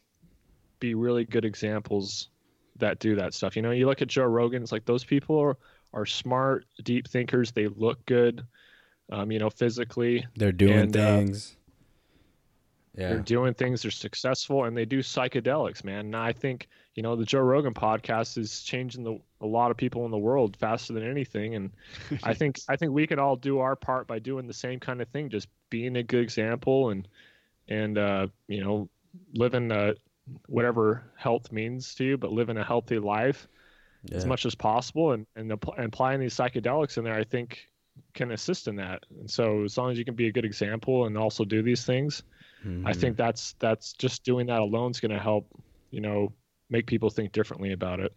be 0.80 0.94
really 0.94 1.26
good 1.26 1.46
examples 1.46 2.30
that 2.78 3.00
do 3.00 3.16
that 3.16 3.34
stuff. 3.34 3.56
You 3.56 3.62
know, 3.62 3.72
you 3.72 3.86
look 3.86 4.02
at 4.02 4.08
Joe 4.08 4.26
Rogan, 4.26 4.64
it's 4.64 4.72
like 4.72 4.86
those 4.86 5.04
people 5.04 5.40
are 5.40 5.58
are 5.94 6.06
smart, 6.06 6.66
deep 6.84 7.08
thinkers. 7.08 7.52
They 7.52 7.68
look 7.68 8.06
good, 8.06 8.46
um, 9.12 9.32
you 9.32 9.40
know, 9.40 9.50
physically. 9.50 10.26
They're 10.36 10.52
doing 10.52 10.80
and, 10.80 10.98
uh, 10.98 11.18
things. 11.18 11.56
Uh, 11.56 11.60
yeah. 12.98 13.10
They're 13.10 13.20
doing 13.20 13.54
things, 13.54 13.82
they're 13.82 13.92
successful, 13.92 14.64
and 14.64 14.76
they 14.76 14.86
do 14.86 15.00
psychedelics, 15.00 15.84
man. 15.84 16.06
And 16.06 16.16
I 16.16 16.32
think, 16.32 16.70
you 16.96 17.04
know, 17.04 17.18
the 17.18 17.26
Joe 17.26 17.42
Rogan 17.42 17.74
podcast 17.74 18.38
is 18.38 18.62
changing 18.62 19.04
the 19.04 19.20
a 19.42 19.46
lot 19.46 19.70
of 19.70 19.76
people 19.76 20.06
in 20.06 20.12
the 20.12 20.18
world 20.18 20.56
faster 20.56 20.94
than 20.94 21.04
anything. 21.04 21.56
And 21.56 21.72
I 22.24 22.34
think 22.36 22.60
I 22.70 22.78
think 22.78 22.94
we 22.94 23.06
can 23.06 23.20
all 23.20 23.36
do 23.36 23.60
our 23.60 23.76
part 23.76 24.08
by 24.08 24.20
doing 24.20 24.48
the 24.48 24.54
same 24.54 24.80
kind 24.80 25.02
of 25.02 25.10
thing, 25.10 25.30
just 25.30 25.50
being 25.70 25.98
a 25.98 26.04
good 26.04 26.24
example 26.24 26.90
and 26.90 27.08
and 27.68 27.98
uh, 27.98 28.28
you 28.48 28.64
know, 28.64 28.90
living 29.34 29.72
uh, 29.72 29.94
whatever 30.48 31.04
health 31.16 31.52
means 31.52 31.96
to 31.96 32.04
you, 32.04 32.18
but 32.18 32.32
living 32.32 32.58
a 32.58 32.64
healthy 32.64 33.00
life 33.00 33.48
yeah. 34.04 34.18
as 34.18 34.26
much 34.26 34.46
as 34.46 34.56
possible 34.56 35.12
and, 35.12 35.26
and, 35.36 35.52
and 35.52 35.86
applying 35.86 36.20
these 36.20 36.36
psychedelics 36.36 36.98
in 36.98 37.04
there, 37.04 37.16
I 37.16 37.24
think 37.24 37.68
can 38.14 38.32
assist 38.32 38.68
in 38.68 38.76
that. 38.78 39.04
And 39.20 39.30
so 39.30 39.64
as 39.64 39.78
long 39.78 39.92
as 39.92 39.98
you 39.98 40.06
can 40.06 40.16
be 40.16 40.28
a 40.28 40.32
good 40.32 40.46
example 40.46 41.06
and 41.06 41.18
also 41.18 41.46
do 41.46 41.62
these 41.62 41.86
things, 41.86 42.24
Mm-hmm. 42.66 42.88
I 42.88 42.94
think 42.94 43.18
that's 43.18 43.54
that's 43.60 43.94
just 43.94 44.24
doing 44.24 44.48
that 44.48 44.60
alone 44.60 44.92
is 44.92 45.00
going 45.00 45.12
to 45.12 45.20
help, 45.20 45.48
you 45.92 46.02
know, 46.02 46.34
make 46.70 46.88
people 46.88 47.10
think 47.10 47.32
differently 47.32 47.74
about 47.74 48.00
it. 48.00 48.14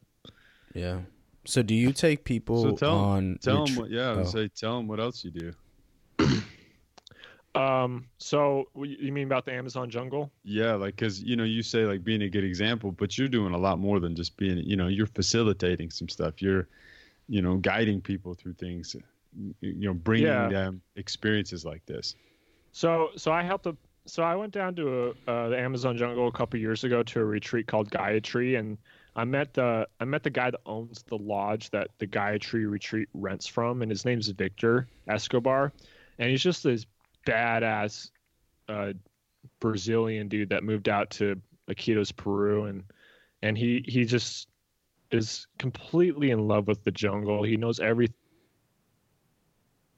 Yeah. 0.75 1.01
So 1.45 1.63
do 1.63 1.75
you 1.75 1.93
take 1.93 2.25
people 2.25 2.63
so 2.63 2.77
tell, 2.77 2.97
on? 2.97 3.39
Tell 3.43 3.67
them 3.67 3.77
what. 3.77 3.91
Yeah, 3.91 4.15
oh. 4.19 4.25
say 4.25 4.49
tell 4.49 4.79
them 4.79 4.89
what 4.89 5.01
else 5.01 5.25
you 5.25 5.31
do. 5.31 5.53
Um. 7.59 8.07
So 8.19 8.69
you 8.77 9.13
mean 9.13 9.27
about 9.27 9.45
the 9.45 9.53
Amazon 9.53 9.91
jungle? 9.91 10.31
Yeah, 10.45 10.75
like 10.75 10.97
because 10.97 11.23
you 11.23 11.37
know 11.37 11.45
you 11.45 11.63
say 11.63 11.85
like 11.85 12.05
being 12.05 12.23
a 12.23 12.29
good 12.29 12.45
example, 12.45 12.93
but 12.93 13.19
you're 13.19 13.29
doing 13.29 13.55
a 13.55 13.59
lot 13.59 13.79
more 13.79 14.01
than 14.01 14.15
just 14.15 14.37
being. 14.37 14.59
You 14.59 14.77
know, 14.77 14.87
you're 14.87 15.07
facilitating 15.07 15.91
some 15.91 16.09
stuff. 16.09 16.41
You're, 16.41 16.69
you 17.29 17.43
know, 17.43 17.57
guiding 17.57 18.01
people 18.01 18.35
through 18.35 18.55
things. 18.55 18.95
You 19.61 19.89
know, 19.89 19.95
bringing 19.95 20.27
yeah. 20.27 20.49
them 20.49 20.83
experiences 20.97 21.65
like 21.65 21.85
this. 21.87 22.15
So 22.73 23.09
so 23.17 23.33
I 23.33 23.43
helped 23.43 23.67
a 23.67 23.77
so 24.09 24.23
I 24.23 24.35
went 24.37 24.53
down 24.53 24.75
to 24.77 25.15
a, 25.27 25.31
uh, 25.31 25.49
the 25.51 25.59
Amazon 25.59 25.97
jungle 25.97 26.29
a 26.29 26.33
couple 26.33 26.59
years 26.59 26.83
ago 26.85 27.03
to 27.03 27.21
a 27.21 27.25
retreat 27.25 27.67
called 27.67 27.91
Gaia 27.91 28.21
Tree, 28.21 28.57
and 28.57 28.79
I 29.15 29.25
met 29.25 29.55
the 29.55 29.87
I 30.01 30.05
met 30.05 30.23
the 30.23 30.31
guy 30.31 30.51
that 30.51 30.61
owns 30.65 31.03
the 31.03 31.19
lodge 31.19 31.71
that 31.71 31.91
the 31.99 32.07
Gaia 32.07 32.39
Tree 32.39 32.65
retreat 32.65 33.09
rents 33.15 33.47
from, 33.47 33.83
and 33.83 33.91
his 33.91 34.05
name's 34.05 34.29
Victor 34.29 34.89
Escobar, 35.07 35.73
and 36.19 36.31
he's 36.31 36.43
just 36.43 36.63
this 36.63 36.87
badass 37.29 38.11
uh, 38.69 38.93
Brazilian 39.61 40.29
dude 40.29 40.51
that 40.51 40.65
moved 40.65 40.89
out 40.89 41.11
to 41.11 41.41
Iquitos, 41.69 42.15
Peru, 42.15 42.65
and 42.65 42.85
and 43.43 43.57
he 43.57 43.85
he 43.87 44.05
just 44.05 44.49
is 45.11 45.47
completely 45.59 46.31
in 46.31 46.49
love 46.49 46.67
with 46.67 46.83
the 46.85 46.91
jungle. 46.91 47.43
He 47.43 47.57
knows 47.57 47.81
everything 47.81 48.15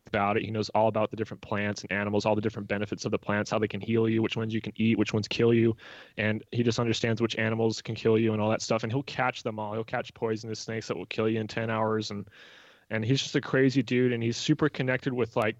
about 0.06 0.36
it. 0.36 0.44
He 0.44 0.50
knows 0.50 0.68
all 0.70 0.88
about 0.88 1.10
the 1.10 1.16
different 1.16 1.40
plants 1.40 1.82
and 1.82 1.92
animals, 1.92 2.26
all 2.26 2.34
the 2.34 2.40
different 2.40 2.68
benefits 2.68 3.04
of 3.04 3.12
the 3.12 3.18
plants, 3.18 3.50
how 3.50 3.58
they 3.58 3.68
can 3.68 3.80
heal 3.80 4.08
you, 4.08 4.22
which 4.22 4.36
ones 4.36 4.52
you 4.52 4.60
can 4.60 4.72
eat, 4.76 4.98
which 4.98 5.12
ones 5.12 5.28
kill 5.28 5.54
you. 5.54 5.76
And 6.16 6.44
he 6.50 6.62
just 6.62 6.80
understands 6.80 7.20
which 7.20 7.36
animals 7.36 7.80
can 7.80 7.94
kill 7.94 8.18
you 8.18 8.32
and 8.32 8.42
all 8.42 8.50
that 8.50 8.62
stuff. 8.62 8.82
And 8.82 8.92
he'll 8.92 9.04
catch 9.04 9.42
them 9.42 9.58
all. 9.58 9.72
He'll 9.72 9.84
catch 9.84 10.12
poisonous 10.14 10.60
snakes 10.60 10.88
that 10.88 10.96
will 10.96 11.06
kill 11.06 11.28
you 11.28 11.40
in 11.40 11.46
10 11.46 11.70
hours. 11.70 12.10
And, 12.10 12.26
and 12.90 13.04
he's 13.04 13.22
just 13.22 13.36
a 13.36 13.40
crazy 13.40 13.82
dude. 13.82 14.12
And 14.12 14.22
he's 14.22 14.36
super 14.36 14.68
connected 14.68 15.12
with 15.12 15.36
like 15.36 15.56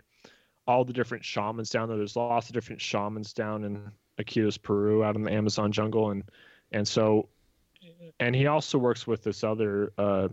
all 0.67 0.85
the 0.85 0.93
different 0.93 1.25
shamans 1.25 1.71
down 1.71 1.89
there. 1.89 1.97
There's 1.97 2.17
lots 2.17 2.49
of 2.49 2.55
different 2.55 2.81
shamans 2.81 3.33
down 3.33 3.65
in 3.65 3.91
Iquitos, 4.19 4.61
Peru, 4.61 5.03
out 5.03 5.17
in 5.17 5.23
the 5.23 5.33
Amazon 5.33 5.73
jungle. 5.73 6.11
And, 6.11 6.25
and 6.73 6.87
so, 6.87 7.29
and 8.19 8.35
he 8.35 8.47
also 8.47 8.79
works 8.79 9.07
with 9.07 9.23
this 9.23 9.43
other, 9.43 9.93
uh, 9.99 10.29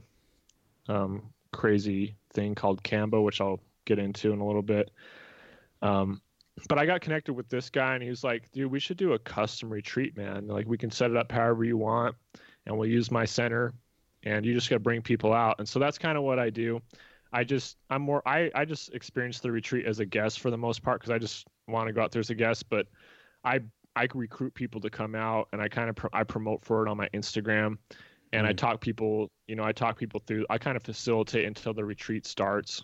um, 0.90 1.24
crazy 1.52 2.16
thing 2.34 2.56
called 2.56 2.84
Kambo, 2.84 3.24
which 3.24 3.42
I'll 3.42 3.60
get 3.86 4.00
into 4.00 4.32
in 4.32 4.40
a 4.40 4.46
little 4.46 4.62
bit. 4.62 4.92
Um, 5.82 6.22
but 6.68 6.80
I 6.80 6.86
got 6.86 7.02
connected 7.02 7.34
with 7.34 7.50
this 7.50 7.70
guy, 7.70 7.94
and 7.94 8.04
he 8.04 8.10
was 8.10 8.24
like, 8.24 8.52
"Dude, 8.52 8.72
we 8.72 8.80
should 8.80 8.98
do 8.98 9.14
a 9.14 9.20
custom 9.20 9.70
retreat, 9.70 10.18
man. 10.18 10.48
Like, 10.48 10.68
we 10.68 10.78
can 10.78 10.92
set 10.92 11.12
it 11.12 11.18
up 11.18 11.32
however 11.32 11.64
you 11.64 11.78
want, 11.78 12.16
and 12.66 12.78
we'll 12.78 12.90
use 12.90 13.12
my 13.12 13.26
center, 13.26 13.74
and 14.24 14.46
you 14.46 14.54
just 14.54 14.70
got 14.70 14.78
to 14.78 14.80
bring 14.80 15.02
people 15.02 15.34
out." 15.34 15.60
And 15.60 15.70
so 15.70 15.80
that's 15.80 15.98
kind 15.98 16.18
of 16.18 16.24
what 16.24 16.40
I 16.40 16.50
do. 16.50 16.82
I 17.38 17.44
just 17.44 17.78
I'm 17.92 18.02
more 18.02 18.28
I 18.28 18.50
I 18.56 18.66
just 18.66 18.96
experience 18.96 19.40
the 19.42 19.52
retreat 19.52 19.86
as 19.86 20.00
a 20.00 20.06
guest 20.08 20.40
for 20.40 20.50
the 20.50 20.58
most 20.58 20.82
part 20.82 21.00
because 21.00 21.12
I 21.12 21.20
just 21.20 21.46
want 21.68 21.86
to 21.86 21.94
go 21.94 22.02
out 22.02 22.12
there 22.12 22.20
as 22.20 22.32
a 22.32 22.36
guest, 22.36 22.68
but 22.68 22.88
I 23.44 23.60
I 23.96 24.08
recruit 24.16 24.56
people 24.56 24.82
to 24.82 24.90
come 24.90 25.14
out, 25.14 25.48
and 25.54 25.62
I 25.62 25.68
kind 25.68 25.88
of 25.88 25.96
pro- 25.96 26.10
I 26.14 26.24
promote 26.24 26.66
for 26.66 26.84
it 26.84 26.90
on 26.90 26.98
my 26.98 27.08
Instagram, 27.10 27.78
and 28.34 28.48
mm. 28.48 28.50
I 28.50 28.54
talk 28.54 28.82
people 28.82 29.30
you 29.48 29.56
know 29.56 29.64
I 29.64 29.72
talk 29.72 30.00
people 30.00 30.20
through. 30.26 30.48
I 30.50 30.58
kind 30.58 30.76
of 30.76 30.82
facilitate 30.82 31.46
until 31.46 31.76
the 31.76 31.86
retreat 31.86 32.26
starts. 32.26 32.84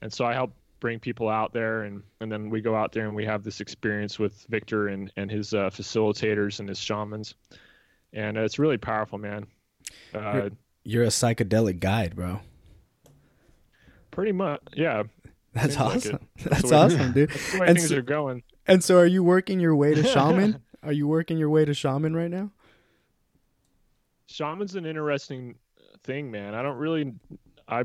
And 0.00 0.12
so 0.12 0.24
I 0.24 0.32
help 0.32 0.54
bring 0.78 1.00
people 1.00 1.28
out 1.28 1.52
there 1.52 1.82
and 1.82 2.04
and 2.20 2.30
then 2.30 2.50
we 2.50 2.60
go 2.60 2.76
out 2.76 2.92
there 2.92 3.06
and 3.06 3.16
we 3.16 3.24
have 3.24 3.42
this 3.42 3.60
experience 3.60 4.16
with 4.16 4.46
Victor 4.48 4.88
and 4.88 5.12
and 5.16 5.28
his 5.28 5.54
uh, 5.54 5.70
facilitators 5.70 6.60
and 6.60 6.68
his 6.68 6.78
shamans. 6.78 7.34
And 8.12 8.38
uh, 8.38 8.42
it's 8.42 8.60
really 8.60 8.78
powerful 8.78 9.18
man. 9.18 9.48
Uh, 10.14 10.20
you're, 10.20 10.50
you're, 10.84 11.04
a 11.04 11.08
psychedelic 11.08 11.80
guide 11.80 12.14
bro 12.14 12.40
pretty 14.12 14.32
much 14.32 14.60
yeah 14.74 15.02
that's 15.52 15.76
awesome 15.76 16.12
like 16.12 16.20
that's, 16.36 16.62
that's 16.62 16.72
awesome 16.72 17.12
dude 17.14 17.30
that's 17.30 17.52
the 17.52 17.58
way 17.58 17.66
and 17.66 17.76
things 17.78 17.88
so, 17.88 17.96
are 17.96 18.02
going 18.02 18.42
and 18.68 18.84
so 18.84 18.98
are 18.98 19.06
you 19.06 19.24
working 19.24 19.58
your 19.58 19.74
way 19.74 19.94
to 19.94 20.04
shaman 20.14 20.62
are 20.84 20.92
you 20.92 21.08
working 21.08 21.36
your 21.36 21.50
way 21.50 21.64
to 21.64 21.74
shaman 21.74 22.14
right 22.14 22.30
now 22.30 22.50
shaman's 24.26 24.76
an 24.76 24.86
interesting 24.86 25.56
thing 26.04 26.30
man 26.30 26.54
i 26.54 26.62
don't 26.62 26.78
really 26.78 27.12
i 27.66 27.82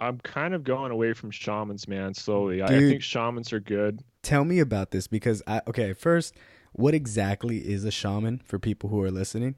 I'm 0.00 0.18
kind 0.18 0.54
of 0.54 0.64
going 0.64 0.92
away 0.92 1.12
from 1.12 1.30
shamans, 1.30 1.88
man. 1.88 2.14
Slowly, 2.14 2.56
Dude, 2.58 2.70
I, 2.70 2.76
I, 2.76 2.80
think 2.80 3.02
shamans 3.02 3.52
are 3.52 3.60
good. 3.60 4.02
Tell 4.22 4.44
me 4.44 4.58
about 4.58 4.90
this 4.90 5.06
because 5.06 5.42
I 5.46 5.62
okay. 5.68 5.92
First, 5.92 6.34
what 6.72 6.94
exactly 6.94 7.58
is 7.58 7.84
a 7.84 7.90
shaman 7.90 8.42
for 8.44 8.58
people 8.58 8.90
who 8.90 9.00
are 9.02 9.10
listening, 9.10 9.56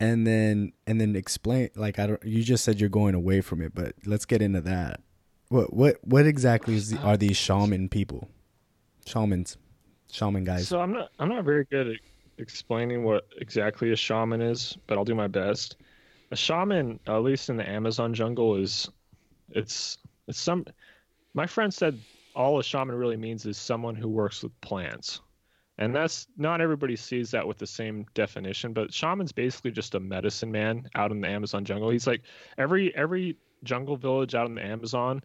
and 0.00 0.26
then 0.26 0.72
and 0.86 1.00
then 1.00 1.14
explain. 1.16 1.70
Like 1.76 1.98
I 1.98 2.06
don't. 2.06 2.24
You 2.24 2.42
just 2.42 2.64
said 2.64 2.80
you're 2.80 2.88
going 2.88 3.14
away 3.14 3.40
from 3.40 3.60
it, 3.60 3.74
but 3.74 3.94
let's 4.06 4.24
get 4.24 4.40
into 4.40 4.60
that. 4.62 5.00
What 5.48 5.72
what 5.72 5.96
what 6.02 6.26
exactly 6.26 6.74
is 6.74 6.90
the, 6.90 6.98
uh, 6.98 7.10
are 7.10 7.16
these 7.16 7.36
shaman 7.36 7.88
people? 7.88 8.28
Shamans, 9.06 9.56
shaman 10.10 10.44
guys. 10.44 10.68
So 10.68 10.80
I'm 10.80 10.92
not 10.92 11.10
I'm 11.18 11.28
not 11.28 11.44
very 11.44 11.64
good 11.64 11.88
at 11.88 11.96
explaining 12.38 13.04
what 13.04 13.28
exactly 13.38 13.92
a 13.92 13.96
shaman 13.96 14.42
is, 14.42 14.76
but 14.86 14.98
I'll 14.98 15.04
do 15.04 15.14
my 15.14 15.28
best. 15.28 15.76
A 16.32 16.36
shaman, 16.36 16.98
at 17.06 17.18
least 17.18 17.48
in 17.48 17.56
the 17.56 17.68
Amazon 17.68 18.12
jungle, 18.12 18.56
is 18.56 18.88
it's 19.50 19.98
it's 20.26 20.40
some. 20.40 20.64
My 21.34 21.46
friend 21.46 21.72
said 21.72 21.98
all 22.34 22.58
a 22.58 22.64
shaman 22.64 22.96
really 22.96 23.16
means 23.16 23.46
is 23.46 23.56
someone 23.56 23.94
who 23.94 24.08
works 24.08 24.42
with 24.42 24.60
plants, 24.60 25.20
and 25.78 25.94
that's 25.94 26.26
not 26.36 26.60
everybody 26.60 26.96
sees 26.96 27.30
that 27.30 27.46
with 27.46 27.58
the 27.58 27.66
same 27.68 28.04
definition. 28.14 28.72
But 28.72 28.92
shaman's 28.92 29.30
basically 29.30 29.70
just 29.70 29.94
a 29.94 30.00
medicine 30.00 30.50
man 30.50 30.88
out 30.96 31.12
in 31.12 31.20
the 31.20 31.28
Amazon 31.28 31.64
jungle. 31.64 31.90
He's 31.90 32.08
like 32.08 32.22
every 32.58 32.94
every 32.96 33.36
jungle 33.62 33.96
village 33.96 34.34
out 34.34 34.46
in 34.46 34.56
the 34.56 34.64
Amazon, 34.64 35.22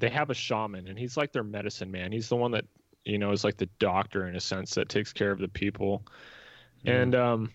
they 0.00 0.10
have 0.10 0.30
a 0.30 0.34
shaman, 0.34 0.88
and 0.88 0.98
he's 0.98 1.16
like 1.16 1.32
their 1.32 1.44
medicine 1.44 1.90
man. 1.90 2.12
He's 2.12 2.28
the 2.28 2.36
one 2.36 2.50
that 2.52 2.64
you 3.04 3.18
know 3.18 3.32
is 3.32 3.44
like 3.44 3.56
the 3.56 3.68
doctor 3.78 4.26
in 4.26 4.36
a 4.36 4.40
sense 4.40 4.74
that 4.74 4.88
takes 4.88 5.12
care 5.12 5.30
of 5.30 5.38
the 5.38 5.48
people, 5.48 6.02
and 6.84 7.14
um, 7.14 7.52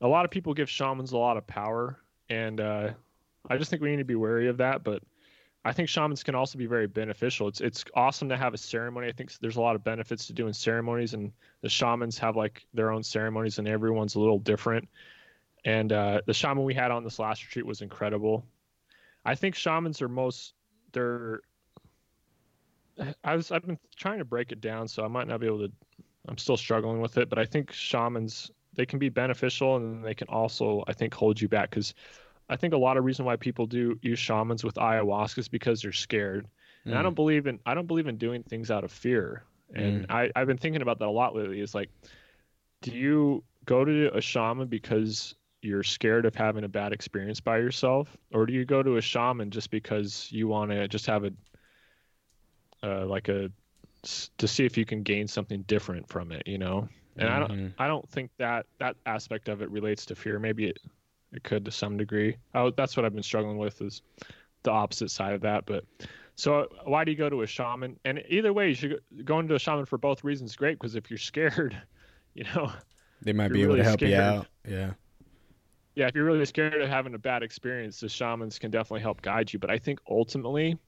a 0.00 0.08
lot 0.08 0.24
of 0.24 0.30
people 0.30 0.54
give 0.54 0.70
shamans 0.70 1.12
a 1.12 1.18
lot 1.18 1.36
of 1.36 1.46
power 1.46 1.98
and 2.32 2.60
uh, 2.60 2.90
I 3.48 3.56
just 3.58 3.70
think 3.70 3.82
we 3.82 3.90
need 3.90 3.98
to 3.98 4.04
be 4.04 4.14
wary 4.14 4.48
of 4.48 4.56
that. 4.58 4.84
But 4.84 5.02
I 5.64 5.72
think 5.72 5.88
shamans 5.88 6.22
can 6.22 6.34
also 6.34 6.58
be 6.58 6.66
very 6.66 6.86
beneficial. 6.86 7.48
It's 7.48 7.60
it's 7.60 7.84
awesome 7.94 8.28
to 8.30 8.36
have 8.36 8.54
a 8.54 8.58
ceremony. 8.58 9.08
I 9.08 9.12
think 9.12 9.32
there's 9.38 9.56
a 9.56 9.60
lot 9.60 9.76
of 9.76 9.84
benefits 9.84 10.26
to 10.26 10.32
doing 10.32 10.52
ceremonies, 10.52 11.14
and 11.14 11.32
the 11.60 11.68
shamans 11.68 12.18
have 12.18 12.36
like 12.36 12.64
their 12.72 12.90
own 12.90 13.02
ceremonies, 13.02 13.58
and 13.58 13.68
everyone's 13.68 14.14
a 14.14 14.20
little 14.20 14.38
different. 14.38 14.88
And 15.64 15.92
uh, 15.92 16.22
the 16.26 16.34
shaman 16.34 16.64
we 16.64 16.74
had 16.74 16.90
on 16.90 17.04
this 17.04 17.18
last 17.18 17.44
retreat 17.44 17.66
was 17.66 17.82
incredible. 17.82 18.44
I 19.24 19.36
think 19.36 19.54
shamans 19.54 20.02
are 20.02 20.08
most 20.08 20.54
they're. 20.92 21.40
I 23.24 23.36
was 23.36 23.50
I've 23.50 23.66
been 23.66 23.78
trying 23.96 24.18
to 24.18 24.24
break 24.24 24.52
it 24.52 24.60
down, 24.60 24.86
so 24.88 25.04
I 25.04 25.08
might 25.08 25.26
not 25.26 25.40
be 25.40 25.46
able 25.46 25.66
to. 25.66 25.72
I'm 26.28 26.38
still 26.38 26.56
struggling 26.56 27.00
with 27.00 27.18
it, 27.18 27.28
but 27.28 27.38
I 27.38 27.44
think 27.44 27.72
shamans 27.72 28.50
they 28.74 28.86
can 28.86 28.98
be 28.98 29.08
beneficial, 29.08 29.76
and 29.76 30.04
they 30.04 30.14
can 30.14 30.28
also 30.28 30.84
I 30.86 30.92
think 30.92 31.14
hold 31.14 31.40
you 31.40 31.48
back 31.48 31.70
because 31.70 31.94
I 32.48 32.56
think 32.56 32.74
a 32.74 32.78
lot 32.78 32.96
of 32.96 33.04
reason 33.04 33.24
why 33.24 33.36
people 33.36 33.66
do 33.66 33.98
use 34.02 34.18
shamans 34.18 34.62
with 34.62 34.74
ayahuasca 34.74 35.38
is 35.38 35.48
because 35.48 35.82
they're 35.82 35.92
scared. 35.92 36.46
And 36.84 36.94
mm. 36.94 36.96
I 36.98 37.02
don't 37.02 37.14
believe 37.14 37.46
in 37.46 37.58
I 37.66 37.74
don't 37.74 37.86
believe 37.86 38.06
in 38.06 38.16
doing 38.16 38.42
things 38.42 38.70
out 38.70 38.84
of 38.84 38.92
fear. 38.92 39.44
And 39.74 40.06
mm. 40.06 40.14
I, 40.14 40.30
I've 40.36 40.46
been 40.46 40.58
thinking 40.58 40.82
about 40.82 40.98
that 40.98 41.08
a 41.08 41.10
lot 41.10 41.34
lately. 41.34 41.60
Is 41.60 41.74
like, 41.74 41.90
do 42.82 42.92
you 42.92 43.42
go 43.64 43.84
to 43.84 44.10
a 44.14 44.20
shaman 44.20 44.68
because 44.68 45.34
you're 45.62 45.82
scared 45.82 46.26
of 46.26 46.34
having 46.34 46.64
a 46.64 46.68
bad 46.68 46.92
experience 46.92 47.40
by 47.40 47.58
yourself, 47.58 48.16
or 48.32 48.46
do 48.46 48.52
you 48.52 48.64
go 48.64 48.82
to 48.82 48.96
a 48.96 49.00
shaman 49.00 49.50
just 49.50 49.70
because 49.70 50.28
you 50.30 50.48
want 50.48 50.70
to 50.70 50.88
just 50.88 51.06
have 51.06 51.24
a 51.24 51.32
uh, 52.82 53.06
like 53.06 53.28
a 53.28 53.50
to 54.36 54.48
see 54.48 54.64
if 54.64 54.76
you 54.76 54.84
can 54.84 55.02
gain 55.02 55.28
something 55.28 55.62
different 55.62 56.08
from 56.08 56.32
it, 56.32 56.42
you 56.46 56.58
know? 56.58 56.88
And 57.16 57.28
mm-hmm. 57.28 57.36
I 57.36 57.38
don't 57.38 57.52
mm-hmm. 57.52 57.82
I 57.82 57.86
don't 57.86 58.08
think 58.08 58.30
that 58.38 58.66
that 58.78 58.96
aspect 59.06 59.48
of 59.48 59.62
it 59.62 59.70
relates 59.70 60.06
to 60.06 60.14
fear. 60.14 60.38
Maybe 60.38 60.66
it 60.66 60.78
it 61.32 61.44
could 61.44 61.64
to 61.64 61.70
some 61.70 61.96
degree. 61.96 62.36
I, 62.54 62.70
that's 62.76 62.96
what 62.96 63.06
I've 63.06 63.14
been 63.14 63.22
struggling 63.22 63.58
with 63.58 63.80
is 63.80 64.02
the 64.62 64.70
opposite 64.70 65.10
side 65.10 65.34
of 65.34 65.40
that. 65.42 65.66
But 65.66 65.84
so 66.34 66.68
why 66.84 67.04
do 67.04 67.10
you 67.10 67.16
go 67.16 67.30
to 67.30 67.42
a 67.42 67.46
shaman? 67.46 67.98
And 68.04 68.22
either 68.28 68.52
way, 68.52 68.68
you 68.68 68.74
should 68.74 68.90
go, 68.90 69.22
going 69.24 69.48
to 69.48 69.54
a 69.54 69.58
shaman 69.58 69.86
for 69.86 69.98
both 69.98 70.24
reasons. 70.24 70.56
Great, 70.56 70.78
because 70.78 70.94
if 70.94 71.10
you're 71.10 71.18
scared, 71.18 71.80
you 72.34 72.44
know, 72.54 72.72
they 73.22 73.32
might 73.32 73.52
be 73.52 73.62
able 73.62 73.74
really 73.74 73.82
to 73.82 73.84
help 73.84 74.00
scared, 74.00 74.12
you 74.12 74.18
out. 74.18 74.46
Yeah. 74.68 74.92
Yeah, 75.94 76.08
if 76.08 76.14
you're 76.14 76.24
really 76.24 76.44
scared 76.46 76.80
of 76.80 76.88
having 76.88 77.14
a 77.14 77.18
bad 77.18 77.42
experience, 77.42 78.00
the 78.00 78.08
shamans 78.08 78.58
can 78.58 78.70
definitely 78.70 79.02
help 79.02 79.20
guide 79.20 79.52
you. 79.52 79.58
But 79.58 79.70
I 79.70 79.78
think 79.78 80.00
ultimately, 80.08 80.78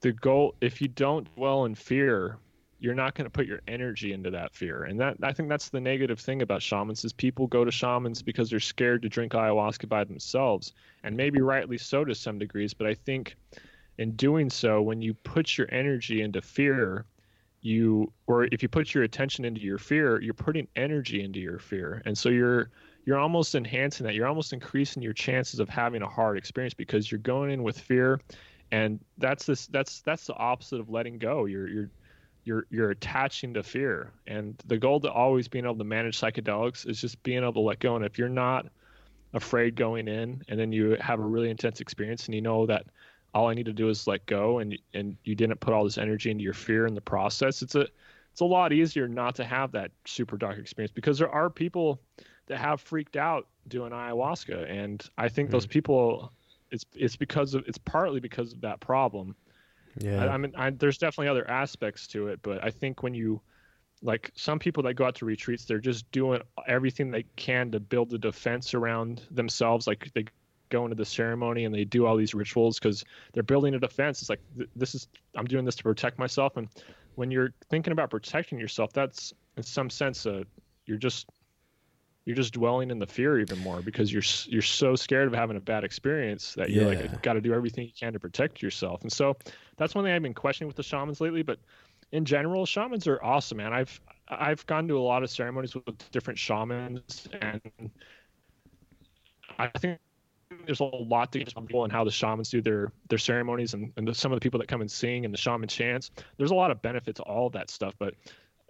the 0.00 0.12
goal, 0.12 0.54
if 0.60 0.80
you 0.80 0.88
don't 0.88 1.32
dwell 1.34 1.64
in 1.64 1.74
fear, 1.74 2.38
you're 2.78 2.94
not 2.94 3.14
going 3.14 3.26
to 3.26 3.30
put 3.30 3.46
your 3.46 3.60
energy 3.68 4.12
into 4.12 4.30
that 4.30 4.54
fear. 4.54 4.84
And 4.84 4.98
that 5.00 5.16
I 5.22 5.32
think 5.32 5.48
that's 5.48 5.68
the 5.68 5.80
negative 5.80 6.18
thing 6.18 6.42
about 6.42 6.62
shamans 6.62 7.04
is 7.04 7.12
people 7.12 7.46
go 7.46 7.64
to 7.64 7.70
shamans 7.70 8.22
because 8.22 8.50
they're 8.50 8.60
scared 8.60 9.02
to 9.02 9.08
drink 9.08 9.32
ayahuasca 9.32 9.88
by 9.88 10.04
themselves, 10.04 10.72
and 11.04 11.16
maybe 11.16 11.40
rightly 11.40 11.78
so 11.78 12.04
to 12.04 12.14
some 12.14 12.38
degrees. 12.38 12.74
But 12.74 12.88
I 12.88 12.94
think 12.94 13.36
in 13.98 14.12
doing 14.12 14.50
so, 14.50 14.82
when 14.82 15.00
you 15.00 15.14
put 15.14 15.56
your 15.56 15.68
energy 15.72 16.22
into 16.22 16.42
fear, 16.42 17.06
you 17.60 18.12
or 18.26 18.44
if 18.50 18.62
you 18.62 18.68
put 18.68 18.94
your 18.94 19.04
attention 19.04 19.44
into 19.44 19.60
your 19.60 19.78
fear, 19.78 20.20
you're 20.20 20.34
putting 20.34 20.66
energy 20.74 21.22
into 21.22 21.38
your 21.38 21.60
fear, 21.60 22.02
and 22.04 22.18
so 22.18 22.28
you're 22.28 22.70
you're 23.04 23.18
almost 23.18 23.54
enhancing 23.54 24.06
that. 24.06 24.14
You're 24.14 24.28
almost 24.28 24.52
increasing 24.52 25.02
your 25.02 25.12
chances 25.12 25.60
of 25.60 25.68
having 25.68 26.02
a 26.02 26.08
hard 26.08 26.38
experience 26.38 26.74
because 26.74 27.10
you're 27.10 27.18
going 27.18 27.50
in 27.50 27.62
with 27.62 27.78
fear 27.78 28.20
and 28.72 28.98
that's 29.18 29.46
this 29.46 29.66
that's 29.68 30.00
that's 30.00 30.26
the 30.26 30.34
opposite 30.34 30.80
of 30.80 30.90
letting 30.90 31.18
go 31.18 31.44
you're 31.44 31.68
you're 31.68 31.90
you're 32.44 32.66
you're 32.70 32.90
attaching 32.90 33.54
to 33.54 33.62
fear 33.62 34.10
and 34.26 34.60
the 34.66 34.76
goal 34.76 34.98
to 34.98 35.12
always 35.12 35.46
being 35.46 35.64
able 35.64 35.76
to 35.76 35.84
manage 35.84 36.18
psychedelics 36.18 36.88
is 36.88 37.00
just 37.00 37.22
being 37.22 37.42
able 37.42 37.52
to 37.52 37.60
let 37.60 37.78
go 37.78 37.94
and 37.94 38.04
if 38.04 38.18
you're 38.18 38.28
not 38.28 38.66
afraid 39.34 39.76
going 39.76 40.08
in 40.08 40.42
and 40.48 40.58
then 40.58 40.72
you 40.72 40.96
have 41.00 41.20
a 41.20 41.22
really 41.22 41.50
intense 41.50 41.80
experience 41.80 42.26
and 42.26 42.34
you 42.34 42.40
know 42.40 42.66
that 42.66 42.86
all 43.34 43.48
i 43.48 43.54
need 43.54 43.66
to 43.66 43.72
do 43.72 43.88
is 43.88 44.06
let 44.06 44.24
go 44.26 44.58
and 44.58 44.76
and 44.94 45.16
you 45.24 45.34
didn't 45.34 45.60
put 45.60 45.72
all 45.72 45.84
this 45.84 45.98
energy 45.98 46.30
into 46.30 46.42
your 46.42 46.52
fear 46.52 46.86
in 46.86 46.94
the 46.94 47.00
process 47.00 47.62
it's 47.62 47.74
a 47.76 47.86
it's 48.32 48.40
a 48.40 48.44
lot 48.44 48.72
easier 48.72 49.06
not 49.06 49.34
to 49.34 49.44
have 49.44 49.70
that 49.72 49.90
super 50.06 50.36
dark 50.36 50.58
experience 50.58 50.92
because 50.92 51.18
there 51.18 51.30
are 51.30 51.50
people 51.50 52.00
that 52.46 52.58
have 52.58 52.80
freaked 52.80 53.16
out 53.16 53.46
doing 53.68 53.92
ayahuasca 53.92 54.70
and 54.70 55.08
i 55.18 55.28
think 55.28 55.46
mm-hmm. 55.46 55.52
those 55.52 55.66
people 55.66 56.32
it's 56.70 56.84
it's 56.94 57.16
because 57.16 57.54
of 57.54 57.64
it's 57.66 57.78
partly 57.78 58.20
because 58.20 58.52
of 58.52 58.60
that 58.60 58.80
problem 58.80 59.34
yeah. 59.98 60.24
I, 60.24 60.34
I 60.34 60.36
mean, 60.36 60.52
I, 60.56 60.70
there's 60.70 60.98
definitely 60.98 61.28
other 61.28 61.48
aspects 61.48 62.06
to 62.08 62.28
it, 62.28 62.40
but 62.42 62.64
I 62.64 62.70
think 62.70 63.02
when 63.02 63.14
you, 63.14 63.40
like 64.02 64.32
some 64.34 64.58
people 64.58 64.82
that 64.84 64.94
go 64.94 65.04
out 65.04 65.14
to 65.16 65.24
retreats, 65.24 65.64
they're 65.64 65.78
just 65.78 66.10
doing 66.10 66.40
everything 66.66 67.10
they 67.10 67.24
can 67.36 67.70
to 67.72 67.80
build 67.80 68.12
a 68.12 68.18
defense 68.18 68.74
around 68.74 69.22
themselves. 69.30 69.86
Like 69.86 70.10
they 70.14 70.24
go 70.70 70.84
into 70.84 70.96
the 70.96 71.04
ceremony 71.04 71.64
and 71.66 71.74
they 71.74 71.84
do 71.84 72.06
all 72.06 72.16
these 72.16 72.34
rituals 72.34 72.78
because 72.78 73.04
they're 73.32 73.42
building 73.42 73.74
a 73.74 73.78
defense. 73.78 74.20
It's 74.20 74.30
like 74.30 74.40
this 74.74 74.94
is 74.94 75.08
I'm 75.36 75.44
doing 75.44 75.64
this 75.64 75.76
to 75.76 75.82
protect 75.84 76.18
myself. 76.18 76.56
And 76.56 76.68
when 77.14 77.30
you're 77.30 77.52
thinking 77.70 77.92
about 77.92 78.10
protecting 78.10 78.58
yourself, 78.58 78.92
that's 78.92 79.32
in 79.56 79.62
some 79.62 79.88
sense 79.88 80.26
uh, 80.26 80.42
you're 80.86 80.98
just 80.98 81.28
you're 82.24 82.36
just 82.36 82.52
dwelling 82.52 82.90
in 82.90 82.98
the 82.98 83.06
fear 83.06 83.40
even 83.40 83.58
more 83.58 83.82
because 83.82 84.12
you're 84.12 84.22
you're 84.46 84.62
so 84.62 84.94
scared 84.94 85.26
of 85.26 85.34
having 85.34 85.56
a 85.56 85.60
bad 85.60 85.84
experience 85.84 86.54
that 86.54 86.70
you're 86.70 86.92
yeah. 86.92 87.00
like 87.00 87.22
got 87.22 87.32
to 87.32 87.40
do 87.40 87.52
everything 87.52 87.84
you 87.84 87.92
can 87.98 88.12
to 88.12 88.20
protect 88.20 88.62
yourself. 88.62 89.02
And 89.02 89.12
so 89.12 89.36
that's 89.76 89.94
one 89.94 90.04
thing 90.04 90.12
I've 90.12 90.22
been 90.22 90.34
questioning 90.34 90.68
with 90.68 90.76
the 90.76 90.82
shamans 90.82 91.20
lately. 91.20 91.42
But 91.42 91.58
in 92.12 92.24
general, 92.24 92.64
shamans 92.64 93.06
are 93.06 93.22
awesome, 93.22 93.58
man. 93.58 93.72
I've 93.72 94.00
I've 94.28 94.64
gone 94.66 94.86
to 94.88 94.98
a 94.98 95.00
lot 95.00 95.22
of 95.22 95.30
ceremonies 95.30 95.74
with 95.74 96.10
different 96.12 96.38
shamans, 96.38 97.28
and 97.40 97.90
I 99.58 99.68
think 99.78 99.98
there's 100.66 100.80
a 100.80 100.84
lot 100.84 101.32
to 101.32 101.38
get 101.38 101.54
people 101.54 101.84
and 101.84 101.92
how 101.92 102.04
the 102.04 102.10
shamans 102.10 102.50
do 102.50 102.60
their 102.60 102.92
their 103.08 103.18
ceremonies 103.18 103.74
and, 103.74 103.92
and 103.96 104.06
the, 104.06 104.14
some 104.14 104.32
of 104.32 104.36
the 104.36 104.40
people 104.40 104.60
that 104.60 104.68
come 104.68 104.80
and 104.80 104.90
sing 104.90 105.24
and 105.24 105.34
the 105.34 105.38
shaman 105.38 105.68
chants. 105.68 106.10
There's 106.36 106.50
a 106.50 106.54
lot 106.54 106.70
of 106.70 106.80
benefit 106.82 107.16
to 107.16 107.22
all 107.22 107.48
of 107.48 107.54
that 107.54 107.70
stuff, 107.70 107.94
but 107.98 108.14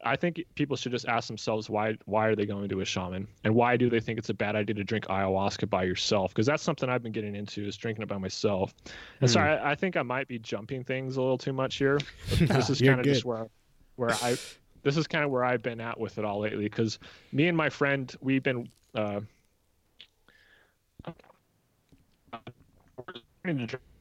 I 0.04 0.16
think 0.16 0.42
people 0.54 0.76
should 0.76 0.92
just 0.92 1.06
ask 1.06 1.28
themselves 1.28 1.70
why 1.70 1.96
why 2.06 2.26
are 2.26 2.34
they 2.34 2.46
going 2.46 2.68
to 2.68 2.80
a 2.80 2.84
shaman 2.84 3.28
and 3.44 3.54
why 3.54 3.76
do 3.76 3.88
they 3.88 4.00
think 4.00 4.18
it's 4.18 4.30
a 4.30 4.34
bad 4.34 4.56
idea 4.56 4.74
to 4.74 4.84
drink 4.84 5.06
ayahuasca 5.06 5.70
by 5.70 5.84
yourself? 5.84 6.32
Because 6.32 6.46
that's 6.46 6.62
something 6.62 6.88
I've 6.88 7.02
been 7.02 7.12
getting 7.12 7.36
into 7.36 7.64
is 7.66 7.76
drinking 7.76 8.02
it 8.02 8.08
by 8.08 8.18
myself. 8.18 8.74
And 9.20 9.30
hmm. 9.30 9.34
so 9.34 9.40
I, 9.40 9.72
I, 9.72 9.74
think 9.74 9.96
I 9.96 10.02
might 10.02 10.26
be 10.26 10.38
jumping 10.38 10.82
things 10.82 11.16
a 11.16 11.22
little 11.22 11.38
too 11.38 11.52
much 11.52 11.76
here. 11.76 12.00
this 12.38 12.68
is 12.68 12.80
kind 12.80 12.98
of 12.98 13.04
just 13.04 13.24
where 13.24 13.48
where 13.96 14.10
I 14.10 14.36
this 14.82 14.96
is 14.96 15.06
kind 15.06 15.24
of 15.24 15.30
where 15.30 15.44
I've 15.44 15.62
been 15.62 15.80
at 15.80 15.98
with 15.98 16.18
it 16.18 16.24
all 16.24 16.40
lately. 16.40 16.64
Because 16.64 16.98
me 17.30 17.46
and 17.46 17.56
my 17.56 17.70
friend 17.70 18.12
we've 18.20 18.42
been 18.42 18.68
uh, 18.96 19.20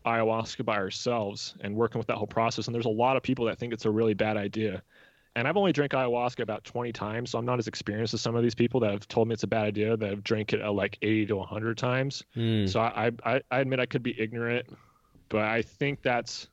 ayahuasca 0.05 0.65
by 0.65 0.75
ourselves 0.77 1.55
and 1.61 1.75
working 1.75 1.99
with 1.99 2.07
that 2.07 2.17
whole 2.17 2.27
process. 2.27 2.67
And 2.67 2.73
there's 2.73 2.85
a 2.85 2.89
lot 2.89 3.17
of 3.17 3.23
people 3.23 3.45
that 3.45 3.59
think 3.59 3.71
it's 3.71 3.85
a 3.85 3.91
really 3.91 4.15
bad 4.15 4.37
idea 4.37 4.81
and 5.36 5.47
I've 5.47 5.57
only 5.57 5.71
drank 5.71 5.93
ayahuasca 5.93 6.41
about 6.41 6.63
20 6.65 6.91
times, 6.91 7.32
so 7.32 7.39
I'm 7.39 7.45
not 7.45 7.59
as 7.59 7.67
experienced 7.67 8.13
as 8.13 8.21
some 8.21 8.36
of 8.36 8.43
these 8.43 8.55
people 8.55 8.79
that 8.82 8.91
have 8.91 9.07
told 9.07 9.27
me 9.27 9.34
it's 9.34 9.43
a 9.43 9.47
bad 9.47 9.65
idea 9.65 9.95
that 9.95 10.09
have 10.09 10.23
drank 10.23 10.53
it 10.53 10.61
uh, 10.61 10.71
like 10.71 10.97
80 11.01 11.27
to 11.27 11.38
100 11.38 11.77
times. 11.77 12.23
Mm. 12.36 12.69
So 12.69 12.82
I, 12.82 13.11
I, 13.23 13.41
I 13.49 13.59
admit 13.59 13.79
I 13.79 13.86
could 13.86 14.03
be 14.03 14.19
ignorant, 14.19 14.67
but 15.29 15.41
I 15.41 15.61
think 15.61 16.01
that's, 16.01 16.47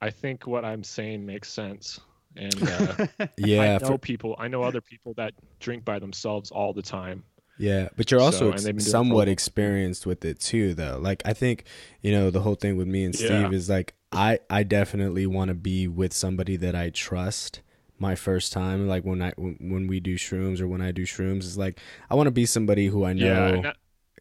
I 0.00 0.10
think 0.10 0.46
what 0.46 0.64
I'm 0.64 0.84
saying 0.84 1.26
makes 1.26 1.48
sense. 1.48 2.00
And 2.36 2.68
uh, 2.68 3.06
yeah, 3.36 3.62
I 3.62 3.78
know 3.78 3.92
for... 3.94 3.98
people, 3.98 4.36
I 4.38 4.46
know 4.46 4.62
other 4.62 4.80
people 4.80 5.14
that 5.14 5.34
drink 5.58 5.84
by 5.84 5.98
themselves 5.98 6.52
all 6.52 6.72
the 6.72 6.82
time. 6.82 7.24
Yeah, 7.58 7.88
but 7.94 8.10
you're 8.10 8.20
also 8.20 8.56
so, 8.56 8.78
somewhat 8.78 9.28
experienced 9.28 10.06
with 10.06 10.24
it 10.24 10.40
too, 10.40 10.72
though. 10.72 10.98
Like 10.98 11.20
I 11.26 11.34
think 11.34 11.64
you 12.00 12.10
know 12.10 12.30
the 12.30 12.40
whole 12.40 12.54
thing 12.54 12.78
with 12.78 12.86
me 12.86 13.04
and 13.04 13.14
Steve 13.14 13.30
yeah. 13.30 13.50
is 13.50 13.68
like 13.68 13.92
I 14.12 14.38
I 14.48 14.62
definitely 14.62 15.26
want 15.26 15.48
to 15.48 15.54
be 15.54 15.86
with 15.86 16.14
somebody 16.14 16.56
that 16.56 16.74
I 16.74 16.88
trust 16.88 17.60
my 18.00 18.14
first 18.14 18.52
time 18.52 18.88
like 18.88 19.04
when 19.04 19.22
i 19.22 19.30
when 19.36 19.86
we 19.86 20.00
do 20.00 20.16
shrooms 20.16 20.60
or 20.60 20.66
when 20.66 20.80
i 20.80 20.90
do 20.90 21.04
shrooms 21.04 21.40
is 21.40 21.58
like 21.58 21.78
i 22.10 22.14
want 22.14 22.26
to 22.26 22.32
be 22.32 22.46
somebody 22.46 22.86
who 22.86 23.04
i 23.04 23.12
know 23.12 23.54
yeah, 23.54 23.60
that, 23.60 23.76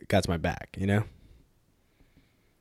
got 0.07 0.27
my 0.27 0.37
back 0.37 0.75
you 0.77 0.85
know? 0.85 1.03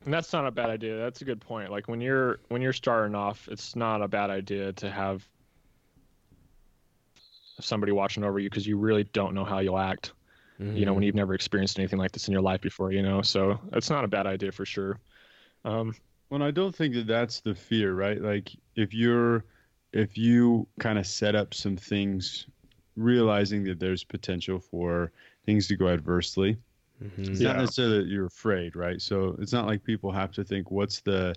And 0.05 0.13
that's 0.13 0.31
not 0.31 0.47
a 0.47 0.51
bad 0.51 0.69
idea. 0.69 0.97
That's 0.97 1.21
a 1.21 1.25
good 1.25 1.41
point. 1.41 1.71
Like 1.71 1.87
when 1.87 1.99
you're 1.99 2.39
when 2.47 2.61
you're 2.61 2.73
starting 2.73 3.15
off 3.15 3.47
it's 3.51 3.75
not 3.75 4.01
a 4.01 4.07
bad 4.07 4.29
idea 4.29 4.71
to 4.73 4.89
have 4.89 5.27
somebody 7.59 7.91
watching 7.91 8.23
over 8.23 8.39
you 8.39 8.49
because 8.49 8.65
you 8.65 8.77
really 8.77 9.03
don't 9.03 9.33
know 9.33 9.43
how 9.43 9.59
you'll 9.59 9.77
act 9.77 10.13
mm-hmm. 10.59 10.77
you 10.77 10.85
know 10.85 10.93
when 10.93 11.01
mm-hmm. 11.01 11.07
you've 11.07 11.15
never 11.15 11.33
experienced 11.33 11.77
anything 11.77 11.99
like 11.99 12.13
this 12.13 12.29
in 12.29 12.31
your 12.31 12.41
life 12.41 12.61
before 12.61 12.93
you 12.93 13.01
know? 13.01 13.21
So 13.21 13.59
it's 13.73 13.89
not 13.89 14.05
a 14.05 14.07
bad 14.07 14.25
idea 14.25 14.51
for 14.51 14.65
sure. 14.65 14.99
Um 15.65 15.93
well 16.29 16.41
i 16.43 16.51
don't 16.51 16.73
think 16.73 16.93
that 16.93 17.07
that's 17.07 17.41
the 17.41 17.53
fear 17.53 17.93
right? 17.93 18.21
Like 18.21 18.49
if 18.75 18.93
you're 18.93 19.43
if 19.93 20.17
you 20.17 20.67
kind 20.79 20.99
of 20.99 21.07
set 21.07 21.35
up 21.35 21.53
some 21.53 21.77
things, 21.77 22.45
realizing 22.95 23.63
that 23.63 23.79
there's 23.79 24.03
potential 24.03 24.59
for 24.59 25.11
things 25.45 25.67
to 25.67 25.75
go 25.75 25.87
adversely, 25.89 26.57
mm-hmm. 27.03 27.23
it's 27.23 27.39
yeah. 27.39 27.49
not 27.49 27.59
necessarily 27.59 27.99
that 27.99 28.07
you're 28.07 28.27
afraid, 28.27 28.75
right? 28.75 29.01
So 29.01 29.35
it's 29.39 29.53
not 29.53 29.65
like 29.65 29.83
people 29.83 30.11
have 30.11 30.31
to 30.33 30.43
think, 30.43 30.69
what's 30.69 30.99
the 31.01 31.35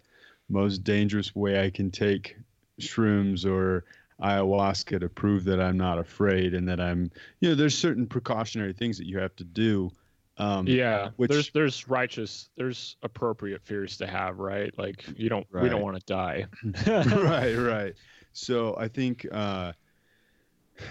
most 0.49 0.85
dangerous 0.85 1.35
way 1.35 1.65
I 1.65 1.71
can 1.71 1.91
take 1.91 2.37
shrooms 2.81 3.47
or 3.47 3.85
ayahuasca 4.21 5.01
to 5.01 5.09
prove 5.09 5.45
that 5.45 5.61
I'm 5.61 5.77
not 5.77 5.99
afraid 5.99 6.55
and 6.55 6.69
that 6.69 6.81
I'm, 6.81 7.11
you 7.41 7.49
know, 7.49 7.55
there's 7.55 7.77
certain 7.77 8.07
precautionary 8.07 8.73
things 8.73 8.99
that 8.99 9.07
you 9.07 9.19
have 9.19 9.35
to 9.37 9.45
do 9.45 9.91
Um, 10.39 10.67
yeah, 10.67 11.11
which- 11.17 11.31
there's 11.31 11.51
there's 11.51 11.89
righteous, 11.89 12.49
there's 12.57 12.97
appropriate 13.03 13.63
fears 13.63 13.99
to 13.99 14.07
have, 14.07 14.39
right? 14.39 14.77
Like 14.79 15.05
you 15.17 15.29
don't, 15.29 15.47
we 15.53 15.69
don't 15.69 15.83
want 15.83 15.99
to 15.99 16.07
die. 16.07 16.47
right, 16.87 17.55
right. 17.55 17.95
So 18.33 18.77
I 18.79 18.89
think 18.89 19.27
uh, 19.31 19.73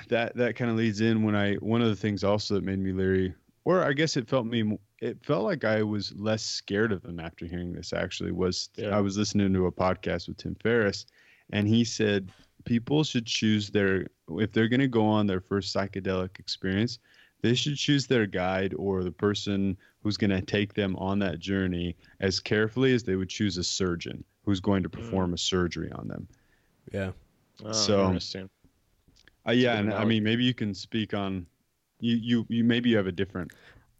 that 0.09 0.35
that 0.35 0.55
kind 0.55 0.71
of 0.71 0.77
leads 0.77 1.01
in 1.01 1.23
when 1.23 1.35
I 1.35 1.55
one 1.55 1.81
of 1.81 1.89
the 1.89 1.95
things 1.95 2.23
also 2.23 2.55
that 2.55 2.63
made 2.63 2.79
me 2.79 2.91
leery, 2.91 3.33
or 3.65 3.83
I 3.83 3.93
guess 3.93 4.17
it 4.17 4.27
felt 4.27 4.45
me 4.45 4.77
it 4.99 5.23
felt 5.25 5.43
like 5.43 5.63
I 5.63 5.83
was 5.83 6.13
less 6.15 6.43
scared 6.43 6.91
of 6.91 7.01
them 7.01 7.19
after 7.19 7.45
hearing 7.45 7.73
this. 7.73 7.93
Actually, 7.93 8.31
was 8.31 8.69
Yeah. 8.75 8.95
I 8.95 9.01
was 9.01 9.17
listening 9.17 9.53
to 9.53 9.65
a 9.65 9.71
podcast 9.71 10.27
with 10.27 10.37
Tim 10.37 10.55
Ferriss, 10.55 11.05
and 11.51 11.67
he 11.67 11.83
said 11.83 12.31
people 12.65 13.03
should 13.03 13.25
choose 13.25 13.69
their 13.69 14.07
if 14.29 14.51
they're 14.51 14.69
going 14.69 14.79
to 14.79 14.87
go 14.87 15.05
on 15.05 15.27
their 15.27 15.41
first 15.41 15.75
psychedelic 15.75 16.39
experience, 16.39 16.99
they 17.41 17.55
should 17.55 17.75
choose 17.75 18.07
their 18.07 18.27
guide 18.27 18.73
or 18.77 19.03
the 19.03 19.11
person 19.11 19.77
who's 20.03 20.17
going 20.17 20.29
to 20.29 20.41
take 20.41 20.73
them 20.73 20.95
on 20.97 21.19
that 21.19 21.39
journey 21.39 21.95
as 22.19 22.39
carefully 22.39 22.93
as 22.93 23.03
they 23.03 23.15
would 23.15 23.29
choose 23.29 23.57
a 23.57 23.63
surgeon 23.63 24.23
who's 24.43 24.59
going 24.59 24.83
to 24.83 24.89
perform 24.89 25.33
a 25.33 25.37
surgery 25.37 25.91
on 25.91 26.07
them. 26.07 26.27
Yeah. 26.91 27.11
Oh, 27.66 27.72
So- 27.72 28.05
interesting. 28.05 28.49
Uh, 29.47 29.53
yeah, 29.53 29.76
Good 29.78 29.86
and 29.86 29.93
I 29.95 30.05
mean 30.05 30.24
maybe 30.24 30.43
you 30.43 30.53
can 30.53 30.74
speak 30.74 31.14
on 31.16 31.47
you 31.99 32.16
you 32.16 32.45
you 32.49 32.64
maybe 32.64 32.89
you 32.89 32.97
have 32.97 33.07
a 33.07 33.12
different 33.12 33.51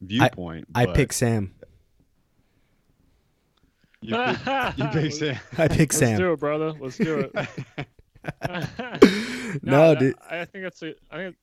viewpoint. 0.02 0.68
I 0.76 0.86
but 0.86 0.96
pick 0.96 1.14
Sam. 1.14 1.54
you 4.02 4.16
pick, 4.16 4.78
you 4.78 4.88
pick 4.90 5.12
Sam. 5.14 5.38
I 5.58 5.68
pick 5.68 5.80
Let's 5.80 5.98
Sam. 5.98 6.20
do 6.20 6.34
it, 6.34 6.40
brother. 6.40 6.74
Let's 6.80 6.98
do 6.98 7.20
it. 7.20 7.32
no, 9.64 9.90
that- 9.94 10.00
dude. 10.00 10.16
I 10.30 10.46
think 10.46 10.64
that's 10.64 10.82
a. 10.84 10.94
I 11.12 11.18
think. 11.18 11.36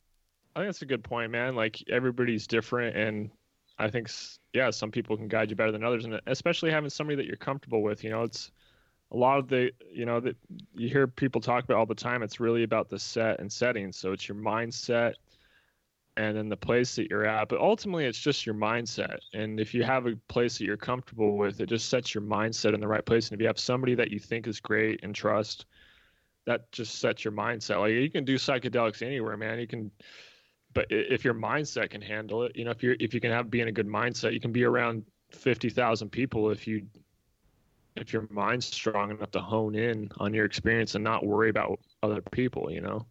I 0.57 0.61
think 0.61 0.69
that's 0.69 0.83
a 0.83 0.87
good 0.87 1.05
point, 1.05 1.31
man. 1.31 1.55
Like 1.55 1.81
everybody's 1.89 2.47
different, 2.49 2.97
and 2.97 3.31
I 3.79 3.89
think, 3.91 4.11
yeah, 4.55 4.71
some 4.71 4.91
people 4.91 5.16
can 5.16 5.29
guide 5.29 5.51
you 5.51 5.57
better 5.57 5.71
than 5.71 5.85
others, 5.85 6.05
and 6.05 6.21
especially 6.27 6.71
having 6.73 6.91
somebody 6.91 7.14
that 7.16 7.27
you're 7.27 7.37
comfortable 7.37 7.81
with. 7.83 8.03
You 8.03 8.11
know, 8.11 8.23
it's 8.25 8.51
a 9.11 9.16
lot 9.16 9.38
of 9.38 9.48
the, 9.48 9.70
you 9.90 10.04
know, 10.04 10.20
that 10.20 10.36
you 10.74 10.88
hear 10.88 11.06
people 11.06 11.40
talk 11.40 11.64
about 11.64 11.78
all 11.78 11.86
the 11.86 11.94
time. 11.94 12.22
It's 12.22 12.40
really 12.40 12.62
about 12.62 12.88
the 12.88 12.98
set 12.98 13.40
and 13.40 13.50
setting. 13.50 13.92
So 13.92 14.12
it's 14.12 14.28
your 14.28 14.36
mindset, 14.36 15.14
and 16.18 16.36
then 16.36 16.48
the 16.48 16.56
place 16.56 16.96
that 16.96 17.09
you're 17.09 17.24
at. 17.24 17.48
But 17.48 17.61
ultimately, 17.61 18.04
it's 18.04 18.18
just 18.18 18.44
your 18.44 18.54
mindset. 18.54 19.18
And 19.32 19.61
if 19.61 19.72
you 19.72 19.84
have 19.84 20.06
a 20.06 20.16
place 20.28 20.59
that 20.59 20.64
you're 20.64 20.76
comfortable 20.76 21.36
with, 21.36 21.61
it 21.61 21.68
just 21.68 21.88
sets 21.88 22.12
your 22.12 22.22
mindset 22.22 22.74
in 22.74 22.80
the 22.80 22.88
right 22.88 23.06
place. 23.06 23.28
And 23.28 23.36
if 23.36 23.40
you 23.40 23.46
have 23.46 23.59
somebody 23.59 23.94
that 23.94 24.11
you 24.11 24.18
think 24.18 24.48
is 24.48 24.59
great 24.59 25.00
and 25.04 25.14
trust, 25.14 25.66
that 26.44 26.70
just 26.72 26.98
sets 26.98 27.24
your 27.24 27.32
mindset. 27.32 27.78
Like 27.78 27.92
you 27.92 28.11
can 28.11 28.24
do 28.24 28.34
psychedelics 28.34 29.00
anywhere, 29.00 29.36
man. 29.36 29.61
You 29.61 29.68
can, 29.68 29.90
but 30.74 30.86
if 30.90 31.24
your 31.24 31.34
mindset 31.34 31.90
can 31.90 32.02
handle 32.02 32.42
it, 32.42 32.56
you 32.56 32.64
know, 32.64 32.72
if 32.72 32.82
you're 32.82 32.96
if 32.98 33.14
you 33.14 33.20
can 33.20 33.30
have 33.30 33.48
be 33.48 33.61
in 33.61 33.68
a 33.68 33.72
good 33.72 33.86
mindset, 33.86 34.32
you 34.32 34.40
can 34.40 34.52
be 34.52 34.64
around 34.64 35.04
fifty 35.30 35.70
thousand 35.70 36.11
people 36.11 36.50
if 36.50 36.66
you 36.66 36.86
if 38.01 38.12
your 38.12 38.26
mind's 38.30 38.66
strong 38.66 39.11
enough 39.11 39.30
to 39.32 39.40
hone 39.40 39.74
in 39.74 40.11
on 40.18 40.34
your 40.34 40.44
experience 40.44 40.94
and 40.94 41.05
not 41.05 41.24
worry 41.24 41.51
about 41.51 41.78
other 42.03 42.20
people, 42.20 42.70
you 42.70 42.80
know. 42.80 43.07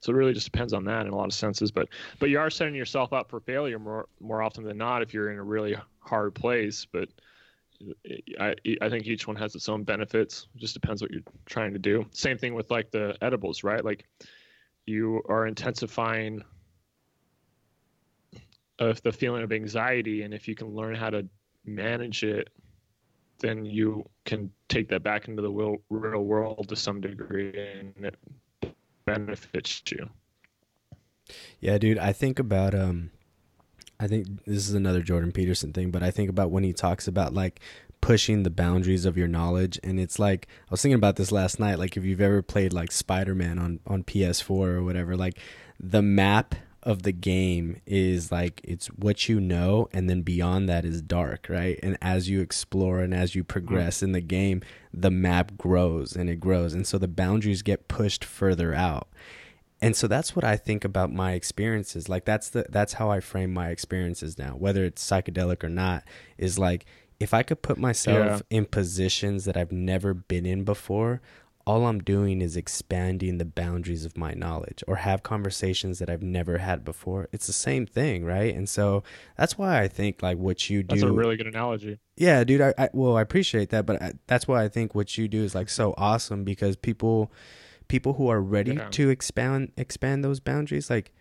So 0.00 0.12
it 0.12 0.16
really 0.16 0.32
just 0.32 0.50
depends 0.50 0.72
on 0.72 0.84
that 0.84 1.06
in 1.06 1.12
a 1.12 1.16
lot 1.16 1.26
of 1.26 1.34
senses. 1.34 1.70
But 1.70 1.88
but 2.18 2.30
you 2.30 2.38
are 2.38 2.50
setting 2.50 2.74
yourself 2.74 3.12
up 3.12 3.28
for 3.30 3.40
failure 3.40 3.78
more 3.78 4.08
more 4.20 4.42
often 4.42 4.64
than 4.64 4.78
not 4.78 5.02
if 5.02 5.12
you're 5.12 5.30
in 5.30 5.38
a 5.38 5.42
really 5.42 5.76
hard 6.00 6.34
place. 6.34 6.86
But 6.90 7.08
I 8.38 8.54
I 8.80 8.88
think 8.88 9.06
each 9.06 9.26
one 9.26 9.36
has 9.36 9.54
its 9.54 9.68
own 9.68 9.84
benefits. 9.84 10.48
It 10.54 10.60
just 10.60 10.74
depends 10.74 11.02
what 11.02 11.10
you're 11.10 11.22
trying 11.46 11.72
to 11.74 11.78
do. 11.78 12.06
Same 12.12 12.38
thing 12.38 12.54
with 12.54 12.70
like 12.70 12.90
the 12.90 13.16
edibles, 13.20 13.62
right? 13.62 13.84
Like 13.84 14.06
you 14.86 15.22
are 15.28 15.46
intensifying 15.46 16.42
of 18.78 19.02
the 19.02 19.12
feeling 19.12 19.42
of 19.42 19.52
anxiety, 19.52 20.22
and 20.22 20.32
if 20.32 20.48
you 20.48 20.54
can 20.54 20.68
learn 20.68 20.94
how 20.94 21.10
to 21.10 21.28
manage 21.66 22.22
it, 22.24 22.48
then 23.40 23.64
you 23.64 24.08
can 24.24 24.50
take 24.68 24.88
that 24.88 25.02
back 25.02 25.28
into 25.28 25.42
the 25.42 25.50
real, 25.50 25.76
real 25.90 26.22
world 26.22 26.68
to 26.68 26.76
some 26.76 27.00
degree, 27.00 27.52
and 27.58 27.92
it 28.04 28.74
benefits 29.04 29.82
you. 29.90 30.08
Yeah, 31.60 31.78
dude, 31.78 31.98
I 31.98 32.12
think 32.12 32.38
about 32.38 32.74
um 32.74 33.10
I 33.98 34.06
think 34.06 34.44
this 34.46 34.68
is 34.68 34.74
another 34.74 35.02
Jordan 35.02 35.32
Peterson 35.32 35.72
thing, 35.72 35.90
but 35.90 36.02
I 36.02 36.10
think 36.10 36.30
about 36.30 36.50
when 36.50 36.64
he 36.64 36.72
talks 36.72 37.06
about 37.06 37.34
like 37.34 37.60
pushing 38.00 38.44
the 38.44 38.50
boundaries 38.50 39.04
of 39.04 39.18
your 39.18 39.28
knowledge 39.28 39.78
and 39.84 40.00
it's 40.00 40.18
like 40.18 40.46
I 40.62 40.70
was 40.70 40.80
thinking 40.80 40.94
about 40.94 41.16
this 41.16 41.30
last 41.30 41.60
night 41.60 41.78
like 41.78 41.98
if 41.98 42.04
you've 42.04 42.20
ever 42.22 42.40
played 42.40 42.72
like 42.72 42.92
Spider-Man 42.92 43.58
on 43.58 43.80
on 43.86 44.04
PS4 44.04 44.50
or 44.50 44.82
whatever 44.82 45.18
like 45.18 45.38
the 45.78 46.00
map 46.00 46.54
of 46.82 47.02
the 47.02 47.12
game 47.12 47.80
is 47.84 48.32
like 48.32 48.60
it's 48.64 48.86
what 48.88 49.28
you 49.28 49.38
know 49.38 49.88
and 49.92 50.08
then 50.08 50.22
beyond 50.22 50.68
that 50.68 50.84
is 50.84 51.02
dark 51.02 51.46
right 51.50 51.78
and 51.82 51.98
as 52.00 52.28
you 52.28 52.40
explore 52.40 53.00
and 53.00 53.12
as 53.12 53.34
you 53.34 53.42
mm-hmm. 53.42 53.52
progress 53.52 54.02
in 54.02 54.12
the 54.12 54.20
game 54.20 54.62
the 54.92 55.10
map 55.10 55.56
grows 55.58 56.16
and 56.16 56.30
it 56.30 56.40
grows 56.40 56.72
and 56.72 56.86
so 56.86 56.96
the 56.96 57.06
boundaries 57.06 57.60
get 57.60 57.86
pushed 57.86 58.24
further 58.24 58.74
out 58.74 59.08
and 59.82 59.96
so 59.96 60.06
that's 60.06 60.36
what 60.36 60.44
I 60.44 60.56
think 60.56 60.84
about 60.84 61.12
my 61.12 61.32
experiences. 61.32 62.08
Like 62.08 62.24
that's 62.24 62.50
the 62.50 62.66
that's 62.68 62.94
how 62.94 63.10
I 63.10 63.20
frame 63.20 63.52
my 63.52 63.70
experiences 63.70 64.38
now, 64.38 64.50
whether 64.50 64.84
it's 64.84 65.02
psychedelic 65.02 65.64
or 65.64 65.70
not. 65.70 66.04
Is 66.36 66.58
like 66.58 66.84
if 67.18 67.32
I 67.32 67.42
could 67.42 67.62
put 67.62 67.78
myself 67.78 68.42
in 68.50 68.66
positions 68.66 69.44
that 69.44 69.56
I've 69.56 69.72
never 69.72 70.12
been 70.12 70.44
in 70.44 70.64
before, 70.64 71.20
all 71.66 71.86
I'm 71.86 72.00
doing 72.00 72.40
is 72.40 72.56
expanding 72.56 73.38
the 73.38 73.44
boundaries 73.44 74.04
of 74.04 74.16
my 74.16 74.32
knowledge 74.32 74.82
or 74.88 74.96
have 74.96 75.22
conversations 75.22 75.98
that 75.98 76.08
I've 76.08 76.22
never 76.22 76.58
had 76.58 76.84
before. 76.84 77.28
It's 77.32 77.46
the 77.46 77.52
same 77.52 77.86
thing, 77.86 78.24
right? 78.24 78.54
And 78.54 78.68
so 78.68 79.02
that's 79.36 79.58
why 79.58 79.80
I 79.80 79.86
think 79.88 80.22
like 80.22 80.38
what 80.38 80.70
you 80.70 80.82
do 80.82 80.96
That's 80.96 81.02
a 81.02 81.12
really 81.12 81.36
good 81.36 81.46
analogy. 81.46 81.98
yeah, 82.16 82.42
dude. 82.44 82.60
I, 82.62 82.74
I 82.78 82.88
well, 82.92 83.16
I 83.16 83.22
appreciate 83.22 83.68
that, 83.70 83.84
but 83.86 84.02
I, 84.02 84.12
that's 84.26 84.48
why 84.48 84.64
I 84.64 84.68
think 84.68 84.94
what 84.94 85.16
you 85.18 85.28
do 85.28 85.44
is 85.44 85.54
like 85.54 85.68
so 85.68 85.94
awesome 85.98 86.44
because 86.44 86.76
people, 86.76 87.30
people 87.88 88.14
who 88.14 88.28
are 88.28 88.40
ready 88.40 88.72
Yeah. 88.72 88.88
to 88.90 89.10
expand 89.10 89.72
expand 89.76 90.24
those 90.24 90.40
boundaries, 90.40 90.88
like 90.90 91.12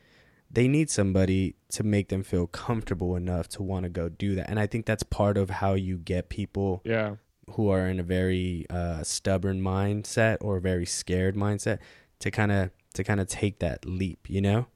they 0.50 0.68
need 0.68 0.90
somebody 0.90 1.56
to 1.74 1.84
make 1.84 2.08
them 2.10 2.24
feel 2.24 2.48
comfortable 2.48 3.16
enough 3.16 3.48
to 3.50 3.62
want 3.62 3.84
to 3.84 3.90
go 3.90 4.10
do 4.10 4.34
that. 4.36 4.50
And 4.50 4.60
I 4.60 4.66
think 4.68 4.86
that's 4.88 5.04
part 5.04 5.38
of 5.38 5.50
how 5.50 5.74
you 5.76 5.98
get 5.98 6.30
people 6.30 6.82
Yeah. 6.84 7.18
Who 7.54 7.70
are 7.70 7.88
in 7.88 8.00
a 8.00 8.04
very 8.04 8.66
uh, 8.70 9.04
stubborn 9.04 9.62
mindset 9.62 10.38
or 10.42 10.60
very 10.60 10.86
scared 10.86 11.36
mindset 11.36 11.80
to 12.20 12.32
kind 12.32 12.52
of 12.52 12.72
to 12.94 13.04
kind 13.04 13.20
of 13.20 13.28
take 13.28 13.60
that 13.60 13.86
leap, 13.86 14.30
you 14.30 14.42
know. 14.42 14.68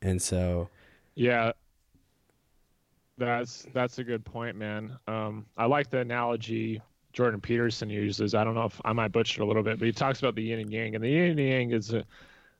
And 0.00 0.20
so 0.20 0.68
Yeah. 1.14 1.52
That's 3.18 3.66
that's 3.72 3.98
a 3.98 4.04
good 4.04 4.24
point, 4.24 4.56
man. 4.56 4.98
Um, 5.06 5.46
I 5.56 5.66
like 5.66 5.90
the 5.90 5.98
analogy 5.98 6.80
Jordan 7.12 7.40
Peterson 7.40 7.90
uses. 7.90 8.34
I 8.34 8.42
don't 8.42 8.54
know 8.54 8.64
if 8.64 8.80
I 8.84 8.92
might 8.92 9.12
butcher 9.12 9.42
it 9.42 9.44
a 9.44 9.46
little 9.46 9.62
bit, 9.62 9.78
but 9.78 9.86
he 9.86 9.92
talks 9.92 10.18
about 10.18 10.34
the 10.34 10.42
yin 10.42 10.60
and 10.60 10.72
yang, 10.72 10.94
and 10.94 11.04
the 11.04 11.08
yin 11.10 11.30
and 11.30 11.38
yang 11.38 11.70
is 11.72 11.92
a, 11.92 12.04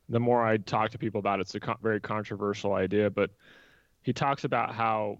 the 0.08 0.20
more 0.20 0.44
I 0.44 0.58
talk 0.58 0.90
to 0.90 0.98
people 0.98 1.18
about 1.18 1.38
it, 1.38 1.42
it's 1.42 1.54
a 1.54 1.76
very 1.82 2.00
controversial 2.00 2.74
idea. 2.74 3.10
But 3.10 3.30
he 4.02 4.12
talks 4.12 4.44
about 4.44 4.74
how 4.74 5.18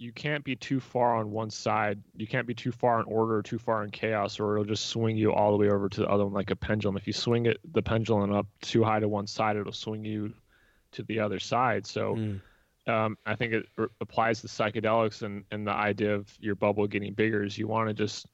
you 0.00 0.12
can't 0.12 0.42
be 0.42 0.56
too 0.56 0.80
far 0.80 1.14
on 1.16 1.30
one 1.30 1.50
side. 1.50 2.02
You 2.16 2.26
can't 2.26 2.46
be 2.46 2.54
too 2.54 2.72
far 2.72 3.00
in 3.00 3.04
order 3.04 3.36
or 3.36 3.42
too 3.42 3.58
far 3.58 3.84
in 3.84 3.90
chaos, 3.90 4.40
or 4.40 4.54
it'll 4.54 4.64
just 4.64 4.86
swing 4.86 5.18
you 5.18 5.30
all 5.30 5.52
the 5.52 5.58
way 5.58 5.68
over 5.68 5.90
to 5.90 6.00
the 6.00 6.08
other 6.08 6.24
one 6.24 6.32
like 6.32 6.50
a 6.50 6.56
pendulum. 6.56 6.96
If 6.96 7.06
you 7.06 7.12
swing 7.12 7.44
it, 7.44 7.58
the 7.70 7.82
pendulum 7.82 8.32
up 8.32 8.46
too 8.62 8.82
high 8.82 8.98
to 8.98 9.08
one 9.08 9.26
side, 9.26 9.56
it'll 9.56 9.72
swing 9.72 10.02
you 10.02 10.32
to 10.92 11.02
the 11.02 11.20
other 11.20 11.38
side. 11.38 11.86
So 11.86 12.14
mm, 12.14 12.40
um, 12.90 13.18
I 13.26 13.36
think 13.36 13.52
it 13.52 13.66
r- 13.76 13.90
applies 14.00 14.40
to 14.40 14.46
psychedelics 14.46 15.20
and, 15.20 15.44
and 15.50 15.66
the 15.66 15.72
idea 15.72 16.14
of 16.14 16.32
your 16.40 16.54
bubble 16.54 16.86
getting 16.86 17.12
bigger 17.12 17.44
is 17.44 17.58
you 17.58 17.68
want 17.68 17.88
to 17.88 17.94
just 17.94 18.26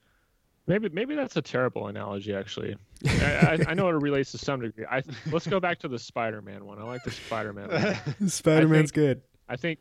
maybe 0.67 0.87
maybe 0.87 1.15
that's 1.15 1.35
a 1.35 1.41
terrible 1.41 1.87
analogy 1.87 2.33
actually. 2.33 2.77
I, 3.05 3.25
I, 3.25 3.57
I 3.67 3.73
know 3.73 3.89
it 3.89 3.91
relates 4.01 4.31
to 4.31 4.37
some 4.37 4.61
degree. 4.61 4.85
I 4.89 5.03
let's 5.31 5.47
go 5.47 5.59
back 5.59 5.79
to 5.79 5.89
the 5.89 5.99
Spider-Man 5.99 6.63
one. 6.63 6.79
I 6.79 6.83
like 6.83 7.03
the 7.03 7.11
Spider-Man. 7.11 7.99
one. 8.19 8.29
Spider 8.29 8.69
Man's 8.69 8.91
good. 8.91 9.21
I 9.49 9.57
think 9.57 9.79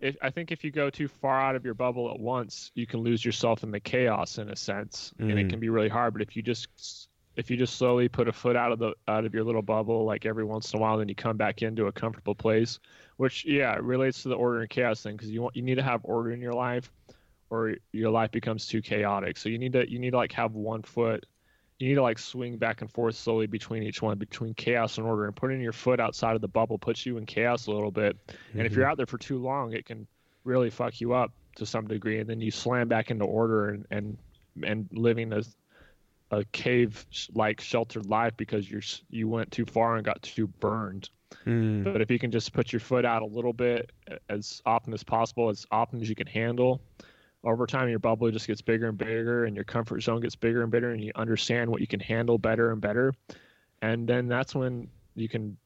if 0.00 0.16
I 0.22 0.30
think 0.30 0.52
if 0.52 0.64
you 0.64 0.70
go 0.70 0.90
too 0.90 1.08
far 1.08 1.40
out 1.40 1.56
of 1.56 1.64
your 1.64 1.74
bubble 1.74 2.10
at 2.10 2.18
once, 2.20 2.70
you 2.74 2.86
can 2.86 3.00
lose 3.00 3.24
yourself 3.24 3.62
in 3.62 3.70
the 3.70 3.80
chaos 3.80 4.38
in 4.38 4.48
a 4.50 4.56
sense, 4.56 5.12
and 5.18 5.32
Mhm. 5.32 5.40
it 5.40 5.48
can 5.48 5.60
be 5.60 5.68
really 5.68 5.88
hard. 5.88 6.12
But 6.12 6.22
if 6.22 6.36
you 6.36 6.42
just 6.42 7.08
if 7.36 7.50
you 7.52 7.56
just 7.56 7.76
slowly 7.76 8.08
put 8.08 8.26
a 8.26 8.32
foot 8.32 8.56
out 8.56 8.72
of 8.72 8.80
the 8.80 8.94
out 9.06 9.24
of 9.24 9.32
your 9.32 9.44
little 9.44 9.62
bubble, 9.62 10.04
like 10.04 10.26
every 10.26 10.44
once 10.44 10.72
in 10.72 10.78
a 10.78 10.82
while, 10.82 10.98
then 10.98 11.08
you 11.08 11.14
come 11.14 11.36
back 11.36 11.62
into 11.62 11.86
a 11.86 11.92
comfortable 11.92 12.34
place, 12.34 12.80
which 13.16 13.44
yeah, 13.44 13.74
it 13.76 13.82
relates 13.82 14.22
to 14.22 14.28
the 14.28 14.34
order 14.34 14.60
and 14.60 14.68
chaos 14.70 15.02
thing 15.02 15.16
because 15.16 15.30
you 15.30 15.42
want 15.42 15.54
you 15.56 15.62
need 15.62 15.76
to 15.76 15.82
have 15.82 16.00
order 16.04 16.32
in 16.32 16.40
your 16.40 16.54
life, 16.54 16.90
or 17.50 17.76
your 17.92 18.10
life 18.10 18.30
becomes 18.30 18.66
too 18.66 18.82
chaotic. 18.82 19.36
So 19.36 19.48
you 19.48 19.58
need 19.58 19.72
to 19.74 19.88
you 19.90 19.98
need 19.98 20.10
to 20.10 20.16
like 20.16 20.32
have 20.32 20.54
one 20.54 20.82
foot. 20.82 21.26
You 21.78 21.88
need 21.88 21.94
to 21.94 22.02
like 22.02 22.18
swing 22.18 22.56
back 22.56 22.80
and 22.80 22.90
forth 22.90 23.14
slowly 23.14 23.46
between 23.46 23.84
each 23.84 24.02
one, 24.02 24.18
between 24.18 24.54
chaos 24.54 24.98
and 24.98 25.06
order, 25.06 25.26
and 25.26 25.36
putting 25.36 25.60
your 25.60 25.72
foot 25.72 26.00
outside 26.00 26.34
of 26.34 26.40
the 26.40 26.48
bubble 26.48 26.78
puts 26.78 27.06
you 27.06 27.18
in 27.18 27.26
chaos 27.26 27.66
a 27.66 27.70
little 27.70 27.92
bit. 27.92 28.16
And 28.52 28.66
if 28.66 28.72
you're 28.74 28.86
out 28.86 28.96
there 28.96 29.06
for 29.06 29.18
too 29.18 29.38
long, 29.38 29.72
it 29.72 29.86
can 29.86 30.06
really 30.44 30.70
fuck 30.70 31.00
you 31.00 31.14
up 31.14 31.32
to 31.56 31.66
some 31.66 31.86
degree, 31.86 32.18
and 32.18 32.28
then 32.28 32.40
you 32.40 32.50
slam 32.50 32.88
back 32.88 33.10
into 33.10 33.24
order 33.24 33.68
and 33.68 33.86
and 33.90 34.18
and 34.64 34.88
living 34.92 35.32
a 35.32 35.42
a 36.30 36.44
cave 36.46 37.06
like 37.32 37.60
sheltered 37.60 38.06
life 38.06 38.36
because 38.36 38.70
you're 38.70 38.82
you 39.10 39.28
went 39.28 39.50
too 39.50 39.64
far 39.64 39.96
and 39.96 40.04
got 40.04 40.20
too 40.22 40.46
burned. 40.46 41.08
Mm. 41.46 41.84
But 41.84 42.00
if 42.00 42.10
you 42.10 42.18
can 42.18 42.30
just 42.30 42.52
put 42.52 42.72
your 42.72 42.80
foot 42.80 43.04
out 43.04 43.22
a 43.22 43.26
little 43.26 43.52
bit 43.52 43.90
as 44.28 44.62
often 44.66 44.92
as 44.92 45.02
possible, 45.02 45.48
as 45.48 45.66
often 45.70 46.00
as 46.00 46.08
you 46.08 46.14
can 46.14 46.26
handle, 46.26 46.80
over 47.44 47.66
time 47.66 47.88
your 47.88 47.98
bubble 47.98 48.30
just 48.30 48.46
gets 48.46 48.62
bigger 48.62 48.88
and 48.88 48.98
bigger 48.98 49.44
and 49.44 49.54
your 49.54 49.64
comfort 49.64 50.00
zone 50.00 50.20
gets 50.20 50.36
bigger 50.36 50.62
and 50.62 50.70
bigger 50.70 50.90
and 50.90 51.02
you 51.02 51.12
understand 51.14 51.70
what 51.70 51.80
you 51.80 51.86
can 51.86 52.00
handle 52.00 52.38
better 52.38 52.72
and 52.72 52.80
better. 52.80 53.12
And 53.80 54.08
then 54.08 54.26
that's 54.26 54.54
when 54.54 54.88
you 55.14 55.28
can 55.28 55.56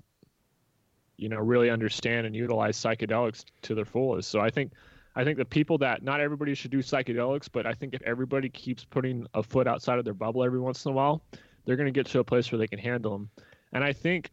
you 1.16 1.28
know 1.28 1.38
really 1.38 1.70
understand 1.70 2.26
and 2.26 2.34
utilize 2.34 2.76
psychedelics 2.76 3.44
to 3.62 3.74
their 3.74 3.84
fullest. 3.84 4.30
So 4.30 4.40
I 4.40 4.50
think 4.50 4.72
I 5.14 5.24
think 5.24 5.38
the 5.38 5.44
people 5.44 5.78
that 5.78 6.02
not 6.02 6.20
everybody 6.20 6.54
should 6.54 6.70
do 6.70 6.78
psychedelics, 6.78 7.48
but 7.50 7.66
I 7.66 7.74
think 7.74 7.94
if 7.94 8.02
everybody 8.02 8.48
keeps 8.48 8.84
putting 8.84 9.26
a 9.34 9.42
foot 9.42 9.66
outside 9.66 9.98
of 9.98 10.04
their 10.04 10.14
bubble 10.14 10.42
every 10.42 10.60
once 10.60 10.84
in 10.84 10.92
a 10.92 10.94
while, 10.94 11.22
they're 11.64 11.76
going 11.76 11.86
to 11.86 11.92
get 11.92 12.06
to 12.06 12.18
a 12.20 12.24
place 12.24 12.50
where 12.50 12.58
they 12.58 12.66
can 12.66 12.78
handle 12.78 13.12
them. 13.12 13.30
And 13.72 13.84
I 13.84 13.92
think 13.92 14.30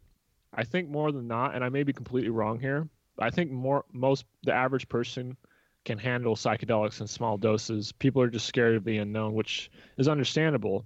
I 0.52 0.64
think 0.64 0.88
more 0.88 1.12
than 1.12 1.28
not, 1.28 1.54
and 1.54 1.64
I 1.64 1.68
may 1.68 1.84
be 1.84 1.92
completely 1.92 2.30
wrong 2.30 2.58
here, 2.58 2.88
I 3.18 3.30
think 3.30 3.50
more 3.50 3.84
most 3.92 4.24
the 4.42 4.52
average 4.52 4.88
person 4.88 5.36
can 5.84 5.98
handle 5.98 6.36
psychedelics 6.36 7.00
in 7.00 7.06
small 7.06 7.36
doses. 7.36 7.92
People 7.92 8.22
are 8.22 8.28
just 8.28 8.46
scared 8.46 8.76
of 8.76 8.84
the 8.84 8.98
unknown, 8.98 9.34
which 9.34 9.70
is 9.96 10.08
understandable. 10.08 10.84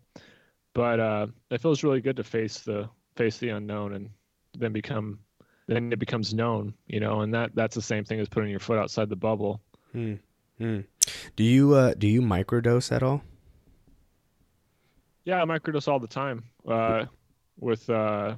But 0.73 1.01
uh, 1.01 1.27
it 1.51 1.61
feels 1.61 1.83
really 1.83 2.01
good 2.01 2.17
to 2.17 2.25
face 2.25 2.61
the 2.61 2.89
face 3.17 3.39
the 3.39 3.51
unknown 3.51 3.95
and 3.95 4.11
then 4.59 4.73
become 4.73 5.21
then 5.67 5.93
it 5.93 5.99
becomes 5.99 6.35
known, 6.35 6.75
you 6.87 7.01
know, 7.01 7.21
and 7.21 7.33
that 7.35 7.55
that's 7.55 7.75
the 7.75 7.83
same 7.83 8.05
thing 8.05 8.21
as 8.21 8.29
putting 8.29 8.51
your 8.51 8.61
foot 8.61 8.79
outside 8.79 9.09
the 9.09 9.17
bubble. 9.17 9.61
Hmm. 9.93 10.15
Hmm. 10.59 10.81
Do 11.37 11.45
you 11.45 11.75
uh 11.75 11.95
do 11.95 12.07
you 12.07 12.21
microdose 12.21 12.93
at 12.93 13.03
all? 13.03 13.23
Yeah, 15.25 15.43
I 15.43 15.45
microdose 15.47 15.89
all 15.89 16.01
the 16.01 16.07
time. 16.07 16.45
Uh, 16.69 17.07
with 17.59 17.89
uh, 17.89 18.37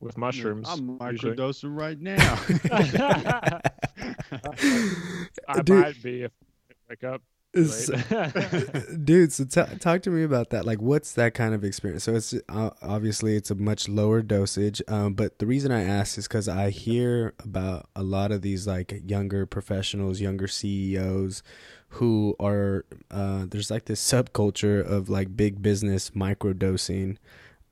with 0.00 0.16
mushrooms. 0.16 0.68
I'm 0.70 0.98
usually. 1.10 1.36
microdosing 1.36 1.76
right 1.76 1.98
now. 1.98 3.60
I 5.48 5.62
Dude. 5.62 5.68
might 5.68 6.02
be 6.02 6.22
if 6.22 6.32
I 6.70 6.74
wake 6.90 7.04
up. 7.04 7.22
Dude 9.04 9.32
so 9.32 9.44
t- 9.44 9.76
talk 9.78 10.02
to 10.02 10.10
me 10.10 10.24
about 10.24 10.50
that 10.50 10.66
like 10.66 10.82
what's 10.82 11.14
that 11.14 11.32
kind 11.32 11.54
of 11.54 11.64
experience 11.64 12.04
so 12.04 12.14
it's 12.14 12.34
uh, 12.50 12.70
obviously 12.82 13.34
it's 13.34 13.50
a 13.50 13.54
much 13.54 13.88
lower 13.88 14.20
dosage 14.20 14.82
um, 14.88 15.14
but 15.14 15.38
the 15.38 15.46
reason 15.46 15.72
i 15.72 15.82
ask 15.82 16.18
is 16.18 16.28
because 16.28 16.48
i 16.48 16.68
hear 16.68 17.32
about 17.42 17.88
a 17.96 18.02
lot 18.02 18.30
of 18.30 18.42
these 18.42 18.66
like 18.66 19.00
younger 19.06 19.46
professionals 19.46 20.20
younger 20.20 20.46
ceos 20.46 21.42
who 21.90 22.36
are 22.38 22.84
uh, 23.10 23.46
there's 23.48 23.70
like 23.70 23.86
this 23.86 24.02
subculture 24.02 24.84
of 24.84 25.08
like 25.08 25.34
big 25.34 25.62
business 25.62 26.10
microdosing 26.10 27.16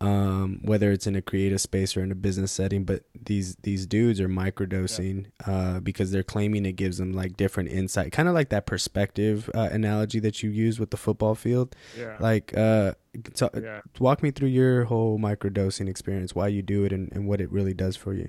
um, 0.04 0.60
whether 0.62 0.92
it's 0.92 1.06
in 1.06 1.16
a 1.16 1.22
creative 1.22 1.60
space 1.60 1.96
or 1.96 2.02
in 2.02 2.12
a 2.12 2.14
business 2.14 2.52
setting 2.52 2.84
but 2.84 3.04
these 3.24 3.56
these 3.62 3.86
dudes 3.86 4.20
are 4.20 4.28
microdosing 4.28 5.26
uh, 5.46 5.80
because 5.80 6.10
they're 6.10 6.22
claiming 6.22 6.66
it 6.66 6.72
gives 6.72 6.98
them 6.98 7.12
like 7.12 7.36
different 7.36 7.70
insight 7.70 8.12
kind 8.12 8.28
of 8.28 8.34
like 8.34 8.48
that 8.50 8.66
perspective 8.66 9.50
uh, 9.54 9.68
analogy 9.72 10.20
that 10.20 10.42
you 10.42 10.50
use 10.50 10.78
with 10.78 10.90
the 10.90 10.96
football 10.96 11.34
field 11.34 11.74
yeah. 11.98 12.16
like 12.20 12.56
uh 12.56 12.92
so, 13.34 13.48
yeah. 13.60 13.80
walk 14.00 14.24
me 14.24 14.32
through 14.32 14.48
your 14.48 14.84
whole 14.84 15.18
microdosing 15.18 15.88
experience 15.88 16.34
why 16.34 16.48
you 16.48 16.62
do 16.62 16.84
it 16.84 16.92
and, 16.92 17.12
and 17.12 17.28
what 17.28 17.40
it 17.40 17.50
really 17.52 17.74
does 17.74 17.96
for 17.96 18.12
you 18.12 18.28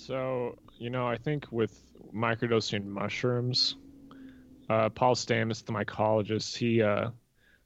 So, 0.00 0.56
you 0.78 0.90
know, 0.90 1.06
I 1.06 1.16
think 1.16 1.46
with 1.50 1.78
microdosing 2.14 2.84
mushrooms, 2.84 3.76
uh, 4.68 4.88
Paul 4.88 5.14
Stamets, 5.14 5.64
the 5.64 5.72
mycologist, 5.72 6.56
he 6.56 6.82
uh, 6.82 7.10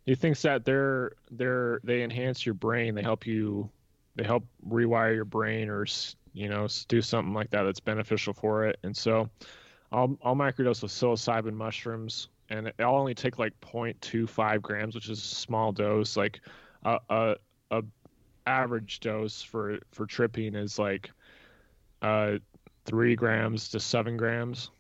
he 0.07 0.15
thinks 0.15 0.43
that 0.43 0.65
they're 0.65 1.13
they're 1.31 1.81
they 1.85 2.03
enhance 2.03 2.45
your 2.45 2.55
brain. 2.55 2.95
They 2.95 3.03
help 3.03 3.27
you, 3.27 3.71
they 4.17 4.25
help 4.25 4.45
rewire 4.69 5.15
your 5.15 5.25
brain, 5.25 5.69
or 5.69 5.87
you 6.33 6.49
know, 6.49 6.67
do 6.89 7.01
something 7.01 7.33
like 7.33 7.51
that 7.51 7.63
that's 7.63 7.81
beneficial 7.81 8.33
for 8.33 8.67
it. 8.67 8.79
And 8.83 8.97
so, 8.97 9.31
I'll 9.93 10.17
I'll 10.23 10.37
microdose 10.37 10.83
with 10.83 10.93
psilocybin 10.93 11.55
mushrooms, 11.55 12.29
and 12.51 12.73
I'll 12.79 12.97
only 12.97 13.15
take 13.15 13.39
like 13.39 13.59
0.25 13.61 14.61
grams, 14.61 14.95
which 14.95 15.09
is 15.09 15.19
a 15.19 15.35
small 15.35 15.73
dose. 15.73 16.17
Like 16.17 16.41
a 16.85 16.99
a, 17.09 17.37
a 17.71 17.83
average 18.47 19.01
dose 19.01 19.43
for 19.43 19.79
for 19.93 20.07
tripping 20.07 20.55
is 20.55 20.79
like 20.79 21.11
uh, 22.03 22.39
three 22.85 23.17
grams 23.17 23.71
to 23.71 23.81
seven 23.81 24.17
grams. 24.17 24.71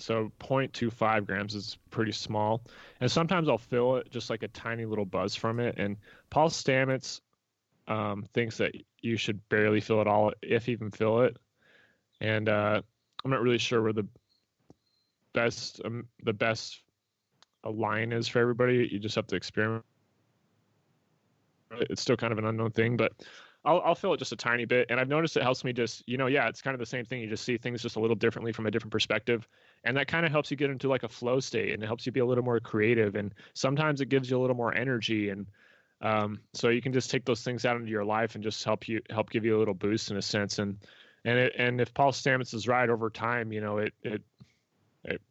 So 0.00 0.32
0.25 0.40 1.26
grams 1.26 1.54
is 1.54 1.78
pretty 1.90 2.12
small. 2.12 2.62
And 3.00 3.10
sometimes 3.10 3.48
I'll 3.48 3.58
feel 3.58 3.96
it 3.96 4.10
just 4.10 4.30
like 4.30 4.42
a 4.42 4.48
tiny 4.48 4.84
little 4.84 5.04
buzz 5.04 5.34
from 5.34 5.60
it. 5.60 5.76
And 5.78 5.96
Paul 6.30 6.48
Stamets 6.48 7.20
um, 7.86 8.24
thinks 8.32 8.56
that 8.58 8.74
you 9.02 9.16
should 9.16 9.46
barely 9.48 9.80
feel 9.80 10.00
it 10.00 10.06
all, 10.06 10.32
if 10.42 10.68
even 10.68 10.90
feel 10.90 11.20
it. 11.20 11.36
And 12.20 12.48
uh, 12.48 12.82
I'm 13.24 13.30
not 13.30 13.42
really 13.42 13.58
sure 13.58 13.82
where 13.82 13.92
the 13.92 14.06
best 15.32 15.80
um, 15.84 16.06
the 16.24 16.32
best 16.32 16.80
line 17.64 18.12
is 18.12 18.28
for 18.28 18.38
everybody. 18.40 18.88
You 18.90 18.98
just 18.98 19.16
have 19.16 19.26
to 19.28 19.36
experiment. 19.36 19.84
It's 21.72 22.02
still 22.02 22.16
kind 22.16 22.32
of 22.32 22.38
an 22.38 22.46
unknown 22.46 22.72
thing, 22.72 22.96
but 22.96 23.12
I'll, 23.64 23.80
I'll 23.84 23.94
feel 23.94 24.14
it 24.14 24.18
just 24.18 24.32
a 24.32 24.36
tiny 24.36 24.64
bit. 24.64 24.86
And 24.90 24.98
I've 24.98 25.08
noticed 25.08 25.36
it 25.36 25.42
helps 25.42 25.64
me 25.64 25.72
just, 25.72 26.02
you 26.06 26.16
know, 26.16 26.26
yeah, 26.26 26.48
it's 26.48 26.62
kind 26.62 26.74
of 26.74 26.80
the 26.80 26.86
same 26.86 27.04
thing. 27.04 27.20
You 27.20 27.28
just 27.28 27.44
see 27.44 27.58
things 27.58 27.82
just 27.82 27.96
a 27.96 28.00
little 28.00 28.16
differently 28.16 28.52
from 28.52 28.66
a 28.66 28.70
different 28.70 28.92
perspective. 28.92 29.46
And 29.84 29.96
that 29.96 30.08
kind 30.08 30.26
of 30.26 30.32
helps 30.32 30.50
you 30.50 30.56
get 30.56 30.70
into 30.70 30.88
like 30.88 31.04
a 31.04 31.08
flow 31.08 31.40
state 31.40 31.72
and 31.72 31.82
it 31.82 31.86
helps 31.86 32.04
you 32.04 32.12
be 32.12 32.20
a 32.20 32.26
little 32.26 32.44
more 32.44 32.60
creative. 32.60 33.14
And 33.14 33.34
sometimes 33.54 34.00
it 34.00 34.08
gives 34.08 34.30
you 34.30 34.38
a 34.38 34.40
little 34.40 34.56
more 34.56 34.74
energy. 34.74 35.30
And 35.30 35.46
um, 36.02 36.40
so 36.52 36.68
you 36.68 36.82
can 36.82 36.92
just 36.92 37.10
take 37.10 37.24
those 37.24 37.42
things 37.42 37.64
out 37.64 37.76
into 37.76 37.90
your 37.90 38.04
life 38.04 38.34
and 38.34 38.44
just 38.44 38.62
help 38.62 38.88
you, 38.88 39.00
help 39.08 39.30
give 39.30 39.44
you 39.44 39.56
a 39.56 39.58
little 39.58 39.74
boost 39.74 40.10
in 40.10 40.16
a 40.16 40.22
sense. 40.22 40.58
And, 40.58 40.76
and 41.24 41.38
it, 41.38 41.54
and 41.56 41.80
if 41.80 41.94
Paul 41.94 42.12
Stamets 42.12 42.54
is 42.54 42.68
right 42.68 42.88
over 42.88 43.10
time, 43.10 43.52
you 43.52 43.60
know, 43.60 43.78
it, 43.78 43.94
it, 44.02 44.22
it 45.04 45.22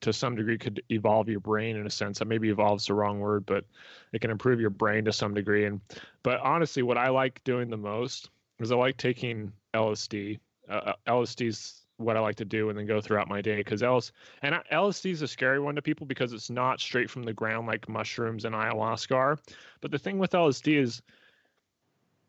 to 0.00 0.12
some 0.12 0.36
degree 0.36 0.58
could 0.58 0.82
evolve 0.90 1.28
your 1.28 1.40
brain 1.40 1.76
in 1.76 1.86
a 1.86 1.90
sense. 1.90 2.18
That 2.18 2.26
maybe 2.26 2.50
evolves 2.50 2.86
the 2.86 2.94
wrong 2.94 3.20
word, 3.20 3.46
but 3.46 3.64
it 4.12 4.20
can 4.20 4.30
improve 4.30 4.60
your 4.60 4.70
brain 4.70 5.04
to 5.06 5.12
some 5.12 5.34
degree. 5.34 5.64
And 5.66 5.80
but 6.22 6.40
honestly, 6.40 6.82
what 6.82 6.98
I 6.98 7.08
like 7.08 7.42
doing 7.44 7.70
the 7.70 7.76
most 7.76 8.30
is 8.60 8.72
I 8.72 8.76
like 8.76 8.96
taking 8.96 9.52
LSD. 9.74 10.38
Uh, 10.68 10.92
LSD 11.06 11.48
is 11.48 11.77
what 11.98 12.16
I 12.16 12.20
like 12.20 12.36
to 12.36 12.44
do, 12.44 12.70
and 12.70 12.78
then 12.78 12.86
go 12.86 13.00
throughout 13.00 13.28
my 13.28 13.42
day 13.42 13.56
because 13.56 13.82
LS 13.82 14.12
and 14.42 14.54
LSD 14.72 15.10
is 15.10 15.22
a 15.22 15.28
scary 15.28 15.60
one 15.60 15.74
to 15.74 15.82
people 15.82 16.06
because 16.06 16.32
it's 16.32 16.48
not 16.48 16.80
straight 16.80 17.10
from 17.10 17.24
the 17.24 17.32
ground 17.32 17.66
like 17.66 17.88
mushrooms 17.88 18.44
and 18.44 18.54
ayahuasca 18.54 19.14
are. 19.14 19.38
But 19.80 19.90
the 19.90 19.98
thing 19.98 20.18
with 20.18 20.30
LSD 20.30 20.80
is 20.80 21.02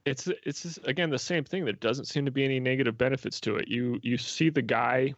it's 0.05 0.27
it's 0.43 0.63
just, 0.63 0.79
again 0.87 1.09
the 1.09 1.19
same 1.19 1.43
thing. 1.43 1.65
There 1.65 1.73
doesn't 1.73 2.05
seem 2.05 2.25
to 2.25 2.31
be 2.31 2.43
any 2.43 2.59
negative 2.59 2.97
benefits 2.97 3.39
to 3.41 3.57
it. 3.57 3.67
You 3.67 3.99
you 4.01 4.17
see 4.17 4.49
the 4.49 4.61
guy, 4.61 5.13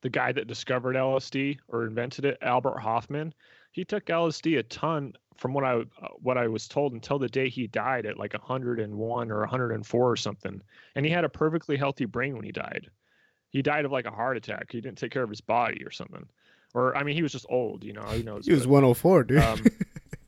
the 0.00 0.10
guy 0.10 0.32
that 0.32 0.48
discovered 0.48 0.96
LSD 0.96 1.58
or 1.68 1.86
invented 1.86 2.24
it, 2.24 2.38
Albert 2.42 2.80
Hofmann. 2.80 3.32
He 3.70 3.84
took 3.84 4.06
LSD 4.06 4.58
a 4.58 4.62
ton 4.64 5.14
from 5.36 5.54
what 5.54 5.64
I 5.64 5.82
what 6.18 6.38
I 6.38 6.48
was 6.48 6.66
told 6.66 6.92
until 6.92 7.20
the 7.20 7.28
day 7.28 7.48
he 7.48 7.68
died 7.68 8.04
at 8.04 8.18
like 8.18 8.32
101 8.32 9.30
or 9.30 9.40
104 9.40 10.10
or 10.10 10.16
something, 10.16 10.60
and 10.96 11.06
he 11.06 11.12
had 11.12 11.24
a 11.24 11.28
perfectly 11.28 11.76
healthy 11.76 12.04
brain 12.04 12.34
when 12.34 12.44
he 12.44 12.52
died. 12.52 12.90
He 13.54 13.62
died 13.62 13.84
of 13.84 13.92
like 13.92 14.04
a 14.04 14.10
heart 14.10 14.36
attack. 14.36 14.72
He 14.72 14.80
didn't 14.80 14.98
take 14.98 15.12
care 15.12 15.22
of 15.22 15.30
his 15.30 15.40
body 15.40 15.84
or 15.86 15.92
something, 15.92 16.26
or 16.74 16.94
I 16.96 17.04
mean, 17.04 17.14
he 17.14 17.22
was 17.22 17.30
just 17.30 17.46
old. 17.48 17.84
You 17.84 17.92
know, 17.92 18.02
who 18.02 18.24
knows? 18.24 18.46
he 18.46 18.52
was 18.52 18.62
but- 18.66 18.70
104 18.72 19.22
dude 19.24 19.38
um, 19.38 19.60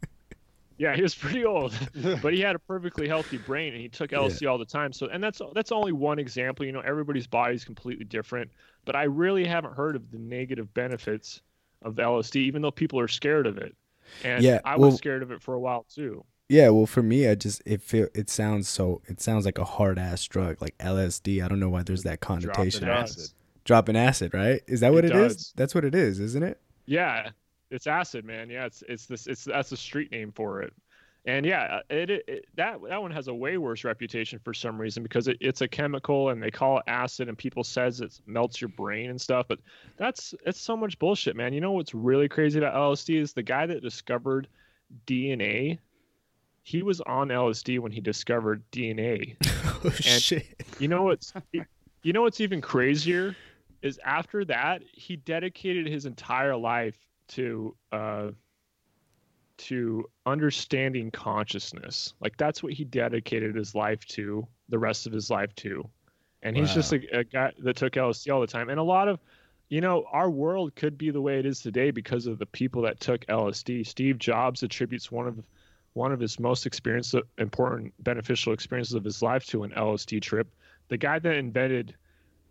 yeah, 0.78 0.94
he 0.94 1.02
was 1.02 1.12
pretty 1.14 1.44
old, 1.44 1.74
but 2.22 2.32
he 2.34 2.40
had 2.40 2.54
a 2.54 2.58
perfectly 2.60 3.08
healthy 3.08 3.38
brain, 3.38 3.72
and 3.72 3.82
he 3.82 3.88
took 3.88 4.10
LSD 4.10 4.48
all 4.48 4.58
the 4.58 4.64
time. 4.64 4.92
So, 4.92 5.06
and 5.08 5.20
that's 5.22 5.40
that's 5.54 5.72
only 5.72 5.90
one 5.92 6.18
example. 6.20 6.64
You 6.64 6.70
know, 6.72 6.80
everybody's 6.80 7.26
body 7.26 7.56
is 7.56 7.64
completely 7.64 8.04
different, 8.04 8.50
but 8.84 8.94
I 8.94 9.02
really 9.04 9.44
haven't 9.44 9.74
heard 9.74 9.96
of 9.96 10.08
the 10.12 10.18
negative 10.18 10.72
benefits 10.72 11.42
of 11.82 11.94
LSD, 11.96 12.36
even 12.36 12.62
though 12.62 12.70
people 12.70 13.00
are 13.00 13.08
scared 13.08 13.48
of 13.48 13.58
it. 13.58 13.74
And 14.22 14.44
Yeah, 14.44 14.60
I 14.64 14.76
was 14.76 14.90
well- 14.92 14.98
scared 14.98 15.22
of 15.24 15.32
it 15.32 15.42
for 15.42 15.54
a 15.54 15.60
while 15.60 15.84
too. 15.92 16.24
Yeah, 16.48 16.68
well, 16.70 16.86
for 16.86 17.02
me, 17.02 17.28
I 17.28 17.34
just 17.34 17.62
it 17.66 17.82
feel 17.82 18.08
it 18.14 18.30
sounds 18.30 18.68
so 18.68 19.02
it 19.06 19.20
sounds 19.20 19.44
like 19.44 19.58
a 19.58 19.64
hard 19.64 19.98
ass 19.98 20.24
drug, 20.26 20.60
like 20.62 20.78
LSD. 20.78 21.44
I 21.44 21.48
don't 21.48 21.58
know 21.60 21.70
why 21.70 21.82
there's 21.82 22.04
that 22.04 22.20
connotation. 22.20 22.84
Dropping 22.84 22.86
Dropping 22.86 23.02
acid. 23.02 23.30
Dropping 23.64 23.96
acid, 23.96 24.34
right? 24.34 24.62
Is 24.68 24.80
that 24.80 24.92
what 24.92 25.04
It 25.04 25.12
it 25.12 25.14
is? 25.14 25.52
That's 25.56 25.74
what 25.74 25.84
it 25.84 25.94
is, 25.94 26.20
isn't 26.20 26.44
it? 26.44 26.60
Yeah, 26.86 27.30
it's 27.70 27.86
acid, 27.86 28.24
man. 28.24 28.48
Yeah, 28.50 28.66
it's 28.66 28.82
it's 28.88 29.06
this 29.06 29.26
it's 29.26 29.44
that's 29.44 29.70
the 29.70 29.76
street 29.76 30.12
name 30.12 30.32
for 30.32 30.62
it. 30.62 30.72
And 31.24 31.44
yeah, 31.44 31.78
uh, 31.78 31.80
it, 31.90 32.10
it, 32.10 32.24
it 32.28 32.46
that 32.54 32.78
that 32.88 33.02
one 33.02 33.10
has 33.10 33.26
a 33.26 33.34
way 33.34 33.58
worse 33.58 33.82
reputation 33.82 34.38
for 34.38 34.54
some 34.54 34.80
reason 34.80 35.02
because 35.02 35.26
it, 35.26 35.38
it's 35.40 35.60
a 35.62 35.68
chemical 35.68 36.28
and 36.30 36.40
they 36.40 36.52
call 36.52 36.78
it 36.78 36.84
acid 36.86 37.28
and 37.28 37.36
people 37.36 37.64
says 37.64 38.00
it 38.00 38.20
melts 38.26 38.60
your 38.60 38.68
brain 38.68 39.10
and 39.10 39.20
stuff. 39.20 39.46
But 39.48 39.58
that's 39.96 40.34
it's 40.46 40.60
so 40.60 40.76
much 40.76 40.98
bullshit, 41.00 41.34
man. 41.34 41.52
You 41.52 41.60
know 41.60 41.72
what's 41.72 41.94
really 41.94 42.28
crazy 42.28 42.58
about 42.60 42.74
LSD 42.74 43.16
is 43.20 43.32
the 43.32 43.42
guy 43.42 43.66
that 43.66 43.82
discovered 43.82 44.46
DNA. 45.06 45.78
He 46.66 46.82
was 46.82 47.00
on 47.02 47.28
LSD 47.28 47.78
when 47.78 47.92
he 47.92 48.00
discovered 48.00 48.60
DNA. 48.72 49.36
oh 49.84 49.90
shit! 49.90 50.48
You 50.80 50.88
know 50.88 51.04
what's 51.04 51.32
you 51.52 52.12
know 52.12 52.22
what's 52.22 52.40
even 52.40 52.60
crazier 52.60 53.36
is 53.82 54.00
after 54.04 54.44
that 54.46 54.82
he 54.92 55.14
dedicated 55.14 55.86
his 55.86 56.06
entire 56.06 56.56
life 56.56 56.98
to 57.28 57.76
uh 57.92 58.30
to 59.58 60.10
understanding 60.26 61.12
consciousness. 61.12 62.14
Like 62.20 62.36
that's 62.36 62.64
what 62.64 62.72
he 62.72 62.82
dedicated 62.82 63.54
his 63.54 63.76
life 63.76 64.04
to, 64.06 64.44
the 64.68 64.80
rest 64.80 65.06
of 65.06 65.12
his 65.12 65.30
life 65.30 65.54
to. 65.56 65.88
And 66.42 66.56
he's 66.56 66.74
just 66.74 66.92
a, 66.92 67.20
a 67.20 67.22
guy 67.22 67.52
that 67.60 67.76
took 67.76 67.92
LSD 67.92 68.34
all 68.34 68.40
the 68.40 68.46
time. 68.48 68.70
And 68.70 68.80
a 68.80 68.82
lot 68.82 69.06
of, 69.06 69.20
you 69.68 69.80
know, 69.80 70.04
our 70.10 70.28
world 70.28 70.74
could 70.74 70.98
be 70.98 71.10
the 71.10 71.20
way 71.20 71.38
it 71.38 71.46
is 71.46 71.60
today 71.60 71.92
because 71.92 72.26
of 72.26 72.40
the 72.40 72.46
people 72.46 72.82
that 72.82 72.98
took 72.98 73.24
LSD. 73.26 73.86
Steve 73.86 74.18
Jobs 74.18 74.64
attributes 74.64 75.12
one 75.12 75.28
of 75.28 75.36
one 75.96 76.12
of 76.12 76.20
his 76.20 76.38
most 76.38 76.66
experienced, 76.66 77.14
important, 77.38 77.92
beneficial 78.00 78.52
experiences 78.52 78.94
of 78.94 79.02
his 79.02 79.22
life 79.22 79.46
to 79.46 79.64
an 79.64 79.70
LSD 79.70 80.20
trip. 80.20 80.46
The 80.88 80.96
guy 80.98 81.18
that 81.18 81.36
invented 81.36 81.96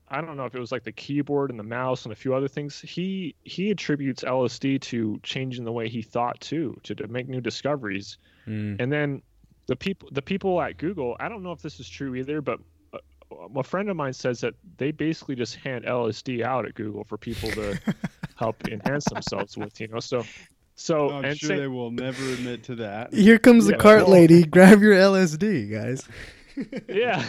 I 0.07 0.21
don't 0.21 0.37
know 0.37 0.45
if 0.45 0.53
it 0.53 0.59
was 0.59 0.71
like 0.71 0.83
the 0.83 0.91
keyboard 0.91 1.49
and 1.49 1.59
the 1.59 1.63
mouse 1.63 2.05
and 2.05 2.13
a 2.13 2.15
few 2.15 2.35
other 2.35 2.47
things. 2.47 2.79
He 2.79 3.35
he 3.43 3.71
attributes 3.71 4.23
LSD 4.23 4.81
to 4.81 5.19
changing 5.23 5.65
the 5.65 5.71
way 5.71 5.89
he 5.89 6.03
thought 6.03 6.39
too, 6.39 6.79
to, 6.83 6.93
to 6.95 7.07
make 7.07 7.27
new 7.27 7.41
discoveries. 7.41 8.17
Mm. 8.47 8.79
And 8.79 8.91
then 8.91 9.23
the 9.65 9.75
people 9.75 10.09
the 10.11 10.21
people 10.21 10.61
at 10.61 10.77
Google, 10.77 11.17
I 11.19 11.27
don't 11.27 11.41
know 11.41 11.51
if 11.51 11.61
this 11.61 11.79
is 11.79 11.89
true 11.89 12.13
either, 12.15 12.39
but 12.41 12.59
uh, 12.93 12.99
a 13.55 13.63
friend 13.63 13.89
of 13.89 13.95
mine 13.95 14.13
says 14.13 14.41
that 14.41 14.53
they 14.77 14.91
basically 14.91 15.35
just 15.35 15.55
hand 15.55 15.85
LSD 15.85 16.43
out 16.43 16.67
at 16.67 16.75
Google 16.75 17.03
for 17.03 17.17
people 17.17 17.49
to 17.51 17.79
help 18.35 18.67
enhance 18.67 19.05
themselves 19.05 19.57
with, 19.57 19.81
you 19.81 19.87
know. 19.87 19.99
So 19.99 20.23
so 20.75 21.09
oh, 21.09 21.17
I'm 21.17 21.25
and 21.25 21.37
sure 21.37 21.49
say- 21.49 21.57
they 21.57 21.67
will 21.67 21.91
never 21.91 22.23
admit 22.33 22.63
to 22.65 22.75
that. 22.75 23.13
Here 23.13 23.39
comes 23.39 23.65
the 23.65 23.71
Yeah, 23.73 23.77
cart 23.77 24.03
well- 24.03 24.11
lady. 24.11 24.43
Grab 24.43 24.81
your 24.81 24.93
LSD, 24.93 25.71
guys. 25.71 26.07
yeah. 26.89 27.27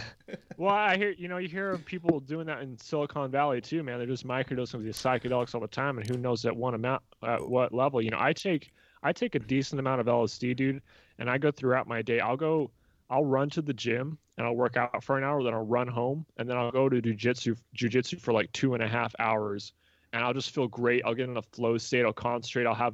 Well, 0.57 0.73
I 0.73 0.95
hear 0.97 1.11
you 1.11 1.27
know 1.27 1.37
you 1.37 1.49
hear 1.49 1.71
of 1.71 1.83
people 1.85 2.19
doing 2.21 2.47
that 2.47 2.61
in 2.61 2.77
Silicon 2.77 3.29
Valley 3.29 3.59
too, 3.61 3.83
man. 3.83 3.97
They're 3.97 4.07
just 4.07 4.25
microdosing 4.25 4.75
of 4.75 4.83
these 4.83 4.95
psychedelics 4.97 5.53
all 5.53 5.61
the 5.61 5.67
time, 5.67 5.97
and 5.97 6.07
who 6.09 6.17
knows 6.17 6.45
at 6.45 6.55
one 6.55 6.73
amount 6.73 7.03
at 7.23 7.47
what 7.47 7.73
level. 7.73 8.01
You 8.01 8.09
know, 8.09 8.19
I 8.19 8.31
take 8.33 8.71
I 9.03 9.11
take 9.11 9.35
a 9.35 9.39
decent 9.39 9.79
amount 9.79 9.99
of 10.01 10.07
LSD, 10.07 10.55
dude, 10.55 10.81
and 11.19 11.29
I 11.29 11.37
go 11.37 11.51
throughout 11.51 11.87
my 11.87 12.01
day. 12.01 12.19
I'll 12.21 12.37
go, 12.37 12.71
I'll 13.09 13.25
run 13.25 13.49
to 13.51 13.61
the 13.61 13.73
gym 13.73 14.17
and 14.37 14.47
I'll 14.47 14.55
work 14.55 14.77
out 14.77 15.03
for 15.03 15.17
an 15.17 15.23
hour, 15.23 15.43
then 15.43 15.53
I'll 15.53 15.65
run 15.65 15.87
home, 15.87 16.25
and 16.37 16.47
then 16.49 16.57
I'll 16.57 16.71
go 16.71 16.87
to 16.89 17.01
jujitsu 17.01 17.57
jujitsu 17.75 18.19
for 18.21 18.33
like 18.33 18.51
two 18.53 18.75
and 18.75 18.83
a 18.83 18.87
half 18.87 19.13
hours, 19.19 19.73
and 20.13 20.23
I'll 20.23 20.33
just 20.33 20.51
feel 20.51 20.67
great. 20.67 21.01
I'll 21.05 21.15
get 21.15 21.27
in 21.27 21.35
a 21.37 21.41
flow 21.41 21.77
state. 21.77 22.05
I'll 22.05 22.13
concentrate. 22.13 22.65
I'll 22.65 22.75
have 22.75 22.93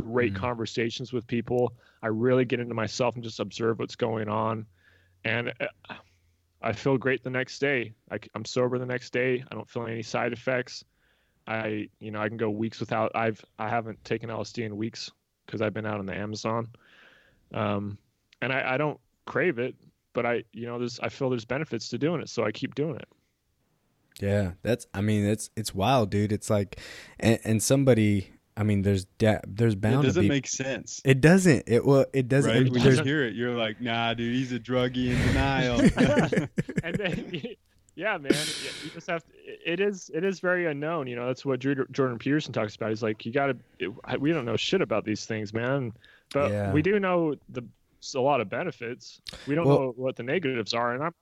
great 0.00 0.32
Mm. 0.34 0.36
conversations 0.36 1.12
with 1.12 1.26
people. 1.26 1.74
I 2.02 2.08
really 2.08 2.44
get 2.44 2.60
into 2.60 2.74
myself 2.74 3.14
and 3.14 3.24
just 3.24 3.40
observe 3.40 3.78
what's 3.78 3.96
going 3.96 4.28
on, 4.28 4.66
and. 5.24 5.52
uh, 5.60 5.94
I 6.60 6.72
feel 6.72 6.98
great 6.98 7.22
the 7.22 7.30
next 7.30 7.60
day. 7.60 7.92
I, 8.10 8.18
am 8.34 8.44
sober 8.44 8.80
the 8.80 8.84
next 8.84 9.12
day. 9.12 9.44
I 9.48 9.54
don't 9.54 9.70
feel 9.70 9.86
any 9.86 10.02
side 10.02 10.32
effects. 10.32 10.84
I, 11.46 11.88
you 12.00 12.10
know, 12.10 12.20
I 12.20 12.26
can 12.26 12.36
go 12.36 12.50
weeks 12.50 12.80
without. 12.80 13.12
I've 13.14 13.40
I 13.60 13.68
haven't 13.68 14.02
taken 14.04 14.28
LSD 14.28 14.64
in 14.64 14.76
weeks 14.76 15.08
because 15.46 15.62
I've 15.62 15.72
been 15.72 15.86
out 15.86 16.00
on 16.00 16.06
the 16.06 16.16
Amazon, 16.16 16.66
um, 17.54 17.96
and 18.42 18.52
I, 18.52 18.74
I 18.74 18.76
don't 18.76 18.98
crave 19.24 19.60
it. 19.60 19.76
But 20.14 20.26
I, 20.26 20.42
you 20.52 20.66
know, 20.66 20.80
there's 20.80 20.98
I 20.98 21.10
feel 21.10 21.30
there's 21.30 21.44
benefits 21.44 21.90
to 21.90 21.96
doing 21.98 22.20
it, 22.20 22.28
so 22.28 22.44
I 22.44 22.50
keep 22.50 22.74
doing 22.74 22.96
it. 22.96 23.08
Yeah, 24.20 24.54
that's. 24.62 24.84
I 24.92 25.00
mean, 25.00 25.24
it's 25.26 25.50
it's 25.56 25.72
wild, 25.72 26.10
dude. 26.10 26.32
It's 26.32 26.50
like, 26.50 26.80
and, 27.20 27.38
and 27.44 27.62
somebody. 27.62 28.32
I 28.58 28.64
mean, 28.64 28.82
there's 28.82 29.04
de- 29.18 29.40
there's 29.46 29.74
It 29.74 29.80
bound 29.80 30.02
to 30.02 30.08
doesn't 30.08 30.22
be. 30.22 30.28
make 30.28 30.46
sense. 30.48 31.00
it 31.04 31.20
doesn't. 31.20 31.64
It 31.68 31.84
well, 31.86 32.06
it 32.12 32.28
doesn't. 32.28 32.50
Right? 32.50 32.62
and 32.62 32.70
When 32.72 32.82
you 32.82 33.02
hear 33.04 33.24
it, 33.24 33.34
you're 33.34 33.54
like, 33.56 33.80
nah, 33.80 34.14
dude, 34.14 34.34
he's 34.34 34.52
a 34.52 34.58
druggie 34.58 35.10
in 35.10 35.26
denial. 35.28 35.80
and 36.84 36.94
then 36.96 37.30
yeah 37.94 38.16
man 38.16 38.30
you 38.84 38.90
just 38.94 39.08
have 39.08 39.24
to, 39.24 39.32
it 39.66 39.80
is 39.80 40.08
it 40.14 40.22
is 40.22 40.38
very 40.38 40.66
unknown 40.66 41.08
you 41.08 41.16
know 41.16 41.26
that's 41.26 41.44
what 41.44 41.58
Jor- 41.58 41.88
jordan 41.90 42.16
peterson 42.16 42.52
talks 42.52 42.76
about 42.76 42.90
he's 42.90 43.02
like 43.02 43.26
you 43.26 43.32
gotta 43.32 43.56
we 44.20 44.30
don't 44.32 44.44
know 44.44 44.56
shit 44.56 44.80
about 44.82 45.04
these 45.04 45.26
things 45.26 45.52
man 45.52 45.92
but 46.32 46.52
Yeah. 46.52 46.72
we 46.72 46.80
do 46.80 47.00
know 47.00 47.34
the 47.48 47.64
a 48.14 48.20
lot 48.20 48.40
of 48.40 48.48
benefits 48.48 49.20
we 49.48 49.56
don't 49.56 49.66
Well- 49.66 49.78
know 49.80 49.94
what 49.96 50.14
the 50.14 50.22
negatives 50.22 50.74
are 50.74 50.94
and 50.94 51.02
i'm 51.02 51.14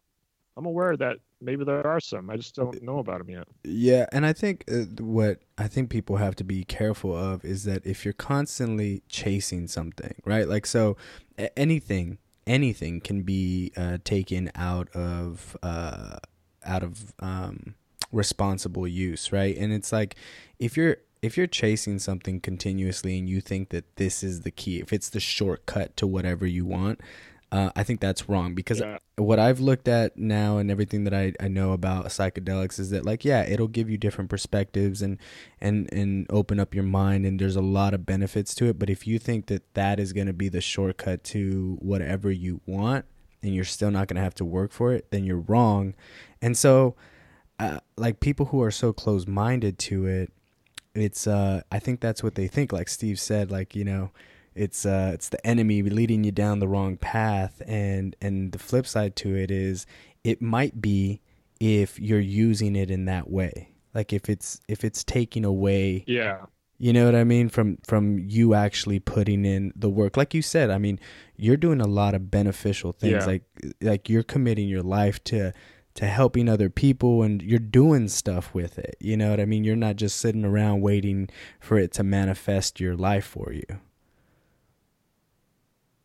i'm 0.56 0.66
aware 0.66 0.96
that 0.96 1.16
maybe 1.40 1.64
there 1.64 1.86
are 1.86 2.00
some 2.00 2.30
i 2.30 2.36
just 2.36 2.54
don't 2.54 2.82
know 2.82 2.98
about 2.98 3.18
them 3.18 3.30
yet 3.30 3.46
Yeah, 3.64 4.06
and 4.12 4.24
I 4.24 4.32
think 4.32 4.64
uh, 4.70 4.84
what 5.02 5.40
I 5.58 5.68
think 5.68 5.90
people 5.90 6.16
have 6.16 6.34
to 6.36 6.44
be 6.44 6.64
careful 6.64 7.16
of 7.16 7.44
is 7.44 7.64
that 7.64 7.84
if 7.84 8.04
you're 8.04 8.14
constantly 8.14 9.02
chasing 9.08 9.68
something, 9.68 10.14
right? 10.24 10.48
Like 10.48 10.66
so, 10.66 10.96
anything 11.56 12.18
anything 12.46 13.00
can 13.00 13.22
be 13.22 13.72
uh, 13.76 13.98
taken 14.04 14.50
out 14.54 14.88
of 14.94 15.56
uh, 15.62 16.18
out 16.64 16.82
of 16.82 17.14
um, 17.20 17.74
responsible 18.12 18.86
use, 18.86 19.32
right? 19.32 19.56
And 19.56 19.72
it's 19.72 19.92
like 19.92 20.16
if 20.58 20.76
you're 20.76 20.98
if 21.22 21.36
you're 21.36 21.46
chasing 21.46 21.98
something 21.98 22.40
continuously 22.40 23.18
and 23.18 23.28
you 23.28 23.40
think 23.40 23.70
that 23.70 23.96
this 23.96 24.22
is 24.22 24.42
the 24.42 24.50
key, 24.50 24.80
if 24.80 24.92
it's 24.92 25.08
the 25.08 25.20
shortcut 25.20 25.96
to 25.96 26.06
whatever 26.06 26.46
you 26.46 26.64
want, 26.64 27.00
uh, 27.52 27.70
I 27.76 27.84
think 27.84 28.00
that's 28.00 28.28
wrong 28.28 28.54
because 28.54 28.80
Yeah. 28.80 28.98
what 29.16 29.38
I've 29.38 29.60
looked 29.60 29.86
at 29.88 30.16
now 30.18 30.58
and 30.58 30.70
everything 30.70 31.04
that 31.04 31.14
I, 31.14 31.32
I 31.40 31.48
know 31.48 31.72
about 31.72 32.06
psychedelics 32.06 32.78
is 32.80 32.90
that 32.90 33.04
like 33.04 33.24
yeah 33.24 33.42
it'll 33.42 33.68
give 33.68 33.88
you 33.88 33.96
different 33.96 34.30
perspectives 34.30 35.00
and 35.00 35.18
and 35.60 35.88
and 35.92 36.26
open 36.28 36.58
up 36.58 36.74
your 36.74 36.84
mind 36.84 37.24
and 37.24 37.38
there's 37.40 37.56
a 37.56 37.60
lot 37.62 37.94
of 37.94 38.04
benefits 38.04 38.54
to 38.56 38.66
it. 38.66 38.78
But 38.78 38.90
if 38.90 39.06
you 39.06 39.18
think 39.18 39.46
that 39.46 39.62
that 39.74 40.00
is 40.00 40.12
going 40.12 40.26
to 40.26 40.32
be 40.32 40.48
the 40.48 40.60
shortcut 40.60 41.22
to 41.24 41.78
whatever 41.80 42.30
you 42.30 42.60
want 42.66 43.04
and 43.42 43.54
you're 43.54 43.64
still 43.64 43.90
not 43.92 44.08
going 44.08 44.16
to 44.16 44.22
have 44.22 44.34
to 44.36 44.44
work 44.44 44.72
for 44.72 44.92
it 44.92 45.10
then 45.10 45.24
you're 45.24 45.40
wrong. 45.40 45.94
And 46.42 46.56
so 46.58 46.96
uh, 47.60 47.78
like 47.96 48.20
people 48.20 48.46
who 48.46 48.60
are 48.60 48.70
so 48.72 48.92
close-minded 48.92 49.78
to 49.78 50.06
it 50.06 50.32
it's 50.94 51.26
uh 51.26 51.60
I 51.70 51.78
think 51.78 52.00
that's 52.00 52.22
what 52.22 52.34
they 52.34 52.48
think. 52.48 52.72
Like 52.72 52.88
Steve 52.88 53.20
said 53.20 53.50
like 53.50 53.76
you 53.76 53.84
know 53.84 54.10
it's 54.56 54.86
uh 54.86 55.10
it's 55.14 55.28
the 55.28 55.44
enemy 55.46 55.82
leading 55.82 56.24
you 56.24 56.32
down 56.32 56.58
the 56.58 56.68
wrong 56.68 56.96
path. 56.96 57.62
And 57.66 58.16
and 58.20 58.52
the 58.52 58.58
flip 58.58 58.86
side 58.86 59.16
to 59.16 59.36
it 59.36 59.50
is 59.50 59.86
it 60.24 60.42
might 60.42 60.80
be 60.80 61.20
if 61.60 62.00
you're 62.00 62.18
using 62.18 62.74
it 62.74 62.90
in 62.90 63.04
that 63.04 63.30
way. 63.30 63.70
Like 63.94 64.12
if 64.12 64.28
it's 64.28 64.60
if 64.68 64.84
it's 64.84 65.04
taking 65.04 65.44
away 65.44 66.04
yeah. 66.06 66.46
you 66.78 66.92
know 66.92 67.04
what 67.04 67.14
I 67.14 67.24
mean? 67.24 67.48
From 67.48 67.78
from 67.86 68.18
you 68.18 68.54
actually 68.54 68.98
putting 68.98 69.44
in 69.44 69.72
the 69.76 69.90
work. 69.90 70.16
Like 70.16 70.34
you 70.34 70.42
said 70.42 70.70
I 70.70 70.78
mean 70.78 70.98
you're 71.36 71.56
doing 71.56 71.80
a 71.80 71.86
lot 71.86 72.14
of 72.14 72.30
beneficial 72.30 72.92
things. 72.92 73.12
Yeah. 73.12 73.26
like 73.26 73.42
like 73.80 74.08
you're 74.08 74.22
committing 74.22 74.68
your 74.68 74.82
life 74.82 75.22
to 75.24 75.52
to 75.94 76.06
helping 76.06 76.46
other 76.46 76.68
people 76.68 77.22
and 77.22 77.40
you're 77.40 77.58
doing 77.58 78.08
stuff 78.08 78.52
with 78.52 78.78
it. 78.78 78.96
You 79.00 79.16
know 79.16 79.30
what 79.30 79.40
I 79.40 79.46
mean? 79.46 79.64
You're 79.64 79.76
not 79.76 79.96
just 79.96 80.18
sitting 80.18 80.44
around 80.44 80.82
waiting 80.82 81.30
for 81.58 81.78
it 81.78 81.90
to 81.92 82.02
manifest 82.02 82.80
your 82.80 82.94
life 82.94 83.24
for 83.24 83.50
you 83.52 83.80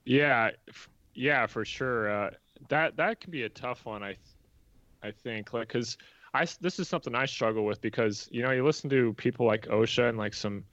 Yeah, 0.05 0.51
f- 0.67 0.89
yeah, 1.13 1.45
for 1.45 1.65
sure. 1.65 2.09
Uh, 2.09 2.29
that 2.69 2.97
that 2.97 3.19
can 3.19 3.31
be 3.31 3.43
a 3.43 3.49
tough 3.49 3.85
one. 3.85 4.03
I, 4.03 4.13
th- 4.13 4.19
I 5.03 5.11
think, 5.11 5.53
like, 5.53 5.69
cause 5.69 5.97
I 6.33 6.45
this 6.61 6.79
is 6.79 6.87
something 6.87 7.15
I 7.15 7.25
struggle 7.25 7.65
with 7.65 7.81
because 7.81 8.27
you 8.31 8.41
know 8.41 8.51
you 8.51 8.65
listen 8.65 8.89
to 8.91 9.13
people 9.13 9.45
like 9.45 9.67
Osho 9.69 10.07
and 10.07 10.17
like 10.17 10.33
some, 10.33 10.63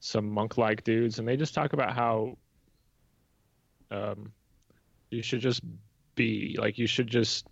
some 0.00 0.28
monk-like 0.30 0.84
dudes, 0.84 1.18
and 1.18 1.26
they 1.26 1.36
just 1.36 1.54
talk 1.54 1.72
about 1.72 1.94
how, 1.94 2.36
um, 3.90 4.32
you 5.10 5.22
should 5.22 5.40
just 5.40 5.62
be 6.14 6.56
like 6.58 6.78
you 6.78 6.86
should 6.86 7.06
just. 7.06 7.46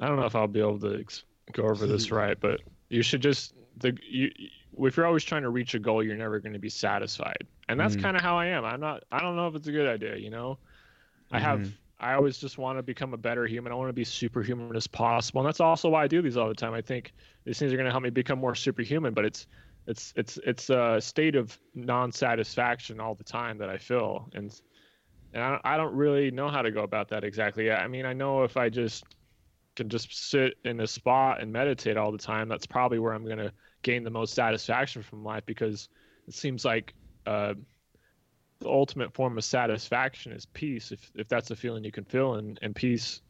I 0.00 0.08
don't 0.08 0.16
know 0.16 0.26
if 0.26 0.36
I'll 0.36 0.46
be 0.46 0.60
able 0.60 0.78
to 0.80 1.00
ex- 1.00 1.24
go 1.52 1.64
over 1.64 1.86
this 1.86 2.10
right, 2.10 2.38
but 2.38 2.60
you 2.88 3.02
should 3.02 3.22
just 3.22 3.54
the 3.78 3.96
you 4.08 4.30
if 4.78 4.96
you're 4.96 5.06
always 5.06 5.24
trying 5.24 5.42
to 5.42 5.50
reach 5.50 5.74
a 5.74 5.78
goal, 5.78 6.02
you're 6.02 6.16
never 6.16 6.38
going 6.38 6.52
to 6.52 6.58
be 6.58 6.68
satisfied, 6.68 7.46
and 7.68 7.78
that's 7.80 7.96
Mhm. 7.96 7.96
kind 7.96 8.16
of 8.16 8.22
how 8.22 8.38
I 8.38 8.46
am. 8.46 8.64
I'm 8.64 8.80
not. 8.80 9.04
I 9.12 9.20
don't 9.20 9.36
know 9.36 9.48
if 9.48 9.54
it's 9.54 9.68
a 9.68 9.72
good 9.72 9.88
idea. 9.88 10.16
You 10.16 10.30
know, 10.30 10.60
I 11.32 11.40
have. 11.40 11.64
Mhm. 11.64 11.78
I 11.98 12.14
always 12.14 12.38
just 12.38 12.58
want 12.58 12.78
to 12.78 12.82
become 12.82 13.14
a 13.14 13.18
better 13.18 13.46
human. 13.46 13.72
I 13.72 13.76
want 13.76 13.88
to 13.88 13.94
be 13.94 14.04
superhuman 14.04 14.76
as 14.76 14.86
possible, 14.86 15.40
and 15.40 15.48
that's 15.48 15.60
also 15.60 15.88
why 15.90 16.04
I 16.04 16.08
do 16.08 16.22
these 16.22 16.36
all 16.36 16.48
the 16.48 16.54
time. 16.54 16.74
I 16.74 16.82
think 16.82 17.12
these 17.44 17.58
things 17.58 17.72
are 17.72 17.76
going 17.76 17.86
to 17.86 17.92
help 17.92 18.02
me 18.04 18.10
become 18.10 18.38
more 18.38 18.54
superhuman, 18.54 19.14
but 19.14 19.24
it's 19.24 19.46
it's 19.86 20.12
it's 20.16 20.38
it's 20.38 20.70
a 20.70 21.00
state 21.00 21.36
of 21.36 21.58
non-satisfaction 21.74 23.00
all 23.00 23.14
the 23.14 23.24
time 23.24 23.58
that 23.58 23.70
I 23.70 23.78
feel, 23.78 24.28
and 24.34 24.52
and 25.32 25.42
I, 25.42 25.60
I 25.64 25.76
don't 25.76 25.94
really 25.94 26.30
know 26.30 26.48
how 26.48 26.62
to 26.62 26.70
go 26.70 26.82
about 26.82 27.08
that 27.08 27.24
exactly. 27.24 27.70
I 27.70 27.88
mean, 27.88 28.06
I 28.06 28.12
know 28.12 28.44
if 28.44 28.56
I 28.56 28.68
just 28.68 29.04
can 29.76 29.88
just 29.88 30.14
sit 30.14 30.54
in 30.64 30.80
a 30.80 30.86
spot 30.86 31.40
and 31.42 31.52
meditate 31.52 31.96
all 31.96 32.12
the 32.12 32.18
time, 32.18 32.48
that's 32.48 32.66
probably 32.66 32.98
where 32.98 33.12
I'm 33.12 33.24
going 33.24 33.38
to 33.38 33.52
gain 33.82 34.04
the 34.04 34.10
most 34.10 34.34
satisfaction 34.34 35.02
from 35.02 35.24
life 35.24 35.44
because 35.46 35.88
it 36.26 36.34
seems 36.34 36.64
like 36.64 36.94
uh, 37.26 37.54
the 38.60 38.68
ultimate 38.68 39.12
form 39.12 39.36
of 39.36 39.44
satisfaction 39.44 40.32
is 40.32 40.46
peace. 40.46 40.92
If 40.92 41.10
if 41.14 41.28
that's 41.28 41.50
a 41.50 41.56
feeling 41.56 41.84
you 41.84 41.92
can 41.92 42.04
feel, 42.04 42.34
and 42.34 42.58
and 42.62 42.74
peace 42.74 43.20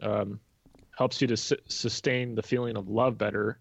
um, 0.00 0.40
helps 0.96 1.20
you 1.20 1.28
to 1.28 1.36
su- 1.36 1.56
sustain 1.68 2.34
the 2.34 2.42
feeling 2.42 2.76
of 2.76 2.88
love 2.88 3.16
better. 3.18 3.60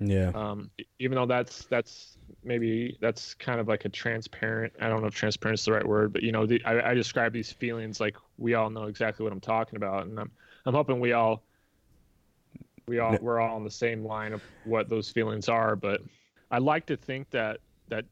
yeah 0.00 0.30
Um, 0.34 0.70
even 0.98 1.16
though 1.16 1.26
that's 1.26 1.66
that's 1.66 2.18
maybe 2.42 2.96
that's 3.00 3.34
kind 3.34 3.60
of 3.60 3.68
like 3.68 3.84
a 3.84 3.88
transparent. 3.88 4.72
I 4.80 4.88
don't 4.88 5.00
know 5.00 5.08
if 5.08 5.14
transparent 5.14 5.58
is 5.58 5.64
the 5.64 5.72
right 5.72 5.86
word, 5.86 6.12
but 6.12 6.22
you 6.22 6.32
know, 6.32 6.46
the, 6.46 6.62
I, 6.64 6.90
I 6.90 6.94
describe 6.94 7.32
these 7.32 7.52
feelings 7.52 8.00
like 8.00 8.16
we 8.36 8.54
all 8.54 8.70
know 8.70 8.84
exactly 8.84 9.24
what 9.24 9.32
I'm 9.32 9.40
talking 9.40 9.76
about, 9.76 10.06
and 10.06 10.18
I'm 10.18 10.30
I'm 10.64 10.74
hoping 10.74 11.00
we 11.00 11.12
all 11.12 11.42
we 12.88 12.98
all 12.98 13.16
we're 13.20 13.40
all 13.40 13.56
on 13.56 13.64
the 13.64 13.70
same 13.70 14.04
line 14.04 14.32
of 14.32 14.42
what 14.64 14.88
those 14.88 15.10
feelings 15.10 15.48
are. 15.48 15.76
But 15.76 16.00
I 16.50 16.58
like 16.58 16.86
to 16.86 16.96
think 16.96 17.30
that 17.30 17.58
that 17.88 18.04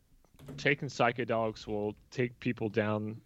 taking 0.57 0.89
psychedelics 0.89 1.67
will 1.67 1.95
take 2.11 2.39
people 2.41 2.69
down 2.69 3.21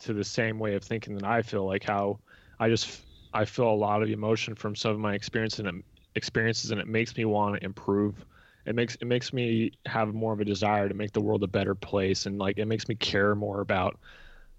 to 0.00 0.12
the 0.12 0.24
same 0.24 0.58
way 0.58 0.74
of 0.74 0.82
thinking 0.82 1.14
that 1.16 1.24
I 1.24 1.42
feel. 1.42 1.66
Like 1.66 1.84
how 1.84 2.18
I 2.58 2.68
just 2.68 3.02
I 3.32 3.44
feel 3.44 3.68
a 3.68 3.74
lot 3.74 4.02
of 4.02 4.08
emotion 4.08 4.54
from 4.54 4.76
some 4.76 4.92
of 4.92 4.98
my 4.98 5.14
experience 5.14 5.58
and 5.58 5.82
experiences, 6.14 6.70
and 6.70 6.80
it 6.80 6.86
makes 6.86 7.16
me 7.16 7.24
want 7.24 7.60
to 7.60 7.64
improve. 7.64 8.24
It 8.66 8.74
makes 8.74 8.94
it 8.96 9.06
makes 9.06 9.32
me 9.32 9.72
have 9.86 10.14
more 10.14 10.32
of 10.32 10.40
a 10.40 10.44
desire 10.44 10.88
to 10.88 10.94
make 10.94 11.12
the 11.12 11.20
world 11.20 11.42
a 11.42 11.48
better 11.48 11.74
place, 11.74 12.26
and 12.26 12.38
like 12.38 12.58
it 12.58 12.66
makes 12.66 12.88
me 12.88 12.94
care 12.94 13.34
more 13.34 13.60
about 13.60 13.98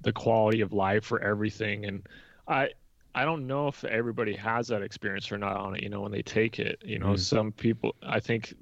the 0.01 0.13
quality 0.13 0.61
of 0.61 0.73
life 0.73 1.05
for 1.05 1.21
everything. 1.21 1.85
And 1.85 2.07
I 2.47 2.69
I 3.15 3.23
don't 3.23 3.47
know 3.47 3.67
if 3.67 3.83
everybody 3.85 4.35
has 4.35 4.67
that 4.67 4.81
experience 4.81 5.31
or 5.31 5.37
not 5.37 5.55
on 5.55 5.75
it. 5.75 5.83
You 5.83 5.89
know, 5.89 6.01
when 6.01 6.11
they 6.11 6.21
take 6.21 6.59
it, 6.59 6.81
you 6.83 6.99
know, 6.99 7.13
mm. 7.13 7.19
some 7.19 7.51
people 7.51 7.95
I 8.03 8.19
think 8.19 8.53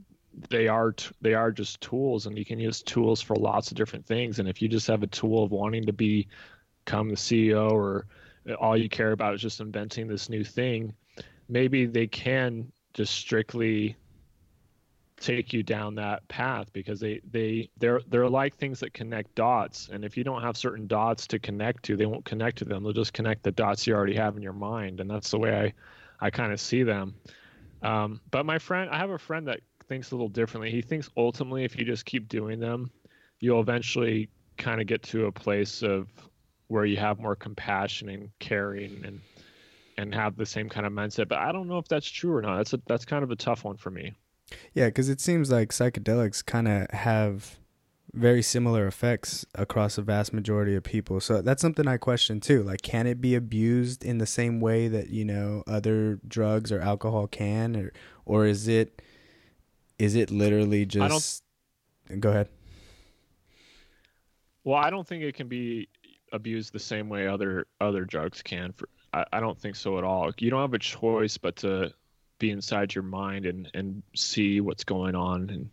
they 0.49 0.67
are 0.67 0.95
they 1.21 1.33
are 1.33 1.51
just 1.51 1.81
tools, 1.81 2.25
and 2.25 2.37
you 2.37 2.45
can 2.45 2.59
use 2.59 2.81
tools 2.81 3.21
for 3.21 3.35
lots 3.35 3.71
of 3.71 3.77
different 3.77 4.05
things. 4.05 4.39
And 4.39 4.47
if 4.47 4.61
you 4.61 4.67
just 4.67 4.87
have 4.87 5.03
a 5.03 5.07
tool 5.07 5.43
of 5.43 5.51
wanting 5.51 5.85
to 5.85 5.93
be 5.93 6.27
become 6.85 7.09
the 7.09 7.15
CEO 7.15 7.71
or 7.71 8.05
all 8.59 8.75
you 8.77 8.89
care 8.89 9.11
about 9.11 9.33
is 9.33 9.41
just 9.41 9.61
inventing 9.61 10.07
this 10.07 10.29
new 10.29 10.43
thing, 10.43 10.93
maybe 11.47 11.85
they 11.85 12.07
can 12.07 12.71
just 12.93 13.13
strictly 13.13 13.95
take 15.17 15.53
you 15.53 15.63
down 15.63 15.95
that 15.95 16.27
path 16.27 16.71
because 16.73 16.99
they 16.99 17.21
they 17.31 17.69
they're 17.77 18.01
they're 18.09 18.29
like 18.29 18.55
things 18.55 18.79
that 18.81 18.93
connect 18.93 19.33
dots. 19.35 19.89
And 19.91 20.03
if 20.03 20.17
you 20.17 20.23
don't 20.23 20.41
have 20.41 20.57
certain 20.57 20.87
dots 20.87 21.27
to 21.27 21.39
connect 21.39 21.83
to 21.83 21.95
they 21.95 22.05
won't 22.05 22.25
connect 22.25 22.57
to 22.59 22.65
them. 22.65 22.83
They'll 22.83 22.93
just 22.93 23.13
connect 23.13 23.43
the 23.43 23.51
dots 23.51 23.87
you 23.87 23.95
already 23.95 24.15
have 24.15 24.35
in 24.35 24.43
your 24.43 24.53
mind. 24.53 24.99
And 24.99 25.09
that's 25.09 25.31
the 25.31 25.39
way 25.39 25.73
i 26.19 26.25
i 26.25 26.29
kind 26.29 26.51
of 26.53 26.59
see 26.59 26.83
them. 26.83 27.15
Um, 27.81 28.21
but 28.31 28.45
my 28.45 28.59
friend 28.59 28.89
i 28.89 28.97
have 28.97 29.11
a 29.11 29.17
friend 29.17 29.47
that 29.47 29.61
thinks 29.87 30.11
a 30.11 30.15
little 30.15 30.29
differently 30.29 30.71
he 30.71 30.81
thinks 30.81 31.09
ultimately 31.17 31.63
if 31.63 31.77
you 31.77 31.85
just 31.85 32.05
keep 32.05 32.27
doing 32.27 32.59
them 32.59 32.89
you'll 33.39 33.59
eventually 33.59 34.29
kind 34.57 34.81
of 34.81 34.87
get 34.87 35.03
to 35.03 35.25
a 35.25 35.31
place 35.31 35.81
of 35.81 36.07
where 36.67 36.85
you 36.85 36.97
have 36.97 37.19
more 37.19 37.35
compassion 37.35 38.09
and 38.09 38.29
caring 38.39 39.03
and 39.05 39.21
and 39.97 40.13
have 40.15 40.35
the 40.35 40.45
same 40.45 40.69
kind 40.69 40.87
of 40.87 40.93
mindset. 40.93 41.27
But 41.27 41.37
I 41.37 41.51
don't 41.51 41.67
know 41.67 41.77
if 41.77 41.87
that's 41.87 42.09
true 42.09 42.35
or 42.35 42.41
not. 42.41 42.57
That's 42.57 42.73
a, 42.73 42.81
that's 42.87 43.05
kind 43.05 43.23
of 43.23 43.29
a 43.29 43.35
tough 43.35 43.63
one 43.63 43.77
for 43.77 43.91
me. 43.91 44.13
Yeah, 44.73 44.87
because 44.87 45.07
it 45.07 45.21
seems 45.21 45.51
like 45.51 45.69
psychedelics 45.69 46.43
kind 46.43 46.67
of 46.67 46.89
have 46.91 47.59
very 48.13 48.41
similar 48.41 48.85
effects 48.87 49.45
across 49.55 49.97
a 49.97 50.01
vast 50.01 50.33
majority 50.33 50.75
of 50.75 50.83
people. 50.83 51.19
So 51.19 51.41
that's 51.41 51.61
something 51.61 51.87
I 51.87 51.97
question 51.97 52.39
too. 52.39 52.63
Like, 52.63 52.81
can 52.81 53.07
it 53.07 53.21
be 53.21 53.35
abused 53.35 54.03
in 54.03 54.17
the 54.17 54.25
same 54.25 54.59
way 54.59 54.87
that 54.87 55.09
you 55.09 55.25
know 55.25 55.63
other 55.67 56.19
drugs 56.27 56.71
or 56.71 56.79
alcohol 56.79 57.27
can, 57.27 57.75
or 57.75 57.93
or 58.25 58.45
is 58.45 58.67
it 58.67 59.01
is 59.99 60.15
it 60.15 60.31
literally 60.31 60.85
just? 60.85 61.43
Go 62.19 62.29
ahead. 62.29 62.49
Well, 64.63 64.77
I 64.77 64.89
don't 64.89 65.07
think 65.07 65.23
it 65.23 65.35
can 65.35 65.47
be 65.47 65.89
abused 66.31 66.73
the 66.73 66.79
same 66.79 67.09
way 67.09 67.27
other 67.27 67.67
other 67.79 68.05
drugs 68.05 68.41
can. 68.41 68.71
For 68.73 68.89
I, 69.13 69.25
I 69.33 69.39
don't 69.39 69.59
think 69.59 69.75
so 69.75 69.97
at 69.97 70.03
all. 70.03 70.31
You 70.37 70.49
don't 70.49 70.61
have 70.61 70.73
a 70.73 70.79
choice 70.79 71.37
but 71.37 71.57
to 71.57 71.93
be 72.39 72.51
inside 72.51 72.93
your 72.93 73.03
mind 73.03 73.45
and 73.45 73.69
and 73.73 74.03
see 74.15 74.61
what's 74.61 74.83
going 74.83 75.15
on 75.15 75.49
and 75.49 75.69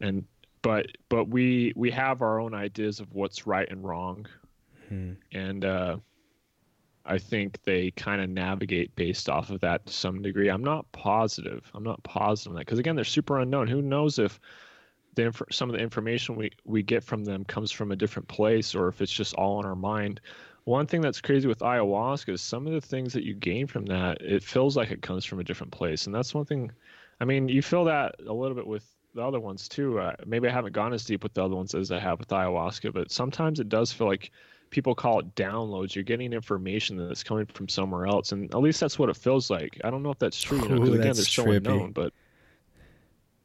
and 0.00 0.24
but 0.62 0.86
but 1.08 1.28
we 1.28 1.72
we 1.76 1.90
have 1.90 2.22
our 2.22 2.40
own 2.40 2.54
ideas 2.54 3.00
of 3.00 3.12
what's 3.12 3.46
right 3.46 3.70
and 3.70 3.84
wrong 3.84 4.26
hmm. 4.88 5.12
and 5.32 5.64
uh 5.64 5.96
i 7.06 7.18
think 7.18 7.62
they 7.64 7.90
kind 7.92 8.20
of 8.20 8.30
navigate 8.30 8.94
based 8.96 9.28
off 9.28 9.50
of 9.50 9.60
that 9.60 9.86
to 9.86 9.92
some 9.92 10.22
degree. 10.22 10.48
I'm 10.48 10.64
not 10.64 10.90
positive. 10.92 11.70
I'm 11.74 11.84
not 11.84 12.02
positive 12.02 12.50
on 12.50 12.54
that 12.56 12.66
because 12.66 12.78
again 12.78 12.96
they're 12.96 13.04
super 13.04 13.38
unknown. 13.40 13.68
Who 13.68 13.82
knows 13.82 14.18
if 14.18 14.40
the 15.14 15.26
inf- 15.26 15.42
some 15.50 15.70
of 15.70 15.76
the 15.76 15.82
information 15.82 16.36
we 16.36 16.50
we 16.64 16.82
get 16.82 17.04
from 17.04 17.24
them 17.24 17.44
comes 17.44 17.70
from 17.70 17.92
a 17.92 17.96
different 17.96 18.28
place 18.28 18.74
or 18.74 18.88
if 18.88 19.00
it's 19.00 19.12
just 19.12 19.34
all 19.34 19.60
in 19.60 19.66
our 19.66 19.76
mind. 19.76 20.20
One 20.64 20.86
thing 20.86 21.02
that's 21.02 21.20
crazy 21.20 21.46
with 21.46 21.58
ayahuasca 21.58 22.32
is 22.32 22.40
some 22.40 22.66
of 22.66 22.72
the 22.72 22.80
things 22.80 23.12
that 23.12 23.24
you 23.24 23.34
gain 23.34 23.66
from 23.66 23.84
that 23.86 24.22
it 24.22 24.42
feels 24.42 24.76
like 24.76 24.90
it 24.90 25.02
comes 25.02 25.24
from 25.24 25.40
a 25.40 25.44
different 25.44 25.72
place. 25.72 26.06
And 26.06 26.14
that's 26.14 26.34
one 26.34 26.46
thing 26.46 26.72
i 27.20 27.24
mean 27.24 27.48
you 27.48 27.62
feel 27.62 27.84
that 27.84 28.16
a 28.26 28.32
little 28.32 28.56
bit 28.56 28.66
with 28.66 28.86
the 29.14 29.22
other 29.22 29.38
ones 29.40 29.68
too. 29.68 30.00
Uh, 30.00 30.14
maybe 30.26 30.48
i 30.48 30.52
haven't 30.52 30.72
gone 30.72 30.92
as 30.92 31.04
deep 31.04 31.22
with 31.22 31.34
the 31.34 31.44
other 31.44 31.54
ones 31.54 31.74
as 31.74 31.90
i 31.92 31.98
have 31.98 32.18
with 32.18 32.28
ayahuasca 32.28 32.92
but 32.92 33.10
sometimes 33.12 33.60
it 33.60 33.68
does 33.68 33.92
feel 33.92 34.08
like 34.08 34.32
people 34.74 34.94
call 34.94 35.20
it 35.20 35.34
downloads 35.36 35.94
you're 35.94 36.02
getting 36.02 36.32
information 36.32 36.96
that's 36.96 37.22
coming 37.22 37.46
from 37.46 37.68
somewhere 37.68 38.06
else 38.06 38.32
and 38.32 38.52
at 38.52 38.60
least 38.60 38.80
that's 38.80 38.98
what 38.98 39.08
it 39.08 39.16
feels 39.16 39.48
like 39.48 39.80
i 39.84 39.90
don't 39.90 40.02
know 40.02 40.10
if 40.10 40.18
that's 40.18 40.42
true 40.42 40.60
you 40.60 40.68
know 40.68 40.80
because 40.80 40.94
again 40.94 41.14
there's 41.14 41.30
so 41.30 41.48
unknown 41.48 41.92
but 41.92 42.12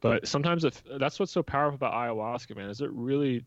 but 0.01 0.27
sometimes 0.27 0.63
if 0.65 0.81
that's 0.99 1.19
what's 1.19 1.31
so 1.31 1.43
powerful 1.43 1.75
about 1.75 1.93
ayahuasca 1.93 2.55
man 2.55 2.67
is 2.67 2.81
it 2.81 2.89
really 2.91 3.45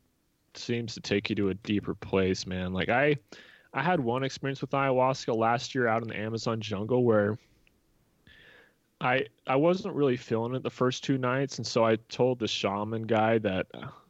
seems 0.54 0.94
to 0.94 1.00
take 1.00 1.28
you 1.28 1.34
to 1.34 1.48
a 1.48 1.54
deeper 1.54 1.94
place 1.94 2.46
man 2.46 2.72
like 2.72 2.88
i 2.88 3.16
I 3.74 3.82
had 3.82 4.00
one 4.00 4.22
experience 4.22 4.60
with 4.60 4.70
ayahuasca 4.70 5.34
last 5.34 5.74
year 5.74 5.88
out 5.88 6.02
in 6.02 6.09
the 6.09 6.16
Amazon 6.18 6.60
jungle 6.60 7.04
where 7.04 7.38
I 9.00 9.26
I 9.46 9.56
wasn't 9.56 9.94
really 9.94 10.16
feeling 10.16 10.54
it 10.54 10.62
the 10.62 10.70
first 10.70 11.02
two 11.02 11.18
nights, 11.18 11.59
and 11.59 11.66
so 11.66 11.84
I 11.84 11.96
told 12.09 12.38
the 12.38 12.46
shaman 12.46 13.02
guy 13.02 13.38
that 13.38 13.66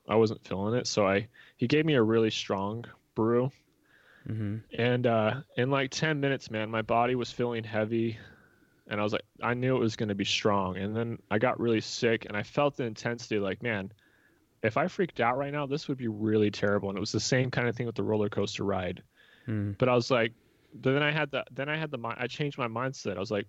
I 0.09 0.17
wasn't 0.17 0.45
feeling 0.47 0.75
it. 0.75 0.87
So 0.87 1.07
I 1.07 1.29
he 1.57 1.67
gave 1.67 1.87
me 1.87 1.95
a 1.95 2.03
really 2.03 2.31
strong 2.31 2.85
brew, 3.15 3.51
mm-hmm. 4.29 4.57
and 4.79 5.07
uh, 5.07 5.35
in 5.57 5.71
like 5.71 5.91
ten 5.91 6.21
minutes, 6.21 6.51
man, 6.51 6.71
my 6.71 6.83
body 6.83 7.15
was 7.15 7.31
feeling 7.31 7.65
heavy, 7.65 8.19
and 8.89 9.01
I 9.01 9.03
was 9.03 9.13
like, 9.13 9.25
I 9.43 9.55
knew 9.55 9.77
it 9.77 9.81
was 9.81 9.97
going 9.97 10.09
to 10.09 10.15
be 10.15 10.25
strong. 10.25 10.77
And 10.77 10.97
then 10.97 11.19
I 11.31 11.39
got 11.39 11.61
really 11.61 11.81
sick, 11.81 12.27
and 12.27 12.37
I 12.37 12.43
felt 12.43 12.77
the 12.77 12.85
intensity. 12.85 13.39
Like, 13.39 13.63
man, 13.63 13.93
if 14.63 14.77
I 14.77 14.89
freaked 14.89 15.21
out 15.21 15.39
right 15.39 15.53
now, 15.53 15.67
this 15.67 15.89
would 15.89 15.99
be 15.99 16.09
really 16.09 16.51
terrible. 16.51 16.89
And 16.89 16.97
it 16.97 17.01
was 17.01 17.13
the 17.13 17.21
same 17.21 17.51
kind 17.51 17.69
of 17.69 17.77
thing 17.77 17.87
with 17.87 17.97
the 17.97 18.03
roller 18.03 18.29
coaster 18.29 18.65
ride. 18.65 19.03
Mm. 19.49 19.77
But 19.79 19.89
I 19.89 19.95
was 19.95 20.11
like, 20.11 20.33
then 20.75 21.03
I 21.03 21.11
had 21.11 21.31
the 21.31 21.45
then 21.51 21.69
I 21.69 21.77
had 21.77 21.91
the 21.91 21.99
I 22.19 22.27
changed 22.27 22.59
my 22.59 22.69
mindset. 22.69 23.17
I 23.17 23.21
was 23.21 23.31
like, 23.31 23.47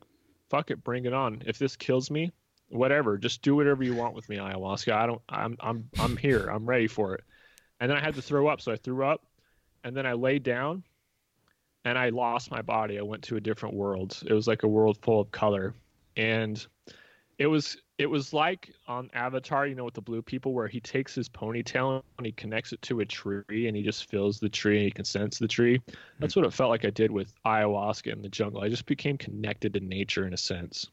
fuck 0.49 0.71
it, 0.71 0.83
bring 0.83 1.05
it 1.05 1.13
on. 1.13 1.43
If 1.45 1.57
this 1.57 1.75
kills 1.75 2.11
me, 2.11 2.31
whatever, 2.69 3.17
just 3.17 3.41
do 3.41 3.55
whatever 3.55 3.83
you 3.83 3.95
want 3.95 4.15
with 4.15 4.27
me, 4.27 4.37
ayahuasca. 4.37 4.91
I 4.91 5.05
don't 5.05 5.21
I'm 5.29 5.57
I'm 5.59 5.89
I'm 5.99 6.17
here. 6.17 6.47
I'm 6.47 6.65
ready 6.65 6.87
for 6.87 7.15
it. 7.15 7.23
And 7.79 7.89
then 7.89 7.97
I 7.97 8.01
had 8.01 8.15
to 8.15 8.21
throw 8.21 8.47
up, 8.47 8.61
so 8.61 8.71
I 8.71 8.75
threw 8.75 9.05
up, 9.05 9.25
and 9.83 9.95
then 9.95 10.05
I 10.05 10.13
laid 10.13 10.43
down, 10.43 10.83
and 11.85 11.97
I 11.97 12.09
lost 12.09 12.51
my 12.51 12.61
body. 12.61 12.97
I 12.97 13.01
went 13.01 13.23
to 13.23 13.35
a 13.35 13.41
different 13.41 13.75
world. 13.75 14.21
It 14.25 14.33
was 14.33 14.47
like 14.47 14.63
a 14.63 14.67
world 14.67 14.97
full 15.01 15.19
of 15.19 15.31
color, 15.31 15.73
and 16.15 16.65
it 17.37 17.47
was 17.47 17.77
it 17.97 18.07
was 18.07 18.33
like 18.33 18.71
on 18.87 19.09
Avatar, 19.13 19.67
you 19.67 19.75
know, 19.75 19.85
with 19.85 19.93
the 19.93 20.01
blue 20.01 20.21
people, 20.21 20.53
where 20.53 20.67
he 20.67 20.79
takes 20.79 21.13
his 21.13 21.29
ponytail 21.29 22.01
and 22.17 22.25
he 22.25 22.31
connects 22.31 22.73
it 22.73 22.81
to 22.83 23.01
a 23.01 23.05
tree, 23.05 23.67
and 23.67 23.75
he 23.75 23.83
just 23.83 24.09
feels 24.09 24.39
the 24.39 24.49
tree 24.49 24.77
and 24.77 24.85
he 24.85 24.91
can 24.91 25.05
sense 25.05 25.39
the 25.39 25.47
tree. 25.47 25.77
Hmm. 25.77 25.93
That's 26.19 26.35
what 26.35 26.45
it 26.45 26.53
felt 26.53 26.69
like 26.69 26.85
I 26.85 26.89
did 26.89 27.11
with 27.11 27.33
ayahuasca 27.45 28.11
in 28.11 28.21
the 28.21 28.29
jungle. 28.29 28.61
I 28.61 28.69
just 28.69 28.85
became 28.85 29.17
connected 29.17 29.73
to 29.73 29.79
nature 29.79 30.25
in 30.25 30.33
a 30.33 30.37
sense, 30.37 30.89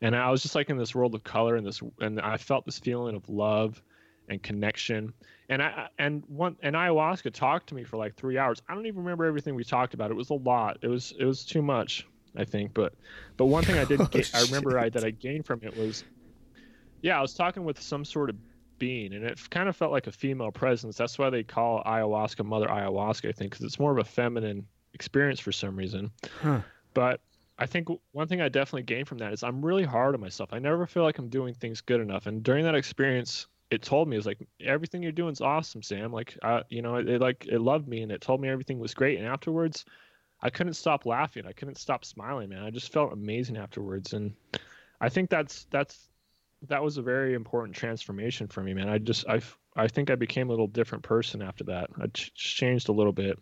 and 0.00 0.14
I 0.14 0.30
was 0.30 0.42
just 0.42 0.54
like 0.54 0.70
in 0.70 0.78
this 0.78 0.94
world 0.94 1.14
of 1.14 1.24
color 1.24 1.56
and 1.56 1.66
this, 1.66 1.80
and 2.00 2.20
I 2.20 2.36
felt 2.36 2.64
this 2.66 2.78
feeling 2.78 3.16
of 3.16 3.28
love 3.28 3.82
and 4.30 4.42
connection. 4.42 5.12
And 5.48 5.62
I 5.62 5.88
and 5.98 6.22
one 6.28 6.56
and 6.62 6.74
ayahuasca 6.74 7.32
talked 7.34 7.68
to 7.68 7.74
me 7.74 7.84
for 7.84 7.96
like 7.96 8.14
three 8.14 8.38
hours. 8.38 8.62
I 8.68 8.74
don't 8.74 8.86
even 8.86 9.00
remember 9.00 9.24
everything 9.24 9.54
we 9.54 9.64
talked 9.64 9.94
about. 9.94 10.10
It 10.10 10.14
was 10.14 10.30
a 10.30 10.34
lot. 10.34 10.78
It 10.82 10.88
was 10.88 11.12
it 11.18 11.24
was 11.24 11.44
too 11.44 11.60
much. 11.60 12.06
I 12.36 12.44
think. 12.44 12.72
But 12.72 12.94
but 13.36 13.46
one 13.46 13.64
thing 13.64 13.76
I 13.76 13.84
did 13.84 14.00
oh, 14.00 14.08
I 14.34 14.42
remember 14.42 14.78
I, 14.78 14.88
that 14.88 15.04
I 15.04 15.10
gained 15.10 15.44
from 15.44 15.60
it 15.62 15.76
was 15.76 16.04
yeah, 17.02 17.18
I 17.18 17.22
was 17.22 17.34
talking 17.34 17.64
with 17.64 17.80
some 17.80 18.04
sort 18.04 18.30
of 18.30 18.36
being, 18.78 19.12
and 19.14 19.24
it 19.24 19.38
kind 19.50 19.68
of 19.68 19.76
felt 19.76 19.92
like 19.92 20.06
a 20.06 20.12
female 20.12 20.52
presence. 20.52 20.96
That's 20.96 21.18
why 21.18 21.30
they 21.30 21.42
call 21.42 21.82
ayahuasca 21.84 22.44
Mother 22.44 22.66
Ayahuasca, 22.66 23.28
I 23.28 23.32
think, 23.32 23.52
because 23.52 23.64
it's 23.64 23.78
more 23.78 23.90
of 23.90 23.98
a 23.98 24.04
feminine 24.04 24.66
experience 24.94 25.40
for 25.40 25.52
some 25.52 25.76
reason. 25.76 26.10
Huh. 26.40 26.60
But 26.94 27.20
I 27.58 27.66
think 27.66 27.88
one 28.12 28.26
thing 28.26 28.40
I 28.40 28.48
definitely 28.48 28.82
gained 28.82 29.06
from 29.06 29.18
that 29.18 29.32
is 29.32 29.42
I'm 29.42 29.64
really 29.64 29.84
hard 29.84 30.14
on 30.14 30.20
myself. 30.20 30.50
I 30.52 30.58
never 30.58 30.86
feel 30.86 31.02
like 31.02 31.18
I'm 31.18 31.28
doing 31.28 31.54
things 31.54 31.80
good 31.80 32.00
enough. 32.00 32.26
And 32.26 32.42
during 32.42 32.64
that 32.64 32.74
experience, 32.74 33.46
it 33.70 33.82
told 33.82 34.08
me 34.08 34.16
it's 34.16 34.26
like 34.26 34.46
everything 34.60 35.02
you're 35.02 35.12
doing 35.12 35.32
is 35.32 35.40
awesome, 35.40 35.82
Sam. 35.82 36.12
Like, 36.12 36.36
I, 36.42 36.62
you 36.68 36.82
know, 36.82 36.96
it, 36.96 37.08
it 37.08 37.20
like 37.20 37.46
it 37.46 37.60
loved 37.60 37.88
me 37.88 38.02
and 38.02 38.10
it 38.10 38.20
told 38.20 38.40
me 38.40 38.48
everything 38.48 38.78
was 38.78 38.94
great. 38.94 39.18
And 39.18 39.26
afterwards, 39.26 39.84
I 40.42 40.50
couldn't 40.50 40.74
stop 40.74 41.06
laughing. 41.06 41.46
I 41.46 41.52
couldn't 41.52 41.78
stop 41.78 42.04
smiling, 42.04 42.48
man. 42.48 42.64
I 42.64 42.70
just 42.70 42.92
felt 42.92 43.12
amazing 43.12 43.56
afterwards. 43.56 44.12
And 44.12 44.34
I 45.00 45.08
think 45.08 45.30
that's 45.30 45.66
that's 45.70 46.08
that 46.68 46.82
was 46.82 46.96
a 46.98 47.02
very 47.02 47.34
important 47.34 47.76
transformation 47.76 48.48
for 48.48 48.62
me, 48.62 48.74
man. 48.74 48.88
I 48.88 48.98
just 48.98 49.26
I 49.28 49.40
I 49.76 49.86
think 49.86 50.10
I 50.10 50.16
became 50.16 50.48
a 50.48 50.52
little 50.52 50.66
different 50.66 51.04
person 51.04 51.40
after 51.40 51.64
that. 51.64 51.90
I 52.00 52.06
ch- 52.08 52.34
changed 52.34 52.88
a 52.88 52.92
little 52.92 53.12
bit, 53.12 53.38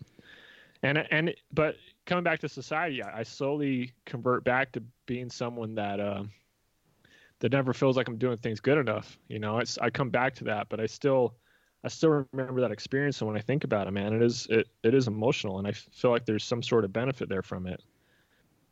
and 0.83 0.99
and 1.11 1.35
but 1.53 1.77
coming 2.05 2.25
back 2.25 2.41
to 2.41 2.49
society, 2.49 3.03
I, 3.03 3.21
I 3.21 3.23
slowly 3.23 3.93
convert 4.05 4.45
back 4.45 4.73
to 4.73 4.83
being 5.07 5.31
someone 5.31 5.75
that 5.77 6.01
uh, 6.01 6.25
that 7.41 7.53
never 7.53 7.73
feels 7.73 7.97
like 7.97 8.09
I'm 8.09 8.17
doing 8.19 8.37
things 8.39 8.61
good 8.61 8.79
enough. 8.79 9.19
You 9.29 9.39
know, 9.39 9.59
it's 9.59 9.79
I 9.79 9.91
come 9.91 10.11
back 10.11 10.35
to 10.37 10.45
that, 10.45 10.69
but 10.69 10.81
I 10.81 10.87
still 10.87 11.35
I 11.85 11.89
still 11.89 12.27
remember 12.33 12.61
that 12.61 12.73
experience, 12.73 13.21
and 13.21 13.29
when 13.29 13.37
I 13.37 13.41
think 13.41 13.65
about 13.65 13.87
it, 13.87 13.93
man, 13.93 14.13
it 14.13 14.23
is 14.23 14.47
it 14.51 14.69
it 14.83 14.95
is 14.95 15.07
emotional, 15.07 15.59
and 15.59 15.67
I 15.67 15.73
feel 15.73 16.11
like 16.11 16.25
there's 16.27 16.45
some 16.45 16.63
sort 16.63 16.85
of 16.85 16.93
benefit 16.93 17.29
there 17.29 17.43
from 17.43 17.67
it 17.67 17.83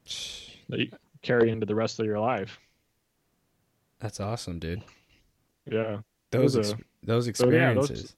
that 0.69 0.79
you 0.81 0.91
carry 1.23 1.51
into 1.51 1.67
the 1.67 1.75
rest 1.75 2.01
of 2.01 2.07
your 2.07 2.19
life. 2.21 2.59
That's 4.01 4.21
awesome, 4.21 4.59
dude. 4.59 4.83
Yeah. 5.71 5.99
Those 6.31 6.57
ex- 6.57 6.75
those 7.03 7.29
experiences. 7.29 8.15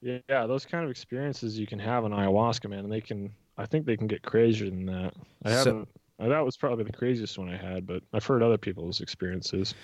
Yeah, 0.00 0.46
those 0.46 0.66
kind 0.66 0.84
of 0.84 0.90
experiences 0.90 1.58
you 1.58 1.66
can 1.66 1.78
have 1.78 2.04
on 2.04 2.10
ayahuasca, 2.10 2.68
man, 2.68 2.80
and 2.80 2.92
they 2.92 3.00
can. 3.00 3.32
I 3.56 3.66
think 3.66 3.86
they 3.86 3.96
can 3.96 4.06
get 4.08 4.22
crazier 4.22 4.68
than 4.68 4.86
that. 4.86 5.14
I 5.44 5.50
So- 5.50 5.56
haven't. 5.56 5.88
Uh, 6.22 6.28
that 6.28 6.44
was 6.44 6.56
probably 6.56 6.84
the 6.84 6.92
craziest 6.92 7.36
one 7.38 7.48
I 7.48 7.56
had, 7.56 7.86
but 7.86 8.02
I've 8.12 8.24
heard 8.24 8.42
other 8.42 8.58
people's 8.58 9.00
experiences. 9.00 9.74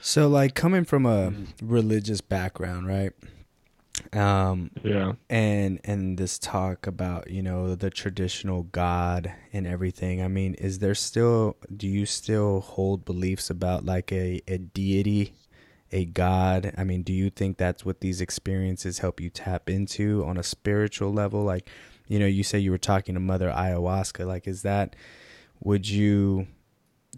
So, 0.00 0.28
like, 0.28 0.54
coming 0.54 0.84
from 0.84 1.06
a 1.06 1.32
religious 1.62 2.20
background, 2.20 2.86
right? 2.86 3.12
Um, 4.12 4.70
Yeah. 4.84 5.12
and 5.30 5.80
and 5.84 6.18
this 6.18 6.38
talk 6.38 6.86
about 6.86 7.30
you 7.30 7.42
know 7.42 7.74
the 7.74 7.88
traditional 7.88 8.64
god 8.64 9.32
and 9.54 9.66
everything 9.66 10.20
i 10.22 10.28
mean 10.28 10.52
is 10.54 10.80
there 10.80 10.94
still 10.94 11.56
do 11.74 11.88
you 11.88 12.04
still 12.04 12.60
hold 12.60 13.06
beliefs 13.06 13.48
about 13.48 13.86
like 13.86 14.12
a, 14.12 14.42
a 14.46 14.58
deity 14.58 15.32
a 15.92 16.04
god 16.04 16.74
i 16.76 16.84
mean 16.84 17.02
do 17.02 17.12
you 17.14 17.30
think 17.30 17.56
that's 17.56 17.86
what 17.86 18.02
these 18.02 18.20
experiences 18.20 18.98
help 18.98 19.18
you 19.18 19.30
tap 19.30 19.70
into 19.70 20.22
on 20.26 20.36
a 20.36 20.42
spiritual 20.42 21.10
level 21.10 21.42
like 21.42 21.66
you 22.06 22.18
know 22.18 22.26
you 22.26 22.42
say 22.44 22.58
you 22.58 22.70
were 22.70 22.76
talking 22.78 23.14
to 23.14 23.20
mother 23.20 23.48
ayahuasca 23.50 24.26
like 24.26 24.46
is 24.46 24.60
that 24.60 24.94
would 25.60 25.88
you 25.88 26.46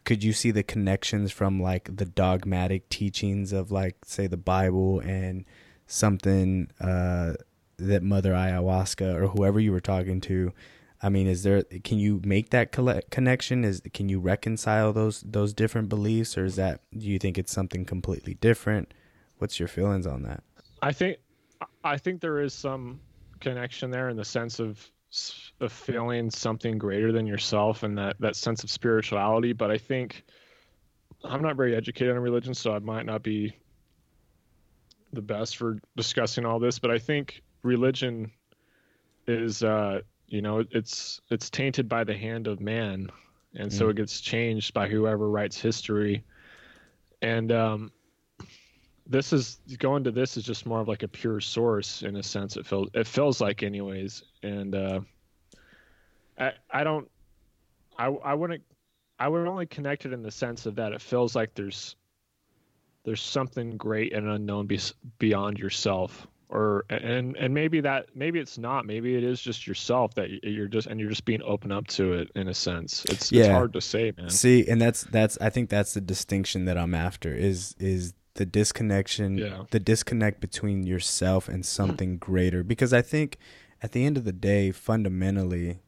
could 0.05 0.23
you 0.23 0.33
see 0.33 0.51
the 0.51 0.63
connections 0.63 1.33
from 1.33 1.61
like 1.61 1.97
the 1.97 2.05
dogmatic 2.05 2.89
teachings 2.89 3.53
of 3.53 3.71
like 3.71 3.97
say 4.05 4.27
the 4.27 4.37
bible 4.37 5.01
and 5.01 5.45
something 5.87 6.71
uh 6.81 7.35
that 7.79 8.03
mother 8.03 8.33
ayahuasca 8.33 9.15
or 9.15 9.29
whoever 9.29 9.61
you 9.61 9.73
were 9.73 9.81
talking 9.81 10.21
to? 10.21 10.53
I 11.03 11.09
mean 11.09 11.27
is 11.27 11.43
there 11.43 11.63
can 11.85 11.99
you 11.99 12.21
make 12.25 12.51
that 12.51 12.73
connection? 13.11 13.65
Is 13.65 13.81
can 13.95 14.09
you 14.09 14.19
reconcile 14.19 14.93
those 14.93 15.23
those 15.27 15.53
different 15.53 15.89
beliefs 15.89 16.37
or 16.37 16.45
is 16.45 16.57
that 16.57 16.81
do 16.97 17.07
you 17.07 17.19
think 17.19 17.39
it's 17.39 17.53
something 17.53 17.85
completely 17.85 18.35
different? 18.35 18.93
What's 19.39 19.61
your 19.61 19.69
feelings 19.69 20.07
on 20.07 20.23
that? 20.25 20.43
I 20.83 20.93
think 20.93 21.19
I 21.85 21.97
think 21.97 22.21
there 22.21 22.41
is 22.41 22.53
some 22.53 23.01
connection 23.41 23.91
there 23.91 24.09
in 24.09 24.17
the 24.17 24.25
sense 24.25 24.59
of 24.59 24.91
of 25.61 25.73
feeling 25.73 26.31
something 26.31 26.79
greater 26.79 27.13
than 27.13 27.27
yourself 27.27 27.83
and 27.83 27.97
that 27.99 28.17
that 28.21 28.37
sense 28.37 28.63
of 28.63 28.71
spirituality. 28.71 29.53
But 29.53 29.71
I 29.71 29.79
think 29.79 30.25
I'm 31.25 31.43
not 31.43 31.57
very 31.57 31.75
educated 31.75 32.15
on 32.15 32.23
religion, 32.23 32.55
so 32.55 32.75
I 32.75 32.79
might 32.79 33.07
not 33.07 33.23
be 33.23 33.55
the 35.13 35.23
best 35.23 35.57
for 35.57 35.79
discussing 35.97 36.45
all 36.45 36.59
this. 36.59 36.79
But 36.79 36.91
I 36.91 36.99
think 36.99 37.43
religion 37.63 38.31
is, 39.27 39.63
uh, 39.63 40.01
you 40.27 40.43
know, 40.43 40.65
it's 40.71 41.21
it's 41.31 41.51
tainted 41.51 41.89
by 41.89 42.05
the 42.05 42.15
hand 42.17 42.47
of 42.47 42.61
man, 42.61 43.09
and 43.55 43.73
so 43.73 43.87
Mm. 43.87 43.91
it 43.91 43.97
gets 43.97 44.21
changed 44.21 44.75
by 44.75 44.89
whoever 44.89 45.29
writes 45.31 45.59
history. 45.61 46.25
And 47.23 47.51
um, 47.51 47.91
this 49.09 49.33
is 49.33 49.59
going 49.79 50.05
to 50.05 50.11
this 50.11 50.37
is 50.37 50.45
just 50.45 50.67
more 50.67 50.81
of 50.81 50.89
like 50.89 51.03
a 51.03 51.09
pure 51.09 51.41
source 51.41 52.03
in 52.03 52.17
a 52.17 52.23
sense 52.23 52.57
it 52.57 52.67
feels 52.67 52.89
it 52.95 53.07
feels 53.07 53.41
like 53.41 53.63
anyways. 53.63 54.23
And 54.43 54.75
uh 54.75 55.01
i 56.39 56.53
i 56.71 56.85
don't 56.85 57.11
i 57.99 58.07
i 58.07 58.35
wouldn't 58.35 58.63
i 59.19 59.27
would 59.27 59.47
only 59.47 59.67
connect 59.67 60.07
it 60.07 60.13
in 60.13 60.23
the 60.23 60.31
sense 60.31 60.67
of 60.67 60.77
that 60.77 60.93
it 60.93 61.01
feels 61.01 61.35
like 61.35 61.55
there's 61.55 61.97
there's 63.05 63.23
something 63.23 63.77
great 63.79 64.13
and 64.13 64.29
unknown 64.29 64.67
be, 64.67 64.79
beyond 65.19 65.59
yourself. 65.59 66.27
Or 66.51 66.87
and 66.89 67.37
and 67.37 67.53
maybe 67.53 67.83
that 67.83 68.07
maybe 68.15 68.39
it's 68.39 68.57
not 68.57 68.87
maybe 68.87 69.15
it 69.17 69.23
is 69.23 69.39
just 69.39 69.67
yourself 69.67 70.15
that 70.15 70.31
you're 70.43 70.67
just 70.67 70.87
and 70.87 70.99
you're 70.99 71.11
just 71.11 71.27
being 71.27 71.43
open 71.43 71.71
up 71.71 71.87
to 71.89 72.15
it 72.15 72.31
in 72.35 72.49
a 72.49 72.55
sense. 72.55 73.05
It's 73.05 73.31
it's 73.31 73.49
hard 73.49 73.75
to 73.75 73.83
say 73.83 74.15
man. 74.17 74.31
See 74.31 74.67
and 74.67 74.81
that's 74.81 75.03
that's 75.05 75.37
i 75.43 75.51
think 75.51 75.69
that's 75.69 75.93
the 75.93 76.01
distinction 76.01 76.65
that 76.65 76.79
i'm 76.79 76.95
after 76.95 77.35
is 77.35 77.75
is 77.79 78.15
the 78.39 78.47
disconnection 78.47 79.37
Yeah. 79.37 79.65
the 79.71 79.81
disconnect 79.81 80.41
between 80.41 80.85
yourself 80.85 81.49
and 81.49 81.67
something 81.67 82.17
mm. 82.17 82.21
greater. 82.21 82.63
Because 82.63 82.93
i 82.93 83.03
think 83.03 83.37
at 83.83 83.93
the 83.93 84.07
end 84.07 84.17
of 84.17 84.25
the 84.25 84.33
day 84.33 84.71
fundamentally 84.71 85.81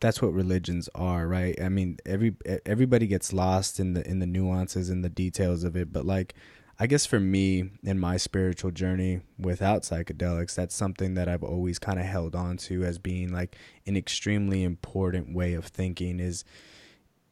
that's 0.00 0.22
what 0.22 0.32
religions 0.32 0.88
are 0.94 1.26
right? 1.26 1.60
I 1.60 1.68
mean 1.68 1.96
every 2.06 2.34
everybody 2.64 3.06
gets 3.06 3.32
lost 3.32 3.80
in 3.80 3.94
the 3.94 4.06
in 4.08 4.18
the 4.20 4.26
nuances 4.26 4.88
and 4.90 5.04
the 5.04 5.10
details 5.10 5.64
of 5.64 5.74
it. 5.76 5.92
But 5.92 6.06
like 6.06 6.34
i 6.82 6.86
guess 6.86 7.04
for 7.04 7.20
me 7.20 7.70
in 7.82 7.98
my 7.98 8.16
spiritual 8.16 8.70
journey 8.70 9.20
without 9.38 9.82
psychedelics 9.82 10.54
that's 10.54 10.74
something 10.74 11.12
that 11.14 11.28
i've 11.28 11.42
always 11.42 11.78
kind 11.78 11.98
of 12.00 12.06
held 12.06 12.34
on 12.34 12.56
to 12.56 12.82
as 12.82 12.98
being 12.98 13.30
like 13.30 13.54
an 13.86 13.96
extremely 13.98 14.62
important 14.64 15.34
way 15.34 15.52
of 15.52 15.66
thinking 15.66 16.18
is 16.18 16.42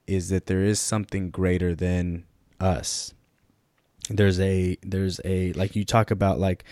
is 0.06 0.28
that 0.28 0.46
there 0.46 0.62
is 0.62 0.78
something 0.78 1.30
greater 1.30 1.74
than 1.74 2.24
us 2.60 3.14
there's 4.08 4.40
a 4.40 4.76
there's 4.82 5.20
a 5.24 5.52
like 5.54 5.76
you 5.76 5.84
talk 5.84 6.10
about 6.10 6.38
like 6.38 6.64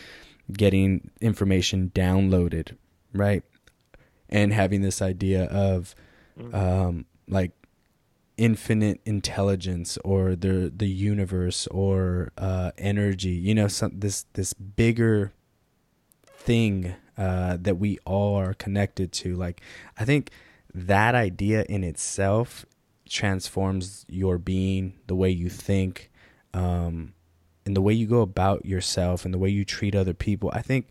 getting 0.53 1.11
information 1.21 1.91
downloaded 1.95 2.77
right? 3.17 3.43
And 4.29 4.53
having 4.53 4.83
this 4.83 5.01
idea 5.03 5.45
of 5.45 5.95
um 6.53 7.07
like 7.29 7.53
infinite 8.37 9.01
intelligence 9.07 9.97
or 10.05 10.37
the 10.37 10.71
the 10.77 10.87
universe 10.89 11.67
or 11.69 12.31
uh 12.37 12.71
energy 12.77 13.31
you 13.31 13.55
know 13.55 13.67
some 13.67 13.99
this 13.99 14.27
this 14.35 14.53
bigger 14.53 15.33
thing 16.27 16.95
uh 17.17 17.57
that 17.59 17.77
we 17.77 17.99
all 18.05 18.37
are 18.37 18.53
connected 18.53 19.13
to. 19.13 19.35
Like 19.35 19.63
i 19.97 20.05
think 20.05 20.31
that 20.75 21.15
idea 21.15 21.65
in 21.71 21.83
itself 21.83 22.67
transforms 23.09 24.05
your 24.09 24.37
being 24.37 24.93
the 25.07 25.15
way 25.15 25.31
you 25.31 25.49
think 25.49 26.11
um 26.53 27.15
and 27.67 27.77
the 27.77 27.83
way 27.83 27.95
you 27.95 28.07
go 28.09 28.23
about 28.23 28.67
yourself 28.67 29.27
and 29.27 29.35
the 29.35 29.39
way 29.39 29.51
you 29.51 29.65
treat 29.67 29.95
other 29.97 30.15
people 30.15 30.51
i 30.55 30.63
think 30.63 30.89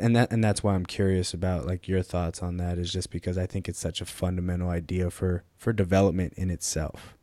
and 0.00 0.16
that 0.16 0.32
and 0.32 0.42
that's 0.42 0.62
why 0.62 0.74
i'm 0.74 0.86
curious 0.86 1.34
about 1.34 1.66
like 1.66 1.86
your 1.88 2.02
thoughts 2.02 2.42
on 2.42 2.56
that 2.56 2.78
is 2.78 2.92
just 2.92 3.10
because 3.10 3.36
i 3.36 3.46
think 3.46 3.68
it's 3.68 3.78
such 3.78 4.00
a 4.00 4.06
fundamental 4.06 4.70
idea 4.70 5.10
for 5.10 5.44
for 5.58 5.72
development 5.72 6.32
in 6.36 6.50
itself 6.50 7.16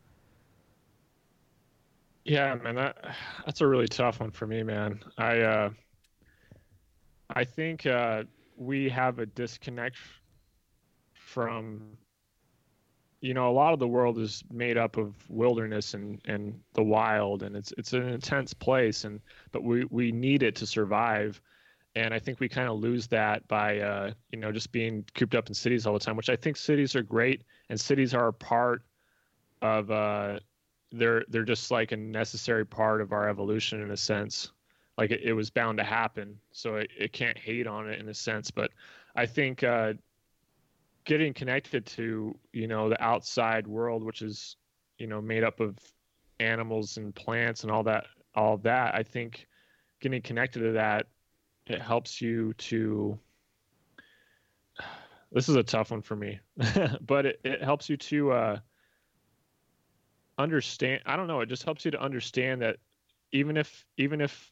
Yeah, 2.25 2.55
man, 2.55 2.75
that 2.75 3.15
that's 3.45 3.61
a 3.61 3.67
really 3.67 3.87
tough 3.87 4.19
one 4.19 4.31
for 4.31 4.45
me, 4.45 4.63
man. 4.63 5.01
I 5.17 5.39
uh 5.41 5.69
I 7.31 7.43
think 7.43 7.85
uh 7.87 8.23
we 8.55 8.89
have 8.89 9.17
a 9.19 9.25
disconnect 9.25 9.97
from 11.13 11.98
you 13.21 13.33
know, 13.33 13.49
a 13.49 13.51
lot 13.51 13.73
of 13.73 13.79
the 13.79 13.87
world 13.87 14.17
is 14.17 14.43
made 14.51 14.77
up 14.77 14.97
of 14.97 15.13
wilderness 15.29 15.93
and 15.93 16.21
and 16.25 16.59
the 16.73 16.83
wild 16.83 17.43
and 17.43 17.55
it's 17.55 17.73
it's 17.77 17.93
an 17.93 18.07
intense 18.07 18.53
place 18.53 19.03
and 19.03 19.19
but 19.51 19.63
we 19.63 19.85
we 19.89 20.11
need 20.11 20.43
it 20.43 20.55
to 20.55 20.67
survive. 20.67 21.41
And 21.95 22.13
I 22.13 22.19
think 22.19 22.39
we 22.39 22.47
kind 22.47 22.69
of 22.69 22.79
lose 22.79 23.07
that 23.07 23.47
by 23.47 23.79
uh 23.79 24.11
you 24.31 24.39
know, 24.39 24.51
just 24.51 24.71
being 24.71 25.05
cooped 25.15 25.35
up 25.35 25.47
in 25.49 25.53
cities 25.53 25.85
all 25.85 25.93
the 25.93 25.99
time, 25.99 26.15
which 26.15 26.29
I 26.29 26.35
think 26.35 26.55
cities 26.57 26.95
are 26.95 27.03
great 27.03 27.43
and 27.69 27.79
cities 27.79 28.13
are 28.13 28.27
a 28.27 28.33
part 28.33 28.83
of 29.61 29.91
uh 29.91 30.39
they're 30.91 31.25
they're 31.29 31.43
just 31.43 31.71
like 31.71 31.91
a 31.91 31.97
necessary 31.97 32.65
part 32.65 33.01
of 33.01 33.11
our 33.11 33.29
evolution 33.29 33.81
in 33.81 33.91
a 33.91 33.97
sense 33.97 34.51
like 34.97 35.11
it, 35.11 35.21
it 35.23 35.33
was 35.33 35.49
bound 35.49 35.77
to 35.77 35.83
happen 35.83 36.37
so 36.51 36.75
it, 36.75 36.89
it 36.97 37.13
can't 37.13 37.37
hate 37.37 37.67
on 37.67 37.87
it 37.89 37.99
in 37.99 38.09
a 38.09 38.13
sense 38.13 38.49
but 38.49 38.71
i 39.15 39.25
think 39.25 39.63
uh 39.63 39.93
getting 41.05 41.33
connected 41.33 41.85
to 41.85 42.37
you 42.53 42.67
know 42.67 42.89
the 42.89 43.01
outside 43.03 43.67
world 43.67 44.03
which 44.03 44.21
is 44.21 44.57
you 44.97 45.07
know 45.07 45.21
made 45.21 45.43
up 45.43 45.59
of 45.59 45.77
animals 46.39 46.97
and 46.97 47.15
plants 47.15 47.63
and 47.63 47.71
all 47.71 47.83
that 47.83 48.05
all 48.35 48.57
that 48.57 48.93
i 48.95 49.03
think 49.03 49.47
getting 49.99 50.21
connected 50.21 50.59
to 50.59 50.71
that 50.73 51.07
it 51.67 51.81
helps 51.81 52.21
you 52.21 52.53
to 52.53 53.17
this 55.31 55.49
is 55.49 55.55
a 55.55 55.63
tough 55.63 55.91
one 55.91 56.01
for 56.01 56.15
me 56.15 56.39
but 57.01 57.25
it, 57.25 57.39
it 57.43 57.63
helps 57.63 57.89
you 57.89 57.97
to 57.97 58.31
uh 58.31 58.57
understand 60.37 61.01
i 61.05 61.15
don't 61.15 61.27
know 61.27 61.41
it 61.41 61.49
just 61.49 61.63
helps 61.63 61.83
you 61.83 61.91
to 61.91 62.01
understand 62.01 62.61
that 62.61 62.77
even 63.31 63.57
if 63.57 63.85
even 63.97 64.21
if 64.21 64.51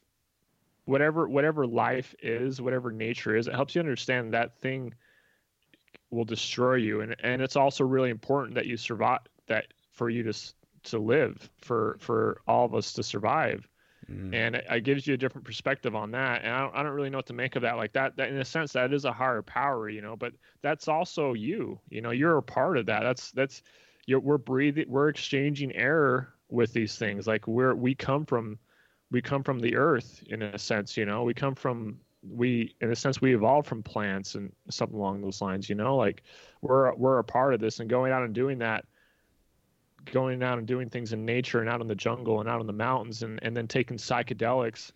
whatever 0.84 1.28
whatever 1.28 1.66
life 1.66 2.14
is 2.22 2.60
whatever 2.60 2.90
nature 2.90 3.36
is 3.36 3.48
it 3.48 3.54
helps 3.54 3.74
you 3.74 3.80
understand 3.80 4.32
that 4.32 4.58
thing 4.58 4.92
will 6.10 6.24
destroy 6.24 6.74
you. 6.74 7.00
And 7.00 7.16
and 7.22 7.42
it's 7.42 7.56
also 7.56 7.84
really 7.84 8.10
important 8.10 8.54
that 8.54 8.66
you 8.66 8.76
survive 8.76 9.20
that 9.46 9.66
for 9.92 10.10
you 10.10 10.22
to 10.24 10.52
to 10.84 10.98
live 10.98 11.50
for 11.58 11.96
for 12.00 12.40
all 12.46 12.64
of 12.64 12.74
us 12.74 12.92
to 12.94 13.02
survive. 13.02 13.68
Mm. 14.10 14.34
and 14.34 14.56
it, 14.56 14.64
it 14.70 14.84
gives 14.84 15.06
you 15.06 15.12
a 15.12 15.18
different 15.18 15.44
perspective 15.44 15.94
on 15.94 16.12
that. 16.12 16.42
And 16.42 16.50
I 16.50 16.60
don't, 16.60 16.74
I 16.76 16.82
don't 16.82 16.92
really 16.92 17.10
know 17.10 17.18
what 17.18 17.26
to 17.26 17.34
make 17.34 17.56
of 17.56 17.62
that. 17.62 17.76
Like 17.76 17.92
that, 17.92 18.16
that 18.16 18.30
in 18.30 18.38
a 18.38 18.44
sense 18.44 18.72
that 18.72 18.94
is 18.94 19.04
a 19.04 19.12
higher 19.12 19.42
power 19.42 19.90
you 19.90 20.00
know 20.00 20.16
but 20.16 20.32
that's 20.62 20.88
also 20.88 21.34
you 21.34 21.78
you 21.90 22.00
know 22.00 22.10
you're 22.10 22.38
a 22.38 22.42
part 22.42 22.78
of 22.78 22.86
that. 22.86 23.02
That's 23.02 23.30
that's 23.32 23.62
you're, 24.06 24.20
we're 24.20 24.38
breathing 24.38 24.86
we're 24.88 25.10
exchanging 25.10 25.74
air 25.74 26.32
with 26.48 26.72
these 26.72 26.96
things. 26.96 27.26
Like 27.26 27.46
we're 27.46 27.74
we 27.74 27.94
come 27.94 28.24
from 28.24 28.58
we 29.10 29.20
come 29.20 29.42
from 29.42 29.58
the 29.58 29.76
earth 29.76 30.22
in 30.26 30.42
a 30.42 30.58
sense 30.58 30.96
you 30.96 31.04
know 31.04 31.22
we 31.24 31.34
come 31.34 31.54
from 31.54 32.00
we 32.30 32.74
in 32.80 32.90
a 32.90 32.96
sense 32.96 33.20
we 33.20 33.34
evolved 33.34 33.66
from 33.66 33.82
plants 33.82 34.34
and 34.34 34.52
something 34.70 34.98
along 34.98 35.20
those 35.20 35.40
lines 35.40 35.68
you 35.68 35.74
know 35.74 35.96
like 35.96 36.22
we're 36.62 36.94
we're 36.94 37.18
a 37.18 37.24
part 37.24 37.54
of 37.54 37.60
this 37.60 37.80
and 37.80 37.88
going 37.88 38.12
out 38.12 38.22
and 38.22 38.34
doing 38.34 38.58
that 38.58 38.84
going 40.12 40.42
out 40.42 40.58
and 40.58 40.66
doing 40.66 40.88
things 40.88 41.12
in 41.12 41.24
nature 41.24 41.60
and 41.60 41.68
out 41.68 41.80
in 41.80 41.86
the 41.86 41.94
jungle 41.94 42.40
and 42.40 42.48
out 42.48 42.60
in 42.60 42.66
the 42.66 42.72
mountains 42.72 43.22
and, 43.22 43.38
and 43.42 43.56
then 43.56 43.66
taking 43.66 43.96
psychedelics 43.96 44.92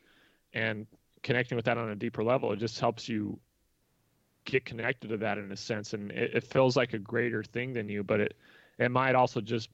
and 0.55 0.87
connecting 1.23 1.57
with 1.57 1.65
that 1.65 1.79
on 1.79 1.91
a 1.91 1.97
deeper 1.97 2.23
level, 2.23 2.53
it 2.53 2.59
just 2.59 2.81
helps 2.81 3.09
you 3.09 3.39
get 4.45 4.65
connected 4.65 5.09
to 5.09 5.17
that 5.19 5.39
in 5.39 5.51
a 5.53 5.57
sense, 5.57 5.93
and 5.93 6.11
it, 6.11 6.35
it 6.35 6.45
feels 6.45 6.77
like 6.77 6.95
a 6.95 6.99
greater 6.99 7.43
thing 7.43 7.73
than 7.73 7.89
you, 7.89 8.03
but 8.03 8.21
it 8.21 8.37
it 8.79 8.91
might 8.91 9.15
also 9.15 9.41
just 9.41 9.69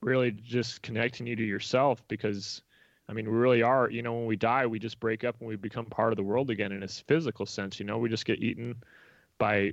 really 0.00 0.30
just 0.30 0.80
connecting 0.82 1.26
you 1.26 1.36
to 1.36 1.42
yourself 1.42 2.06
because 2.08 2.62
I 3.08 3.12
mean, 3.12 3.30
we 3.30 3.36
really 3.36 3.62
are, 3.62 3.88
you 3.88 4.02
know, 4.02 4.14
when 4.14 4.26
we 4.26 4.36
die, 4.36 4.66
we 4.66 4.78
just 4.78 4.98
break 4.98 5.22
up 5.22 5.36
and 5.38 5.48
we 5.48 5.56
become 5.56 5.86
part 5.86 6.12
of 6.12 6.16
the 6.16 6.24
world 6.24 6.50
again 6.50 6.72
in 6.72 6.82
a 6.82 6.88
physical 6.88 7.46
sense, 7.46 7.78
you 7.78 7.86
know, 7.86 7.98
we 7.98 8.08
just 8.08 8.24
get 8.24 8.42
eaten 8.42 8.74
by 9.38 9.72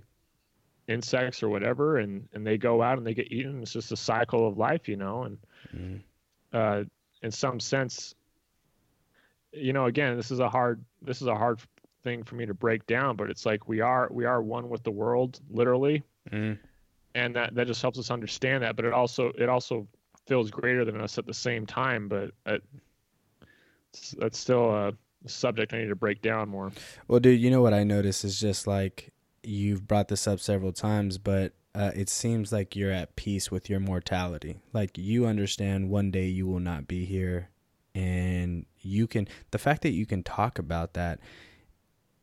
insects 0.87 1.41
or 1.41 1.49
whatever 1.49 1.97
and 1.97 2.27
and 2.33 2.45
they 2.45 2.57
go 2.57 2.81
out 2.81 2.97
and 2.97 3.07
they 3.07 3.13
get 3.13 3.31
eaten 3.31 3.61
it's 3.61 3.71
just 3.71 3.91
a 3.91 3.97
cycle 3.97 4.47
of 4.47 4.57
life 4.57 4.89
you 4.89 4.97
know 4.97 5.23
and 5.23 5.37
mm. 5.73 5.99
uh 6.51 6.83
in 7.21 7.31
some 7.31 7.59
sense 7.59 8.15
you 9.53 9.71
know 9.71 9.85
again 9.85 10.17
this 10.17 10.29
is 10.29 10.39
a 10.39 10.49
hard 10.49 10.83
this 11.01 11.21
is 11.21 11.27
a 11.27 11.35
hard 11.35 11.59
thing 12.03 12.21
for 12.21 12.35
me 12.35 12.45
to 12.45 12.53
break 12.53 12.85
down 12.85 13.15
but 13.15 13.29
it's 13.29 13.45
like 13.45 13.67
we 13.67 13.79
are 13.79 14.09
we 14.11 14.25
are 14.25 14.41
one 14.41 14.67
with 14.67 14.83
the 14.83 14.91
world 14.91 15.39
literally 15.49 16.03
mm. 16.29 16.57
and 17.15 17.35
that 17.35 17.55
that 17.55 17.65
just 17.65 17.81
helps 17.81 17.97
us 17.97 18.11
understand 18.11 18.61
that 18.61 18.75
but 18.75 18.83
it 18.83 18.91
also 18.91 19.31
it 19.37 19.47
also 19.47 19.87
feels 20.25 20.51
greater 20.51 20.83
than 20.83 20.99
us 20.99 21.17
at 21.17 21.25
the 21.25 21.33
same 21.33 21.65
time 21.65 22.09
but 22.09 22.31
it, 22.45 22.61
that's 24.17 24.37
still 24.37 24.71
a 24.71 24.93
subject 25.25 25.73
i 25.73 25.77
need 25.77 25.87
to 25.87 25.95
break 25.95 26.21
down 26.21 26.49
more 26.49 26.71
well 27.07 27.19
dude 27.19 27.39
you 27.39 27.49
know 27.49 27.61
what 27.61 27.73
i 27.73 27.83
notice 27.83 28.23
is 28.23 28.39
just 28.39 28.67
like 28.67 29.13
you've 29.43 29.87
brought 29.87 30.07
this 30.07 30.27
up 30.27 30.39
several 30.39 30.71
times, 30.71 31.17
but 31.17 31.53
uh, 31.75 31.91
it 31.95 32.09
seems 32.09 32.51
like 32.51 32.75
you're 32.75 32.91
at 32.91 33.15
peace 33.15 33.51
with 33.51 33.69
your 33.69 33.79
mortality. 33.79 34.57
Like 34.71 34.97
you 34.97 35.25
understand 35.25 35.89
one 35.89 36.11
day 36.11 36.27
you 36.27 36.47
will 36.47 36.59
not 36.59 36.87
be 36.87 37.05
here, 37.05 37.49
and 37.93 38.65
you 38.81 39.07
can. 39.07 39.27
The 39.51 39.57
fact 39.57 39.81
that 39.83 39.91
you 39.91 40.05
can 40.05 40.23
talk 40.23 40.59
about 40.59 40.93
that, 40.93 41.19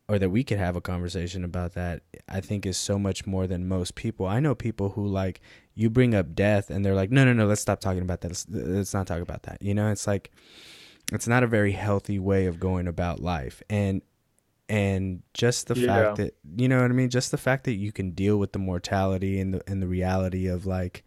or 0.08 0.18
that 0.18 0.30
we 0.30 0.44
could 0.44 0.58
have 0.58 0.76
a 0.76 0.80
conversation 0.80 1.44
about 1.44 1.74
that, 1.74 2.02
I 2.28 2.40
think 2.40 2.64
is 2.64 2.78
so 2.78 2.98
much 2.98 3.26
more 3.26 3.46
than 3.46 3.68
most 3.68 3.94
people. 3.94 4.26
I 4.26 4.40
know 4.40 4.54
people 4.54 4.90
who 4.90 5.06
like 5.06 5.40
you 5.74 5.90
bring 5.90 6.14
up 6.14 6.34
death, 6.34 6.70
and 6.70 6.84
they're 6.84 6.94
like, 6.94 7.10
no, 7.10 7.24
no, 7.24 7.32
no, 7.32 7.46
let's 7.46 7.60
stop 7.60 7.80
talking 7.80 8.02
about 8.02 8.20
that. 8.22 8.28
Let's, 8.28 8.46
let's 8.48 8.94
not 8.94 9.06
talk 9.06 9.20
about 9.20 9.44
that. 9.44 9.60
You 9.60 9.74
know, 9.74 9.90
it's 9.90 10.06
like 10.06 10.30
it's 11.10 11.28
not 11.28 11.42
a 11.42 11.46
very 11.46 11.72
healthy 11.72 12.18
way 12.18 12.46
of 12.46 12.60
going 12.60 12.88
about 12.88 13.20
life, 13.20 13.62
and 13.68 14.02
and 14.68 15.22
just 15.34 15.66
the 15.66 15.78
yeah. 15.78 15.86
fact 15.86 16.16
that 16.18 16.36
you 16.56 16.68
know 16.68 16.80
what 16.80 16.90
I 16.90 16.94
mean, 16.94 17.10
just 17.10 17.30
the 17.30 17.38
fact 17.38 17.64
that 17.64 17.74
you 17.74 17.92
can 17.92 18.12
deal 18.12 18.36
with 18.36 18.52
the 18.52 18.58
mortality 18.58 19.40
and 19.40 19.54
the 19.54 19.62
and 19.66 19.82
the 19.82 19.88
reality 19.88 20.46
of 20.46 20.66
like 20.66 21.04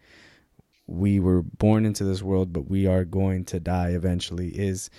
we 0.86 1.18
were 1.18 1.42
born 1.42 1.86
into 1.86 2.04
this 2.04 2.22
world, 2.22 2.52
but 2.52 2.68
we 2.68 2.86
are 2.86 3.04
going 3.04 3.44
to 3.46 3.58
die 3.58 3.90
eventually 3.90 4.48
is 4.48 4.90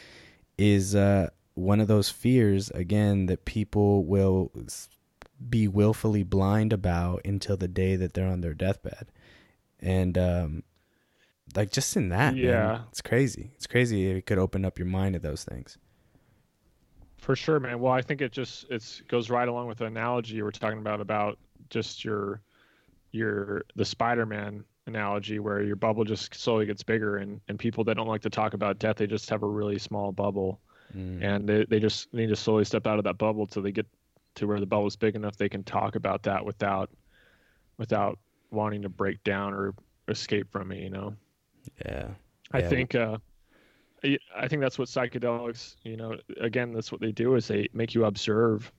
is 0.57 0.95
uh, 0.95 1.29
one 1.53 1.79
of 1.79 1.87
those 1.87 2.09
fears 2.09 2.71
again 2.71 3.27
that 3.27 3.45
people 3.45 4.03
will 4.05 4.51
be 5.49 5.67
willfully 5.67 6.23
blind 6.23 6.73
about 6.73 7.21
until 7.25 7.57
the 7.57 7.67
day 7.67 7.95
that 7.95 8.13
they're 8.13 8.27
on 8.27 8.41
their 8.41 8.53
deathbed, 8.53 9.11
and 9.79 10.17
um, 10.17 10.63
like 11.55 11.71
just 11.71 11.95
in 11.95 12.09
that, 12.09 12.35
yeah, 12.35 12.51
man, 12.51 12.81
it's 12.89 13.01
crazy. 13.01 13.51
It's 13.55 13.67
crazy. 13.67 14.07
It 14.07 14.25
could 14.25 14.37
open 14.37 14.65
up 14.65 14.77
your 14.77 14.87
mind 14.87 15.13
to 15.13 15.19
those 15.19 15.43
things. 15.43 15.77
For 17.17 17.35
sure, 17.35 17.59
man. 17.59 17.79
Well, 17.79 17.93
I 17.93 18.01
think 18.01 18.21
it 18.21 18.31
just 18.31 18.69
it 18.69 19.01
goes 19.07 19.29
right 19.29 19.47
along 19.47 19.67
with 19.67 19.79
the 19.79 19.85
analogy 19.85 20.35
you 20.35 20.43
were 20.43 20.51
talking 20.51 20.79
about 20.79 21.01
about 21.01 21.39
just 21.69 22.05
your 22.05 22.41
your 23.11 23.63
the 23.75 23.85
Spider-Man 23.85 24.63
analogy 24.87 25.39
where 25.39 25.63
your 25.63 25.75
bubble 25.75 26.03
just 26.03 26.35
slowly 26.35 26.65
gets 26.65 26.83
bigger 26.83 27.17
and 27.17 27.41
and 27.47 27.57
people 27.57 27.83
that 27.83 27.95
don't 27.95 28.07
like 28.07 28.21
to 28.21 28.29
talk 28.29 28.53
about 28.53 28.77
death 28.77 28.97
they 28.97 29.07
just 29.07 29.29
have 29.29 29.41
a 29.41 29.47
really 29.47 29.79
small 29.79 30.11
bubble 30.11 30.59
mm. 30.95 31.23
and 31.23 31.49
they, 31.49 31.65
they 31.65 31.79
just 31.79 32.13
need 32.13 32.27
to 32.27 32.35
slowly 32.35 32.63
step 32.63 32.85
out 32.85 32.99
of 32.99 33.03
that 33.03 33.17
bubble 33.17 33.47
till 33.47 33.63
they 33.63 33.71
get 33.71 33.87
to 34.35 34.45
where 34.45 34.59
the 34.59 34.65
bubble 34.65 34.85
is 34.85 34.95
big 34.95 35.15
enough 35.15 35.35
they 35.37 35.49
can 35.49 35.63
talk 35.63 35.95
about 35.95 36.21
that 36.21 36.45
without 36.45 36.91
without 37.77 38.19
wanting 38.51 38.83
to 38.83 38.89
break 38.89 39.23
down 39.23 39.53
or 39.53 39.73
escape 40.07 40.51
from 40.51 40.71
it 40.71 40.77
you 40.77 40.89
know 40.89 41.15
yeah 41.85 42.07
i 42.51 42.59
yeah. 42.59 42.69
think 42.69 42.95
uh 42.95 43.17
I 44.35 44.47
think 44.47 44.61
that's 44.61 44.77
what 44.77 44.87
psychedelics, 44.87 45.75
you 45.83 45.97
know, 45.97 46.17
again, 46.39 46.73
that's 46.73 46.91
what 46.91 47.01
they 47.01 47.11
do 47.11 47.35
is 47.35 47.47
they 47.47 47.69
make 47.73 47.95
you 47.95 48.05
observe 48.05 48.71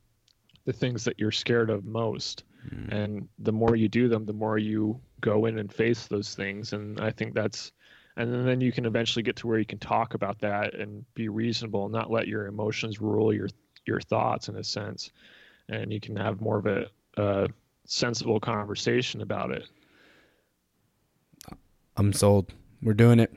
the 0.64 0.72
things 0.72 1.04
that 1.04 1.18
you're 1.18 1.32
scared 1.32 1.70
of 1.70 1.84
most. 1.84 2.44
Mm. 2.68 2.92
And 2.92 3.28
the 3.38 3.52
more 3.52 3.76
you 3.76 3.88
do 3.88 4.08
them, 4.08 4.26
the 4.26 4.32
more 4.32 4.58
you 4.58 5.00
go 5.20 5.46
in 5.46 5.58
and 5.58 5.72
face 5.72 6.06
those 6.06 6.34
things. 6.34 6.72
And 6.72 7.00
I 7.00 7.10
think 7.10 7.34
that's, 7.34 7.72
and 8.16 8.46
then 8.46 8.60
you 8.60 8.72
can 8.72 8.86
eventually 8.86 9.22
get 9.22 9.36
to 9.36 9.46
where 9.46 9.58
you 9.58 9.64
can 9.64 9.78
talk 9.78 10.14
about 10.14 10.38
that 10.40 10.74
and 10.74 11.04
be 11.14 11.28
reasonable 11.28 11.84
and 11.84 11.92
not 11.92 12.10
let 12.10 12.28
your 12.28 12.46
emotions 12.46 13.00
rule 13.00 13.32
your, 13.32 13.48
your 13.86 14.00
thoughts 14.00 14.48
in 14.48 14.56
a 14.56 14.64
sense. 14.64 15.10
And 15.68 15.92
you 15.92 16.00
can 16.00 16.16
have 16.16 16.40
more 16.40 16.58
of 16.58 16.66
a, 16.66 16.86
a 17.16 17.48
sensible 17.84 18.40
conversation 18.40 19.22
about 19.22 19.50
it. 19.50 19.68
I'm 21.96 22.12
sold. 22.12 22.52
We're 22.82 22.94
doing 22.94 23.20
it 23.20 23.32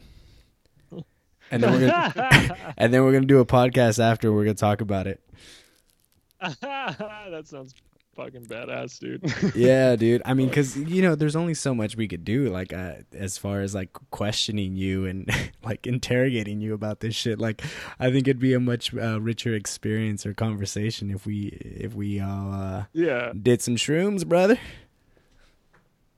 and 1.52 1.64
then 1.64 1.72
we're 1.72 1.88
gonna 1.88 2.58
and 2.78 2.94
then 2.94 3.04
we're 3.04 3.14
gonna 3.14 3.26
do 3.26 3.40
a 3.40 3.46
podcast 3.46 4.00
after. 4.00 4.32
We're 4.32 4.46
gonna 4.46 4.56
talk 4.56 4.82
about 4.82 5.08
it. 5.08 5.22
that 6.62 7.44
sounds 7.46 7.74
fucking 8.16 8.46
badass, 8.46 9.00
dude. 9.00 9.56
yeah, 9.56 9.96
dude. 9.96 10.22
I 10.26 10.34
mean, 10.34 10.48
because 10.48 10.78
you 10.78 11.02
know, 11.02 11.16
there's 11.16 11.36
only 11.36 11.54
so 11.54 11.74
much 11.74 11.96
we 11.96 12.08
could 12.08 12.24
do, 12.24 12.50
like 12.50 12.74
uh, 12.74 12.96
as 13.14 13.38
far 13.38 13.62
as 13.62 13.76
like 13.76 13.90
questioning 14.12 14.76
you 14.76 15.06
and 15.06 15.30
like 15.64 15.86
interrogating 15.86 16.62
you 16.62 16.74
about 16.74 17.02
this 17.02 17.16
shit. 17.16 17.40
Like, 17.40 17.62
I 18.00 18.12
think 18.12 18.28
it'd 18.28 18.40
be 18.40 18.54
a 18.54 18.60
much 18.60 18.94
uh, 18.96 19.20
richer 19.20 19.54
experience 19.54 20.26
or 20.26 20.34
conversation 20.34 21.12
if 21.12 21.26
we 21.26 21.48
if 21.62 21.94
we 21.94 22.20
all 22.20 22.54
uh, 22.54 22.86
yeah 22.94 23.34
did 23.40 23.62
some 23.62 23.76
shrooms, 23.76 24.26
brother. 24.26 24.60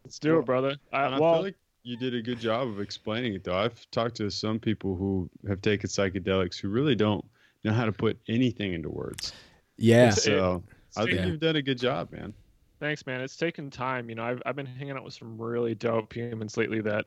Let's 0.04 0.20
do 0.20 0.40
it, 0.40 0.46
brother. 0.46 0.76
I, 0.92 1.04
I 1.04 1.20
well, 1.20 1.36
feel 1.36 1.44
like 1.44 1.56
you 1.84 1.98
did 1.98 2.14
a 2.14 2.22
good 2.22 2.40
job 2.40 2.68
of 2.68 2.80
explaining 2.80 3.34
it, 3.34 3.44
though. 3.44 3.58
I've 3.58 3.90
talked 3.92 4.16
to 4.18 4.30
some 4.30 4.60
people 4.60 4.96
who 4.96 5.30
have 5.48 5.62
taken 5.62 5.90
psychedelics 5.90 6.60
who 6.60 6.70
really 6.70 6.96
don't 6.96 7.26
know 7.64 7.74
how 7.74 7.86
to 7.86 7.92
put 7.92 8.20
anything 8.28 8.74
into 8.74 8.90
words. 8.90 9.34
Yeah. 9.78 10.12
So 10.12 10.64
I 10.96 11.06
think 11.06 11.16
yeah. 11.16 11.26
you've 11.26 11.40
done 11.40 11.56
a 11.56 11.62
good 11.62 11.80
job, 11.80 12.12
man. 12.12 12.34
Thanks, 12.80 13.06
man. 13.06 13.22
It's 13.22 13.38
taken 13.38 13.70
time. 13.70 14.10
You 14.10 14.16
know, 14.16 14.24
I've 14.24 14.42
I've 14.46 14.56
been 14.56 14.66
hanging 14.66 14.98
out 14.98 15.04
with 15.04 15.14
some 15.14 15.40
really 15.40 15.76
dope 15.76 16.14
humans 16.14 16.58
lately 16.58 16.82
that 16.82 17.06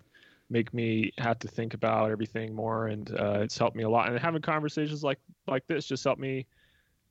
make 0.50 0.72
me 0.72 1.12
have 1.18 1.38
to 1.40 1.48
think 1.48 1.74
about 1.74 2.10
everything 2.10 2.54
more, 2.54 2.88
and 2.88 3.10
uh, 3.18 3.40
it's 3.40 3.58
helped 3.58 3.76
me 3.76 3.82
a 3.82 3.88
lot. 3.88 4.08
And 4.08 4.18
having 4.18 4.42
conversations 4.42 5.02
like 5.02 5.18
like 5.46 5.66
this 5.66 5.86
just 5.86 6.04
helped 6.04 6.20
me, 6.20 6.46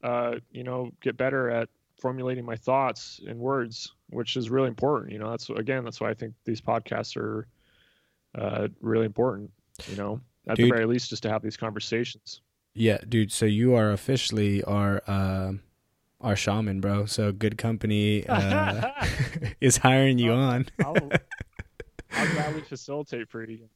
uh, 0.03 0.35
you 0.51 0.63
know, 0.63 0.91
get 1.01 1.17
better 1.17 1.49
at 1.49 1.69
formulating 1.99 2.45
my 2.45 2.55
thoughts 2.55 3.21
in 3.25 3.39
words, 3.39 3.93
which 4.09 4.35
is 4.37 4.49
really 4.49 4.67
important. 4.67 5.11
You 5.11 5.19
know, 5.19 5.29
that's 5.29 5.49
again, 5.49 5.83
that's 5.83 5.99
why 5.99 6.09
I 6.09 6.13
think 6.13 6.33
these 6.45 6.61
podcasts 6.61 7.17
are 7.17 7.47
uh, 8.35 8.67
really 8.81 9.05
important. 9.05 9.51
You 9.87 9.97
know, 9.97 10.21
at 10.47 10.57
dude, 10.57 10.65
the 10.65 10.75
very 10.75 10.85
least, 10.85 11.09
just 11.09 11.23
to 11.23 11.29
have 11.29 11.41
these 11.41 11.57
conversations. 11.57 12.41
Yeah, 12.73 12.97
dude. 13.07 13.31
So 13.31 13.45
you 13.45 13.75
are 13.75 13.91
officially 13.91 14.63
our 14.63 15.01
uh, 15.07 15.53
our 16.21 16.35
shaman, 16.35 16.81
bro. 16.81 17.05
So 17.05 17.31
good 17.31 17.57
company 17.57 18.25
uh, 18.27 18.91
is 19.61 19.77
hiring 19.77 20.17
you 20.17 20.33
I'll, 20.33 20.39
on. 20.39 20.65
I'll, 20.83 21.11
I'll 22.11 22.33
gladly 22.33 22.61
facilitate 22.61 23.29
for 23.29 23.43
you. 23.43 23.69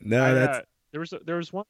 no, 0.00 0.24
I, 0.24 0.32
that's 0.32 0.58
uh, 0.58 0.62
there 0.92 1.00
was 1.00 1.14
there 1.24 1.36
was 1.36 1.52
one 1.52 1.64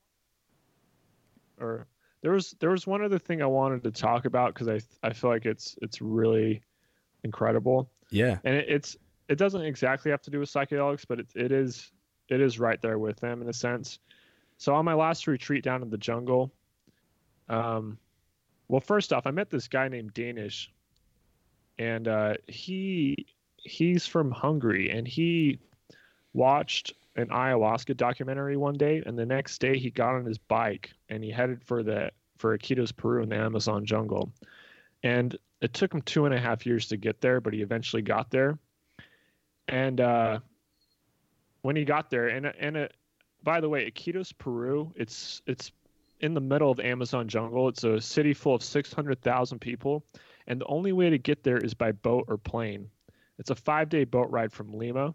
or 1.59 1.87
there 2.21 2.31
was 2.31 2.55
there 2.59 2.69
was 2.69 2.87
one 2.87 3.03
other 3.03 3.19
thing 3.19 3.41
I 3.41 3.47
wanted 3.47 3.83
to 3.83 3.91
talk 3.91 4.25
about 4.25 4.53
because 4.53 4.67
I 4.67 5.07
I 5.07 5.13
feel 5.13 5.29
like 5.29 5.45
it's 5.45 5.75
it's 5.81 6.01
really 6.01 6.61
incredible. 7.23 7.89
Yeah, 8.09 8.37
and 8.43 8.55
it, 8.55 8.65
it's 8.69 8.97
it 9.27 9.37
doesn't 9.37 9.61
exactly 9.61 10.11
have 10.11 10.21
to 10.23 10.31
do 10.31 10.39
with 10.39 10.49
psychedelics, 10.51 11.05
but 11.07 11.19
it, 11.19 11.27
it 11.35 11.51
is 11.51 11.91
it 12.29 12.41
is 12.41 12.59
right 12.59 12.81
there 12.81 12.99
with 12.99 13.17
them 13.19 13.41
in 13.41 13.49
a 13.49 13.53
sense. 13.53 13.99
So 14.57 14.73
on 14.73 14.85
my 14.85 14.93
last 14.93 15.27
retreat 15.27 15.63
down 15.63 15.81
in 15.81 15.89
the 15.89 15.97
jungle, 15.97 16.53
um, 17.49 17.97
well, 18.67 18.79
first 18.79 19.11
off, 19.11 19.27
I 19.27 19.31
met 19.31 19.49
this 19.49 19.67
guy 19.67 19.87
named 19.87 20.13
Danish, 20.13 20.71
and 21.77 22.07
uh, 22.07 22.35
he 22.47 23.25
he's 23.57 24.05
from 24.05 24.31
Hungary, 24.31 24.89
and 24.89 25.07
he 25.07 25.59
watched 26.33 26.93
an 27.15 27.27
ayahuasca 27.27 27.95
documentary 27.95 28.57
one 28.57 28.75
day, 28.75 29.03
and 29.05 29.17
the 29.17 29.25
next 29.25 29.59
day 29.59 29.77
he 29.77 29.89
got 29.89 30.15
on 30.15 30.25
his 30.25 30.37
bike 30.37 30.91
and 31.09 31.23
he 31.23 31.29
headed 31.29 31.63
for 31.63 31.83
the 31.83 32.11
for 32.37 32.57
Iquitos, 32.57 32.95
Peru, 32.95 33.23
in 33.23 33.29
the 33.29 33.35
Amazon 33.35 33.85
jungle, 33.85 34.31
and 35.03 35.37
it 35.61 35.73
took 35.73 35.93
him 35.93 36.01
two 36.01 36.25
and 36.25 36.33
a 36.33 36.39
half 36.39 36.65
years 36.65 36.87
to 36.89 36.97
get 36.97 37.21
there, 37.21 37.39
but 37.39 37.53
he 37.53 37.61
eventually 37.61 38.01
got 38.01 38.29
there 38.31 38.57
and 39.67 40.01
uh, 40.01 40.39
when 41.61 41.75
he 41.75 41.85
got 41.85 42.09
there, 42.09 42.27
and 42.27 42.45
and 42.45 42.77
it, 42.77 42.93
by 43.43 43.59
the 43.59 43.69
way, 43.69 43.89
Iquitos, 43.89 44.33
Peru, 44.37 44.91
it's 44.95 45.41
it's 45.45 45.71
in 46.19 46.33
the 46.33 46.41
middle 46.41 46.71
of 46.71 46.77
the 46.77 46.85
Amazon 46.85 47.27
jungle. 47.27 47.67
It's 47.67 47.83
a 47.83 47.99
city 47.99 48.33
full 48.33 48.55
of 48.55 48.63
600,000 48.63 49.59
people, 49.59 50.05
and 50.47 50.59
the 50.59 50.65
only 50.67 50.93
way 50.93 51.09
to 51.09 51.17
get 51.17 51.43
there 51.43 51.57
is 51.57 51.73
by 51.73 51.91
boat 51.91 52.25
or 52.27 52.37
plane. 52.37 52.89
It's 53.39 53.49
a 53.49 53.55
five-day 53.55 54.05
boat 54.05 54.29
ride 54.29 54.51
from 54.53 54.73
Lima, 54.73 55.13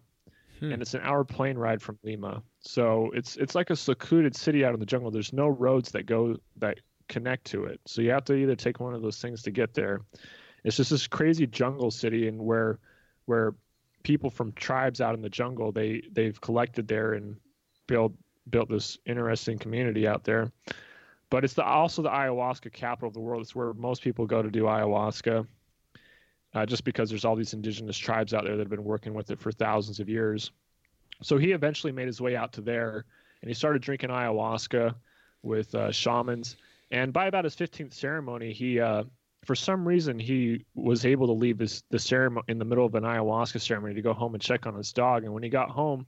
hmm. 0.58 0.72
and 0.72 0.82
it's 0.82 0.94
an 0.94 1.00
hour 1.02 1.24
plane 1.24 1.56
ride 1.56 1.80
from 1.80 1.98
Lima. 2.02 2.42
So 2.60 3.10
it's 3.14 3.36
it's 3.36 3.54
like 3.54 3.70
a 3.70 3.76
secluded 3.76 4.36
city 4.36 4.64
out 4.64 4.74
in 4.74 4.80
the 4.80 4.86
jungle. 4.86 5.10
There's 5.10 5.32
no 5.32 5.48
roads 5.48 5.90
that 5.92 6.06
go 6.06 6.36
that 6.56 6.78
connect 7.08 7.46
to 7.46 7.64
it. 7.64 7.80
So 7.86 8.02
you 8.02 8.10
have 8.10 8.24
to 8.24 8.34
either 8.34 8.54
take 8.54 8.80
one 8.80 8.94
of 8.94 9.02
those 9.02 9.20
things 9.20 9.42
to 9.42 9.50
get 9.50 9.74
there. 9.74 10.02
It's 10.64 10.76
just 10.76 10.90
this 10.90 11.06
crazy 11.06 11.46
jungle 11.46 11.90
city, 11.90 12.28
and 12.28 12.38
where 12.38 12.78
where 13.26 13.54
people 14.02 14.30
from 14.30 14.52
tribes 14.52 15.00
out 15.00 15.14
in 15.14 15.22
the 15.22 15.28
jungle 15.28 15.72
they 15.72 16.02
they've 16.12 16.40
collected 16.40 16.88
there 16.88 17.14
and 17.14 17.36
built 17.86 18.12
built 18.50 18.68
this 18.68 18.98
interesting 19.06 19.58
community 19.58 20.06
out 20.06 20.24
there. 20.24 20.50
But 21.30 21.44
it's 21.44 21.54
the, 21.54 21.64
also 21.64 22.02
the 22.02 22.08
ayahuasca 22.08 22.72
capital 22.72 23.08
of 23.08 23.14
the 23.14 23.20
world. 23.20 23.42
It's 23.42 23.54
where 23.54 23.74
most 23.74 24.02
people 24.02 24.26
go 24.26 24.40
to 24.40 24.50
do 24.50 24.62
ayahuasca, 24.62 25.46
uh, 26.54 26.66
just 26.66 26.84
because 26.84 27.10
there's 27.10 27.24
all 27.24 27.36
these 27.36 27.52
indigenous 27.52 27.98
tribes 27.98 28.32
out 28.32 28.44
there 28.44 28.56
that 28.56 28.62
have 28.62 28.70
been 28.70 28.84
working 28.84 29.12
with 29.12 29.30
it 29.30 29.38
for 29.38 29.52
thousands 29.52 30.00
of 30.00 30.08
years. 30.08 30.50
So 31.22 31.36
he 31.36 31.52
eventually 31.52 31.92
made 31.92 32.06
his 32.06 32.20
way 32.20 32.36
out 32.36 32.52
to 32.54 32.60
there, 32.62 33.04
and 33.42 33.48
he 33.48 33.54
started 33.54 33.82
drinking 33.82 34.10
ayahuasca 34.10 34.94
with 35.42 35.74
uh, 35.74 35.92
shamans. 35.92 36.56
And 36.90 37.12
by 37.12 37.26
about 37.26 37.44
his 37.44 37.56
15th 37.56 37.92
ceremony, 37.92 38.52
he, 38.52 38.80
uh, 38.80 39.04
for 39.44 39.54
some 39.54 39.86
reason, 39.86 40.18
he 40.18 40.64
was 40.74 41.06
able 41.06 41.26
to 41.26 41.32
leave 41.32 41.58
his 41.58 41.82
the 41.90 41.98
ceremony 41.98 42.44
in 42.48 42.58
the 42.58 42.64
middle 42.64 42.84
of 42.84 42.94
an 42.94 43.04
ayahuasca 43.04 43.60
ceremony 43.60 43.94
to 43.94 44.02
go 44.02 44.12
home 44.12 44.34
and 44.34 44.42
check 44.42 44.66
on 44.66 44.74
his 44.74 44.92
dog. 44.92 45.24
And 45.24 45.32
when 45.32 45.42
he 45.42 45.48
got 45.48 45.70
home, 45.70 46.06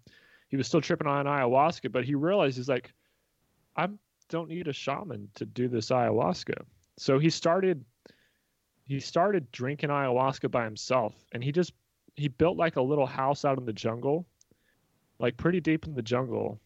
he 0.48 0.56
was 0.56 0.66
still 0.66 0.80
tripping 0.80 1.06
on 1.06 1.26
ayahuasca, 1.26 1.92
but 1.92 2.04
he 2.04 2.14
realized 2.14 2.56
he's 2.56 2.68
like, 2.68 2.92
I 3.76 3.88
don't 4.28 4.48
need 4.48 4.68
a 4.68 4.72
shaman 4.72 5.28
to 5.36 5.46
do 5.46 5.68
this 5.68 5.90
ayahuasca. 5.90 6.62
So 6.96 7.18
he 7.18 7.30
started 7.30 7.84
he 8.90 8.98
started 8.98 9.50
drinking 9.52 9.90
ayahuasca 9.90 10.50
by 10.50 10.64
himself 10.64 11.14
and 11.32 11.44
he 11.44 11.52
just 11.52 11.72
he 12.16 12.26
built 12.26 12.56
like 12.56 12.74
a 12.74 12.82
little 12.82 13.06
house 13.06 13.44
out 13.44 13.56
in 13.56 13.64
the 13.64 13.72
jungle 13.72 14.26
like 15.20 15.36
pretty 15.36 15.60
deep 15.60 15.86
in 15.86 15.94
the 15.94 16.02
jungle 16.02 16.60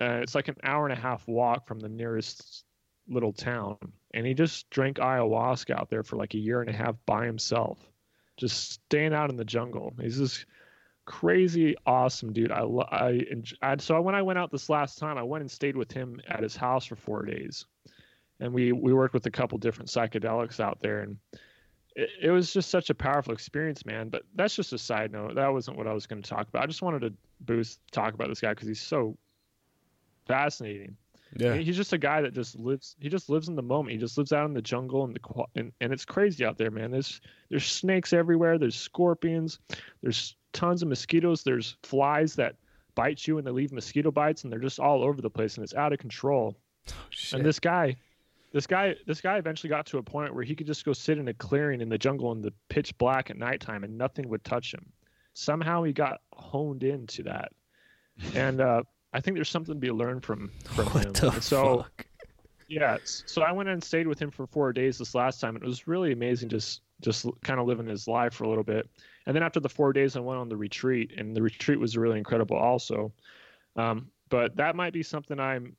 uh, 0.00 0.20
it's 0.22 0.36
like 0.36 0.46
an 0.46 0.54
hour 0.62 0.86
and 0.86 0.96
a 0.96 1.00
half 1.00 1.26
walk 1.26 1.66
from 1.66 1.80
the 1.80 1.88
nearest 1.88 2.65
little 3.08 3.32
town 3.32 3.76
and 4.14 4.26
he 4.26 4.34
just 4.34 4.68
drank 4.70 4.96
ayahuasca 4.98 5.70
out 5.70 5.90
there 5.90 6.02
for 6.02 6.16
like 6.16 6.34
a 6.34 6.38
year 6.38 6.60
and 6.60 6.70
a 6.70 6.72
half 6.72 6.94
by 7.06 7.24
himself 7.24 7.78
just 8.36 8.72
staying 8.72 9.14
out 9.14 9.30
in 9.30 9.36
the 9.36 9.44
jungle 9.44 9.94
he's 10.00 10.18
this 10.18 10.44
crazy 11.04 11.76
awesome 11.86 12.32
dude 12.32 12.50
i 12.50 12.64
i, 13.62 13.76
so 13.76 14.00
when 14.00 14.14
i 14.14 14.22
went 14.22 14.38
out 14.38 14.50
this 14.50 14.68
last 14.68 14.98
time 14.98 15.16
i 15.16 15.22
went 15.22 15.42
and 15.42 15.50
stayed 15.50 15.76
with 15.76 15.92
him 15.92 16.20
at 16.28 16.42
his 16.42 16.56
house 16.56 16.84
for 16.84 16.96
four 16.96 17.24
days 17.24 17.66
and 18.40 18.52
we 18.52 18.72
we 18.72 18.92
worked 18.92 19.14
with 19.14 19.26
a 19.26 19.30
couple 19.30 19.56
different 19.56 19.88
psychedelics 19.88 20.58
out 20.58 20.80
there 20.80 21.00
and 21.00 21.16
it 21.96 22.30
was 22.30 22.52
just 22.52 22.70
such 22.70 22.90
a 22.90 22.94
powerful 22.94 23.32
experience, 23.32 23.86
man. 23.86 24.10
But 24.10 24.22
that's 24.34 24.54
just 24.54 24.72
a 24.72 24.78
side 24.78 25.12
note. 25.12 25.34
That 25.34 25.52
wasn't 25.52 25.78
what 25.78 25.86
I 25.86 25.94
was 25.94 26.06
going 26.06 26.22
to 26.22 26.28
talk 26.28 26.46
about. 26.48 26.62
I 26.62 26.66
just 26.66 26.82
wanted 26.82 27.00
to 27.00 27.12
boost 27.40 27.80
talk 27.90 28.12
about 28.12 28.28
this 28.28 28.40
guy 28.40 28.50
because 28.50 28.68
he's 28.68 28.80
so 28.80 29.16
fascinating. 30.26 30.96
Yeah, 31.34 31.54
he's 31.54 31.76
just 31.76 31.92
a 31.92 31.98
guy 31.98 32.22
that 32.22 32.34
just 32.34 32.58
lives. 32.58 32.96
He 33.00 33.08
just 33.08 33.28
lives 33.28 33.48
in 33.48 33.56
the 33.56 33.62
moment. 33.62 33.92
He 33.92 33.98
just 33.98 34.16
lives 34.16 34.32
out 34.32 34.46
in 34.46 34.54
the 34.54 34.62
jungle 34.62 35.04
and 35.04 35.14
the 35.14 35.44
and, 35.56 35.72
and 35.80 35.92
it's 35.92 36.04
crazy 36.04 36.44
out 36.44 36.56
there, 36.56 36.70
man. 36.70 36.90
There's 36.90 37.20
there's 37.50 37.66
snakes 37.66 38.12
everywhere. 38.12 38.58
There's 38.58 38.76
scorpions. 38.76 39.58
There's 40.02 40.36
tons 40.52 40.82
of 40.82 40.88
mosquitoes. 40.88 41.42
There's 41.42 41.76
flies 41.82 42.34
that 42.36 42.56
bite 42.94 43.26
you 43.26 43.38
and 43.38 43.46
they 43.46 43.50
leave 43.50 43.72
mosquito 43.72 44.10
bites 44.10 44.44
and 44.44 44.52
they're 44.52 44.58
just 44.58 44.80
all 44.80 45.04
over 45.04 45.20
the 45.20 45.30
place 45.30 45.56
and 45.56 45.64
it's 45.64 45.74
out 45.74 45.92
of 45.92 45.98
control. 45.98 46.56
Oh, 46.88 46.92
and 47.32 47.44
this 47.44 47.60
guy, 47.60 47.96
this 48.52 48.66
guy 48.66 48.94
this 49.06 49.20
guy 49.20 49.36
eventually 49.36 49.68
got 49.68 49.86
to 49.86 49.98
a 49.98 50.02
point 50.02 50.34
where 50.34 50.44
he 50.44 50.54
could 50.54 50.66
just 50.66 50.84
go 50.84 50.92
sit 50.92 51.18
in 51.18 51.28
a 51.28 51.34
clearing 51.34 51.80
in 51.80 51.88
the 51.88 51.98
jungle 51.98 52.32
in 52.32 52.40
the 52.40 52.52
pitch 52.68 52.96
black 52.98 53.30
at 53.30 53.36
nighttime 53.36 53.84
and 53.84 53.98
nothing 53.98 54.28
would 54.28 54.44
touch 54.44 54.72
him 54.72 54.86
somehow 55.34 55.82
he 55.82 55.92
got 55.92 56.20
honed 56.32 56.82
into 56.82 57.22
that 57.24 57.52
and 58.34 58.60
uh, 58.60 58.82
i 59.16 59.20
think 59.20 59.36
there's 59.36 59.48
something 59.48 59.74
to 59.74 59.80
be 59.80 59.90
learned 59.90 60.24
from 60.24 60.50
from 60.64 60.86
what 60.86 61.06
him 61.06 61.12
the 61.12 61.30
and 61.30 61.42
so 61.42 61.78
fuck? 61.78 62.06
yeah 62.68 62.96
so 63.04 63.42
i 63.42 63.52
went 63.52 63.68
and 63.68 63.82
stayed 63.82 64.06
with 64.06 64.18
him 64.18 64.30
for 64.30 64.46
four 64.46 64.72
days 64.72 64.98
this 64.98 65.14
last 65.14 65.40
time 65.40 65.54
and 65.56 65.64
it 65.64 65.66
was 65.66 65.86
really 65.86 66.12
amazing 66.12 66.48
just 66.48 66.82
just 67.00 67.26
kind 67.42 67.60
of 67.60 67.66
living 67.66 67.86
his 67.86 68.08
life 68.08 68.34
for 68.34 68.44
a 68.44 68.48
little 68.48 68.64
bit 68.64 68.88
and 69.26 69.34
then 69.34 69.42
after 69.42 69.60
the 69.60 69.68
four 69.68 69.92
days 69.92 70.16
i 70.16 70.20
went 70.20 70.38
on 70.38 70.48
the 70.48 70.56
retreat 70.56 71.12
and 71.16 71.36
the 71.36 71.42
retreat 71.42 71.78
was 71.78 71.96
really 71.96 72.18
incredible 72.18 72.56
also 72.56 73.12
um, 73.76 74.08
but 74.28 74.56
that 74.56 74.74
might 74.74 74.92
be 74.92 75.02
something 75.02 75.38
i'm 75.38 75.76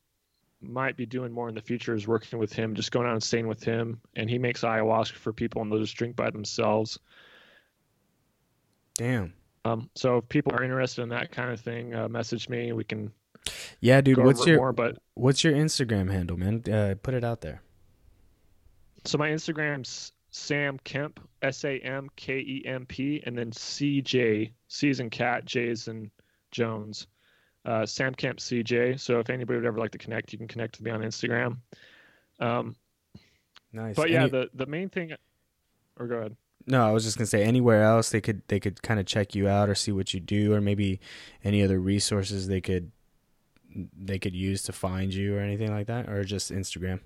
might 0.61 0.97
be 0.97 1.05
doing 1.05 1.31
more 1.31 1.49
in 1.49 1.55
the 1.55 1.61
future 1.61 1.93
is 1.93 2.07
working 2.07 2.39
with 2.39 2.51
him, 2.51 2.73
just 2.73 2.91
going 2.91 3.07
out 3.07 3.14
and 3.14 3.23
staying 3.23 3.47
with 3.47 3.64
him, 3.64 4.01
and 4.15 4.30
he 4.30 4.38
makes 4.38 4.61
ayahuasca 4.61 5.14
for 5.14 5.31
people, 5.31 5.61
and 5.61 5.72
they'll 5.72 5.80
just 5.80 5.95
drink 5.95 6.15
by 6.15 6.30
themselves. 6.30 6.99
Damn. 8.95 9.34
Um, 9.65 9.89
so 9.95 10.18
if 10.18 10.30
people 10.30 10.53
are 10.53 10.64
interested 10.64 11.01
in 11.03 11.09
that 11.09 11.31
kind 11.31 11.51
of 11.51 11.59
thing, 11.59 11.93
uh, 11.93 12.07
message 12.07 12.49
me. 12.49 12.72
We 12.72 12.84
can. 12.84 13.11
Yeah, 13.80 14.02
dude. 14.02 14.18
What's 14.18 14.45
your 14.45 14.57
more, 14.57 14.74
but 14.74 14.98
what's 15.14 15.44
your 15.44 15.53
Instagram 15.53 16.11
handle, 16.11 16.38
man? 16.38 16.64
Uh, 16.72 16.95
put 17.02 17.14
it 17.14 17.24
out 17.24 17.41
there. 17.41 17.61
So 19.06 19.18
my 19.18 19.30
Instagram's 19.30 20.14
Sam 20.32 20.80
Kemp, 20.84 21.19
S 21.41 21.64
A 21.64 21.78
M 21.80 22.10
K 22.15 22.40
E 22.40 22.64
M 22.65 22.86
P, 22.86 23.22
and 23.26 23.38
then 23.38 23.52
C 23.52 24.02
J, 24.02 24.52
in 24.82 25.10
cat, 25.10 25.45
J 25.45 25.68
is 25.68 25.90
Jones 26.52 27.07
uh, 27.68 27.86
Sam 27.86 28.15
Kemp 28.15 28.40
CJ. 28.40 28.99
So 28.99 29.19
if 29.19 29.30
anybody 29.30 29.60
would 29.60 29.68
ever 29.68 29.78
like 29.78 29.91
to 29.91 29.98
connect, 29.98 30.32
you 30.32 30.40
can 30.40 30.48
connect 30.48 30.78
with 30.78 30.86
me 30.86 30.91
on 30.91 31.02
Instagram. 31.02 31.57
Um, 32.40 32.76
nice. 33.74 33.95
But 33.95 34.10
yeah, 34.10 34.22
Any... 34.22 34.30
the 34.32 34.49
the 34.53 34.65
main 34.65 34.90
thing. 34.90 35.11
Or 35.99 36.07
go 36.07 36.15
ahead. 36.15 36.38
No, 36.65 36.88
I 36.88 36.91
was 36.91 37.03
just 37.03 37.18
gonna 37.18 37.28
say 37.28 37.44
anywhere 37.44 37.84
else 37.84 38.10
they 38.10 38.22
could 38.22 38.41
they 38.48 38.60
could 38.60 38.82
kind 38.82 38.99
of 38.99 39.06
check 39.06 39.36
you 39.36 39.48
out 39.48 39.69
or 39.69 39.76
see 39.76 39.91
what 39.91 40.14
you 40.14 40.19
do, 40.19 40.53
or 40.53 40.61
maybe 40.61 40.99
any 41.44 41.61
other 41.61 41.80
resources 41.80 42.48
they 42.48 42.61
could 42.61 42.91
they 43.76 44.19
could 44.19 44.35
use 44.35 44.64
to 44.64 44.73
find 44.73 45.14
you 45.14 45.35
or 45.35 45.39
anything 45.39 45.72
like 45.72 45.88
that, 45.88 46.10
or 46.10 46.23
just 46.23 46.52
Instagram. 46.52 46.99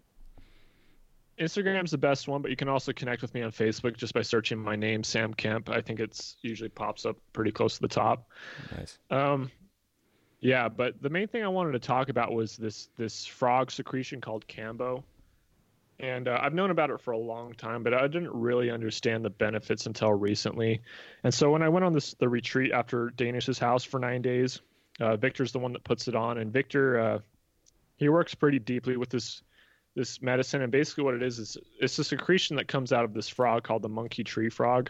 Instagram's 1.39 1.91
the 1.91 1.97
best 1.97 2.27
one, 2.27 2.41
but 2.41 2.51
you 2.51 2.57
can 2.57 2.69
also 2.69 2.93
connect 2.93 3.21
with 3.21 3.33
me 3.33 3.41
on 3.41 3.51
Facebook 3.51 3.97
just 3.97 4.13
by 4.13 4.21
searching 4.21 4.59
my 4.59 4.75
name, 4.75 5.03
Sam 5.03 5.33
Kemp. 5.33 5.69
I 5.69 5.81
think 5.81 5.99
it's 5.99 6.37
usually 6.41 6.69
pops 6.69 7.05
up 7.05 7.17
pretty 7.33 7.51
close 7.51 7.75
to 7.75 7.81
the 7.81 7.87
top. 7.87 8.29
Nice. 8.77 8.99
Um, 9.09 9.49
yeah, 10.39 10.69
but 10.69 11.01
the 11.01 11.09
main 11.09 11.27
thing 11.27 11.43
I 11.43 11.47
wanted 11.47 11.71
to 11.73 11.79
talk 11.79 12.09
about 12.09 12.33
was 12.33 12.57
this 12.57 12.89
this 12.97 13.25
frog 13.25 13.71
secretion 13.71 14.21
called 14.21 14.47
kambo, 14.47 15.03
and 15.99 16.27
uh, 16.27 16.39
I've 16.41 16.53
known 16.53 16.71
about 16.71 16.89
it 16.89 16.99
for 16.99 17.11
a 17.11 17.17
long 17.17 17.53
time, 17.53 17.83
but 17.83 17.93
I 17.93 18.07
didn't 18.07 18.33
really 18.33 18.69
understand 18.69 19.23
the 19.23 19.29
benefits 19.29 19.85
until 19.85 20.13
recently. 20.13 20.81
And 21.23 21.33
so 21.33 21.51
when 21.51 21.61
I 21.61 21.69
went 21.69 21.85
on 21.85 21.93
this 21.93 22.13
the 22.15 22.29
retreat 22.29 22.71
after 22.71 23.11
Danish's 23.15 23.59
house 23.59 23.83
for 23.83 23.99
nine 23.99 24.21
days, 24.21 24.61
uh, 25.01 25.17
Victor's 25.17 25.51
the 25.51 25.59
one 25.59 25.73
that 25.73 25.83
puts 25.83 26.07
it 26.07 26.15
on, 26.15 26.37
and 26.37 26.53
Victor 26.53 26.99
uh, 26.99 27.19
he 27.97 28.09
works 28.09 28.33
pretty 28.33 28.59
deeply 28.59 28.97
with 28.97 29.09
this 29.09 29.41
this 29.95 30.21
medicine, 30.21 30.61
and 30.61 30.71
basically 30.71 31.03
what 31.03 31.15
it 31.15 31.23
is 31.23 31.39
is 31.39 31.57
it's 31.79 31.99
a 31.99 32.03
secretion 32.03 32.55
that 32.55 32.67
comes 32.67 32.93
out 32.93 33.03
of 33.03 33.13
this 33.13 33.27
frog 33.27 33.63
called 33.63 33.81
the 33.81 33.89
monkey 33.89 34.23
tree 34.23 34.49
frog 34.49 34.89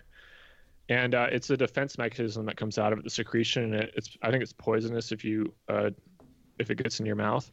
and 0.92 1.16
uh, 1.16 1.28
it's 1.32 1.50
a 1.50 1.56
defense 1.56 1.98
mechanism 1.98 2.46
that 2.46 2.58
comes 2.58 2.78
out 2.78 2.92
of 2.92 3.00
it, 3.00 3.06
the 3.06 3.10
secretion. 3.10 3.76
And 3.76 3.90
it's 3.96 4.18
I 4.22 4.30
think 4.30 4.44
it's 4.44 4.52
poisonous 4.52 5.14
if 5.14 5.24
you 5.24 5.54
uh, 5.70 5.92
if 6.60 6.70
it 6.70 6.76
gets 6.76 7.00
in 7.00 7.06
your 7.06 7.16
mouth. 7.16 7.50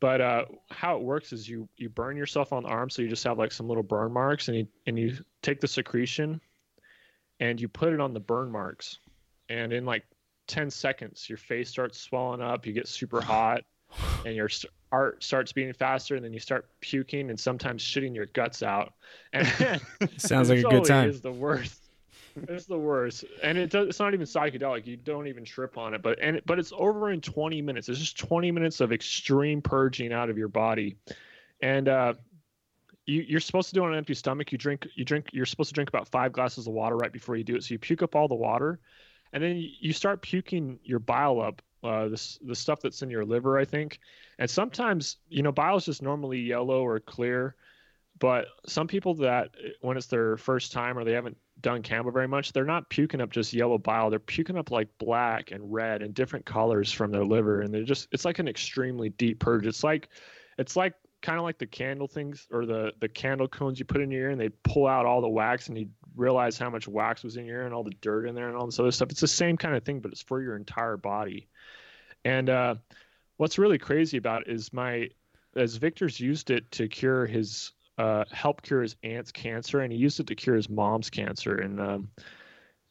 But 0.00 0.20
uh, 0.20 0.44
how 0.70 0.96
it 0.96 1.02
works 1.02 1.32
is 1.32 1.48
you 1.48 1.66
you 1.78 1.88
burn 1.88 2.16
yourself 2.16 2.52
on 2.52 2.64
the 2.64 2.68
arm, 2.68 2.90
so 2.90 3.00
you 3.00 3.08
just 3.08 3.24
have 3.24 3.38
like 3.38 3.52
some 3.52 3.68
little 3.68 3.82
burn 3.82 4.12
marks, 4.12 4.48
and 4.48 4.56
you 4.58 4.68
and 4.86 4.98
you 4.98 5.16
take 5.40 5.60
the 5.60 5.68
secretion, 5.68 6.42
and 7.40 7.58
you 7.58 7.68
put 7.68 7.94
it 7.94 8.00
on 8.00 8.12
the 8.12 8.20
burn 8.20 8.50
marks, 8.50 8.98
and 9.48 9.72
in 9.72 9.86
like 9.86 10.04
10 10.52 10.70
seconds, 10.70 11.28
your 11.28 11.38
face 11.38 11.68
starts 11.68 11.98
swelling 11.98 12.40
up, 12.40 12.66
you 12.66 12.72
get 12.72 12.88
super 12.88 13.20
hot, 13.20 13.62
and 14.24 14.34
your 14.34 14.48
heart 14.90 15.22
starts 15.22 15.52
beating 15.52 15.72
faster, 15.72 16.16
and 16.16 16.24
then 16.24 16.32
you 16.32 16.38
start 16.38 16.68
puking 16.80 17.30
and 17.30 17.38
sometimes 17.38 17.82
shitting 17.82 18.14
your 18.14 18.26
guts 18.26 18.62
out. 18.62 18.92
And 19.32 19.46
sounds 20.18 20.50
like 20.50 20.60
a 20.60 20.62
good 20.62 20.84
time. 20.84 21.08
Is 21.08 21.20
the 21.20 21.32
worst 21.32 21.82
it's 22.48 22.66
the 22.66 22.78
worst, 22.78 23.24
and 23.42 23.58
it 23.58 23.70
does, 23.70 23.88
it's 23.88 24.00
not 24.00 24.14
even 24.14 24.26
psychedelic. 24.26 24.86
You 24.86 24.96
don't 24.96 25.26
even 25.26 25.44
trip 25.44 25.76
on 25.76 25.94
it, 25.94 26.02
but 26.02 26.18
and 26.20 26.40
but 26.46 26.58
it's 26.58 26.72
over 26.76 27.10
in 27.10 27.20
20 27.20 27.62
minutes. 27.62 27.88
It's 27.88 27.98
just 27.98 28.18
20 28.18 28.50
minutes 28.50 28.80
of 28.80 28.92
extreme 28.92 29.60
purging 29.60 30.12
out 30.12 30.30
of 30.30 30.38
your 30.38 30.48
body, 30.48 30.96
and 31.60 31.88
uh, 31.88 32.14
you 33.06 33.22
you're 33.22 33.40
supposed 33.40 33.68
to 33.68 33.74
do 33.74 33.82
it 33.82 33.86
on 33.86 33.92
an 33.92 33.98
empty 33.98 34.14
stomach. 34.14 34.52
You 34.52 34.58
drink 34.58 34.86
you 34.94 35.04
drink. 35.04 35.28
You're 35.32 35.46
supposed 35.46 35.68
to 35.70 35.74
drink 35.74 35.88
about 35.88 36.08
five 36.08 36.32
glasses 36.32 36.66
of 36.66 36.72
water 36.72 36.96
right 36.96 37.12
before 37.12 37.36
you 37.36 37.44
do 37.44 37.56
it. 37.56 37.64
So 37.64 37.74
you 37.74 37.78
puke 37.78 38.02
up 38.02 38.14
all 38.14 38.28
the 38.28 38.34
water, 38.34 38.80
and 39.32 39.42
then 39.42 39.56
you 39.80 39.92
start 39.92 40.22
puking 40.22 40.78
your 40.84 40.98
bile 40.98 41.40
up. 41.40 41.62
Uh, 41.84 42.08
the 42.08 42.54
stuff 42.54 42.80
that's 42.80 43.02
in 43.02 43.10
your 43.10 43.24
liver, 43.24 43.58
I 43.58 43.64
think, 43.64 43.98
and 44.38 44.48
sometimes 44.48 45.16
you 45.28 45.42
know 45.42 45.50
bile 45.50 45.76
is 45.76 45.84
just 45.84 46.00
normally 46.00 46.38
yellow 46.38 46.86
or 46.86 47.00
clear, 47.00 47.56
but 48.20 48.46
some 48.66 48.86
people 48.86 49.14
that 49.14 49.50
when 49.80 49.96
it's 49.96 50.06
their 50.06 50.36
first 50.36 50.70
time 50.70 50.96
or 50.96 51.02
they 51.02 51.12
haven't 51.12 51.36
done 51.60 51.82
Kambo 51.82 52.12
very 52.12 52.28
much, 52.28 52.52
they're 52.52 52.64
not 52.64 52.88
puking 52.88 53.20
up 53.20 53.30
just 53.30 53.52
yellow 53.52 53.78
bile. 53.78 54.10
They're 54.10 54.20
puking 54.20 54.56
up 54.56 54.70
like 54.70 54.88
black 54.98 55.50
and 55.50 55.72
red 55.72 56.02
and 56.02 56.14
different 56.14 56.46
colors 56.46 56.92
from 56.92 57.10
their 57.10 57.24
liver, 57.24 57.62
and 57.62 57.74
they're 57.74 57.82
just 57.82 58.06
it's 58.12 58.24
like 58.24 58.38
an 58.38 58.46
extremely 58.46 59.08
deep 59.08 59.40
purge. 59.40 59.66
It's 59.66 59.82
like 59.82 60.08
it's 60.58 60.76
like 60.76 60.94
kind 61.22 61.38
of 61.38 61.44
like 61.44 61.58
the 61.58 61.66
candle 61.66 62.08
things 62.08 62.46
or 62.50 62.66
the 62.66 62.92
the 63.00 63.08
candle 63.08 63.48
cones 63.48 63.78
you 63.78 63.84
put 63.84 64.00
in 64.00 64.10
your 64.10 64.22
ear 64.22 64.30
and 64.30 64.40
they 64.40 64.50
pull 64.64 64.86
out 64.86 65.06
all 65.06 65.20
the 65.20 65.28
wax 65.28 65.68
and 65.68 65.78
you 65.78 65.88
realize 66.16 66.58
how 66.58 66.68
much 66.68 66.86
wax 66.86 67.24
was 67.24 67.36
in 67.36 67.46
your 67.46 67.60
ear 67.60 67.66
and 67.66 67.74
all 67.74 67.84
the 67.84 67.94
dirt 68.00 68.26
in 68.26 68.34
there 68.34 68.48
and 68.48 68.56
all 68.56 68.66
this 68.66 68.78
other 68.78 68.90
stuff. 68.90 69.10
It's 69.10 69.20
the 69.20 69.28
same 69.28 69.56
kind 69.56 69.74
of 69.74 69.84
thing, 69.84 70.00
but 70.00 70.12
it's 70.12 70.22
for 70.22 70.42
your 70.42 70.56
entire 70.56 70.96
body. 70.96 71.48
And 72.24 72.50
uh, 72.50 72.74
what's 73.36 73.58
really 73.58 73.78
crazy 73.78 74.16
about 74.16 74.42
it 74.42 74.52
is 74.52 74.72
my 74.72 75.08
as 75.56 75.76
Victor's 75.76 76.18
used 76.18 76.50
it 76.50 76.70
to 76.72 76.88
cure 76.88 77.26
his 77.26 77.72
uh, 77.98 78.24
help 78.30 78.62
cure 78.62 78.82
his 78.82 78.96
aunt's 79.02 79.30
cancer, 79.30 79.80
and 79.80 79.92
he 79.92 79.98
used 79.98 80.18
it 80.20 80.26
to 80.26 80.34
cure 80.34 80.56
his 80.56 80.68
mom's 80.68 81.10
cancer, 81.10 81.56
and 81.56 81.80
um, 81.80 82.08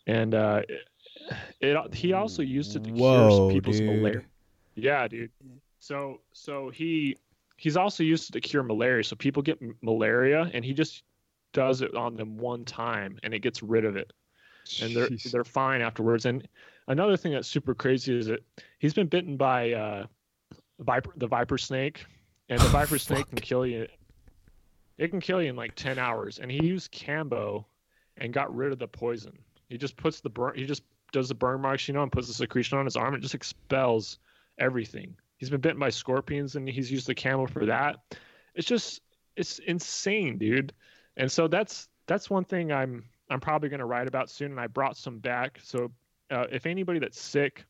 and 0.07 0.35
uh, 0.35 0.61
it, 0.69 1.75
it 1.75 1.93
he 1.93 2.13
also 2.13 2.41
used 2.41 2.75
it 2.75 2.83
to 2.83 2.91
Whoa, 2.91 3.49
cure 3.49 3.51
people's 3.51 3.81
malaria. 3.81 4.21
Yeah, 4.75 5.07
dude. 5.07 5.31
So 5.79 6.21
so 6.33 6.69
he 6.69 7.17
he's 7.61 7.77
also 7.77 8.01
used 8.01 8.27
it 8.27 8.33
to 8.33 8.41
cure 8.41 8.63
malaria. 8.63 9.03
So 9.03 9.15
people 9.15 9.43
get 9.43 9.59
malaria, 9.83 10.49
and 10.51 10.65
he 10.65 10.73
just 10.73 11.03
does 11.53 11.83
it 11.83 11.93
on 11.93 12.15
them 12.15 12.35
one 12.37 12.65
time, 12.65 13.19
and 13.21 13.35
it 13.35 13.39
gets 13.39 13.61
rid 13.61 13.85
of 13.85 13.95
it, 13.95 14.11
and 14.81 14.95
they're 14.95 15.09
Jeez. 15.09 15.31
they're 15.31 15.43
fine 15.43 15.81
afterwards. 15.81 16.25
And 16.25 16.47
another 16.87 17.15
thing 17.15 17.33
that's 17.33 17.47
super 17.47 17.75
crazy 17.75 18.17
is 18.17 18.25
that 18.25 18.43
he's 18.79 18.95
been 18.95 19.05
bitten 19.05 19.37
by 19.37 19.73
uh, 19.73 20.05
viper 20.79 21.13
the 21.17 21.27
viper 21.27 21.59
snake, 21.59 22.03
and 22.49 22.59
the 22.59 22.69
viper 22.69 22.97
snake 22.97 23.29
can 23.29 23.37
kill 23.37 23.67
you. 23.67 23.87
It 24.97 25.09
can 25.09 25.21
kill 25.21 25.39
you 25.39 25.49
in 25.49 25.55
like 25.55 25.75
ten 25.75 25.99
hours, 25.99 26.39
and 26.39 26.49
he 26.49 26.65
used 26.65 26.91
Kambo, 26.91 27.65
and 28.17 28.33
got 28.33 28.53
rid 28.55 28.71
of 28.71 28.79
the 28.79 28.87
poison. 28.87 29.37
He 29.69 29.77
just 29.77 29.95
puts 29.97 30.19
the 30.19 30.29
burn. 30.29 30.53
He 30.55 30.65
just 30.65 30.81
does 31.11 31.27
the 31.27 31.35
burn 31.35 31.61
marks, 31.61 31.87
you 31.87 31.93
know, 31.93 32.01
and 32.01 32.11
puts 32.11 32.27
the 32.27 32.33
secretion 32.33 32.79
on 32.79 32.85
his 32.85 32.95
arm. 32.95 33.13
It 33.13 33.19
just 33.19 33.35
expels 33.35 34.17
everything. 34.57 35.15
He's 35.41 35.49
been 35.49 35.59
bitten 35.59 35.79
by 35.79 35.89
scorpions, 35.89 36.55
and 36.55 36.69
he's 36.69 36.91
used 36.91 37.07
the 37.07 37.15
camel 37.15 37.47
for 37.47 37.65
that. 37.65 37.95
It's 38.53 38.67
just 38.67 39.01
it's 39.35 39.57
insane, 39.57 40.37
dude. 40.37 40.71
And 41.17 41.31
so 41.31 41.47
that's 41.47 41.89
that's 42.05 42.29
one 42.29 42.43
thing 42.43 42.71
I'm 42.71 43.05
I'm 43.27 43.39
probably 43.39 43.69
going 43.69 43.79
to 43.79 43.87
write 43.87 44.07
about 44.07 44.29
soon. 44.29 44.51
And 44.51 44.59
I 44.59 44.67
brought 44.67 44.97
some 44.97 45.17
back. 45.17 45.57
So 45.63 45.91
uh, 46.29 46.45
if 46.51 46.67
anybody 46.67 46.99
that's 46.99 47.19
sick 47.19 47.65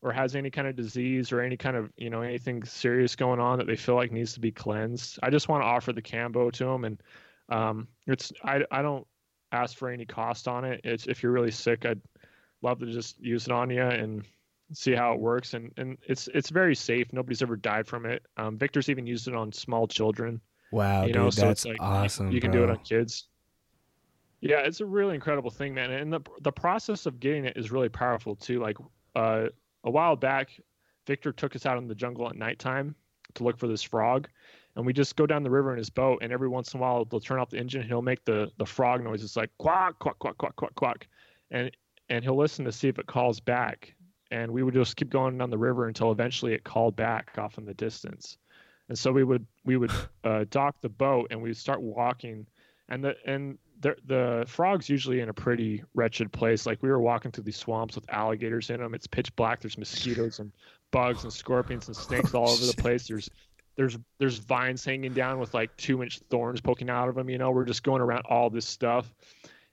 or 0.00 0.12
has 0.12 0.36
any 0.36 0.48
kind 0.48 0.68
of 0.68 0.76
disease 0.76 1.32
or 1.32 1.40
any 1.40 1.56
kind 1.56 1.76
of 1.76 1.90
you 1.96 2.08
know 2.08 2.22
anything 2.22 2.62
serious 2.62 3.16
going 3.16 3.40
on 3.40 3.58
that 3.58 3.66
they 3.66 3.74
feel 3.74 3.96
like 3.96 4.12
needs 4.12 4.34
to 4.34 4.40
be 4.40 4.52
cleansed, 4.52 5.18
I 5.24 5.30
just 5.30 5.48
want 5.48 5.64
to 5.64 5.66
offer 5.66 5.92
the 5.92 6.02
Kambo 6.02 6.52
to 6.52 6.64
them. 6.66 6.84
And 6.84 7.02
um, 7.48 7.88
it's 8.06 8.32
I 8.44 8.62
I 8.70 8.80
don't 8.82 9.08
ask 9.50 9.76
for 9.76 9.88
any 9.88 10.06
cost 10.06 10.46
on 10.46 10.64
it. 10.64 10.82
It's 10.84 11.08
if 11.08 11.24
you're 11.24 11.32
really 11.32 11.50
sick, 11.50 11.84
I'd 11.84 12.00
love 12.62 12.78
to 12.78 12.86
just 12.86 13.18
use 13.18 13.46
it 13.46 13.52
on 13.52 13.70
you 13.70 13.82
and 13.82 14.24
see 14.72 14.92
how 14.92 15.12
it 15.12 15.20
works. 15.20 15.54
And 15.54 15.72
and 15.76 15.98
it's 16.06 16.28
it's 16.34 16.50
very 16.50 16.74
safe. 16.74 17.12
Nobody's 17.12 17.42
ever 17.42 17.56
died 17.56 17.86
from 17.86 18.06
it. 18.06 18.22
Um, 18.36 18.58
Victor's 18.58 18.88
even 18.88 19.06
used 19.06 19.28
it 19.28 19.34
on 19.34 19.52
small 19.52 19.86
children 19.86 20.40
Wow, 20.72 21.02
you 21.02 21.08
dude, 21.12 21.16
know 21.16 21.30
so 21.30 21.42
that's 21.42 21.66
it's 21.66 21.66
like 21.66 21.76
awesome. 21.80 22.32
you 22.32 22.40
can 22.40 22.50
do 22.50 22.64
it 22.64 22.70
on 22.70 22.78
kids 22.78 23.28
yeah 24.40 24.60
it's 24.60 24.80
a 24.80 24.86
really 24.86 25.14
incredible 25.14 25.50
thing 25.50 25.74
man 25.74 25.90
and 25.90 26.10
the 26.10 26.20
the 26.40 26.50
process 26.50 27.04
of 27.04 27.20
getting 27.20 27.44
it 27.44 27.56
is 27.56 27.70
really 27.70 27.90
powerful 27.90 28.34
too 28.34 28.58
like 28.58 28.78
uh 29.14 29.44
a 29.84 29.90
while 29.90 30.16
back 30.16 30.48
victor 31.06 31.30
took 31.30 31.54
us 31.54 31.66
out 31.66 31.76
in 31.76 31.86
the 31.86 31.94
jungle 31.94 32.26
at 32.26 32.36
nighttime 32.36 32.94
to 33.34 33.44
look 33.44 33.58
for 33.58 33.68
this 33.68 33.82
frog 33.82 34.28
and 34.74 34.86
we 34.86 34.94
just 34.94 35.14
go 35.14 35.26
down 35.26 35.42
the 35.42 35.50
river 35.50 35.72
in 35.72 35.78
his 35.78 35.90
boat 35.90 36.18
and 36.22 36.32
every 36.32 36.48
once 36.48 36.72
in 36.72 36.80
a 36.80 36.82
while 36.82 37.04
they'll 37.04 37.20
turn 37.20 37.38
off 37.38 37.50
the 37.50 37.58
engine 37.58 37.82
and 37.82 37.90
he'll 37.90 38.00
make 38.00 38.24
the 38.24 38.50
the 38.56 38.66
frog 38.66 39.04
noise 39.04 39.22
it's 39.22 39.36
like 39.36 39.50
quack 39.58 39.98
quack 39.98 40.18
quack 40.18 40.38
quack 40.38 40.56
quack 40.56 40.74
quack 40.74 41.06
and 41.50 41.70
and 42.08 42.24
he'll 42.24 42.36
listen 42.36 42.64
to 42.64 42.72
see 42.72 42.88
if 42.88 42.98
it 42.98 43.06
calls 43.06 43.40
back 43.40 43.94
and 44.32 44.50
we 44.50 44.62
would 44.62 44.74
just 44.74 44.96
keep 44.96 45.10
going 45.10 45.36
down 45.36 45.50
the 45.50 45.58
river 45.58 45.86
until 45.86 46.10
eventually 46.10 46.54
it 46.54 46.64
called 46.64 46.96
back 46.96 47.36
off 47.36 47.58
in 47.58 47.66
the 47.66 47.74
distance. 47.74 48.38
And 48.88 48.98
so 48.98 49.12
we 49.12 49.24
would 49.24 49.46
we 49.64 49.76
would 49.76 49.92
uh, 50.24 50.46
dock 50.50 50.74
the 50.80 50.88
boat 50.88 51.28
and 51.30 51.40
we'd 51.40 51.56
start 51.56 51.80
walking. 51.82 52.46
And 52.88 53.04
the 53.04 53.14
and 53.26 53.58
the 53.80 53.94
the 54.06 54.44
frogs 54.48 54.88
usually 54.88 55.20
in 55.20 55.28
a 55.28 55.34
pretty 55.34 55.84
wretched 55.94 56.32
place. 56.32 56.66
Like 56.66 56.82
we 56.82 56.88
were 56.88 57.00
walking 57.00 57.30
through 57.30 57.44
these 57.44 57.56
swamps 57.56 57.94
with 57.94 58.10
alligators 58.10 58.70
in 58.70 58.80
them 58.80 58.94
it's 58.94 59.06
pitch 59.06 59.34
black. 59.36 59.60
There's 59.60 59.78
mosquitoes 59.78 60.38
and 60.38 60.50
bugs 60.90 61.24
and 61.24 61.32
scorpions 61.32 61.86
and 61.88 61.96
snakes 61.96 62.34
all 62.34 62.48
over 62.48 62.64
the 62.64 62.74
place. 62.80 63.06
There's 63.06 63.28
there's 63.76 63.98
there's 64.18 64.38
vines 64.38 64.84
hanging 64.84 65.12
down 65.12 65.40
with 65.40 65.52
like 65.52 65.76
two 65.76 66.02
inch 66.02 66.20
thorns 66.30 66.60
poking 66.60 66.88
out 66.88 67.08
of 67.08 67.14
them 67.14 67.28
you 67.28 67.38
know? 67.38 67.50
We're 67.50 67.64
just 67.64 67.82
going 67.82 68.00
around 68.00 68.24
all 68.28 68.48
this 68.48 68.66
stuff 68.66 69.12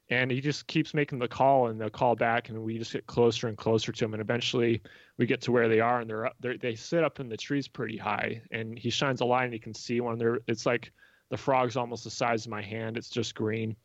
and 0.10 0.32
he 0.32 0.42
just 0.42 0.66
keeps 0.68 0.94
making 0.94 1.20
the 1.20 1.28
call 1.28 1.68
and 1.68 1.80
the 1.80 1.90
call 1.90 2.16
back 2.16 2.50
and 2.50 2.62
we 2.62 2.78
just 2.78 2.94
get 2.94 3.06
closer 3.06 3.48
and 3.48 3.58
closer 3.58 3.92
to 3.92 4.06
him 4.06 4.14
and 4.14 4.22
eventually 4.22 4.82
we 5.18 5.26
get 5.26 5.42
to 5.42 5.52
where 5.52 5.68
they 5.68 5.80
are 5.80 6.02
and 6.02 6.10
they're 6.10 6.26
up 6.26 6.36
they're, 6.40 6.58
they 6.58 6.76
sit 6.76 7.04
up 7.04 7.20
in 7.20 7.30
the 7.30 7.38
trees 7.38 7.68
pretty 7.68 7.98
high 7.98 8.42
and 8.52 8.78
he 8.78 8.90
shines 8.90 9.22
a 9.22 9.26
light 9.26 9.46
and 9.46 9.54
he 9.54 9.60
can 9.60 9.74
see 9.74 10.02
one 10.02 10.18
there 10.18 10.40
it's 10.48 10.66
like 10.66 10.92
the 11.30 11.38
frog's 11.38 11.78
almost 11.78 12.04
the 12.04 12.10
size 12.10 12.46
of 12.46 12.52
my 12.52 12.62
hand 12.62 12.98
it's 12.98 13.10
just 13.10 13.36
green 13.36 13.76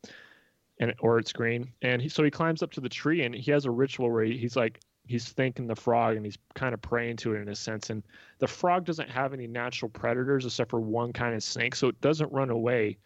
and 0.79 0.93
or 0.99 1.19
it's 1.19 1.31
green 1.31 1.71
and 1.81 2.01
he, 2.01 2.09
so 2.09 2.23
he 2.23 2.31
climbs 2.31 2.63
up 2.63 2.71
to 2.71 2.81
the 2.81 2.89
tree 2.89 3.23
and 3.23 3.35
he 3.35 3.51
has 3.51 3.65
a 3.65 3.71
ritual 3.71 4.11
where 4.11 4.23
he, 4.23 4.37
he's 4.37 4.55
like 4.55 4.79
he's 5.07 5.29
thanking 5.29 5.67
the 5.67 5.75
frog 5.75 6.15
and 6.15 6.25
he's 6.25 6.39
kind 6.55 6.73
of 6.73 6.81
praying 6.81 7.15
to 7.15 7.35
it 7.35 7.41
in 7.41 7.49
a 7.49 7.55
sense 7.55 7.91
and 7.91 8.03
the 8.39 8.47
frog 8.47 8.83
doesn't 8.85 9.09
have 9.09 9.33
any 9.33 9.45
natural 9.45 9.89
predators 9.89 10.45
except 10.45 10.71
for 10.71 10.81
one 10.81 11.13
kind 11.13 11.35
of 11.35 11.43
snake 11.43 11.75
so 11.75 11.87
it 11.87 12.01
doesn't 12.01 12.31
run 12.33 12.49
away 12.49 12.97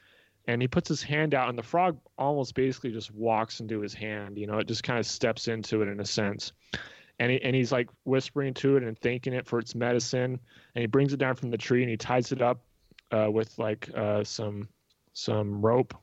and 0.48 0.61
he 0.61 0.68
puts 0.68 0.88
his 0.88 1.02
hand 1.02 1.34
out 1.34 1.49
and 1.49 1.57
the 1.57 1.64
frog 1.64 1.99
almost 2.18 2.56
basically 2.56 2.91
just 2.91 3.14
walks 3.14 3.60
into 3.60 3.80
his 3.80 3.94
hand 3.94 4.38
you 4.38 4.48
know 4.48 4.57
it 4.57 4.68
just 4.68 4.84
kind 4.84 4.99
of 4.99 5.06
steps 5.06 5.48
into 5.48 5.82
it 5.82 5.88
in 5.88 5.99
a 5.99 6.06
sense. 6.06 6.52
And, 7.22 7.34
he, 7.34 7.41
and 7.41 7.53
he's 7.53 7.70
like 7.70 7.90
whispering 8.06 8.53
to 8.56 8.78
it 8.78 8.84
and 8.84 8.98
thanking 8.98 9.34
it 9.34 9.45
for 9.45 9.60
its 9.60 9.76
medicine 9.76 10.40
and 10.74 10.82
he 10.82 10.88
brings 10.88 11.11
it 11.11 11.18
down 11.18 11.36
from 11.36 11.49
the 11.49 11.57
tree 11.57 11.82
and 11.82 11.90
he 11.90 11.98
ties 11.98 12.32
it 12.32 12.41
up 12.41 12.61
uh, 13.11 13.30
with 13.30 13.57
like 13.57 13.90
uh, 13.95 14.24
some 14.24 14.68
some 15.14 15.61
rope. 15.61 15.94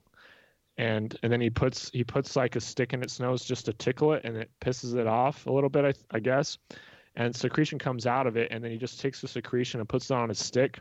And 0.79 1.17
and 1.23 1.33
then 1.33 1.41
he 1.41 1.49
puts 1.49 1.91
he 1.91 2.05
puts 2.05 2.37
like 2.37 2.55
a 2.57 2.61
stick 2.61 2.93
in 2.93 3.03
its 3.03 3.19
nose 3.19 3.45
just 3.45 3.65
to 3.65 3.73
tickle 3.73 4.13
it 4.13 4.25
and 4.25 4.37
it 4.37 4.51
pisses 4.61 4.95
it 4.95 5.07
off 5.07 5.47
a 5.47 5.53
little 5.53 5.71
bit 5.71 5.85
I, 5.85 6.17
I 6.17 6.21
guess. 6.21 6.59
And 7.15 7.35
secretion 7.35 7.79
comes 7.79 8.07
out 8.07 8.27
of 8.27 8.37
it 8.37 8.49
and 8.51 8.63
then 8.63 8.71
he 8.71 8.77
just 8.77 9.01
takes 9.01 9.23
the 9.23 9.29
secretion 9.29 9.81
and 9.81 9.89
puts 9.89 10.11
it 10.11 10.15
on 10.15 10.31
a 10.31 10.35
stick 10.35 10.79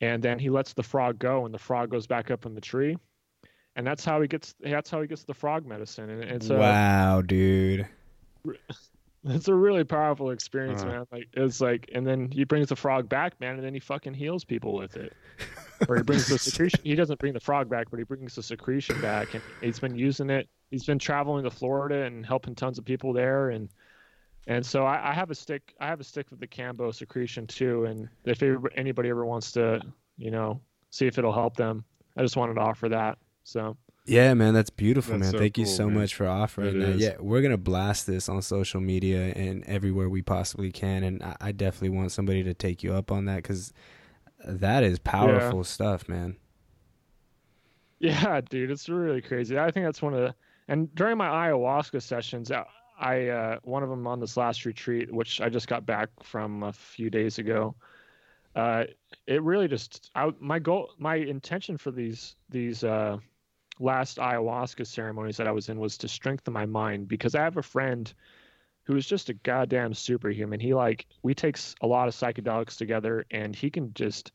and 0.00 0.22
then 0.22 0.38
he 0.38 0.50
lets 0.50 0.72
the 0.72 0.82
frog 0.82 1.18
go 1.18 1.44
and 1.44 1.54
the 1.54 1.58
frog 1.58 1.90
goes 1.90 2.06
back 2.06 2.30
up 2.30 2.46
in 2.46 2.54
the 2.54 2.60
tree. 2.60 2.96
And 3.76 3.86
that's 3.86 4.04
how 4.04 4.20
he 4.20 4.28
gets 4.28 4.54
that's 4.60 4.90
how 4.90 5.00
he 5.00 5.08
gets 5.08 5.24
the 5.24 5.34
frog 5.34 5.66
medicine. 5.66 6.08
And 6.10 6.22
it's 6.22 6.50
a 6.50 6.56
wow, 6.56 7.22
dude. 7.22 7.88
it's 9.24 9.48
a 9.48 9.54
really 9.54 9.84
powerful 9.84 10.30
experience 10.30 10.82
Uh. 10.82 10.86
man. 10.86 11.04
Like 11.10 11.28
it's 11.32 11.60
like 11.60 11.90
and 11.94 12.06
then 12.06 12.30
he 12.30 12.44
brings 12.44 12.68
the 12.68 12.76
frog 12.76 13.08
back 13.08 13.40
man 13.40 13.54
and 13.56 13.64
then 13.64 13.74
he 13.74 13.80
fucking 13.80 14.14
heals 14.14 14.44
people 14.44 14.74
with 14.74 14.96
it. 14.96 15.12
Or 15.88 15.96
he 15.96 16.02
brings 16.02 16.28
the 16.28 16.38
secretion 16.38 16.80
he 16.84 16.94
doesn't 16.94 17.18
bring 17.18 17.32
the 17.32 17.40
frog 17.40 17.68
back 17.68 17.90
but 17.90 17.98
he 17.98 18.04
brings 18.04 18.36
the 18.36 18.42
secretion 18.42 18.98
back 19.02 19.34
and 19.34 19.42
he's 19.60 19.80
been 19.80 19.96
using 19.96 20.30
it. 20.30 20.48
He's 20.70 20.84
been 20.84 21.00
traveling 21.00 21.42
to 21.44 21.50
florida 21.50 22.04
and 22.04 22.24
helping 22.24 22.54
tons 22.54 22.78
of 22.78 22.84
people 22.84 23.12
there 23.12 23.50
and 23.50 23.68
and 24.46 24.64
so 24.64 24.84
I, 24.84 25.10
I 25.10 25.12
have 25.14 25.30
a 25.30 25.34
stick 25.34 25.74
i 25.80 25.86
have 25.86 26.00
a 26.00 26.04
stick 26.04 26.26
with 26.30 26.40
the 26.40 26.46
kambo 26.46 26.94
secretion 26.94 27.46
too 27.46 27.84
and 27.86 28.08
if 28.24 28.42
anybody 28.76 29.08
ever 29.08 29.24
wants 29.24 29.52
to 29.52 29.80
you 30.16 30.30
know 30.30 30.60
see 30.90 31.06
if 31.06 31.18
it'll 31.18 31.32
help 31.32 31.56
them 31.56 31.84
i 32.16 32.22
just 32.22 32.36
wanted 32.36 32.54
to 32.54 32.60
offer 32.60 32.88
that 32.90 33.18
so 33.44 33.76
Yeah, 34.06 34.34
man, 34.34 34.52
that's 34.54 34.68
beautiful, 34.70 35.12
That's 35.12 35.22
man. 35.24 35.32
so 35.32 35.38
Thank 35.38 35.56
you 35.58 35.64
so 35.66 35.86
man. 35.86 36.00
much 36.00 36.14
for 36.14 36.26
offering 36.28 36.76
It 36.76 36.78
that. 36.80 36.88
is. 36.96 37.00
Yeah, 37.00 37.14
we're 37.20 37.40
gonna 37.42 37.56
blast 37.58 38.06
this 38.06 38.28
on 38.28 38.42
social 38.42 38.80
media 38.80 39.32
and 39.34 39.64
everywhere 39.64 40.08
we 40.10 40.20
possibly 40.22 40.70
can, 40.72 41.02
and 41.04 41.22
I, 41.22 41.36
I 41.40 41.52
definitely 41.52 41.96
want 41.96 42.12
somebody 42.12 42.42
to 42.44 42.52
take 42.54 42.82
you 42.82 42.92
up 42.94 43.10
on 43.10 43.24
that 43.26 43.36
because 43.36 43.72
that 44.46 44.82
is 44.82 44.98
powerful 44.98 45.64
stuff, 45.64 46.06
man. 46.08 46.36
Yeah, 47.98 48.40
dude, 48.42 48.70
it's 48.70 48.88
really 48.88 49.22
crazy. 49.22 49.58
I 49.58 49.70
think 49.70 49.86
that's 49.86 50.02
one 50.02 50.14
of 50.14 50.20
the 50.20 50.34
and 50.68 50.94
during 50.94 51.16
my 51.18 51.28
ayahuasca 51.28 52.02
sessions, 52.02 52.50
I, 52.98 53.28
uh, 53.28 53.58
one 53.62 53.82
of 53.82 53.88
them 53.88 54.06
on 54.06 54.20
this 54.20 54.36
last 54.36 54.64
retreat, 54.64 55.12
which 55.12 55.40
I 55.40 55.48
just 55.48 55.68
got 55.68 55.84
back 55.84 56.08
from 56.22 56.62
a 56.62 56.72
few 56.72 57.10
days 57.10 57.38
ago. 57.38 57.74
Uh, 58.54 58.84
it 59.26 59.42
really 59.42 59.66
just 59.66 60.10
I, 60.14 60.32
my 60.38 60.58
goal, 60.58 60.90
my 60.98 61.16
intention 61.16 61.76
for 61.76 61.90
these 61.90 62.36
these 62.48 62.84
uh, 62.84 63.18
last 63.80 64.18
ayahuasca 64.18 64.86
ceremonies 64.86 65.36
that 65.38 65.48
I 65.48 65.52
was 65.52 65.68
in 65.68 65.80
was 65.80 65.98
to 65.98 66.08
strengthen 66.08 66.52
my 66.52 66.66
mind 66.66 67.08
because 67.08 67.34
I 67.34 67.42
have 67.42 67.56
a 67.56 67.62
friend 67.62 68.12
who 68.84 68.96
is 68.96 69.06
just 69.06 69.28
a 69.28 69.34
goddamn 69.34 69.94
superhuman. 69.94 70.60
He 70.60 70.74
like 70.74 71.06
we 71.22 71.34
takes 71.34 71.74
a 71.80 71.86
lot 71.86 72.06
of 72.06 72.14
psychedelics 72.14 72.76
together, 72.76 73.24
and 73.30 73.56
he 73.56 73.70
can 73.70 73.92
just 73.94 74.30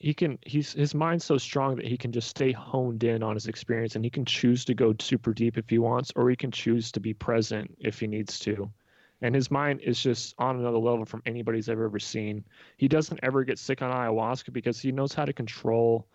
he 0.00 0.14
can 0.14 0.38
he's 0.46 0.72
his 0.72 0.94
mind's 0.94 1.24
so 1.26 1.36
strong 1.36 1.76
that 1.76 1.86
he 1.86 1.96
can 1.96 2.10
just 2.10 2.28
stay 2.28 2.52
honed 2.52 3.04
in 3.04 3.22
on 3.22 3.34
his 3.36 3.46
experience 3.46 3.94
and 3.94 4.04
he 4.04 4.10
can 4.10 4.24
choose 4.24 4.64
to 4.64 4.74
go 4.74 4.94
super 4.98 5.34
deep 5.34 5.58
if 5.58 5.68
he 5.68 5.78
wants 5.78 6.10
or 6.16 6.30
he 6.30 6.36
can 6.36 6.50
choose 6.50 6.90
to 6.90 7.00
be 7.00 7.12
present 7.12 7.76
if 7.78 8.00
he 8.00 8.06
needs 8.06 8.38
to. 8.40 8.72
And 9.20 9.34
his 9.34 9.50
mind 9.50 9.80
is 9.82 10.02
just 10.02 10.34
on 10.38 10.58
another 10.58 10.78
level 10.78 11.04
from 11.04 11.22
anybody's 11.26 11.68
ever 11.68 11.84
ever 11.84 11.98
seen. 11.98 12.42
He 12.78 12.88
doesn't 12.88 13.20
ever 13.22 13.44
get 13.44 13.58
sick 13.58 13.82
on 13.82 13.92
ayahuasca 13.92 14.54
because 14.54 14.80
he 14.80 14.90
knows 14.90 15.12
how 15.12 15.26
to 15.26 15.34
control 15.34 16.08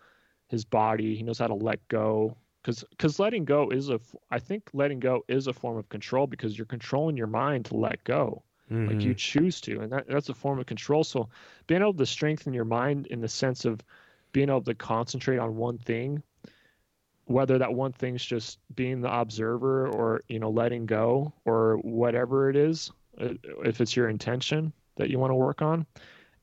his 0.48 0.64
body. 0.64 1.14
He 1.14 1.22
knows 1.22 1.38
how 1.38 1.46
to 1.46 1.54
let 1.54 1.86
go. 1.86 2.36
Because 2.62 2.82
because 2.90 3.20
letting 3.20 3.44
go 3.44 3.70
is 3.70 3.90
a 3.90 4.00
i 4.32 4.40
think 4.40 4.68
letting 4.72 4.98
go 4.98 5.24
is 5.28 5.46
a 5.46 5.52
form 5.52 5.76
of 5.78 5.88
control 5.88 6.26
because 6.26 6.58
you're 6.58 6.66
controlling 6.66 7.16
your 7.16 7.28
mind 7.28 7.66
to 7.66 7.76
let 7.76 8.02
go 8.02 8.42
like 8.86 9.04
Mhm. 9.04 9.04
you 9.04 9.14
choose 9.14 9.60
to 9.60 9.80
and 9.80 9.92
that, 9.92 10.06
that's 10.08 10.28
a 10.28 10.34
form 10.34 10.58
of 10.58 10.66
control 10.66 11.04
so 11.04 11.28
being 11.66 11.80
able 11.80 11.94
to 11.94 12.06
strengthen 12.06 12.52
your 12.52 12.64
mind 12.64 13.06
in 13.06 13.20
the 13.20 13.28
sense 13.28 13.64
of 13.64 13.82
being 14.32 14.48
able 14.48 14.62
to 14.62 14.74
concentrate 14.74 15.38
on 15.38 15.56
one 15.56 15.78
thing 15.78 16.22
whether 17.26 17.58
that 17.58 17.72
one 17.72 17.92
thing's 17.92 18.24
just 18.24 18.58
being 18.74 19.00
the 19.00 19.12
observer 19.20 19.88
or 19.88 20.22
you 20.28 20.38
know 20.38 20.50
letting 20.50 20.86
go 20.86 21.32
or 21.44 21.76
whatever 21.78 22.48
it 22.50 22.56
is 22.56 22.90
uh, 23.20 23.28
if 23.64 23.80
it's 23.80 23.96
your 23.96 24.08
intention 24.08 24.72
that 24.96 25.10
you 25.10 25.18
want 25.18 25.30
to 25.30 25.34
work 25.34 25.62
on 25.62 25.86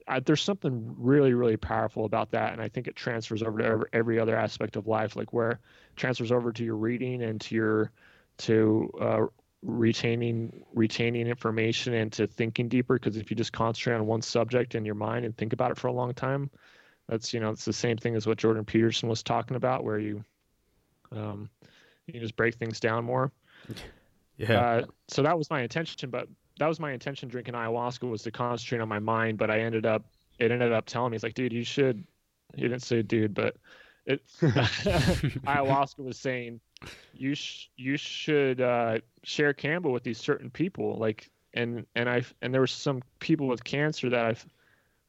I, 0.08 0.20
there's 0.20 0.42
something 0.42 0.94
really 0.98 1.34
really 1.34 1.58
powerful 1.58 2.06
about 2.06 2.32
that, 2.32 2.52
and 2.54 2.62
I 2.62 2.68
think 2.68 2.88
it 2.88 2.96
transfers 2.96 3.42
over 3.42 3.60
to 3.60 3.66
every, 3.66 3.86
every 3.94 4.20
other 4.20 4.36
aspect 4.36 4.76
of 4.76 4.88
life, 4.88 5.16
like 5.16 5.32
where 5.32 5.52
it 5.52 5.60
transfers 5.96 6.32
over 6.32 6.52
to 6.52 6.64
your 6.64 6.76
reading 6.76 7.22
and 7.24 7.40
to 7.42 7.56
your 7.56 7.92
to 8.40 8.92
uh, 9.00 9.26
retaining 9.64 10.64
retaining 10.74 11.28
information 11.28 11.94
and 11.94 12.12
to 12.14 12.28
thinking 12.28 12.68
deeper. 12.68 12.96
Because 12.96 13.18
if 13.18 13.32
you 13.32 13.38
just 13.38 13.54
concentrate 13.54 13.96
on 13.96 14.06
one 14.06 14.22
subject 14.22 14.76
in 14.76 14.86
your 14.86 14.96
mind 14.96 15.26
and 15.26 15.36
think 15.36 15.54
about 15.54 15.72
it 15.72 15.78
for 15.78 15.88
a 15.88 15.94
long 15.94 16.14
time, 16.14 16.50
that's 17.08 17.34
you 17.34 17.40
know 17.40 17.50
it's 17.50 17.66
the 17.66 17.74
same 17.74 17.98
thing 17.98 18.16
as 18.16 18.28
what 18.28 18.38
Jordan 18.38 18.66
Peterson 18.66 19.10
was 19.10 19.24
talking 19.24 19.56
about, 19.56 19.84
where 19.84 20.00
you 20.00 20.24
um, 21.12 21.50
you 22.08 22.20
just 22.20 22.36
break 22.36 22.56
things 22.56 22.80
down 22.80 23.04
more. 23.06 23.32
Yeah. 24.36 24.60
Uh, 24.60 24.86
so 25.08 25.22
that 25.22 25.38
was 25.38 25.50
my 25.52 25.62
intention, 25.62 26.10
but 26.10 26.28
that 26.60 26.68
was 26.68 26.80
my 26.80 26.92
intention 26.92 27.30
drinking 27.30 27.54
ayahuasca 27.54 28.10
was 28.10 28.24
to 28.24 28.32
concentrate 28.32 28.82
on 28.82 28.90
my 28.90 29.00
mind. 29.00 29.38
But 29.38 29.52
I 29.52 29.60
ended 29.60 29.86
up, 29.86 30.06
it 30.40 30.52
ended 30.52 30.72
up 30.72 30.86
telling 30.86 31.12
me, 31.12 31.16
it's 31.16 31.24
like, 31.24 31.36
dude, 31.36 31.54
you 31.54 31.64
should. 31.64 32.04
He 32.56 32.62
didn't 32.62 32.82
say 32.82 33.02
dude, 33.02 33.34
but 33.34 33.56
it 34.06 34.22
ayahuasca 34.42 36.00
was 36.00 36.18
saying 36.18 36.60
you 37.14 37.36
sh- 37.36 37.70
you 37.76 37.98
should 37.98 38.62
uh, 38.62 39.00
share 39.24 39.54
Kambo 39.54 39.92
with 39.92 40.04
these 40.04 40.18
certain 40.18 40.50
people, 40.50 40.98
like 40.98 41.30
and 41.54 41.86
and 41.96 42.10
I 42.10 42.24
and 42.42 42.54
there 42.54 42.62
were 42.62 42.68
some 42.68 43.02
people 43.20 43.48
with 43.48 43.64
cancer 43.64 44.10
that 44.10 44.26
I've 44.26 44.46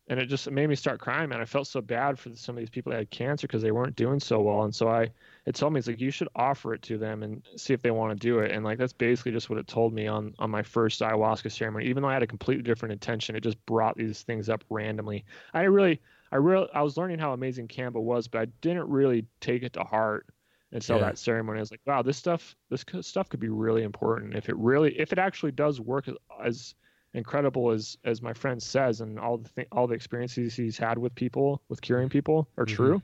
and 0.09 0.21
it 0.21 0.27
just 0.27 0.51
made 0.51 0.67
me 0.67 0.75
start 0.75 1.01
crying, 1.01 1.31
man. 1.31 1.41
I 1.41 1.47
felt 1.47 1.67
so 1.67 1.81
bad 1.81 2.19
for 2.19 2.35
some 2.35 2.57
of 2.57 2.61
these 2.61 2.69
people 2.69 2.93
that 2.93 2.99
had 2.99 3.11
cancer 3.11 3.47
because 3.47 3.63
they 3.63 3.73
weren't 3.73 3.97
doing 3.97 4.21
so 4.21 4.41
well, 4.43 4.65
and 4.65 4.75
so 4.75 4.89
I 4.89 5.11
it 5.47 5.55
told 5.55 5.73
me 5.73 5.79
it's 5.79 5.89
like 5.89 6.01
you 6.01 6.11
should 6.11 6.29
offer 6.35 6.75
it 6.75 6.83
to 6.83 6.99
them 6.99 7.23
and 7.23 7.43
see 7.57 7.73
if 7.73 7.81
they 7.81 7.91
want 7.91 8.13
to 8.13 8.27
do 8.27 8.41
it, 8.41 8.51
and 8.51 8.65
like 8.65 8.79
that's 8.79 8.93
basically 8.93 9.33
just 9.33 9.49
what 9.49 9.59
it 9.59 9.67
told 9.67 9.95
me 9.95 10.07
on 10.07 10.35
on 10.39 10.51
my 10.51 10.63
first 10.63 11.01
ayahuasca 11.01 11.51
ceremony. 11.51 11.87
Even 11.87 12.03
though 12.03 12.11
I 12.11 12.15
had 12.15 12.23
a 12.23 12.27
completely 12.27 12.63
different 12.63 12.93
intention, 12.93 13.35
it 13.35 13.43
just 13.43 13.65
brought 13.65 13.97
these 13.97 14.23
things 14.23 14.49
up 14.51 14.63
randomly. 14.69 15.25
I 15.55 15.63
really, 15.63 16.03
I 16.31 16.37
really, 16.37 16.69
I 16.75 16.83
was 16.83 16.99
learning 16.99 17.19
how 17.19 17.33
amazing 17.33 17.69
kambo 17.69 18.03
was, 18.03 18.29
but 18.29 18.43
I 18.43 18.45
didn't 18.61 18.89
really 18.91 19.27
take 19.41 19.63
it 19.63 19.73
to 19.75 19.85
heart 19.85 20.27
until 20.75 20.97
Yeah. 20.99 21.05
that 21.05 21.19
ceremony. 21.19 21.59
I 21.59 21.61
was 21.61 21.71
like, 21.71 21.81
wow, 21.87 22.03
this 22.03 22.19
stuff, 22.19 22.55
this 22.69 22.85
stuff 23.01 23.29
could 23.31 23.41
be 23.41 23.49
really 23.49 23.83
important 23.85 24.35
if 24.35 24.49
it 24.51 24.57
really, 24.59 24.99
if 24.99 25.13
it 25.13 25.19
actually 25.19 25.53
does 25.53 25.81
work 25.81 26.07
as, 26.09 26.15
as 26.45 26.75
incredible 27.15 27.71
as 27.71 27.97
as 28.05 28.21
my 28.21 28.33
friend 28.35 28.63
says, 28.63 29.01
and 29.01 29.19
all 29.19 29.39
the 29.39 29.49
th- 29.51 29.69
all 29.73 29.87
the 29.87 29.95
experiences 29.95 30.55
he's 30.55 30.77
had 30.77 30.99
with 30.99 31.15
people, 31.15 31.63
with 31.69 31.81
curing 31.81 32.09
people, 32.11 32.49
are 32.59 32.67
Mhm. 32.67 32.75
true. 32.75 33.03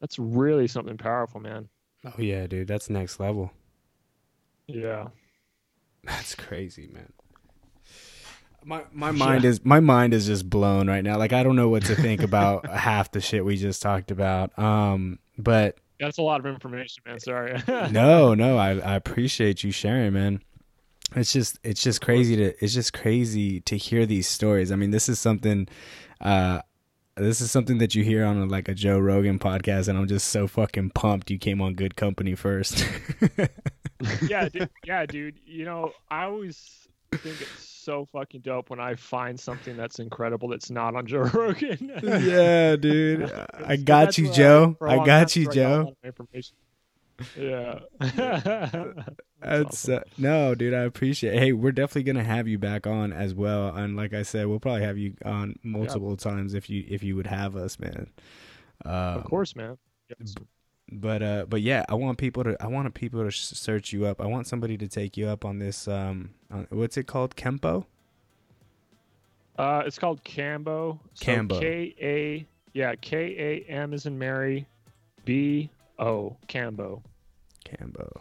That's 0.00 0.18
really 0.18 0.66
something 0.68 0.98
powerful, 0.98 1.40
man. 1.40 1.68
Oh 2.04 2.20
yeah, 2.20 2.46
dude, 2.46 2.68
that's 2.68 2.88
next 2.90 3.18
level. 3.18 3.50
Yeah. 4.68 5.08
That's 6.04 6.34
crazy, 6.34 6.86
man. 6.92 7.12
My 8.64 8.82
my 8.92 9.10
mind 9.12 9.44
is 9.44 9.64
my 9.64 9.80
mind 9.80 10.12
is 10.12 10.26
just 10.26 10.50
blown 10.50 10.88
right 10.88 11.02
now. 11.04 11.16
Like 11.18 11.32
I 11.32 11.42
don't 11.42 11.56
know 11.56 11.68
what 11.68 11.84
to 11.84 11.94
think 11.94 12.22
about 12.22 12.66
half 12.70 13.10
the 13.12 13.20
shit 13.20 13.44
we 13.44 13.56
just 13.56 13.80
talked 13.80 14.10
about. 14.10 14.56
Um, 14.58 15.18
but 15.38 15.78
That's 16.00 16.18
a 16.18 16.22
lot 16.22 16.40
of 16.40 16.46
information, 16.46 17.02
man. 17.06 17.20
Sorry. 17.20 17.62
no, 17.90 18.34
no, 18.34 18.58
I 18.58 18.78
I 18.78 18.94
appreciate 18.94 19.64
you 19.64 19.70
sharing, 19.70 20.12
man. 20.12 20.42
It's 21.14 21.32
just 21.32 21.58
it's 21.62 21.82
just 21.82 22.00
crazy 22.00 22.36
to 22.36 22.64
it's 22.64 22.74
just 22.74 22.92
crazy 22.92 23.60
to 23.60 23.76
hear 23.76 24.06
these 24.06 24.26
stories. 24.26 24.72
I 24.72 24.76
mean, 24.76 24.90
this 24.90 25.08
is 25.08 25.18
something 25.18 25.68
uh 26.20 26.60
this 27.16 27.40
is 27.40 27.50
something 27.50 27.78
that 27.78 27.94
you 27.94 28.04
hear 28.04 28.26
on 28.26 28.36
a, 28.36 28.44
like 28.44 28.68
a 28.68 28.74
Joe 28.74 28.98
Rogan 28.98 29.38
podcast 29.38 29.88
and 29.88 29.96
I'm 29.96 30.06
just 30.06 30.28
so 30.28 30.46
fucking 30.46 30.90
pumped 30.90 31.30
you 31.30 31.38
came 31.38 31.62
on 31.62 31.74
good 31.74 31.96
company 31.96 32.34
first. 32.34 32.86
yeah, 34.28 34.48
dude, 34.48 34.68
yeah, 34.84 35.06
dude. 35.06 35.40
You 35.46 35.64
know, 35.64 35.92
I 36.10 36.24
always 36.24 36.88
think 37.12 37.40
it's 37.40 37.75
so 37.86 38.04
fucking 38.12 38.40
dope 38.40 38.68
when 38.68 38.80
I 38.80 38.96
find 38.96 39.38
something 39.38 39.76
that's 39.76 40.00
incredible 40.00 40.48
that's 40.48 40.72
not 40.72 40.96
on 40.96 41.06
Joe 41.06 41.18
Rogan. 41.32 41.92
yeah, 42.02 42.74
dude. 42.74 43.32
I 43.64 43.76
got 43.76 44.18
you, 44.18 44.32
Joe. 44.32 44.76
I, 44.82 44.96
got 44.96 45.36
you, 45.36 45.42
I 45.42 45.44
got 45.44 45.52
a 45.52 45.54
Joe. 45.54 45.96
Yeah. 47.34 47.78
That's 49.40 49.84
awesome. 49.84 49.94
uh, 49.94 50.00
no, 50.18 50.54
dude. 50.54 50.74
I 50.74 50.80
appreciate. 50.80 51.38
Hey, 51.38 51.52
we're 51.52 51.72
definitely 51.72 52.02
gonna 52.02 52.24
have 52.24 52.46
you 52.46 52.58
back 52.58 52.86
on 52.86 53.12
as 53.12 53.34
well. 53.34 53.74
And 53.74 53.96
like 53.96 54.12
I 54.12 54.22
said, 54.22 54.48
we'll 54.48 54.60
probably 54.60 54.82
have 54.82 54.98
you 54.98 55.14
on 55.24 55.56
multiple 55.62 56.16
times 56.18 56.52
if 56.52 56.68
you 56.68 56.84
if 56.88 57.02
you 57.02 57.16
would 57.16 57.26
have 57.26 57.56
us, 57.56 57.78
man. 57.78 58.10
Um, 58.84 58.92
of 58.92 59.24
course, 59.24 59.56
man. 59.56 59.78
Yes. 60.10 60.34
But 60.90 61.22
uh, 61.22 61.46
but 61.48 61.62
yeah, 61.62 61.84
I 61.88 61.94
want 61.94 62.18
people 62.18 62.44
to 62.44 62.56
I 62.62 62.68
want 62.68 62.92
people 62.94 63.24
to 63.24 63.30
search 63.32 63.92
you 63.92 64.06
up. 64.06 64.20
I 64.20 64.26
want 64.26 64.46
somebody 64.46 64.78
to 64.78 64.86
take 64.86 65.16
you 65.16 65.26
up 65.26 65.44
on 65.44 65.58
this. 65.58 65.88
Um, 65.88 66.30
on, 66.50 66.66
what's 66.70 66.96
it 66.96 67.08
called? 67.08 67.34
Kempo. 67.34 67.86
Uh, 69.58 69.82
it's 69.86 69.98
called 69.98 70.22
Kambo. 70.22 70.98
So 71.14 71.46
K 71.60 71.94
A 72.00 72.46
yeah 72.72 72.94
K 73.00 73.64
A 73.68 73.70
M 73.70 73.94
is 73.94 74.06
in 74.06 74.18
Mary, 74.18 74.66
B 75.24 75.70
O 75.98 76.36
Kambo. 76.48 77.02
Kambo. 77.64 78.20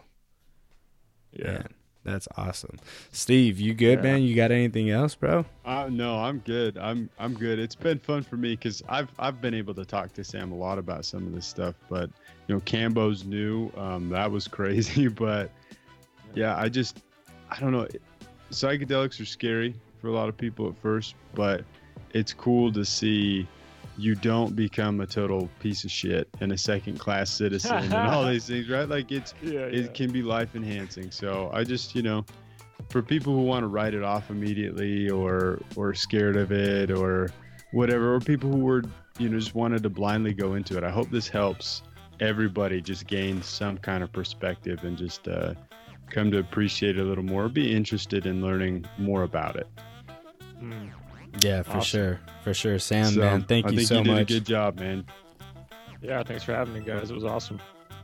Yeah. 1.34 1.52
Man, 1.52 1.74
that's 2.06 2.28
awesome. 2.38 2.78
Steve, 3.12 3.60
you 3.60 3.74
good, 3.74 3.98
Yeah. 4.00 4.04
man? 4.04 4.22
You 4.22 4.36
got 4.36 4.52
anything 4.52 4.90
else, 4.92 5.16
bro? 5.16 5.44
Uh, 5.66 5.90
no, 5.92 6.18
I'm 6.18 6.40
good. 6.40 6.78
I'm 6.78 7.10
I'm 7.20 7.34
good. 7.34 7.60
It's 7.60 7.76
been 7.76 8.00
fun 8.00 8.24
for 8.24 8.38
me 8.38 8.52
because 8.52 8.82
I've 8.88 9.10
I've 9.20 9.42
been 9.42 9.54
able 9.54 9.74
to 9.74 9.84
talk 9.86 10.14
to 10.14 10.24
Sam 10.24 10.52
a 10.52 10.56
lot 10.56 10.78
about 10.78 11.04
some 11.04 11.26
of 11.28 11.34
this 11.34 11.46
stuff. 11.46 11.76
But 11.90 12.10
you 12.48 12.56
know, 12.56 12.62
Kambo's 12.62 13.26
new. 13.26 13.72
Um, 13.76 14.10
that 14.10 14.32
was 14.32 14.48
crazy. 14.58 15.08
But 15.08 15.52
yeah, 16.34 16.56
I 16.58 16.70
just 16.70 17.02
I 17.50 17.60
don't 17.60 17.72
know. 17.72 17.88
Psychedelics 18.52 19.20
are 19.20 19.26
scary 19.26 19.76
for 20.00 20.08
a 20.08 20.12
lot 20.12 20.30
of 20.30 20.38
people 20.38 20.68
at 20.70 20.78
first, 20.78 21.16
but 21.34 21.64
it's 22.14 22.34
cool 22.34 22.72
to 22.74 22.86
see 22.86 23.48
you 23.98 24.16
don't 24.16 24.56
become 24.56 25.00
a 25.02 25.08
total 25.08 25.50
piece 25.60 25.84
of 25.84 25.92
shit 25.92 26.28
and 26.42 26.52
a 26.52 26.58
second 26.58 27.00
class 27.00 27.30
citizen 27.30 27.76
and 27.78 27.94
all 27.94 28.26
these 28.30 28.46
things, 28.48 28.70
right? 28.70 28.88
Like 28.90 29.12
it's 29.12 29.34
Yeah. 29.42 29.62
it 29.62 29.94
can 29.94 30.12
be 30.12 30.22
life 30.22 30.56
enhancing. 30.56 31.12
So 31.12 31.50
I 31.54 31.64
just, 31.64 31.96
you 31.96 32.02
know, 32.04 32.26
for 32.90 33.02
people 33.02 33.34
who 33.34 33.44
want 33.44 33.64
to 33.64 33.68
write 33.68 33.94
it 33.94 34.04
off 34.04 34.30
immediately 34.30 35.10
or 35.10 35.60
or 35.76 35.94
scared 35.94 36.36
of 36.36 36.52
it 36.52 36.92
or 36.92 37.32
whatever, 37.72 38.14
or 38.16 38.20
people 38.20 38.52
who 38.52 38.60
were, 38.60 38.84
you 39.18 39.30
know, 39.30 39.40
just 39.40 39.56
wanted 39.56 39.82
to 39.84 39.90
blindly 39.90 40.34
go 40.34 40.56
into 40.56 40.78
it. 40.78 40.84
I 40.84 40.90
hope 40.92 41.10
this 41.10 41.28
helps 41.28 41.82
everybody 42.20 42.82
just 42.82 43.08
gain 43.08 43.42
some 43.42 43.78
kind 43.78 44.04
of 44.04 44.12
perspective 44.12 44.84
and 44.84 44.98
just 44.98 45.28
uh, 45.28 45.54
come 46.10 46.32
to 46.32 46.40
appreciate 46.40 46.98
it 46.98 47.02
a 47.02 47.04
little 47.04 47.24
more, 47.24 47.50
be 47.50 47.74
interested 47.76 48.26
in 48.26 48.42
learning 48.42 48.86
more 48.98 49.24
about 49.24 49.56
it. 49.56 49.68
Mm. 50.62 50.90
Yeah, 51.42 51.64
for 51.64 51.78
Awesome. 51.78 51.82
sure, 51.82 52.20
for 52.44 52.54
sure. 52.54 52.80
Sam, 52.80 53.06
So, 53.06 53.20
man, 53.22 53.44
thank 53.44 53.66
I 53.68 53.70
you 53.72 53.78
think 53.78 53.88
so 53.90 53.98
you 54.00 54.04
did 54.04 54.12
much. 54.14 54.22
a 54.32 54.34
good 54.34 54.46
job, 54.46 54.80
man. 54.80 55.06
Yeah. 56.02 56.24
Thanks 56.24 56.44
for 56.44 56.54
having 56.54 56.74
me, 56.74 56.82
guys. 56.82 57.10
It 57.12 57.14
was 57.14 57.24
awesome. 57.26 57.60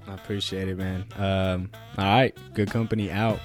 I 0.08 0.14
appreciate 0.16 0.68
it, 0.68 0.78
man. 0.78 1.06
Um, 1.18 1.70
all 1.98 2.06
right, 2.06 2.36
good 2.54 2.70
company 2.72 3.12
out. 3.12 3.40